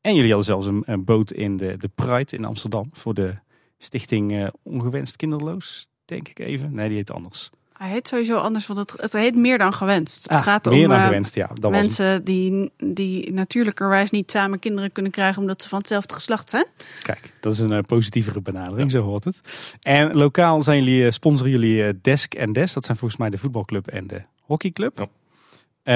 En 0.00 0.14
jullie 0.14 0.32
hadden 0.32 0.46
zelfs 0.46 0.66
een, 0.66 0.82
een, 0.86 1.04
boot 1.04 1.32
in 1.32 1.56
de, 1.56 1.76
de 1.76 1.90
Pride 1.94 2.36
in 2.36 2.44
Amsterdam 2.44 2.88
voor 2.92 3.14
de 3.14 3.34
stichting 3.78 4.50
Ongewenst 4.62 5.16
Kinderloos, 5.16 5.88
denk 6.04 6.28
ik 6.28 6.38
even. 6.38 6.74
Nee, 6.74 6.88
die 6.88 6.96
heet 6.96 7.12
anders. 7.12 7.50
Hij 7.78 7.88
heet 7.88 8.08
sowieso 8.08 8.36
anders, 8.36 8.66
want 8.66 8.78
het, 8.78 9.00
het 9.00 9.12
heet 9.12 9.34
meer 9.34 9.58
dan 9.58 9.72
gewenst. 9.72 10.28
Ah, 10.28 10.36
het 10.36 10.44
gaat 10.44 10.64
meer 10.64 10.82
om 10.82 10.88
dan 10.88 10.98
uh, 10.98 11.04
gewenst, 11.04 11.34
ja. 11.34 11.50
Dat 11.60 11.70
mensen 11.70 12.24
die, 12.24 12.72
die 12.76 13.32
natuurlijkerwijs 13.32 14.10
niet 14.10 14.30
samen 14.30 14.58
kinderen 14.58 14.92
kunnen 14.92 15.12
krijgen 15.12 15.40
omdat 15.40 15.62
ze 15.62 15.68
van 15.68 15.78
hetzelfde 15.78 16.14
geslacht 16.14 16.50
zijn. 16.50 16.66
Kijk, 17.02 17.32
dat 17.40 17.52
is 17.52 17.58
een 17.58 17.72
uh, 17.72 17.78
positievere 17.80 18.40
benadering, 18.40 18.92
ja. 18.92 18.98
zo 18.98 19.04
hoort 19.04 19.24
het. 19.24 19.40
En 19.80 20.16
lokaal 20.16 20.62
zijn 20.62 20.84
jullie, 20.84 21.10
sponsoren 21.10 21.52
jullie 21.52 22.00
Desk 22.00 22.34
en 22.34 22.52
Des. 22.52 22.72
Dat 22.72 22.84
zijn 22.84 22.96
volgens 22.96 23.20
mij 23.20 23.30
de 23.30 23.38
voetbalclub 23.38 23.86
en 23.86 24.06
de 24.06 24.22
hockeyclub. 24.42 24.98
Ja. 24.98 25.06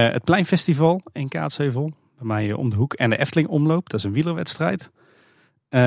Uh, 0.07 0.13
het 0.13 0.25
Pleinfestival 0.25 1.03
in 1.13 1.29
Kaatsheuvel, 1.29 1.93
bij 2.19 2.27
mij 2.27 2.47
uh, 2.47 2.59
om 2.59 2.71
de 2.71 2.77
hoek. 2.77 2.95
En 2.95 3.11
de 3.11 3.19
Efteling 3.19 3.49
Omloop, 3.49 3.89
dat 3.89 4.01
is 4.01 4.07
een 4.07 4.13
wielerwedstrijd. 4.13 4.91
Uh, 5.71 5.81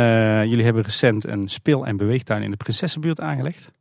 jullie 0.43 0.63
hebben 0.63 0.83
recent 0.83 1.27
een 1.27 1.49
speel- 1.49 1.85
en 1.85 1.97
beweegtuin 1.97 2.43
in 2.43 2.51
de 2.51 2.57
Prinsessenbuurt 2.57 3.19
aangelegd. 3.19 3.71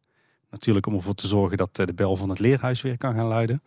Natuurlijk 0.50 0.86
om 0.86 0.94
ervoor 0.94 1.14
te 1.14 1.26
zorgen 1.26 1.56
dat 1.56 1.76
de 1.76 1.92
bel 1.94 2.16
van 2.16 2.28
het 2.28 2.38
leerhuis 2.38 2.82
weer 2.82 2.96
kan 2.96 3.14
gaan 3.14 3.26
luiden. 3.26 3.62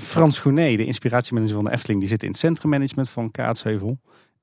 Frans 0.00 0.38
Gournay, 0.38 0.76
de 0.76 0.84
inspiratiemanager 0.84 1.54
van 1.54 1.64
de 1.64 1.70
Efteling, 1.70 2.00
die 2.00 2.08
zit 2.08 2.22
in 2.22 2.28
het 2.28 2.38
centrummanagement 2.38 3.10
van 3.10 3.30
Kaatsheuvel. 3.30 3.98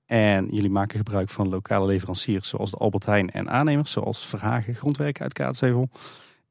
En 0.06 0.48
jullie 0.52 0.70
maken 0.70 0.98
gebruik 0.98 1.30
van 1.30 1.50
lokale 1.50 1.86
leveranciers 1.86 2.50
zoals 2.50 2.72
de 2.72 2.78
Albert 2.78 3.06
Heijn 3.06 3.32
en 3.32 3.50
aannemers 3.50 3.92
zoals 3.92 4.26
Verhagen 4.26 4.76
Grondwerken 4.76 5.24
uit 5.24 5.34
Kaatsheuvel. 5.34 5.90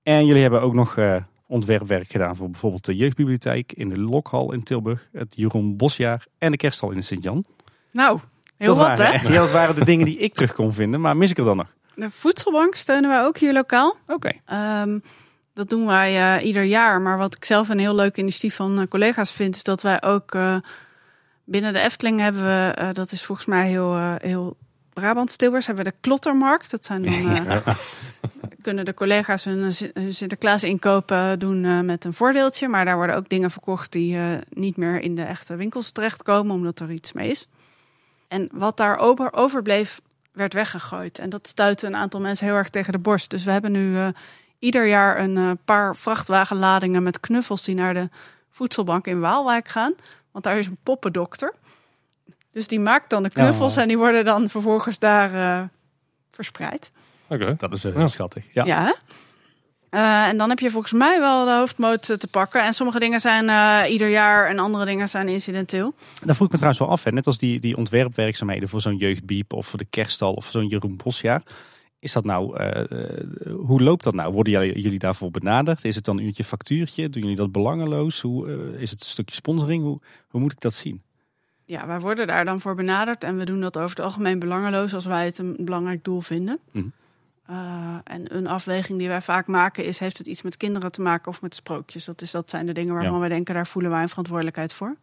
En 0.02 0.26
jullie 0.26 0.42
hebben 0.42 0.62
ook 0.62 0.74
nog 0.74 0.98
ontwerpwerk 1.46 2.10
gedaan 2.10 2.36
voor 2.36 2.50
bijvoorbeeld 2.50 2.84
de 2.84 2.96
jeugdbibliotheek 2.96 3.72
in 3.72 3.88
de 3.88 3.98
Lokhal 3.98 4.52
in 4.52 4.62
Tilburg, 4.62 5.08
het 5.12 5.34
Jeroen 5.36 5.76
Bosjaar 5.76 6.26
en 6.38 6.50
de 6.50 6.56
kerststal 6.56 6.90
in 6.90 6.96
de 6.96 7.02
Sint-Jan. 7.02 7.44
Nou, 7.92 8.18
heel 8.56 8.74
dat 8.74 8.88
wat 8.88 8.98
hè? 8.98 9.32
Dat 9.32 9.52
waren 9.52 9.74
de 9.74 9.84
dingen 9.84 10.04
die 10.04 10.18
ik 10.18 10.34
terug 10.34 10.52
kon 10.52 10.72
vinden, 10.72 11.00
maar 11.00 11.16
mis 11.16 11.30
ik 11.30 11.38
er 11.38 11.44
dan 11.44 11.56
nog? 11.56 11.74
De 12.00 12.10
voedselbank 12.10 12.74
steunen 12.74 13.10
wij 13.10 13.22
ook 13.24 13.38
hier 13.38 13.52
lokaal. 13.52 13.96
Oké. 14.06 14.32
Okay. 14.46 14.82
Um, 14.82 15.02
dat 15.52 15.70
doen 15.70 15.86
wij 15.86 16.36
uh, 16.38 16.46
ieder 16.46 16.62
jaar. 16.62 17.00
Maar 17.00 17.18
wat 17.18 17.34
ik 17.34 17.44
zelf 17.44 17.68
een 17.68 17.78
heel 17.78 17.94
leuk 17.94 18.16
initiatief 18.16 18.54
van 18.54 18.80
uh, 18.80 18.86
collega's 18.88 19.32
vind, 19.32 19.54
is 19.54 19.62
dat 19.62 19.82
wij 19.82 20.02
ook 20.02 20.34
uh, 20.34 20.56
binnen 21.44 21.72
de 21.72 21.80
Efteling 21.80 22.20
hebben 22.20 22.42
we, 22.42 22.92
dat 22.92 23.12
is 23.12 23.24
volgens 23.24 23.46
mij 23.46 23.68
heel, 23.68 24.16
heel 24.16 24.56
Brabant 24.92 25.38
Tilburg, 25.38 25.66
hebben 25.66 25.84
we 25.84 25.90
de 25.90 25.96
Klottermarkt. 26.00 26.70
Dat 26.70 26.84
zijn 26.84 27.02
dan 27.02 27.12
ja 27.34 27.62
kunnen 28.62 28.84
de 28.84 28.94
collega's 28.94 29.44
hun, 29.44 29.72
hun 29.94 30.14
Sinterklaas 30.14 30.64
inkopen 30.64 31.38
doen 31.38 31.84
met 31.84 32.04
een 32.04 32.12
voordeeltje. 32.12 32.68
Maar 32.68 32.84
daar 32.84 32.96
worden 32.96 33.16
ook 33.16 33.28
dingen 33.28 33.50
verkocht 33.50 33.92
die 33.92 34.18
niet 34.48 34.76
meer 34.76 35.00
in 35.00 35.14
de 35.14 35.22
echte 35.22 35.56
winkels 35.56 35.90
terechtkomen, 35.90 36.54
omdat 36.54 36.80
er 36.80 36.90
iets 36.90 37.12
mee 37.12 37.30
is. 37.30 37.48
En 38.28 38.48
wat 38.52 38.76
daar 38.76 38.98
over, 38.98 39.32
overbleef, 39.32 40.00
werd 40.32 40.52
weggegooid. 40.52 41.18
En 41.18 41.30
dat 41.30 41.46
stuitte 41.46 41.86
een 41.86 41.96
aantal 41.96 42.20
mensen 42.20 42.46
heel 42.46 42.54
erg 42.54 42.68
tegen 42.68 42.92
de 42.92 42.98
borst. 42.98 43.30
Dus 43.30 43.44
we 43.44 43.50
hebben 43.50 43.72
nu 43.72 43.94
uh, 43.94 44.08
ieder 44.58 44.86
jaar 44.86 45.20
een 45.20 45.58
paar 45.64 45.96
vrachtwagenladingen 45.96 47.02
met 47.02 47.20
knuffels 47.20 47.64
die 47.64 47.74
naar 47.74 47.94
de 47.94 48.08
voedselbank 48.50 49.06
in 49.06 49.20
Waalwijk 49.20 49.68
gaan. 49.68 49.94
Want 50.30 50.44
daar 50.44 50.58
is 50.58 50.66
een 50.66 50.78
poppendokter. 50.82 51.54
Dus 52.52 52.66
die 52.66 52.80
maakt 52.80 53.10
dan 53.10 53.22
de 53.22 53.30
knuffels 53.30 53.76
oh. 53.76 53.82
en 53.82 53.88
die 53.88 53.98
worden 53.98 54.24
dan 54.24 54.48
vervolgens 54.48 54.98
daar 54.98 55.68
verspreid. 56.30 56.92
Oké, 57.28 57.42
okay. 57.42 57.56
dat 57.56 57.72
is 57.72 57.82
heel 57.82 57.98
ja. 57.98 58.06
schattig. 58.06 58.44
Ja. 58.52 58.64
ja 58.64 58.96
uh, 59.90 60.24
en 60.24 60.36
dan 60.36 60.48
heb 60.48 60.58
je 60.58 60.70
volgens 60.70 60.92
mij 60.92 61.20
wel 61.20 61.44
de 61.44 61.50
hoofdmoot 61.50 62.02
te 62.02 62.28
pakken. 62.30 62.64
En 62.64 62.72
sommige 62.72 62.98
dingen 62.98 63.20
zijn 63.20 63.48
uh, 63.48 63.92
ieder 63.92 64.08
jaar 64.08 64.48
en 64.48 64.58
andere 64.58 64.84
dingen 64.84 65.08
zijn 65.08 65.28
incidenteel. 65.28 65.94
Daar 66.24 66.34
vroeg 66.34 66.46
ik 66.46 66.52
me 66.52 66.58
trouwens 66.58 66.78
wel 66.78 66.88
af. 66.88 67.04
Hè. 67.04 67.12
Net 67.12 67.26
als 67.26 67.38
die, 67.38 67.60
die 67.60 67.76
ontwerpwerkzaamheden 67.76 68.68
voor 68.68 68.80
zo'n 68.80 68.96
jeugdbiep 68.96 69.52
of 69.52 69.66
voor 69.66 69.78
de 69.78 69.86
kerststal 69.90 70.32
of 70.32 70.46
zo'n 70.46 70.66
Jeroen 70.66 70.96
Bosjaar. 70.96 71.42
Is 71.98 72.12
dat 72.12 72.24
nou, 72.24 72.60
uh, 72.60 72.82
hoe 73.66 73.82
loopt 73.82 74.04
dat 74.04 74.14
nou? 74.14 74.32
Worden 74.32 74.52
jullie, 74.52 74.80
jullie 74.80 74.98
daarvoor 74.98 75.30
benaderd? 75.30 75.84
Is 75.84 75.94
het 75.94 76.04
dan 76.04 76.18
een 76.18 76.24
uurtje 76.24 76.44
factuurtje? 76.44 77.08
Doen 77.08 77.22
jullie 77.22 77.36
dat 77.36 77.52
belangeloos? 77.52 78.20
Hoe, 78.20 78.48
is 78.78 78.90
het 78.90 79.00
een 79.00 79.06
stukje 79.06 79.34
sponsoring? 79.34 79.82
Hoe, 79.82 80.00
hoe 80.28 80.40
moet 80.40 80.52
ik 80.52 80.60
dat 80.60 80.74
zien? 80.74 81.02
Ja, 81.64 81.86
wij 81.86 82.00
worden 82.00 82.26
daar 82.26 82.44
dan 82.44 82.60
voor 82.60 82.74
benaderd 82.74 83.24
en 83.24 83.36
we 83.36 83.44
doen 83.44 83.60
dat 83.60 83.76
over 83.76 83.90
het 83.90 84.00
algemeen 84.00 84.38
belangeloos 84.38 84.94
als 84.94 85.06
wij 85.06 85.24
het 85.24 85.38
een 85.38 85.56
belangrijk 85.58 86.04
doel 86.04 86.20
vinden. 86.20 86.58
Mhm. 86.70 86.86
Uh, 87.50 87.94
en 88.04 88.36
een 88.36 88.46
afweging 88.46 88.98
die 88.98 89.08
wij 89.08 89.20
vaak 89.22 89.46
maken 89.46 89.84
is: 89.84 89.98
heeft 89.98 90.18
het 90.18 90.26
iets 90.26 90.42
met 90.42 90.56
kinderen 90.56 90.92
te 90.92 91.00
maken 91.02 91.30
of 91.30 91.42
met 91.42 91.54
sprookjes? 91.54 92.04
Dat, 92.04 92.22
is, 92.22 92.30
dat 92.30 92.50
zijn 92.50 92.66
de 92.66 92.72
dingen 92.72 92.94
waarvan 92.94 93.12
Ja. 93.14 93.18
wij 93.20 93.28
denken, 93.28 93.54
daar 93.54 93.66
voelen 93.66 93.90
wij 93.90 94.02
een 94.02 94.08
verantwoordelijkheid 94.08 94.72
voor. 94.72 94.96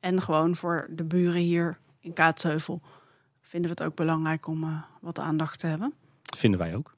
En 0.00 0.22
gewoon 0.22 0.56
voor 0.56 0.86
de 0.90 1.04
buren 1.04 1.40
hier 1.40 1.78
in 2.00 2.12
Kaatsheuvel 2.12 2.80
vinden 3.42 3.70
we 3.70 3.76
het 3.80 3.90
ook 3.90 3.96
belangrijk 3.96 4.46
om 4.46 4.62
eh, 4.64 4.68
wat 5.00 5.18
aandacht 5.18 5.58
te 5.58 5.66
hebben. 5.66 5.92
Vinden 6.36 6.60
wij 6.60 6.74
ook. 6.76 6.94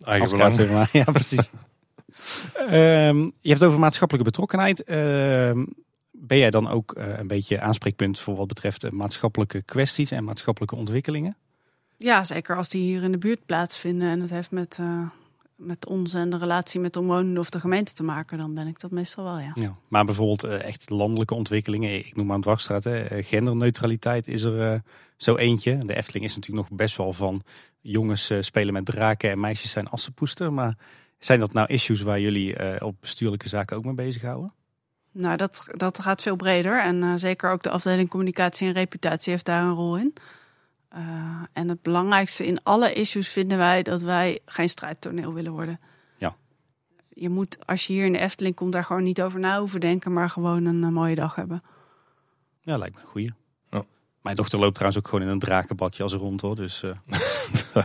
Eigen 0.00 0.20
Als 0.20 0.30
belang. 0.30 0.54
kaart, 0.56 0.68
zeg 0.68 0.70
maar. 0.76 0.88
Ja, 1.04 1.12
precies. 1.12 1.50
Ehm, 2.54 3.18
je 3.18 3.48
hebt 3.48 3.60
het 3.60 3.62
over 3.62 3.78
maatschappelijke 3.78 4.30
betrokkenheid. 4.30 4.82
Ehm, 4.84 5.64
ben 6.10 6.38
jij 6.38 6.50
dan 6.50 6.68
ook 6.68 6.92
eh, 6.92 7.18
een 7.18 7.26
beetje 7.26 7.60
aanspreekpunt 7.60 8.18
voor 8.18 8.36
wat 8.36 8.46
betreft 8.48 8.84
eh, 8.84 8.90
maatschappelijke 8.90 9.62
kwesties 9.62 10.10
en 10.10 10.24
maatschappelijke 10.24 10.76
ontwikkelingen? 10.76 11.36
Ja, 11.98 12.24
zeker 12.24 12.56
als 12.56 12.68
die 12.68 12.82
hier 12.82 13.02
in 13.02 13.12
de 13.12 13.18
buurt 13.18 13.46
plaatsvinden 13.46 14.08
en 14.08 14.20
het 14.20 14.30
heeft 14.30 14.50
met, 14.50 14.76
eh, 14.80 15.02
met 15.56 15.86
ons 15.86 16.14
en 16.14 16.30
de 16.30 16.38
relatie 16.38 16.80
met 16.80 16.92
de 16.92 16.98
omwonenden 16.98 17.38
of 17.38 17.50
de 17.50 17.60
gemeente 17.60 17.92
te 17.92 18.02
maken, 18.02 18.38
dan 18.38 18.54
ben 18.54 18.66
ik 18.66 18.80
dat 18.80 18.90
meestal 18.90 19.24
wel, 19.24 19.38
ja. 19.38 19.52
Ja. 19.54 19.74
Maar 19.88 20.04
bijvoorbeeld 20.04 20.44
eh, 20.44 20.64
echt 20.64 20.90
landelijke 20.90 21.34
ontwikkelingen. 21.34 21.94
Ik 21.94 22.16
noem 22.16 22.26
maar 22.26 22.36
een 22.36 22.42
dwarsstraat. 22.42 22.84
Hè. 22.84 23.00
Eh, 23.00 23.24
Genderneutraliteit 23.24 24.28
is 24.28 24.42
er 24.42 24.82
zo 25.16 25.36
eentje. 25.36 25.78
De 25.78 25.94
Efteling 25.94 26.24
is 26.24 26.34
natuurlijk 26.34 26.68
nog 26.68 26.78
best 26.78 26.96
wel 26.96 27.12
van 27.12 27.42
jongens 27.80 28.32
spelen 28.40 28.72
met 28.72 28.84
draken 28.84 29.30
en 29.30 29.40
meisjes 29.40 29.70
zijn 29.70 29.88
assenpoester. 29.88 30.52
Maar 30.52 30.76
zijn 31.18 31.40
dat 31.40 31.52
nou 31.52 31.66
issues 31.66 32.00
waar 32.00 32.20
jullie 32.20 32.82
op 32.84 32.96
bestuurlijke 33.00 33.48
zaken 33.48 33.76
ook 33.76 33.84
mee 33.84 33.94
bezighouden? 33.94 34.52
Nou, 35.12 35.36
dat, 35.36 35.66
dat 35.76 35.98
gaat 35.98 36.22
veel 36.22 36.36
breder. 36.36 36.82
En 36.82 37.18
zeker 37.18 37.50
ook 37.50 37.62
de 37.62 37.70
afdeling 37.70 38.08
communicatie 38.08 38.66
en 38.66 38.72
reputatie 38.72 39.32
heeft 39.32 39.44
daar 39.44 39.62
een 39.62 39.74
rol 39.74 39.98
in. 39.98 40.14
Eh, 40.88 41.42
en 41.52 41.68
het 41.68 41.82
belangrijkste 41.82 42.46
in 42.46 42.62
alle 42.62 42.92
issues 42.92 43.28
vinden 43.28 43.58
wij 43.58 43.82
dat 43.82 44.02
wij 44.02 44.40
geen 44.44 44.68
strijdtoneel 44.68 45.34
willen 45.34 45.52
worden. 45.52 45.80
Ja. 46.16 46.36
Je 47.08 47.28
moet, 47.28 47.66
als 47.66 47.86
je 47.86 47.92
hier 47.92 48.04
in 48.04 48.12
de 48.12 48.18
Efteling 48.18 48.54
komt, 48.54 48.72
daar 48.72 48.84
gewoon 48.84 49.02
niet 49.02 49.22
over 49.22 49.40
na 49.40 49.58
hoeven 49.58 49.80
denken, 49.80 50.12
maar 50.12 50.30
gewoon 50.30 50.64
een 50.64 50.84
eh, 50.84 50.90
mooie 50.90 51.14
dag 51.14 51.34
hebben. 51.34 51.62
Ja, 52.60 52.78
lijkt 52.78 52.94
me 52.94 53.00
een 53.00 53.06
goeie. 53.06 53.32
Ja. 53.70 53.84
Mijn 54.22 54.36
dochter 54.36 54.58
loopt 54.58 54.74
trouwens 54.74 55.02
ook 55.02 55.08
gewoon 55.08 55.26
in 55.26 55.32
een 55.32 55.38
drakenbadje 55.38 56.02
als 56.02 56.12
er 56.12 56.18
rond 56.18 56.40
hoor. 56.40 56.56
Dus, 56.56 56.82
eh. 56.82 56.96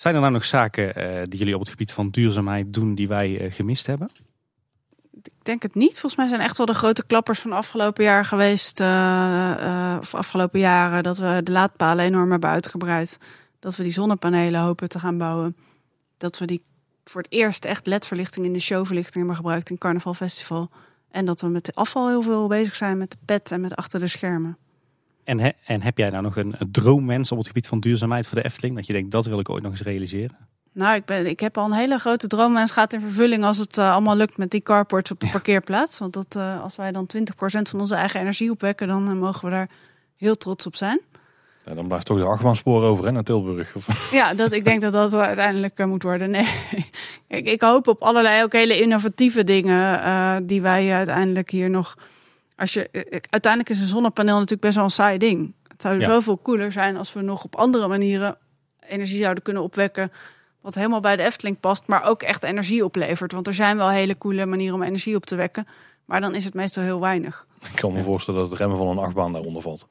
Zijn 0.00 0.14
er 0.14 0.20
nou 0.20 0.32
nog 0.32 0.44
zaken 0.44 0.94
eh, 0.94 1.22
die 1.24 1.38
jullie 1.38 1.54
op 1.54 1.60
het 1.60 1.68
gebied 1.68 1.92
van 1.92 2.10
duurzaamheid 2.10 2.72
doen 2.72 2.94
die 2.94 3.08
wij 3.08 3.40
eh, 3.40 3.52
gemist 3.52 3.86
hebben? 3.86 4.10
Ik 5.26 5.44
denk 5.44 5.62
het 5.62 5.74
niet. 5.74 5.90
Volgens 5.90 6.16
mij 6.16 6.28
zijn 6.28 6.40
echt 6.40 6.56
wel 6.56 6.66
de 6.66 6.74
grote 6.74 7.06
klappers 7.06 7.38
van 7.40 7.52
afgelopen 7.52 8.04
jaar 8.04 8.24
geweest, 8.24 8.80
eh, 8.80 9.50
eh, 9.92 9.98
of 9.98 10.14
afgelopen 10.14 10.60
jaren, 10.60 11.02
dat 11.02 11.18
we 11.18 11.40
de 11.44 11.52
laadpalen 11.52 12.04
enorm 12.04 12.30
hebben 12.30 12.50
uitgebreid. 12.50 13.18
Dat 13.58 13.76
we 13.76 13.82
die 13.82 13.92
zonnepanelen 13.92 14.60
hopen 14.60 14.88
te 14.88 14.98
gaan 14.98 15.18
bouwen. 15.18 15.56
Dat 16.16 16.38
we 16.38 16.44
die 16.44 16.62
voor 17.04 17.22
het 17.22 17.32
eerst 17.32 17.64
echt 17.64 17.86
ledverlichting 17.86 18.46
in 18.46 18.52
de 18.52 18.58
showverlichting 18.58 19.16
hebben 19.16 19.36
gebruikt 19.36 19.70
in 19.70 19.78
Carnaval 19.78 20.14
Festival. 20.14 20.70
En 21.10 21.24
dat 21.24 21.40
we 21.40 21.48
met 21.48 21.64
de 21.64 21.74
afval 21.74 22.08
heel 22.08 22.22
veel 22.22 22.46
bezig 22.48 22.74
zijn 22.74 22.98
met 22.98 23.10
de 23.10 23.16
pet 23.24 23.52
en 23.52 23.60
met 23.60 23.76
achter 23.76 24.00
de 24.00 24.06
schermen. 24.06 24.56
En, 25.24 25.54
en 25.64 25.82
heb 25.82 25.98
jij 25.98 26.10
nou 26.10 26.22
nog 26.22 26.36
een, 26.36 26.54
een 26.58 26.70
droomwens 26.72 27.32
op 27.32 27.38
het 27.38 27.46
gebied 27.46 27.66
van 27.66 27.80
duurzaamheid 27.80 28.26
voor 28.26 28.38
de 28.38 28.44
Efteling? 28.44 28.76
Dat 28.76 28.86
je 28.86 28.92
denkt, 28.92 29.10
dat 29.10 29.26
wil 29.26 29.38
ik 29.38 29.48
ooit 29.48 29.62
nog 29.62 29.72
eens 29.72 29.82
realiseren? 29.82 30.36
Nou, 30.72 30.94
ik, 30.94 31.04
ben, 31.04 31.26
ik 31.26 31.40
heb 31.40 31.58
al 31.58 31.64
een 31.64 31.72
hele 31.72 31.98
grote 31.98 32.26
droom 32.26 32.54
en 32.56 32.62
het 32.62 32.70
gaat 32.70 32.92
in 32.92 33.00
vervulling 33.00 33.44
als 33.44 33.58
het 33.58 33.78
eh, 33.78 33.92
allemaal 33.92 34.16
lukt 34.16 34.36
met 34.36 34.50
die 34.50 34.60
carports 34.62 35.10
op 35.10 35.20
de 35.20 35.28
parkeerplaats. 35.30 35.98
Want 35.98 36.12
dat, 36.12 36.36
eh, 36.36 36.62
als 36.62 36.76
wij 36.76 36.92
dan 36.92 37.06
20% 37.06 37.68
van 37.68 37.80
onze 37.80 37.94
eigen 37.94 38.20
energie 38.20 38.50
opwekken, 38.50 38.88
dan 38.88 39.08
eh, 39.08 39.14
mogen 39.14 39.44
we 39.44 39.50
daar 39.50 39.68
heel 40.16 40.36
trots 40.36 40.66
op 40.66 40.76
zijn. 40.76 41.00
Ja, 41.64 41.74
dan 41.74 41.86
blijft 41.86 42.06
toch 42.06 42.18
de 42.18 42.24
achtbaanspoor 42.24 42.82
over 42.82 43.04
hè, 43.04 43.10
naar 43.12 43.22
Tilburg. 43.22 43.74
Of- 43.74 44.10
Ja, 44.12 44.34
dat, 44.34 44.52
ik 44.52 44.64
denk 44.64 44.80
dat 44.80 44.92
dat 44.92 45.14
uiteindelijk 45.14 45.86
moet 45.86 46.02
worden. 46.02 46.30
Nee, 46.30 46.46
ik, 47.28 47.46
ik 47.46 47.60
hoop 47.62 47.88
op 47.88 48.02
allerlei 48.02 48.42
ook 48.42 48.52
hele 48.52 48.80
innovatieve 48.80 49.44
dingen 49.44 50.46
die 50.46 50.62
wij 50.62 50.92
uiteindelijk 50.92 51.50
hier 51.50 51.70
nog. 51.70 51.94
Als 52.56 52.72
je, 52.72 52.88
uiteindelijk 53.30 53.72
is 53.72 53.80
een 53.80 53.86
zonnepaneel 53.86 54.34
natuurlijk 54.34 54.60
best 54.62 54.74
wel 54.74 54.84
een 54.84 54.90
saai 54.90 55.18
ding. 55.18 55.54
Het 55.68 55.82
zou 55.82 55.98
Ja. 56.00 56.04
zoveel 56.04 56.40
cooler 56.42 56.72
zijn 56.72 56.96
als 56.96 57.12
we 57.12 57.20
nog 57.20 57.44
op 57.44 57.56
andere 57.56 57.88
manieren 57.88 58.36
energie 58.88 59.18
zouden 59.20 59.42
kunnen 59.42 59.62
opwekken. 59.62 60.12
Wat 60.60 60.74
helemaal 60.74 61.00
bij 61.00 61.16
de 61.16 61.22
Efteling 61.22 61.60
past, 61.60 61.82
maar 61.86 62.04
ook 62.04 62.22
echt 62.22 62.42
energie 62.42 62.84
oplevert. 62.84 63.32
Want 63.32 63.46
er 63.46 63.54
zijn 63.54 63.76
wel 63.76 63.88
hele 63.90 64.18
coole 64.18 64.46
manieren 64.46 64.74
om 64.74 64.82
energie 64.82 65.16
op 65.16 65.26
te 65.26 65.34
wekken. 65.36 65.66
Maar 66.04 66.20
dan 66.20 66.34
is 66.34 66.44
het 66.44 66.54
meestal 66.54 66.82
heel 66.82 67.00
weinig. 67.00 67.46
Ik 67.72 67.74
kan 67.80 67.92
me 67.92 68.02
voorstellen 68.02 68.40
dat 68.40 68.50
het 68.50 68.58
remmen 68.58 68.78
van 68.78 68.88
een 68.88 68.98
achtbaan 68.98 69.32
daaronder 69.32 69.62
valt. 69.62 69.86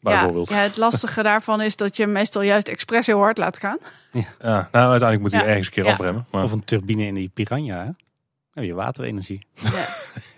Bijvoorbeeld. 0.00 0.48
Ja, 0.48 0.56
ja, 0.56 0.62
het 0.62 0.76
lastige 0.76 1.22
daarvan 1.22 1.60
is 1.60 1.76
dat 1.76 1.96
je 1.96 2.06
meestal 2.06 2.42
juist 2.42 2.68
expres 2.68 3.06
heel 3.06 3.18
hard 3.18 3.38
laat 3.38 3.58
gaan. 3.58 3.78
Ja, 4.12 4.22
nou, 4.40 4.66
uiteindelijk 4.72 5.20
moet 5.20 5.32
hij 5.32 5.40
Ja. 5.40 5.46
ergens 5.46 5.66
een 5.66 5.72
keer 5.72 5.84
Ja. 5.84 5.90
afremmen. 5.92 6.26
Maar 6.30 6.42
Of 6.44 6.52
een 6.52 6.64
turbine 6.64 7.04
in 7.06 7.14
die 7.14 7.28
Piranha, 7.34 7.84
hè? 7.84 7.90
Heb 8.54 8.64
je 8.64 8.74
waterenergie. 8.74 9.46
Ja. 9.54 9.88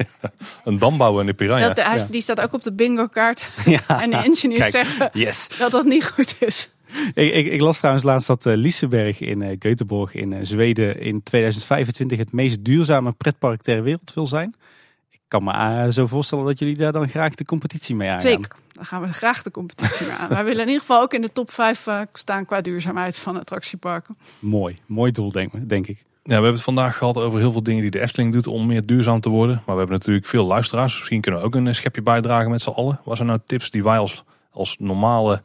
een 0.65 0.79
dam 0.79 0.97
bouwen 0.99 1.21
in 1.21 1.27
de 1.27 1.35
piranha. 1.35 1.67
Dat, 1.69 1.85
hij- 1.87 1.97
ja. 1.99 2.05
Die 2.11 2.23
staat 2.23 2.41
ook 2.41 2.53
op 2.53 2.63
de 2.63 2.73
bingo 2.73 3.07
kaart. 3.07 3.49
Ja, 3.65 4.01
En 4.03 4.11
de 4.11 4.17
engineers 4.17 4.71
Kijk. 4.71 4.87
zeggen 4.87 5.11
yes. 5.13 5.49
dat 5.59 5.71
dat 5.71 5.85
niet 5.85 6.07
goed 6.09 6.35
is. 6.39 6.71
Ik, 7.15 7.35
ik, 7.35 7.47
ik 7.47 7.61
las 7.61 7.79
trouwens 7.79 8.05
laatst 8.05 8.27
dat 8.27 8.47
eh, 8.47 8.55
Liseberg 8.55 9.21
in 9.21 9.43
eh 9.43 9.57
Göteborg 9.59 10.13
in 10.13 10.33
eh, 10.33 10.39
Zweden 10.43 11.01
in 11.01 11.23
2025 11.23 12.19
het 12.19 12.33
meest 12.33 12.65
duurzame 12.65 13.13
pretpark 13.13 13.63
ter 13.63 13.83
wereld 13.83 14.15
wil 14.15 14.27
zijn. 14.27 14.55
Ik 15.11 15.21
kan 15.29 15.45
me 15.45 15.93
zo 15.93 16.07
voorstellen 16.07 16.45
dat 16.45 16.59
jullie 16.59 16.77
daar 16.77 16.93
dan 16.93 17.09
graag 17.09 17.35
de 17.35 17.45
competitie 17.45 17.95
mee 17.95 18.09
aangaan. 18.09 18.31
Zeker. 18.31 18.49
Dan 18.73 18.85
gaan 18.85 19.03
we 19.03 19.13
graag 19.13 19.43
de 19.43 19.51
competitie 19.51 20.07
mee 20.07 20.17
aan. 20.17 20.29
Wij 20.29 20.45
willen 20.45 20.61
in 20.61 20.67
ieder 20.67 20.81
geval 20.81 21.03
ook 21.03 21.15
in 21.15 21.21
de 21.21 21.33
top 21.33 21.51
5 21.51 21.87
staan 22.13 22.45
qua 22.45 22.61
duurzaamheid 22.61 23.19
van 23.19 23.39
attractieparken. 23.39 24.17
Mooi, 24.39 24.79
mooi 24.87 25.13
doel 25.13 25.31
denk, 25.31 25.69
denk 25.69 25.87
ik. 25.87 26.05
Ja, 26.25 26.29
we 26.29 26.33
hebben 26.33 26.53
het 26.53 26.63
vandaag 26.63 26.97
gehad 26.97 27.17
over 27.17 27.39
heel 27.39 27.53
veel 27.53 27.63
dingen 27.63 27.83
die 27.83 27.91
de 27.91 28.01
Efteling 28.01 28.33
doet 28.33 28.47
om 28.47 28.67
meer 28.67 28.87
duurzaam 28.87 29.21
te 29.21 29.29
worden. 29.29 29.55
Maar 29.55 29.75
we 29.75 29.81
hebben 29.81 29.99
natuurlijk 29.99 30.27
veel 30.27 30.47
luisteraars. 30.47 30.99
Misschien 30.99 31.21
kunnen 31.21 31.41
we 31.41 31.47
ook 31.47 31.55
een 31.55 31.75
schepje 31.75 32.03
bijdragen 32.03 32.51
met 32.51 32.63
z'n 32.63 32.71
allen. 32.71 33.01
Wat 33.05 33.17
zijn 33.17 33.29
nou 33.29 33.41
tips 33.45 33.71
die 33.71 33.83
wij 33.83 33.99
als, 33.99 34.25
als 34.51 34.77
normale 34.79 35.43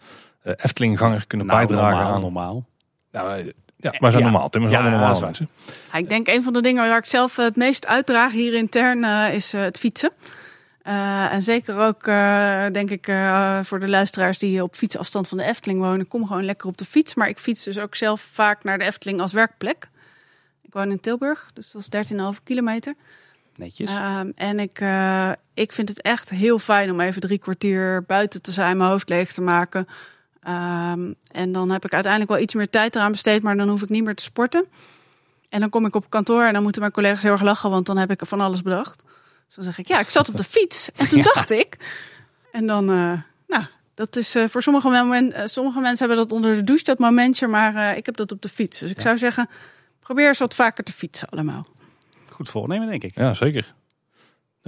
Eftelingganger 0.55 1.27
kunnen 1.27 1.47
Nou, 1.47 1.65
bijdragen 1.67 1.95
normaal, 1.97 2.13
aan? 2.13 2.21
normaal. 2.21 2.65
Ja, 3.11 3.25
wij, 3.25 3.53
ja, 3.77 3.93
wij 3.99 4.11
zijn 4.11 4.23
Ja. 4.23 4.29
normaal. 4.29 4.49
Tim, 4.49 4.63
we 4.63 4.69
zijn 4.69 4.83
Ja, 4.83 4.89
allemaal 4.89 5.13
waar. 5.13 5.21
mensen. 5.21 5.49
Ja, 5.91 5.97
ik 5.97 6.09
denk 6.09 6.27
een 6.27 6.43
van 6.43 6.53
de 6.53 6.61
dingen 6.61 6.87
waar 6.87 6.97
ik 6.97 7.05
zelf 7.05 7.37
eh, 7.37 7.45
het 7.45 7.55
meest 7.55 7.87
uitdraag 7.87 8.31
hier 8.31 8.53
intern 8.53 9.03
eh, 9.03 9.33
is 9.33 9.53
eh, 9.53 9.61
het 9.61 9.77
fietsen. 9.79 10.11
Eh, 10.81 11.33
en 11.33 11.41
zeker 11.43 11.77
ook, 11.79 12.07
eh, 12.07 12.65
denk 12.71 12.89
ik, 12.89 13.07
eh, 13.07 13.59
voor 13.63 13.79
de 13.79 13.87
luisteraars 13.89 14.37
die 14.39 14.63
op 14.63 14.75
fietsafstand 14.75 15.27
van 15.27 15.37
de 15.37 15.43
Efteling 15.43 15.79
wonen, 15.79 16.07
kom 16.07 16.27
gewoon 16.27 16.45
lekker 16.45 16.67
op 16.67 16.77
de 16.77 16.85
fiets. 16.85 17.15
Maar 17.15 17.27
ik 17.27 17.39
fiets 17.39 17.63
dus 17.63 17.79
ook 17.79 17.95
zelf 17.95 18.21
vaak 18.21 18.63
naar 18.63 18.77
de 18.77 18.83
Efteling 18.83 19.21
als 19.21 19.33
werkplek. 19.33 19.89
Ik 20.61 20.73
woon 20.73 20.91
in 20.91 20.99
Tilburg, 20.99 21.49
dus 21.53 21.71
dat 21.71 21.81
is 21.81 21.89
13,5 21.89 22.43
kilometer. 22.43 22.93
Netjes. 23.55 23.89
Ehm, 23.89 24.31
en 24.35 24.59
ik, 24.59 24.79
eh, 24.79 25.31
ik 25.53 25.71
vind 25.71 25.89
het 25.89 26.01
echt 26.01 26.29
heel 26.29 26.59
fijn 26.59 26.91
om 26.91 26.99
even 26.99 27.21
drie 27.21 27.37
kwartier 27.39 28.03
buiten 28.07 28.41
te 28.41 28.51
zijn, 28.51 28.77
mijn 28.77 28.89
hoofd 28.89 29.09
leeg 29.09 29.31
te 29.31 29.41
maken. 29.41 29.87
Ehm, 30.47 31.11
en 31.31 31.51
dan 31.51 31.69
heb 31.71 31.85
ik 31.85 31.93
uiteindelijk 31.93 32.31
wel 32.31 32.41
iets 32.41 32.53
meer 32.53 32.69
tijd 32.69 32.95
eraan 32.95 33.11
besteed, 33.11 33.41
maar 33.43 33.57
dan 33.57 33.69
hoef 33.69 33.81
ik 33.81 33.89
niet 33.89 34.03
meer 34.03 34.15
te 34.15 34.23
sporten. 34.23 34.65
En 35.49 35.59
dan 35.59 35.69
kom 35.69 35.85
ik 35.85 35.95
op 35.95 36.09
kantoor 36.09 36.43
en 36.43 36.53
dan 36.53 36.63
moeten 36.63 36.81
mijn 36.81 36.93
collega's 36.93 37.23
heel 37.23 37.31
erg 37.31 37.41
lachen, 37.41 37.69
want 37.69 37.85
dan 37.85 37.97
heb 37.97 38.11
ik 38.11 38.21
van 38.25 38.41
alles 38.41 38.61
bedacht. 38.61 39.03
Dus 39.45 39.55
dan 39.55 39.63
zeg 39.63 39.77
ik, 39.77 39.87
ja, 39.87 39.99
ik 39.99 40.09
zat 40.09 40.29
op 40.29 40.37
de 40.37 40.43
fiets. 40.43 40.91
En 40.95 41.07
toen 41.09 41.17
Ja. 41.23 41.31
dacht 41.33 41.51
ik. 41.51 41.77
En 42.51 42.67
dan, 42.67 42.89
eh, 42.91 43.13
nou, 43.47 43.63
dat 43.93 44.15
is 44.15 44.35
eh, 44.35 44.43
voor 44.47 44.61
sommige, 44.61 45.29
eh, 45.33 45.45
sommige 45.45 45.79
mensen 45.79 46.07
hebben 46.07 46.25
dat 46.25 46.35
onder 46.35 46.55
de 46.55 46.61
douche, 46.63 46.83
dat 46.83 46.99
momentje. 46.99 47.47
Maar 47.47 47.75
eh, 47.75 47.97
ik 47.97 48.05
heb 48.05 48.15
dat 48.17 48.31
op 48.31 48.41
de 48.41 48.49
fiets. 48.49 48.79
Dus 48.79 48.89
ik 48.89 48.95
Ja. 48.95 49.01
zou 49.01 49.17
zeggen, 49.17 49.49
probeer 49.99 50.27
eens 50.27 50.39
wat 50.39 50.55
vaker 50.55 50.83
te 50.83 50.91
fietsen 50.91 51.29
allemaal. 51.29 51.67
Goed 52.29 52.49
voornemen, 52.49 52.87
denk 52.87 53.03
ik. 53.03 53.15
Ja, 53.15 53.33
zeker. 53.33 53.73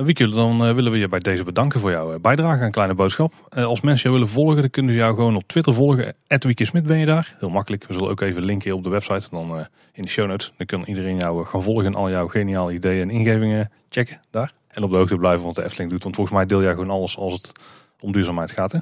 Wieke, 0.06 0.28
dan 0.28 0.66
eh, 0.66 0.74
willen 0.74 0.92
we 0.92 0.98
je 0.98 1.08
bij 1.08 1.20
deze 1.20 1.44
bedanken 1.44 1.80
voor 1.80 1.92
jouw 1.92 2.14
eh, 2.14 2.20
bijdrage 2.20 2.64
aan 2.64 2.72
Kleine 2.72 2.94
Boodschap. 2.94 3.34
Eh, 3.50 3.66
als 3.66 3.82
mensen 3.82 4.10
jou 4.10 4.14
willen 4.14 4.34
volgen, 4.34 4.62
dan 4.62 4.70
kunnen 4.70 4.94
ze 4.94 5.00
jou 5.00 5.16
gewoon 5.16 5.36
op 5.36 5.48
Twitter 5.48 5.74
volgen. 5.74 6.16
Wieke 6.28 6.66
Smit 6.66 6.86
ben 6.86 6.98
je 6.98 7.06
daar. 7.06 7.36
Heel 7.40 7.50
makkelijk. 7.50 7.88
We 7.88 7.94
zullen 7.94 8.10
ook 8.10 8.22
even 8.22 8.44
linken 8.44 8.74
op 8.74 8.84
de 8.84 8.90
website. 8.90 9.28
Dan 9.32 9.58
eh, 9.58 9.66
in 9.94 10.04
de 10.04 10.10
show 10.10 10.28
notes. 10.28 10.54
Dan 10.58 10.66
kan 10.66 10.84
iedereen 10.84 11.18
jou 11.18 11.46
gaan 11.46 11.64
volgen 11.64 11.86
en 11.86 11.96
al 11.96 12.10
jouw 12.10 12.28
geniale 12.28 12.74
ideeën 12.74 13.02
en 13.02 13.16
ingevingen 13.16 13.72
checken 13.90 14.22
daar. 14.32 14.54
En 14.68 14.84
op 14.84 14.92
de 14.92 14.98
hoogte 14.98 15.18
blijven 15.18 15.46
wat 15.46 15.56
de 15.56 15.64
Efteling 15.64 15.92
doet. 15.92 16.04
Want 16.04 16.16
volgens 16.16 16.36
mij 16.38 16.46
deel 16.46 16.62
jij 16.62 16.72
gewoon 16.72 16.90
alles 16.90 17.18
als 17.18 17.34
het 17.34 17.52
om 18.00 18.12
duurzaamheid 18.12 18.52
gaat. 18.52 18.72
Hè? 18.72 18.80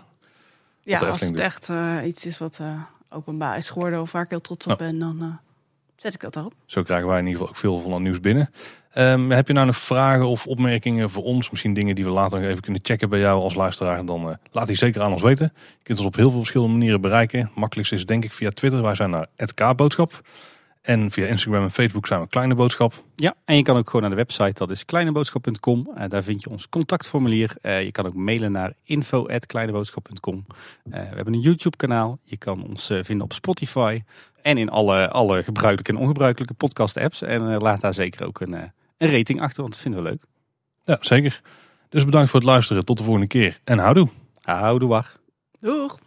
Ja, 0.82 1.00
als 1.00 1.20
het 1.20 1.30
doet. 1.30 1.40
echt 1.40 1.72
iets 2.06 2.26
is 2.26 2.38
wat 2.38 2.62
openbaar 3.10 3.58
is 3.58 3.70
geworden 3.70 4.02
of 4.02 4.12
waar 4.12 4.24
ik 4.24 4.30
heel 4.30 4.42
trots 4.42 4.68
op 4.68 4.78
ben, 4.78 5.00
dan 5.00 5.40
zet 5.96 6.14
ik 6.14 6.22
dat 6.22 6.36
erop. 6.36 6.54
Zo 6.66 6.84
krijgen 6.84 7.08
wij 7.08 7.20
in 7.20 7.26
ieder 7.26 7.40
geval 7.40 7.56
ook 7.56 7.60
veel 7.60 7.80
van 7.80 7.92
het 7.92 8.02
nieuws 8.02 8.20
binnen. 8.20 8.50
Ehm, 8.98 9.30
heb 9.30 9.48
je 9.48 9.54
nou 9.54 9.66
nog 9.66 9.78
vragen 9.78 10.28
of 10.28 10.48
opmerkingen 10.48 11.10
voor 11.10 11.24
ons? 11.24 11.50
Misschien 11.50 11.74
dingen 11.74 11.96
die 11.96 12.06
we 12.06 12.12
later 12.12 12.40
nog 12.40 12.50
even 12.50 12.62
kunnen 12.62 12.82
checken 12.84 13.10
bij 13.10 13.20
jou 13.20 13.42
als 13.42 13.56
luisteraar. 13.56 14.06
Dan 14.06 14.30
eh, 14.30 14.36
laat 14.52 14.68
die 14.68 14.76
zeker 14.76 15.02
aan 15.02 15.12
ons 15.12 15.22
weten. 15.22 15.54
Je 15.54 15.84
kunt 15.84 15.98
ons 15.98 16.08
op 16.08 16.16
heel 16.16 16.30
veel 16.30 16.40
verschillende 16.40 16.74
manieren 16.74 17.02
bereiken. 17.02 17.40
Het 17.40 17.56
makkelijkste 17.56 17.96
is 17.96 18.06
denk 18.06 18.24
ik 18.24 18.34
via 18.34 18.50
Twitter. 18.50 18.82
Wij 18.82 18.96
zijn 18.96 19.10
naar 19.10 19.28
@kboodschap. 19.54 20.22
En 20.82 21.12
via 21.12 21.26
Instagram 21.26 21.64
en 21.64 21.72
Facebook 21.72 22.08
zijn 22.08 22.22
we 22.22 22.28
Kleine 22.28 22.56
Boodschap. 22.56 22.94
Ja, 23.16 23.36
en 23.46 23.56
je 23.56 23.64
kan 23.64 23.78
ook 23.78 23.86
gewoon 23.86 24.02
naar 24.02 24.10
de 24.10 24.16
website, 24.16 24.54
dat 24.54 24.70
is 24.70 24.86
kleineboodschap.com. 24.86 25.90
Uh, 25.98 26.04
daar 26.08 26.24
vind 26.24 26.44
je 26.44 26.50
ons 26.50 26.70
contactformulier. 26.70 27.56
Uh, 27.62 27.84
je 27.84 27.92
kan 27.92 28.06
ook 28.06 28.14
mailen 28.14 28.52
naar 28.52 28.74
info.kleineboodschap.com. 28.84 30.46
Uh, 30.48 30.94
we 30.94 31.16
hebben 31.16 31.34
een 31.34 31.40
YouTube 31.40 31.78
kanaal. 31.78 32.20
Je 32.24 32.38
kan 32.38 32.68
ons 32.68 32.86
vinden 32.86 33.22
op 33.22 33.34
Spotify. 33.34 34.04
En 34.42 34.58
in 34.58 34.70
alle, 34.70 35.10
alle 35.10 35.44
gebruikelijke 35.44 35.92
en 35.92 35.98
ongebruikelijke 35.98 36.54
podcast 36.54 36.98
apps. 36.98 37.22
En 37.22 37.58
laat 37.58 37.82
daar 37.82 37.94
zeker 37.94 38.26
ook 38.26 38.40
een, 38.40 38.72
een 38.98 39.12
rating 39.12 39.42
achter, 39.42 39.62
want 39.62 39.74
dat 39.74 39.82
vinden 39.82 40.04
we 40.04 40.10
leuk. 40.10 40.22
Ja, 40.86 40.98
zeker. 41.02 41.42
Dus 41.90 42.06
bedankt 42.06 42.30
voor 42.30 42.40
het 42.40 42.50
luisteren. 42.50 42.86
Tot 42.86 42.98
de 42.98 43.04
volgende 43.04 43.28
keer. 43.28 43.60
En 43.64 43.78
houdoe. 43.78 44.10
Houdoe, 44.42 44.90
wacht. 44.90 45.20
Doeg. 45.60 46.00